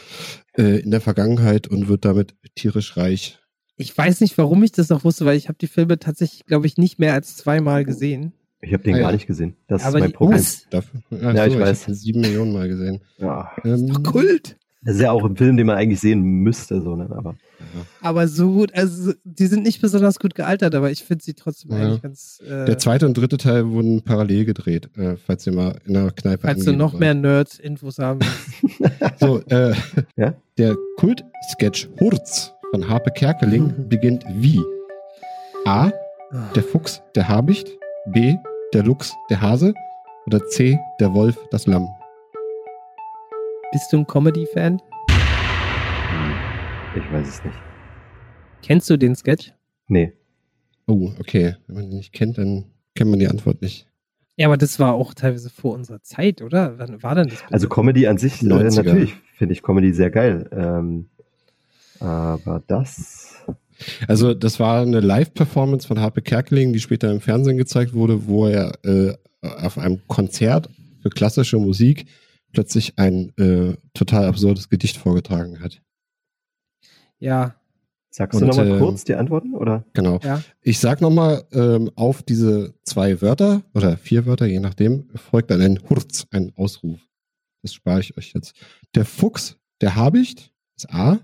äh, 0.55 0.79
in 0.81 0.91
der 0.91 1.01
Vergangenheit 1.01 1.67
und 1.67 1.87
wird 1.87 2.05
damit 2.05 2.35
tierisch 2.53 2.95
reich. 2.95 3.39
Ich 3.75 3.97
weiß 3.97 4.21
nicht, 4.21 4.37
warum 4.37 4.63
ich 4.63 4.71
das 4.71 4.89
noch 4.89 5.03
wusste, 5.03 5.25
weil 5.25 5.35
ich 5.35 5.47
habe 5.47 5.57
die 5.59 5.65
Filme 5.67 5.97
tatsächlich, 5.97 6.45
glaube 6.45 6.67
ich, 6.67 6.77
nicht 6.77 6.99
mehr 6.99 7.13
als 7.13 7.35
zweimal 7.37 7.85
gesehen. 7.85 8.33
Ich 8.61 8.71
habe 8.71 8.83
den 8.83 8.93
Ah, 8.93 8.97
ja. 8.97 9.03
gar 9.05 9.11
nicht 9.13 9.25
gesehen. 9.27 9.55
Das 9.67 9.83
Aber 9.83 9.97
ist 9.97 10.01
mein 10.01 10.11
die- 10.11 10.15
Problem. 10.15 10.37
was? 10.39 10.67
Dafür, 10.69 11.01
Ja, 11.11 11.45
ich 11.47 11.57
weiß. 11.59 11.81
hab 11.81 11.87
ihn 11.89 11.95
sieben 11.95 12.21
Millionen 12.21 12.53
Mal 12.53 12.67
gesehen. 12.67 13.01
Ja. 13.17 13.51
Ähm, 13.65 13.91
Kult. 14.03 14.57
Das 14.85 14.95
ist 14.95 15.01
ja 15.01 15.11
auch 15.11 15.25
ein 15.25 15.35
Film, 15.35 15.57
den 15.57 15.65
man 15.67 15.75
eigentlich 15.77 15.99
sehen 15.99 16.21
müsste, 16.21 16.79
so, 16.81 16.95
ne? 16.95 17.09
Aber 17.09 17.35
Aber 18.01 18.27
so 18.27 18.51
gut, 18.51 18.73
also 18.75 19.13
die 19.23 19.47
sind 19.47 19.63
nicht 19.63 19.81
besonders 19.81 20.19
gut 20.19 20.35
gealtert, 20.35 20.75
aber 20.75 20.91
ich 20.91 21.03
finde 21.03 21.23
sie 21.23 21.33
trotzdem 21.33 21.71
Ja. 21.71 21.77
eigentlich 21.77 22.01
ganz. 22.03 22.39
Äh, 22.45 22.65
Der 22.65 22.77
zweite 22.77 23.05
und 23.07 23.17
dritte 23.17 23.37
Teil 23.37 23.67
wurden 23.71 24.03
parallel 24.03 24.45
gedreht, 24.45 24.89
äh, 24.97 25.15
falls 25.17 25.45
ihr 25.47 25.53
mal 25.53 25.75
in 25.85 25.97
einer 25.97 26.11
Kneipe 26.11 26.47
falls 26.47 26.63
du 26.65 26.71
noch 26.73 26.93
wollt. 26.93 26.99
mehr 27.01 27.13
Nerds-Infos 27.15 27.97
haben 27.99 28.19
willst. 28.21 28.93
So, 29.19 29.41
äh, 29.49 29.73
Ja? 30.17 30.33
der 30.57 30.75
Kult-Sketch 30.97 31.89
Hurz 31.99 32.53
von 32.71 32.87
Harpe 32.87 33.11
Kerkeling 33.11 33.73
beginnt 33.89 34.23
wie? 34.35 34.61
A. 35.65 35.91
Der 36.55 36.63
Fuchs, 36.63 37.01
der 37.15 37.27
Habicht. 37.27 37.69
B. 38.13 38.35
Der 38.73 38.83
Luchs, 38.83 39.13
der 39.29 39.41
Hase. 39.41 39.73
Oder 40.27 40.45
C. 40.47 40.77
Der 40.99 41.13
Wolf, 41.13 41.37
das 41.51 41.65
Lamm. 41.65 41.87
Bist 43.75 43.91
du 43.91 43.97
ein 43.97 44.07
Comedy-Fan? 44.07 44.79
hm, 45.09 46.33
ich 46.95 47.11
weiß 47.11 47.27
es 47.27 47.43
nicht. 47.43 47.57
Kennst 48.61 48.89
du 48.89 48.95
den 48.95 49.17
Sketch? 49.17 49.51
Nee. 49.89 50.13
Oh, 50.87 51.11
okay. 51.19 51.57
Wenn 51.67 51.75
man 51.75 51.89
den 51.89 51.97
nicht 51.97 52.13
kennt, 52.13 52.37
dann 52.37 52.63
kennt 52.95 53.09
man 53.09 53.19
die 53.19 53.27
Antwort 53.27 53.61
nicht. 53.61 53.85
Ja, 54.37 54.47
aber 54.47 54.55
das 54.55 54.79
war 54.79 54.93
auch 54.93 55.13
teilweise 55.13 55.49
vor 55.49 55.73
unserer 55.73 56.01
Zeit, 56.01 56.41
oder? 56.41 56.79
Wann 56.79 57.03
war 57.03 57.15
denn 57.15 57.27
das? 57.27 57.41
bitte? 57.41 57.53
Also 57.53 57.67
Comedy 57.67 58.07
an 58.07 58.17
sich, 58.17 58.41
äh, 58.41 58.45
90er. 58.45 58.75
natürlich 58.77 59.13
finde 59.33 59.51
ich 59.51 59.61
Comedy 59.61 59.91
sehr 59.91 60.09
geil. 60.09 60.49
Ähm, 60.53 61.09
aber 61.99 62.63
das. 62.67 63.43
Also, 64.07 64.33
das 64.33 64.57
war 64.61 64.83
eine 64.83 65.01
Live-Performance 65.01 65.85
von 65.85 65.99
Harpe 65.99 66.21
Kerkeling, 66.21 66.71
die 66.71 66.79
später 66.79 67.11
im 67.11 67.19
Fernsehen 67.19 67.57
gezeigt 67.57 67.93
wurde, 67.93 68.25
wo 68.25 68.47
er 68.47 68.71
äh, 68.85 69.13
auf 69.41 69.77
einem 69.77 69.99
Konzert 70.07 70.69
für 71.01 71.09
klassische 71.09 71.57
Musik 71.57 72.05
plötzlich 72.55 72.97
ein 72.97 73.31
äh, 73.37 73.77
total 73.93 74.25
absurdes 74.25 74.69
Gedicht 74.69 74.97
vorgetragen 74.97 75.59
hat. 75.59 75.81
ja, 77.19 77.55
Sagst 78.09 78.39
du 78.39 78.45
Und, 78.45 78.51
nochmal 78.51 78.77
äh, 78.77 78.79
kurz 78.79 79.03
die 79.03 79.13
Antworten? 79.15 79.53
Oder? 79.55 79.83
Genau. 79.91 80.19
ja. 80.23 80.41
Ich 80.61 80.79
sag 80.79 81.01
nochmal 81.01 81.45
ähm, 81.51 81.91
auf 81.95 82.23
diese 82.23 82.73
zwei 82.83 83.21
Wörter 83.21 83.61
oder 83.73 83.97
vier 83.97 84.25
Wörter, 84.25 84.45
je 84.45 84.61
nachdem, 84.61 85.09
folgt 85.15 85.51
dann 85.51 85.59
ein 85.59 85.79
Hurz, 85.89 86.25
ein 86.31 86.53
Ausruf. 86.55 87.01
Das 87.61 87.73
spare 87.73 87.99
ich 87.99 88.15
euch 88.17 88.31
jetzt. 88.33 88.55
Der 88.95 89.03
Fuchs, 89.03 89.57
der 89.81 89.95
Habicht 89.95 90.53
ist 90.77 90.89
A. 90.93 91.19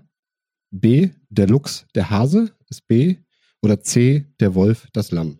B. 0.70 1.08
Der 1.30 1.46
Luchs, 1.46 1.86
der 1.94 2.10
Hase 2.10 2.54
ist 2.68 2.86
B. 2.86 3.16
Oder 3.62 3.80
C. 3.80 4.26
Der 4.38 4.54
Wolf, 4.54 4.88
das 4.92 5.12
Lamm. 5.12 5.38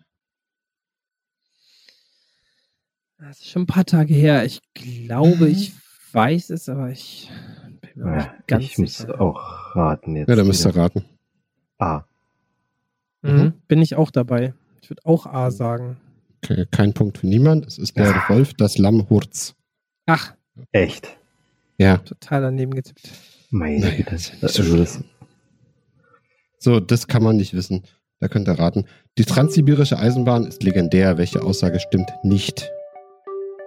Das 3.18 3.40
ist 3.40 3.50
schon 3.50 3.62
ein 3.62 3.66
paar 3.66 3.84
Tage 3.84 4.14
her. 4.14 4.44
Ich 4.46 4.60
glaube, 4.72 5.44
Mhm. 5.44 5.52
ich 5.52 5.72
weiß 6.14 6.50
es, 6.50 6.68
aber 6.68 6.90
ich 6.90 7.30
bin 7.80 8.04
mir 8.04 8.10
Ja, 8.10 8.16
nicht 8.16 8.46
ganz 8.48 8.64
ich 8.64 8.78
muss 8.78 8.98
sicher. 8.98 9.20
auch 9.20 9.74
raten 9.76 10.16
jetzt. 10.16 10.28
Ja, 10.28 10.36
da 10.36 10.44
müsst 10.44 10.64
ihr 10.66 10.76
raten. 10.76 11.04
A. 11.78 12.02
Mhm. 13.22 13.52
Bin 13.68 13.80
ich 13.82 13.94
auch 13.96 14.10
dabei. 14.10 14.54
Ich 14.82 14.90
würde 14.90 15.02
auch 15.04 15.26
A 15.26 15.50
sagen. 15.50 15.96
Okay, 16.44 16.66
kein 16.70 16.92
Punkt 16.92 17.18
für 17.18 17.26
niemand. 17.26 17.66
Es 17.66 17.78
ist 17.78 17.96
der 17.96 18.14
Wolf, 18.28 18.54
das 18.54 18.78
Lamm, 18.78 19.08
Hurz. 19.08 19.54
Ach, 20.06 20.34
Echt? 20.72 21.16
Ja. 21.78 21.98
total 21.98 22.42
daneben 22.42 22.74
getippt. 22.74 23.08
Meine 23.50 23.80
Naja, 23.80 23.96
Güte. 23.96 24.12
ja 24.16 24.48
so 24.48 24.62
Also 24.62 24.76
das, 24.76 25.04
So, 26.58 26.80
das 26.80 27.06
kann 27.06 27.22
man 27.22 27.36
nicht 27.36 27.54
wissen. 27.54 27.82
Da 28.18 28.28
könnt 28.28 28.48
ihr 28.48 28.58
raten. 28.58 28.86
Die 29.18 29.24
transsibirische 29.24 29.98
Eisenbahn 29.98 30.44
ist 30.46 30.62
legendär. 30.62 31.18
Welche 31.18 31.42
Aussage 31.42 31.80
stimmt 31.80 32.10
nicht? 32.22 32.70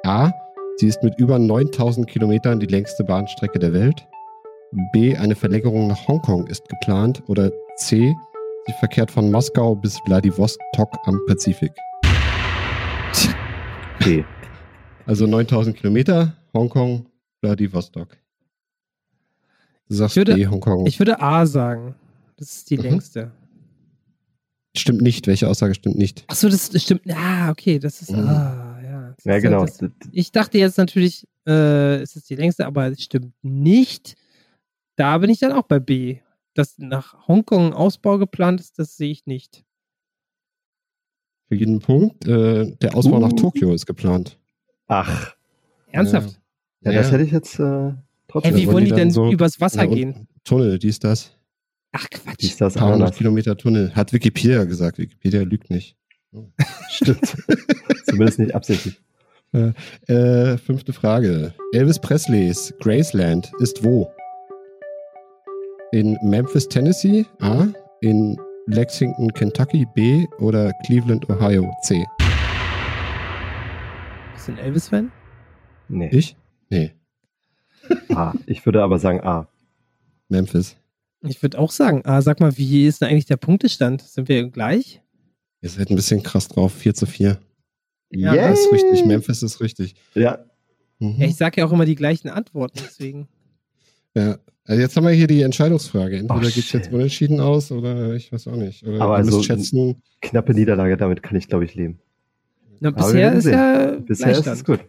A. 0.03 0.31
Sie 0.77 0.87
ist 0.87 1.01
mit 1.03 1.17
über 1.17 1.39
9000 1.39 2.07
Kilometern 2.07 2.59
die 2.59 2.65
längste 2.65 3.03
Bahnstrecke 3.03 3.59
der 3.59 3.73
Welt. 3.73 4.07
B. 4.91 5.15
Eine 5.15 5.35
Verlängerung 5.35 5.87
nach 5.87 6.07
Hongkong 6.07 6.47
ist 6.47 6.67
geplant. 6.67 7.23
Oder 7.27 7.51
C. 7.77 8.13
Sie 8.67 8.73
verkehrt 8.79 9.09
von 9.11 9.31
Moskau 9.31 9.75
bis 9.75 9.97
Vladivostok 10.05 10.89
am 11.05 11.19
Pazifik. 11.27 11.71
B. 13.99 14.23
Also 15.05 15.27
9000 15.27 15.77
Kilometer, 15.77 16.35
Hongkong, 16.53 17.05
Vladivostok. 17.41 18.17
Du 19.87 19.95
sagst 19.95 20.13
Ich 20.13 20.17
würde- 20.17 20.35
B, 20.35 20.47
Hongkong. 20.47 20.87
Ich 20.87 20.99
würde 20.99 21.21
A 21.21 21.45
sagen. 21.45 21.95
Das 22.37 22.49
ist 22.53 22.69
die 22.69 22.77
Mhm. 22.77 22.83
längste. 22.83 23.31
stimmt 24.77 24.99
nicht. 25.01 25.25
Welche 25.27 25.47
Aussage 25.47 25.73
stimmt 25.73 25.97
nicht? 25.97 26.25
Achso, 26.27 26.49
das, 26.49 26.69
das 26.69 26.83
stimmt. 26.83 27.03
Ah, 27.09 27.49
okay, 27.49 27.79
das 27.79 28.01
ist. 28.01 28.11
Mhm. 28.11 28.27
Ah, 28.27 28.64
ja. 29.23 29.23
Das 29.23 29.25
Ja, 29.25 29.35
ist 29.37 29.43
genau. 29.43 29.65
Das, 29.65 30.09
ich 30.11 30.31
dachte 30.31 30.57
jetzt 30.57 30.77
natürlich, 30.77 31.27
äh, 31.47 31.95
es 32.01 32.15
ist 32.15 32.29
die 32.29 32.35
längste, 32.35 32.65
aber 32.65 32.87
es 32.87 33.01
stimmt 33.03 33.33
nicht. 33.41 34.15
Da 34.95 35.17
bin 35.17 35.29
ich 35.29 35.39
dann 35.39 35.51
auch 35.51 35.63
bei 35.67 35.79
B. 35.79 36.19
Dass 36.53 36.77
nach 36.77 37.27
Hongkong 37.27 37.67
ein 37.67 37.73
Ausbau 37.73 38.17
geplant 38.17 38.61
ist, 38.61 38.79
das 38.79 38.95
sehe 38.95 39.11
ich 39.11 39.25
nicht. 39.25 39.65
Für 41.49 41.55
jeden 41.55 41.79
Punkt. 41.79 42.25
Äh, 42.27 42.75
der 42.77 42.95
Ausbau 42.95 43.17
Uh. 43.17 43.19
nach 43.19 43.33
Tokio 43.33 43.73
ist 43.73 43.85
geplant. 43.85 44.39
Ach, 44.87 45.35
Ernsthaft? 45.91 46.39
ja, 46.81 46.91
das 46.93 47.11
hätte 47.11 47.23
ich 47.23 47.31
jetzt 47.31 47.59
äh, 47.59 47.93
trotzdem. 48.27 48.55
Hä, 48.55 48.61
wie 48.61 48.67
wollen 48.67 48.85
die 48.85 48.91
die 48.91 48.95
denn 48.95 49.11
so- 49.11 49.31
übers 49.31 49.59
Wasser 49.59 49.83
Ja, 49.83 49.93
gehen? 49.93 50.27
Tunnel, 50.45 50.79
dies, 50.79 50.99
das. 50.99 51.31
Ach 51.91 52.09
Quatsch. 52.09 52.37
Dies, 52.41 52.57
das, 52.57 52.75
Paar 52.75 52.93
hundert. 52.93 53.15
Kilometer 53.15 53.57
Tunnel. 53.57 53.93
Hat 53.95 54.13
Wikipedia 54.13 54.63
gesagt. 54.65 54.97
Wikipedia 54.97 55.41
lügt 55.43 55.69
nicht. 55.69 55.97
Stimmt. 56.89 57.35
Zumindest 58.15 58.39
nicht 58.39 58.55
absichtlich. 58.55 59.01
Äh, 60.07 60.57
fünfte 60.57 60.91
Frage. 60.91 61.53
Elvis 61.71 61.97
Presleys 61.97 62.73
Graceland 62.81 63.49
ist 63.59 63.85
wo? 63.85 64.11
In 65.93 66.17
Memphis, 66.23 66.67
Tennessee? 66.67 67.25
A. 67.39 67.67
In 68.01 68.37
Lexington, 68.65 69.31
Kentucky? 69.33 69.87
B. 69.95 70.25
Oder 70.39 70.73
Cleveland, 70.85 71.29
Ohio? 71.29 71.73
C. 71.83 72.03
Bist 74.33 74.47
du 74.49 74.51
ein 74.51 74.57
Elvis-Fan? 74.57 75.11
Nee. 75.87 76.09
Ich? 76.11 76.35
Nee. 76.69 76.91
A. 78.13 78.33
Ich 78.47 78.65
würde 78.65 78.83
aber 78.83 78.99
sagen 78.99 79.21
A. 79.21 79.47
Memphis. 80.27 80.75
Ich 81.21 81.41
würde 81.41 81.59
auch 81.59 81.71
sagen, 81.71 82.01
ah, 82.03 82.21
sag 82.21 82.41
mal, 82.41 82.57
wie 82.57 82.85
ist 82.85 83.01
denn 83.01 83.09
eigentlich 83.09 83.25
der 83.25 83.37
Punktestand? 83.37 84.01
Sind 84.01 84.27
wir 84.27 84.49
gleich? 84.49 85.01
Ihr 85.61 85.69
seid 85.69 85.89
ein 85.89 85.95
bisschen 85.95 86.21
krass 86.23 86.47
drauf. 86.47 86.73
4 86.73 86.93
zu 86.93 87.05
4. 87.05 87.39
Ja, 88.19 88.33
Yay! 88.33 88.49
Das 88.49 88.59
ist 88.59 88.71
richtig. 88.71 89.05
Memphis 89.05 89.43
ist 89.43 89.61
richtig. 89.61 89.95
Ja, 90.13 90.39
Mhm. 90.99 91.15
Ja, 91.17 91.25
ich 91.27 91.35
sage 91.35 91.59
ja 91.59 91.67
auch 91.67 91.73
immer 91.73 91.83
die 91.85 91.95
gleichen 91.95 92.29
Antworten, 92.29 92.79
deswegen. 92.81 93.27
Ja. 94.15 94.37
Also 94.63 94.81
jetzt 94.81 94.95
haben 94.95 95.03
wir 95.03 95.11
hier 95.11 95.27
die 95.27 95.41
Entscheidungsfrage. 95.41 96.15
Entweder 96.17 96.39
Oh, 96.39 96.41
geht 96.41 96.55
es 96.57 96.71
jetzt 96.71 96.91
unentschieden 96.91 97.39
aus 97.41 97.69
oder 97.71 98.13
ich 98.15 98.31
weiß 98.31 98.47
auch 98.47 98.55
nicht. 98.55 98.81
Oder 98.87 99.01
Aber 99.01 99.15
also- 99.17 99.43
schätzen. 99.43 100.01
knappe 100.21 100.53
Niederlage, 100.53 100.95
damit 100.95 101.21
kann 101.21 101.35
ich, 101.37 101.47
glaube 101.49 101.65
ich, 101.65 101.75
leben. 101.75 101.99
Na, 102.79 102.91
bisher 102.91 103.33
ist 103.33 103.45
ja 103.45 103.97
Bisher 103.99 104.31
ist 104.31 104.47
es 104.47 104.63
gut. 104.63 104.79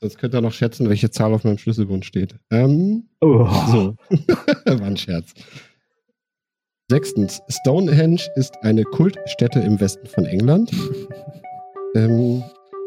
Sonst 0.00 0.18
könnt 0.18 0.34
ihr 0.34 0.40
noch 0.40 0.52
schätzen, 0.52 0.88
welche 0.88 1.10
Zahl 1.12 1.32
auf 1.32 1.44
meinem 1.44 1.58
Schlüsselbund 1.58 2.04
steht. 2.04 2.34
Ähm, 2.50 3.04
Oh. 3.20 3.46
so. 3.70 3.96
War 4.66 4.82
ein 4.82 4.96
Scherz. 4.96 5.32
Sechstens. 6.90 7.40
Stonehenge 7.48 8.20
ist 8.36 8.54
eine 8.62 8.82
Kultstätte 8.84 9.60
im 9.60 9.80
Westen 9.80 10.06
von 10.08 10.26
England. 10.26 10.72
ähm, 11.94 12.42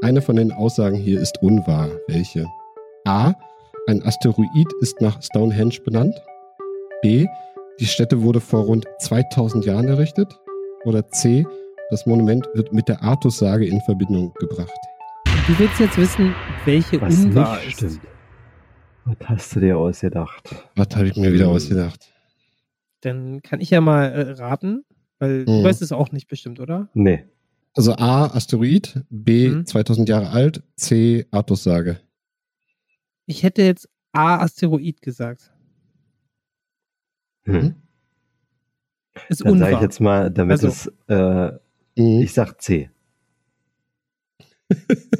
eine 0.06 0.22
von 0.22 0.36
den 0.36 0.52
Aussagen 0.52 0.96
hier 0.98 1.20
ist 1.20 1.42
unwahr. 1.42 1.90
Welche? 2.08 2.46
A. 3.06 3.34
Ein 3.88 4.04
Asteroid 4.06 4.68
ist 4.80 5.02
nach 5.02 5.20
Stonehenge 5.24 5.80
benannt. 5.84 6.14
B. 7.02 7.26
Die 7.80 7.88
Stätte 7.88 8.22
wurde 8.22 8.40
vor 8.40 8.66
rund 8.66 8.86
2000 9.00 9.66
Jahren 9.66 9.88
errichtet. 9.88 10.32
Oder 10.86 11.08
C. 11.10 11.44
Das 11.90 12.06
Monument 12.06 12.48
wird 12.54 12.72
mit 12.72 12.88
der 12.88 13.02
Artussage 13.02 13.66
in 13.66 13.82
Verbindung 13.82 14.32
gebracht. 14.40 14.70
Du 15.48 15.58
willst 15.58 15.80
jetzt 15.80 15.98
wissen, 15.98 16.36
welche 16.66 17.02
Was 17.02 17.24
unwahr 17.26 17.56
nicht 17.58 17.68
ist. 17.70 17.74
stimmt. 17.78 18.02
Was 19.06 19.18
hast 19.28 19.56
du 19.56 19.60
dir 19.60 19.78
ausgedacht? 19.80 20.56
Was 20.76 20.96
habe 20.96 21.08
ich 21.08 21.16
mir 21.16 21.34
wieder 21.34 21.48
ausgedacht? 21.50 22.12
Dann 23.02 23.42
kann 23.42 23.60
ich 23.60 23.72
ja 23.72 23.82
mal 23.82 24.06
äh, 24.06 24.32
raten, 24.34 24.84
weil 25.18 25.46
du 25.46 25.52
Mhm. 25.52 25.64
weißt 25.64 25.82
es 25.82 25.92
auch 25.92 26.12
nicht 26.12 26.28
bestimmt, 26.28 26.60
oder? 26.60 26.90
Nee. 26.94 27.26
Also 27.76 27.94
A, 27.98 28.28
Asteroid, 28.28 29.04
B, 29.10 29.50
Mhm. 29.50 29.66
2000 29.66 30.08
Jahre 30.10 30.30
alt, 30.30 30.64
C, 30.78 31.26
Artussage. 31.32 32.00
Ich 33.26 33.44
hätte 33.44 33.64
jetzt 33.64 33.90
A 34.14 34.38
Asteroid 34.38 35.02
gesagt. 35.02 35.52
Hm. 37.44 37.76
Ist 39.30 39.46
Dann 39.46 39.60
sage 39.60 39.76
ich 39.76 39.82
jetzt 39.82 40.00
mal, 40.00 40.32
damit 40.32 40.64
Also. 40.64 40.68
es, 40.68 40.88
äh, 41.08 41.52
Mhm. 42.02 42.22
ich 42.22 42.34
sag 42.34 42.62
C. 42.62 42.90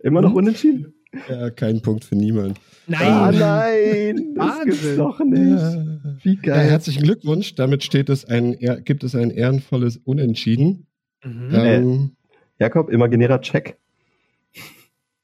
Immer 0.00 0.22
noch 0.22 0.32
unentschieden? 0.34 0.94
Ja, 1.28 1.50
kein 1.50 1.82
Punkt 1.82 2.04
für 2.04 2.14
niemand. 2.14 2.58
Nein. 2.86 3.02
Ah, 3.02 3.32
nein, 3.32 4.34
das 4.34 4.46
Wahnsinn. 4.46 4.70
gibt's 4.70 4.96
doch 4.96 5.18
nicht. 5.20 5.60
Ja. 5.60 6.16
Wie 6.22 6.34
Ja, 6.36 6.40
geil. 6.42 6.70
herzlichen 6.70 7.02
Glückwunsch. 7.02 7.54
Damit 7.54 7.82
steht 7.84 8.08
es 8.08 8.24
ein, 8.24 8.56
gibt 8.84 9.02
es 9.04 9.14
ein 9.14 9.30
ehrenvolles 9.30 9.96
Unentschieden. 9.98 10.86
Mhm. 11.24 11.50
Ähm, 11.54 12.16
Jakob, 12.58 12.90
imaginärer 12.90 13.40
Check. 13.40 13.78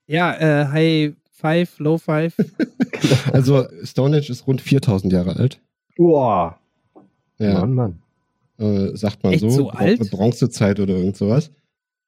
Ja, 0.06 0.34
äh, 0.34 0.66
High 0.68 1.14
Five, 1.32 1.78
Low 1.78 1.98
Five. 1.98 2.34
also 3.32 3.66
Stonehenge 3.82 4.28
ist 4.30 4.46
rund 4.46 4.60
4000 4.60 5.12
Jahre 5.12 5.36
alt. 5.36 5.60
Boah. 5.96 6.58
Ja, 7.38 7.60
Mann, 7.66 7.74
Mann. 7.74 8.02
äh, 8.58 8.96
sagt 8.96 9.22
man 9.22 9.34
Echt 9.34 9.42
so. 9.42 9.50
so 9.50 9.70
alt? 9.70 10.10
Bronzezeit 10.10 10.80
oder 10.80 10.94
irgend 10.96 11.16
sowas. 11.16 11.50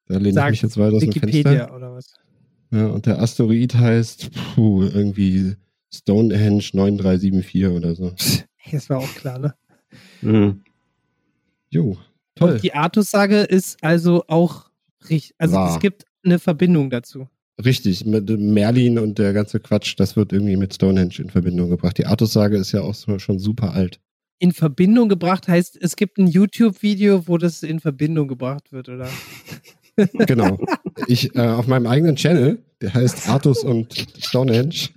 Da 0.07 0.15
lehne 0.15 0.29
ich 0.29 0.35
Sagt 0.35 0.51
mich 0.51 0.61
jetzt 0.63 0.77
weiter 0.77 0.95
aus 0.95 1.01
dem 1.01 1.13
Wikipedia 1.13 1.51
Fenster. 1.51 1.75
oder 1.75 1.93
was? 1.93 2.13
Ja, 2.71 2.87
und 2.87 3.05
der 3.05 3.21
Asteroid 3.21 3.75
heißt 3.75 4.31
puh, 4.55 4.83
irgendwie 4.83 5.55
Stonehenge 5.93 6.63
9374 6.73 7.67
oder 7.67 7.95
so. 7.95 8.13
Das 8.71 8.87
war 8.89 8.99
auch 8.99 9.15
klar, 9.15 9.39
ne? 9.39 9.55
Mhm. 10.21 10.61
Jo, 11.71 11.97
toll. 12.39 12.53
Und 12.53 12.63
die 12.63 12.73
Artussage 12.73 13.41
ist 13.41 13.83
also 13.83 14.23
auch 14.27 14.69
richtig. 15.09 15.35
Also 15.37 15.55
Wahr. 15.55 15.73
es 15.73 15.79
gibt 15.79 16.05
eine 16.23 16.39
Verbindung 16.39 16.89
dazu. 16.89 17.27
Richtig, 17.63 18.05
mit 18.05 18.29
Merlin 18.29 18.99
und 18.99 19.19
der 19.19 19.33
ganze 19.33 19.59
Quatsch, 19.59 19.95
das 19.97 20.15
wird 20.15 20.31
irgendwie 20.31 20.55
mit 20.55 20.73
Stonehenge 20.73 21.19
in 21.19 21.29
Verbindung 21.29 21.69
gebracht. 21.69 21.97
Die 21.97 22.05
Artussage 22.05 22.55
ist 22.57 22.71
ja 22.71 22.81
auch 22.81 22.95
so, 22.95 23.19
schon 23.19 23.37
super 23.37 23.73
alt. 23.73 23.99
In 24.39 24.53
Verbindung 24.53 25.09
gebracht 25.09 25.49
heißt, 25.49 25.77
es 25.81 25.97
gibt 25.97 26.17
ein 26.17 26.27
YouTube-Video, 26.27 27.27
wo 27.27 27.37
das 27.37 27.61
in 27.61 27.81
Verbindung 27.81 28.29
gebracht 28.29 28.71
wird, 28.71 28.89
oder? 28.89 29.09
Genau. 30.13 30.57
Ich 31.07 31.35
äh, 31.35 31.41
auf 31.41 31.67
meinem 31.67 31.85
eigenen 31.85 32.15
Channel, 32.15 32.63
der 32.81 32.93
heißt 32.93 33.27
Artus 33.27 33.65
und 33.65 34.07
Stonehenge. 34.17 34.87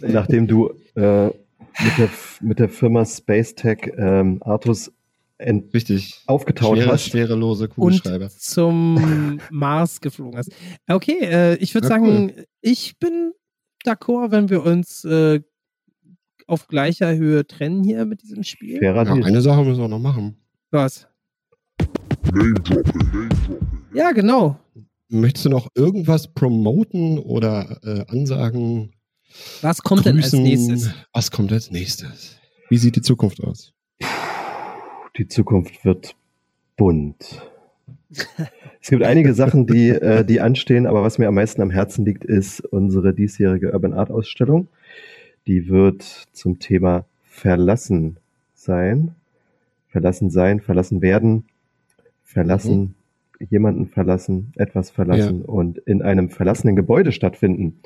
Nachdem 0.00 0.48
du 0.48 0.70
äh, 0.96 1.26
mit, 1.26 1.98
der, 1.98 2.08
mit 2.40 2.58
der 2.58 2.68
Firma 2.68 3.04
Space 3.04 3.54
Tech 3.54 3.92
ähm, 3.96 4.42
Artus 4.42 4.90
Richtig. 5.38 6.22
aufgetaut 6.26 6.78
Schwere, 6.78 6.92
hast. 6.92 7.08
schwerelose 7.08 7.64
Und 7.64 7.74
Kugelschreiber. 7.74 8.30
zum 8.30 9.38
Mars 9.50 10.00
geflogen 10.00 10.38
hast. 10.38 10.50
Okay, 10.88 11.18
äh, 11.20 11.56
ich 11.56 11.74
würde 11.74 11.86
Ja, 11.86 11.94
sagen, 11.94 12.32
ich 12.62 12.98
bin 12.98 13.32
d'accord, 13.84 14.30
wenn 14.30 14.48
wir 14.48 14.64
uns 14.64 15.04
äh, 15.04 15.40
auf 16.46 16.68
gleicher 16.68 17.14
Höhe 17.16 17.46
trennen 17.46 17.84
hier 17.84 18.06
mit 18.06 18.22
diesem 18.22 18.44
Spiel. 18.44 18.82
Ja, 18.82 18.94
eine 18.94 19.42
Sache 19.42 19.64
müssen 19.64 19.80
wir 19.80 19.88
noch 19.88 19.98
machen. 19.98 20.36
Was? 20.70 21.06
Ja, 23.94 24.12
genau. 24.12 24.58
Möchtest 25.08 25.46
du 25.46 25.50
noch 25.50 25.68
irgendwas 25.74 26.32
promoten 26.32 27.18
oder 27.18 27.78
äh, 27.84 28.04
ansagen? 28.12 28.92
Was 29.62 29.82
kommt 29.82 30.06
denn 30.06 30.16
als 30.16 30.30
grüßen? 30.30 30.42
nächstes? 30.42 30.90
Was 31.12 31.30
kommt 31.30 31.52
als 31.52 31.70
nächstes? 31.70 32.36
Wie 32.68 32.78
sieht 32.78 32.96
die 32.96 33.02
Zukunft 33.02 33.42
aus? 33.42 33.72
Die 35.18 35.28
Zukunft 35.28 35.84
wird 35.84 36.14
bunt. 36.76 37.50
Es 38.80 38.90
gibt 38.90 39.02
einige 39.02 39.34
Sachen, 39.34 39.66
die, 39.66 39.88
äh, 39.88 40.24
die 40.24 40.40
anstehen, 40.40 40.86
aber 40.86 41.02
was 41.02 41.18
mir 41.18 41.28
am 41.28 41.34
meisten 41.34 41.62
am 41.62 41.70
Herzen 41.70 42.04
liegt, 42.04 42.24
ist 42.24 42.60
unsere 42.60 43.14
diesjährige 43.14 43.72
Urban 43.72 43.94
Art 43.94 44.10
Ausstellung. 44.10 44.68
Die 45.46 45.68
wird 45.68 46.02
zum 46.32 46.58
Thema 46.58 47.06
Verlassen 47.24 48.18
sein. 48.54 49.14
Verlassen 49.88 50.28
sein, 50.28 50.60
verlassen 50.60 51.00
werden, 51.00 51.44
verlassen, 52.22 52.94
jemanden 53.48 53.86
verlassen, 53.86 54.52
etwas 54.56 54.90
verlassen 54.90 55.40
und 55.42 55.78
in 55.78 56.02
einem 56.02 56.28
verlassenen 56.28 56.76
Gebäude 56.76 57.12
stattfinden. 57.12 57.80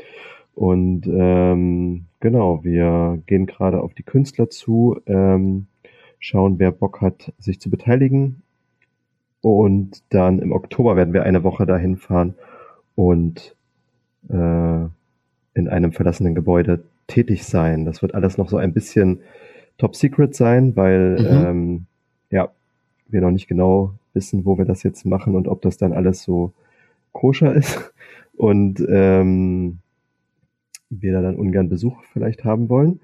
Und 0.57 1.07
ähm, 1.07 2.07
genau, 2.19 2.65
wir 2.65 3.23
gehen 3.27 3.47
gerade 3.47 3.81
auf 3.81 3.95
die 3.95 4.03
Künstler 4.03 4.51
zu, 4.51 5.01
ähm, 5.07 5.67
schauen, 6.21 6.59
wer 6.59 6.71
Bock 6.71 7.01
hat, 7.01 7.33
sich 7.39 7.61
zu 7.61 7.71
beteiligen. 7.71 8.43
Und 9.41 10.03
dann 10.11 10.39
im 10.39 10.53
Oktober 10.53 10.95
werden 10.97 11.15
wir 11.15 11.25
eine 11.25 11.43
Woche 11.43 11.67
dahin 11.67 11.97
fahren 11.97 12.35
und 12.95 13.57
äh, 14.29 14.85
in 15.55 15.69
einem 15.69 15.93
verlassenen 15.93 16.35
Gebäude 16.35 16.85
tätig 17.07 17.45
sein. 17.45 17.87
Das 17.87 18.03
wird 18.03 18.15
alles 18.15 18.39
noch 18.39 18.49
so 18.51 18.59
ein 18.59 18.73
bisschen 18.73 19.21
top 19.79 19.97
secret 19.97 20.35
sein, 20.35 20.77
weil 20.77 21.19
Mhm. 21.19 21.27
ähm, 21.27 21.87
ja, 22.31 22.51
wir 23.09 23.23
noch 23.23 23.31
nicht 23.31 23.49
genau 23.49 23.95
wissen, 24.13 24.45
wo 24.45 24.59
wir 24.59 24.67
das 24.67 24.83
jetzt 24.83 25.07
machen 25.07 25.35
und 25.35 25.49
ob 25.49 25.63
das 25.63 25.79
dann 25.79 25.93
alles 25.93 26.23
so 26.23 26.53
koscher 27.13 27.55
ist 27.55 27.93
und 28.37 28.85
ähm, 28.89 29.79
wir 30.91 31.13
da 31.13 31.23
dann 31.23 31.37
ungern 31.37 31.69
Besuch 31.69 32.03
vielleicht 32.13 32.45
haben 32.45 32.69
wollen. 32.69 33.01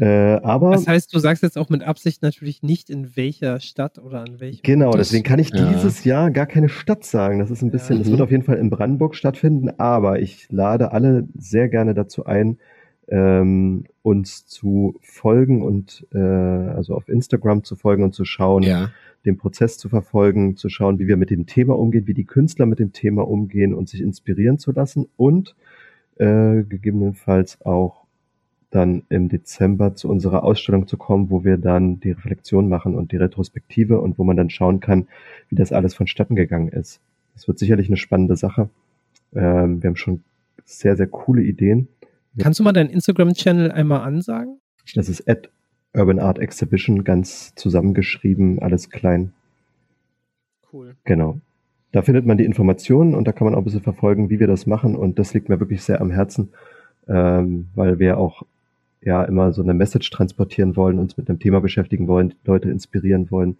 Äh, 0.00 0.06
aber 0.42 0.70
Das 0.70 0.86
heißt, 0.86 1.12
du 1.12 1.18
sagst 1.18 1.42
jetzt 1.42 1.58
auch 1.58 1.70
mit 1.70 1.82
Absicht 1.82 2.22
natürlich 2.22 2.62
nicht, 2.62 2.88
in 2.88 3.16
welcher 3.16 3.58
Stadt 3.58 3.98
oder 3.98 4.20
an 4.20 4.38
welchem. 4.38 4.62
Genau, 4.62 4.92
Das- 4.92 5.08
deswegen 5.08 5.24
kann 5.24 5.40
ich 5.40 5.50
ja. 5.52 5.72
dieses 5.72 6.04
Jahr 6.04 6.30
gar 6.30 6.46
keine 6.46 6.68
Stadt 6.68 7.04
sagen. 7.04 7.40
Das 7.40 7.50
ist 7.50 7.62
ein 7.62 7.70
bisschen, 7.72 7.96
Ja. 7.96 8.02
es 8.02 8.10
wird 8.10 8.20
auf 8.20 8.30
jeden 8.30 8.44
Fall 8.44 8.58
in 8.58 8.70
Brandenburg 8.70 9.16
stattfinden, 9.16 9.70
aber 9.78 10.20
ich 10.20 10.46
lade 10.50 10.92
alle 10.92 11.26
sehr 11.36 11.68
gerne 11.68 11.94
dazu 11.94 12.26
ein, 12.26 12.58
ähm, 13.08 13.84
uns 14.02 14.46
zu 14.46 14.94
folgen 15.00 15.62
und 15.62 16.06
äh, 16.14 16.18
also 16.18 16.94
auf 16.94 17.08
Instagram 17.08 17.64
zu 17.64 17.74
folgen 17.74 18.04
und 18.04 18.14
zu 18.14 18.24
schauen, 18.24 18.62
Ja. 18.62 18.90
den 19.24 19.36
Prozess 19.36 19.78
zu 19.78 19.88
verfolgen, 19.88 20.56
zu 20.56 20.68
schauen, 20.68 20.98
wie 21.00 21.08
wir 21.08 21.16
mit 21.16 21.30
dem 21.30 21.46
Thema 21.46 21.76
umgehen, 21.76 22.06
wie 22.06 22.14
die 22.14 22.24
Künstler 22.26 22.66
mit 22.66 22.78
dem 22.78 22.92
Thema 22.92 23.26
umgehen 23.26 23.74
und 23.74 23.88
sich 23.88 24.00
inspirieren 24.00 24.58
zu 24.58 24.70
lassen 24.72 25.06
und 25.16 25.56
äh, 26.18 26.62
gegebenenfalls 26.64 27.60
auch 27.62 28.04
dann 28.70 29.02
im 29.08 29.28
Dezember 29.28 29.94
zu 29.94 30.08
unserer 30.08 30.44
Ausstellung 30.44 30.86
zu 30.86 30.96
kommen, 30.96 31.30
wo 31.30 31.44
wir 31.44 31.56
dann 31.56 32.00
die 32.00 32.10
Reflexion 32.10 32.68
machen 32.68 32.94
und 32.94 33.12
die 33.12 33.16
Retrospektive 33.16 34.00
und 34.00 34.18
wo 34.18 34.24
man 34.24 34.36
dann 34.36 34.50
schauen 34.50 34.80
kann, 34.80 35.08
wie 35.48 35.56
das 35.56 35.72
alles 35.72 35.94
vonstatten 35.94 36.36
gegangen 36.36 36.68
ist. 36.68 37.00
Das 37.34 37.48
wird 37.48 37.58
sicherlich 37.58 37.88
eine 37.88 37.96
spannende 37.96 38.36
Sache. 38.36 38.68
Ähm, 39.34 39.82
wir 39.82 39.88
haben 39.88 39.96
schon 39.96 40.22
sehr, 40.64 40.96
sehr 40.96 41.06
coole 41.06 41.42
Ideen. 41.42 41.88
Kannst 42.38 42.60
du 42.60 42.64
mal 42.64 42.72
deinen 42.72 42.90
Instagram-Channel 42.90 43.72
einmal 43.72 44.00
ansagen? 44.00 44.60
Das 44.94 45.08
ist 45.08 45.28
at 45.28 45.48
Urban 45.94 46.18
Art 46.18 46.38
Exhibition, 46.38 47.04
ganz 47.04 47.54
zusammengeschrieben, 47.54 48.60
alles 48.60 48.90
klein. 48.90 49.32
Cool. 50.72 50.96
Genau. 51.04 51.40
Da 51.92 52.02
findet 52.02 52.26
man 52.26 52.36
die 52.36 52.44
Informationen 52.44 53.14
und 53.14 53.26
da 53.26 53.32
kann 53.32 53.46
man 53.46 53.54
auch 53.54 53.58
ein 53.58 53.64
bisschen 53.64 53.82
verfolgen, 53.82 54.28
wie 54.28 54.40
wir 54.40 54.46
das 54.46 54.66
machen. 54.66 54.94
Und 54.94 55.18
das 55.18 55.32
liegt 55.32 55.48
mir 55.48 55.58
wirklich 55.58 55.82
sehr 55.82 56.00
am 56.02 56.10
Herzen, 56.10 56.50
ähm, 57.08 57.68
weil 57.74 57.98
wir 57.98 58.18
auch 58.18 58.42
ja 59.02 59.24
immer 59.24 59.52
so 59.52 59.62
eine 59.62 59.74
Message 59.74 60.10
transportieren 60.10 60.76
wollen, 60.76 60.98
uns 60.98 61.16
mit 61.16 61.28
einem 61.28 61.38
Thema 61.38 61.60
beschäftigen 61.60 62.08
wollen, 62.08 62.34
Leute 62.44 62.70
inspirieren 62.70 63.30
wollen 63.30 63.56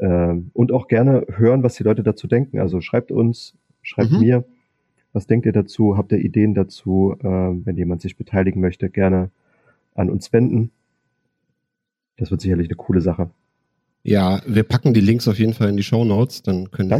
ähm, 0.00 0.50
und 0.54 0.72
auch 0.72 0.88
gerne 0.88 1.24
hören, 1.28 1.62
was 1.62 1.74
die 1.74 1.84
Leute 1.84 2.02
dazu 2.02 2.26
denken. 2.26 2.58
Also 2.58 2.80
schreibt 2.80 3.12
uns, 3.12 3.54
schreibt 3.82 4.12
Mhm. 4.12 4.20
mir, 4.20 4.44
was 5.12 5.26
denkt 5.26 5.46
ihr 5.46 5.52
dazu? 5.52 5.96
Habt 5.96 6.12
ihr 6.12 6.18
Ideen 6.18 6.54
dazu? 6.54 7.16
Ähm, 7.22 7.62
wenn 7.64 7.76
jemand 7.76 8.00
sich 8.02 8.16
beteiligen 8.16 8.60
möchte, 8.60 8.88
gerne 8.90 9.30
an 9.94 10.08
uns 10.10 10.32
wenden. 10.32 10.70
Das 12.16 12.30
wird 12.30 12.40
sicherlich 12.40 12.68
eine 12.68 12.76
coole 12.76 13.00
Sache. 13.00 13.30
Ja, 14.04 14.40
wir 14.46 14.64
packen 14.64 14.94
die 14.94 15.00
Links 15.00 15.28
auf 15.28 15.38
jeden 15.38 15.52
Fall 15.52 15.68
in 15.68 15.76
die 15.76 15.82
Show 15.82 16.04
Notes, 16.04 16.42
dann 16.42 16.70
können, 16.70 16.88
da, 16.88 16.98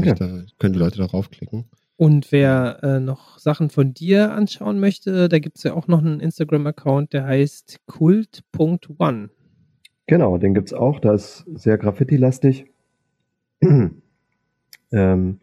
können 0.59 0.73
die 0.73 0.79
Leute 0.79 0.99
darauf 0.99 1.31
klicken. 1.31 1.65
Und 1.97 2.33
wer 2.33 2.79
äh, 2.83 3.01
noch 3.01 3.39
Sachen 3.39 3.71
von 3.71 3.95
dir 3.95 4.33
anschauen 4.33 4.81
möchte, 4.81 5.29
da 5.29 5.39
gibt 5.39 5.59
es 5.59 5.63
ja 5.63 5.75
auch 5.75 5.89
noch 5.89 6.01
einen 6.01 6.21
Instagram-Account, 6.21 7.13
der 7.13 7.27
heißt 7.27 7.81
kult.one. 7.87 9.31
Genau, 10.07 10.39
den 10.39 10.55
gibt's 10.55 10.73
auch. 10.73 11.01
Da 11.01 11.15
ist 11.15 11.45
sehr 11.55 11.79
Graffiti-lastig. 11.79 12.67
ähm, 14.93 15.39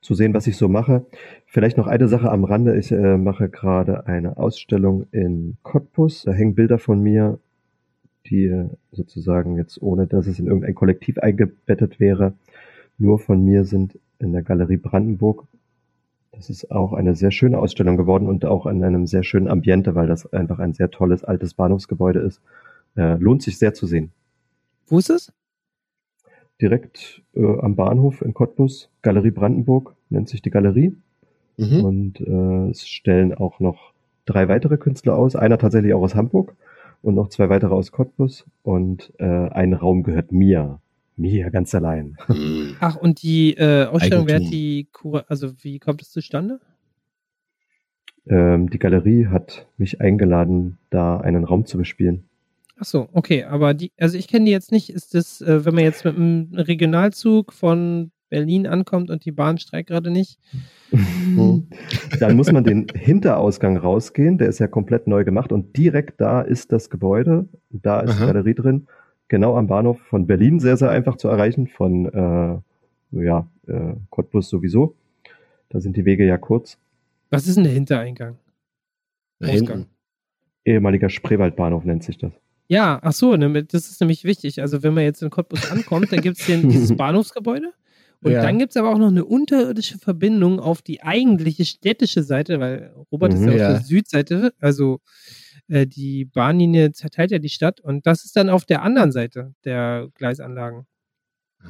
zu 0.00 0.14
sehen, 0.14 0.34
was 0.34 0.46
ich 0.46 0.56
so 0.56 0.68
mache. 0.68 1.06
Vielleicht 1.46 1.76
noch 1.76 1.86
eine 1.86 2.08
Sache 2.08 2.30
am 2.30 2.44
Rande. 2.44 2.76
Ich 2.76 2.90
äh, 2.90 3.16
mache 3.16 3.48
gerade 3.48 4.06
eine 4.06 4.36
Ausstellung 4.36 5.06
in 5.12 5.56
Cottbus. 5.62 6.24
Da 6.24 6.32
hängen 6.32 6.54
Bilder 6.54 6.78
von 6.78 7.00
mir, 7.00 7.38
die 8.26 8.46
äh, 8.46 8.68
sozusagen 8.90 9.56
jetzt 9.56 9.80
ohne, 9.80 10.06
dass 10.06 10.26
es 10.26 10.38
in 10.38 10.46
irgendein 10.46 10.74
Kollektiv 10.74 11.18
eingebettet 11.18 12.00
wäre, 12.00 12.34
nur 12.98 13.18
von 13.18 13.44
mir 13.44 13.64
sind 13.64 13.98
in 14.18 14.32
der 14.32 14.42
Galerie 14.42 14.76
Brandenburg. 14.76 15.46
Das 16.32 16.48
ist 16.48 16.70
auch 16.70 16.94
eine 16.94 17.14
sehr 17.14 17.30
schöne 17.30 17.58
Ausstellung 17.58 17.96
geworden 17.96 18.26
und 18.26 18.44
auch 18.44 18.66
in 18.66 18.82
einem 18.82 19.06
sehr 19.06 19.22
schönen 19.22 19.48
Ambiente, 19.48 19.94
weil 19.94 20.06
das 20.06 20.32
einfach 20.32 20.58
ein 20.58 20.72
sehr 20.72 20.90
tolles 20.90 21.24
altes 21.24 21.54
Bahnhofsgebäude 21.54 22.20
ist. 22.20 22.40
Äh, 22.96 23.16
lohnt 23.16 23.42
sich 23.42 23.58
sehr 23.58 23.74
zu 23.74 23.86
sehen. 23.86 24.12
Wo 24.86 24.98
ist 24.98 25.10
es? 25.10 25.32
Direkt 26.60 27.22
äh, 27.34 27.58
am 27.60 27.76
Bahnhof 27.76 28.22
in 28.22 28.34
Cottbus, 28.34 28.90
Galerie 29.02 29.30
Brandenburg 29.30 29.94
nennt 30.08 30.28
sich 30.28 30.42
die 30.42 30.50
Galerie. 30.50 30.96
Mhm. 31.58 31.84
Und 31.84 32.20
äh, 32.20 32.70
es 32.70 32.88
stellen 32.88 33.34
auch 33.34 33.60
noch 33.60 33.92
drei 34.24 34.48
weitere 34.48 34.78
Künstler 34.78 35.16
aus. 35.16 35.36
Einer 35.36 35.58
tatsächlich 35.58 35.92
auch 35.94 36.02
aus 36.02 36.14
Hamburg 36.14 36.54
und 37.02 37.14
noch 37.14 37.28
zwei 37.28 37.48
weitere 37.48 37.74
aus 37.74 37.92
Cottbus. 37.92 38.46
Und 38.62 39.12
äh, 39.18 39.24
ein 39.24 39.74
Raum 39.74 40.02
gehört 40.02 40.32
mir. 40.32 40.80
Mir 41.16 41.50
ganz 41.50 41.74
allein. 41.74 42.16
Mhm. 42.28 42.76
Ach, 42.80 42.96
und 42.96 43.22
die 43.22 43.54
äh, 43.54 43.86
Ausstellung, 43.86 44.26
wer 44.26 44.40
die 44.40 44.88
Kura 44.92 45.24
also 45.28 45.52
wie 45.62 45.78
kommt 45.78 46.02
es 46.02 46.10
zustande? 46.10 46.60
Ähm, 48.26 48.70
die 48.70 48.78
Galerie 48.78 49.26
hat 49.26 49.66
mich 49.76 50.00
eingeladen, 50.00 50.78
da 50.90 51.18
einen 51.18 51.44
Raum 51.44 51.66
zu 51.66 51.76
bespielen. 51.76 52.24
Ach 52.78 52.84
so, 52.84 53.08
okay, 53.12 53.44
aber 53.44 53.74
die, 53.74 53.92
also 53.98 54.16
ich 54.16 54.28
kenne 54.28 54.46
die 54.46 54.50
jetzt 54.50 54.72
nicht. 54.72 54.90
Ist 54.90 55.14
das, 55.14 55.40
äh, 55.40 55.64
wenn 55.64 55.74
man 55.74 55.84
jetzt 55.84 56.04
mit 56.04 56.16
einem 56.16 56.48
Regionalzug 56.54 57.52
von 57.52 58.10
Berlin 58.28 58.66
ankommt 58.66 59.10
und 59.10 59.24
die 59.24 59.32
Bahn 59.32 59.58
streikt 59.58 59.90
gerade 59.90 60.10
nicht? 60.10 60.38
Dann 62.20 62.36
muss 62.36 62.50
man 62.50 62.64
den 62.64 62.86
Hinterausgang 62.94 63.76
rausgehen, 63.76 64.38
der 64.38 64.48
ist 64.48 64.58
ja 64.58 64.66
komplett 64.66 65.06
neu 65.06 65.24
gemacht 65.24 65.52
und 65.52 65.76
direkt 65.76 66.20
da 66.20 66.42
ist 66.42 66.72
das 66.72 66.90
Gebäude, 66.90 67.48
da 67.70 68.00
ist 68.00 68.18
die 68.18 68.22
Aha. 68.22 68.26
Galerie 68.32 68.54
drin, 68.54 68.86
genau 69.32 69.56
am 69.56 69.66
Bahnhof 69.66 69.98
von 70.02 70.26
Berlin, 70.26 70.60
sehr, 70.60 70.76
sehr 70.76 70.90
einfach 70.90 71.16
zu 71.16 71.26
erreichen, 71.26 71.66
von 71.66 72.04
äh, 72.06 72.58
ja, 73.24 73.48
äh, 73.66 73.94
Cottbus 74.10 74.48
sowieso. 74.50 74.94
Da 75.70 75.80
sind 75.80 75.96
die 75.96 76.04
Wege 76.04 76.26
ja 76.26 76.36
kurz. 76.36 76.76
Was 77.30 77.46
ist 77.46 77.56
denn 77.56 77.64
der 77.64 77.72
Hintereingang? 77.72 78.36
Da 79.40 79.48
Ausgang. 79.48 79.78
hinten. 79.78 79.86
Ehemaliger 80.66 81.08
Spreewaldbahnhof 81.08 81.84
nennt 81.84 82.04
sich 82.04 82.18
das. 82.18 82.32
Ja, 82.68 83.00
ach 83.02 83.12
so, 83.12 83.34
ne, 83.36 83.64
das 83.64 83.90
ist 83.90 84.00
nämlich 84.00 84.24
wichtig. 84.24 84.60
Also 84.60 84.82
wenn 84.82 84.92
man 84.94 85.04
jetzt 85.04 85.22
in 85.22 85.30
Cottbus 85.30 85.70
ankommt, 85.70 86.12
dann 86.12 86.20
gibt 86.20 86.38
es 86.38 86.44
dieses 86.44 86.94
Bahnhofsgebäude. 86.96 87.72
Und 88.22 88.32
Ja. 88.32 88.42
dann 88.42 88.58
gibt 88.58 88.70
es 88.72 88.76
aber 88.76 88.90
auch 88.90 88.98
noch 88.98 89.08
eine 89.08 89.24
unterirdische 89.24 89.98
Verbindung 89.98 90.60
auf 90.60 90.82
die 90.82 91.02
eigentliche 91.02 91.64
städtische 91.64 92.22
Seite, 92.22 92.60
weil 92.60 92.92
Robert 93.10 93.32
ist 93.34 93.40
Mhm. 93.40 93.48
ja 93.48 93.52
auf 93.54 93.60
Ja. 93.60 93.68
der 93.68 93.76
Südseite, 93.80 94.52
also 94.60 95.00
äh, 95.68 95.86
die 95.86 96.24
Bahnlinie 96.24 96.92
zerteilt 96.92 97.30
ja 97.30 97.38
die 97.38 97.48
Stadt 97.48 97.80
und 97.80 98.06
das 98.06 98.24
ist 98.24 98.36
dann 98.36 98.48
auf 98.48 98.64
der 98.64 98.82
anderen 98.82 99.12
Seite 99.12 99.54
der 99.64 100.08
Gleisanlagen. 100.14 100.86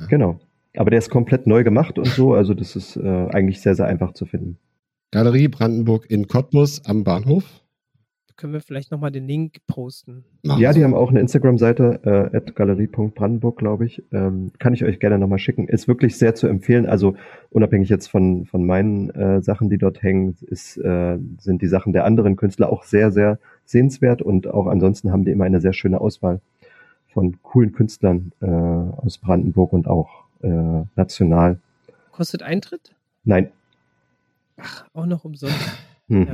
Genau. 0.08 0.40
Aber 0.76 0.90
der 0.90 0.98
ist 0.98 1.10
komplett 1.10 1.46
neu 1.46 1.64
gemacht 1.64 1.98
und 1.98 2.08
so, 2.08 2.34
also 2.34 2.54
das 2.54 2.76
ist 2.76 2.96
äh, 2.96 3.28
eigentlich 3.30 3.60
sehr, 3.60 3.74
sehr 3.74 3.86
einfach 3.86 4.14
zu 4.14 4.24
finden. 4.24 4.58
Galerie 5.10 5.48
Brandenburg 5.48 6.10
in 6.10 6.26
Cottbus 6.26 6.84
am 6.86 7.04
Bahnhof. 7.04 7.61
Können 8.36 8.52
wir 8.52 8.60
vielleicht 8.60 8.90
nochmal 8.90 9.10
den 9.10 9.26
Link 9.26 9.58
posten. 9.66 10.24
Ja, 10.42 10.72
die 10.72 10.82
haben 10.82 10.94
auch 10.94 11.10
eine 11.10 11.20
Instagram-Seite, 11.20 12.30
äh, 12.32 12.52
galerie.brandenburg, 12.52 13.58
glaube 13.58 13.86
ich. 13.86 14.02
Ähm, 14.12 14.52
kann 14.58 14.74
ich 14.74 14.84
euch 14.84 14.98
gerne 14.98 15.18
nochmal 15.18 15.38
schicken. 15.38 15.68
Ist 15.68 15.88
wirklich 15.88 16.18
sehr 16.18 16.34
zu 16.34 16.46
empfehlen. 16.46 16.86
Also 16.86 17.14
unabhängig 17.50 17.88
jetzt 17.88 18.08
von, 18.08 18.46
von 18.46 18.64
meinen 18.64 19.10
äh, 19.10 19.42
Sachen, 19.42 19.70
die 19.70 19.78
dort 19.78 20.02
hängen, 20.02 20.36
ist, 20.42 20.76
äh, 20.78 21.18
sind 21.38 21.62
die 21.62 21.68
Sachen 21.68 21.92
der 21.92 22.04
anderen 22.04 22.36
Künstler 22.36 22.70
auch 22.72 22.84
sehr, 22.84 23.10
sehr 23.10 23.38
sehenswert. 23.64 24.22
Und 24.22 24.46
auch 24.46 24.66
ansonsten 24.66 25.12
haben 25.12 25.24
die 25.24 25.30
immer 25.30 25.44
eine 25.44 25.60
sehr 25.60 25.72
schöne 25.72 26.00
Auswahl 26.00 26.40
von 27.08 27.42
coolen 27.42 27.72
Künstlern 27.72 28.32
äh, 28.40 28.46
aus 28.46 29.18
Brandenburg 29.18 29.72
und 29.72 29.86
auch 29.86 30.24
äh, 30.42 30.84
national. 30.96 31.60
Kostet 32.10 32.42
Eintritt? 32.42 32.94
Nein, 33.24 33.52
Ach, 34.56 34.84
auch 34.92 35.06
noch 35.06 35.24
umsonst. 35.24 35.56
mhm. 36.08 36.28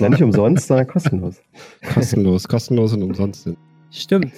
Ja, 0.00 0.08
nicht 0.08 0.22
umsonst, 0.22 0.66
sondern 0.68 0.86
kostenlos. 0.86 1.36
kostenlos, 1.92 2.48
kostenlos 2.48 2.92
und 2.92 3.02
umsonst 3.02 3.44
sind. 3.44 3.58
Stimmt. 3.90 4.32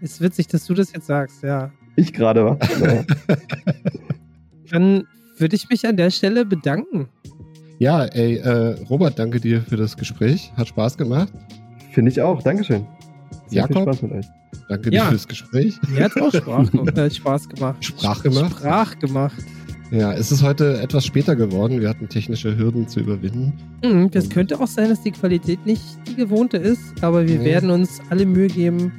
Ist 0.00 0.20
witzig, 0.20 0.46
dass 0.48 0.64
du 0.66 0.74
das 0.74 0.92
jetzt 0.92 1.06
sagst, 1.06 1.42
ja. 1.42 1.70
Ich 1.96 2.12
gerade, 2.12 2.44
wa? 2.44 2.58
Ja. 2.82 3.04
Dann 4.70 5.04
würde 5.38 5.56
ich 5.56 5.68
mich 5.68 5.86
an 5.86 5.96
der 5.96 6.10
Stelle 6.10 6.44
bedanken. 6.44 7.08
Ja, 7.78 8.04
ey, 8.04 8.36
äh, 8.36 8.74
Robert, 8.90 9.18
danke 9.18 9.40
dir 9.40 9.60
für 9.62 9.76
das 9.76 9.96
Gespräch. 9.96 10.52
Hat 10.56 10.68
Spaß 10.68 10.96
gemacht. 10.96 11.32
Finde 11.92 12.10
ich 12.10 12.20
auch. 12.20 12.42
Dankeschön. 12.42 12.86
Sehr 13.48 13.66
viel 13.66 13.76
Jakob? 13.76 13.82
Spaß 13.94 14.02
mit 14.02 14.12
euch. 14.12 14.26
Danke 14.68 14.92
Ja. 14.92 15.04
dir 15.04 15.08
fürs 15.10 15.28
Gespräch. 15.28 15.74
Mir 15.88 16.04
hat 16.04 16.20
auch 16.20 16.32
Sprach, 16.34 16.72
äh, 16.96 17.10
Spaß 17.10 17.48
gemacht. 17.48 17.84
Sprach 17.84 18.22
gemacht? 18.22 18.50
Sprach 18.52 18.98
gemacht. 18.98 19.44
Ja, 19.92 20.12
es 20.12 20.32
ist 20.32 20.42
heute 20.42 20.80
etwas 20.80 21.04
später 21.06 21.36
geworden. 21.36 21.80
Wir 21.80 21.88
hatten 21.88 22.08
technische 22.08 22.56
Hürden 22.56 22.88
zu 22.88 23.00
überwinden. 23.00 23.52
Mhm, 23.84 24.10
das 24.10 24.28
könnte 24.28 24.60
auch 24.60 24.66
sein, 24.66 24.88
dass 24.88 25.02
die 25.02 25.12
Qualität 25.12 25.64
nicht 25.64 25.82
die 26.08 26.16
gewohnte 26.16 26.56
ist, 26.56 26.80
aber 27.02 27.26
wir 27.26 27.38
Nee. 27.38 27.44
werden 27.44 27.70
uns 27.70 28.00
alle 28.10 28.26
Mühe 28.26 28.48
geben, 28.48 28.92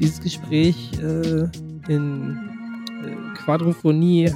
dieses 0.00 0.20
Gespräch 0.20 0.90
äh, 1.00 1.46
in 1.92 2.36
äh, 3.04 3.38
Quadrophonie, 3.44 4.32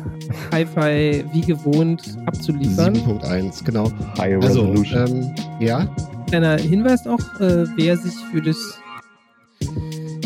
Hi-Fi 0.52 1.24
wie 1.32 1.40
gewohnt 1.40 2.16
abzuliefern. 2.26 2.94
7.1, 2.94 3.64
genau. 3.64 3.90
High 4.18 4.36
Also, 4.42 4.70
Resolution. 4.70 5.08
ähm, 5.08 5.34
ja, 5.60 5.88
kleiner 6.28 6.58
Hinweis 6.58 7.04
noch, 7.04 7.18
äh, 7.40 7.64
wer 7.76 7.96
sich 7.96 8.14
für 8.32 8.40
das 8.40 8.56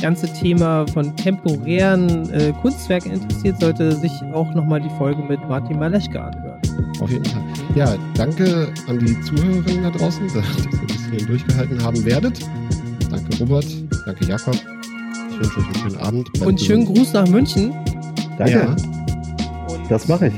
ganze 0.00 0.32
Thema 0.32 0.86
von 0.88 1.14
temporären 1.16 2.30
äh, 2.30 2.52
Kunstwerken 2.62 3.12
interessiert, 3.12 3.60
sollte 3.60 3.92
sich 3.96 4.12
auch 4.32 4.52
nochmal 4.54 4.80
die 4.80 4.90
Folge 4.98 5.22
mit 5.22 5.40
Martin 5.48 5.78
Maleschke 5.78 6.20
anhören. 6.22 6.60
Auf 7.00 7.10
jeden 7.10 7.24
Fall. 7.24 7.42
Ja, 7.74 7.94
danke 8.14 8.68
an 8.88 8.98
die 8.98 9.18
Zuhörerinnen 9.22 9.82
da 9.84 9.90
draußen, 9.90 10.26
dass 10.34 10.44
ihr 10.64 10.86
bis 10.86 11.06
hierhin 11.10 11.26
durchgehalten 11.26 11.82
haben 11.82 12.04
werdet. 12.04 12.40
Danke 13.10 13.38
Robert, 13.40 13.66
danke 14.06 14.24
Jakob. 14.26 14.54
Ich 15.30 15.38
wünsche 15.38 15.60
euch 15.60 15.66
einen 15.66 15.74
schönen 15.90 15.96
Abend. 16.02 16.32
Bleibt 16.32 16.46
Und 16.46 16.60
schönen. 16.60 16.84
Gruß 16.86 17.12
nach 17.12 17.28
München 17.28 17.72
Danke, 18.38 18.52
Ja, 18.52 18.66
und 19.74 19.90
das 19.90 20.08
mache 20.08 20.28
ich. 20.28 20.34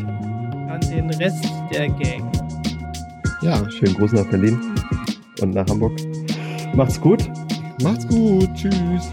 an 0.68 0.80
den 0.90 1.10
Rest 1.14 1.44
der 1.72 1.89
Gang. 1.89 2.24
ja, 3.43 3.68
Schönen 3.70 3.94
Gruß 3.94 4.12
nach 4.12 4.26
Berlin 4.26 4.59
und 5.40 5.55
nach 5.55 5.66
Hamburg. 5.68 5.93
Macht's 6.74 7.01
gut. 7.01 7.28
macht's 7.82 8.06
gut. 8.09 8.48
Tschüss. 8.55 9.12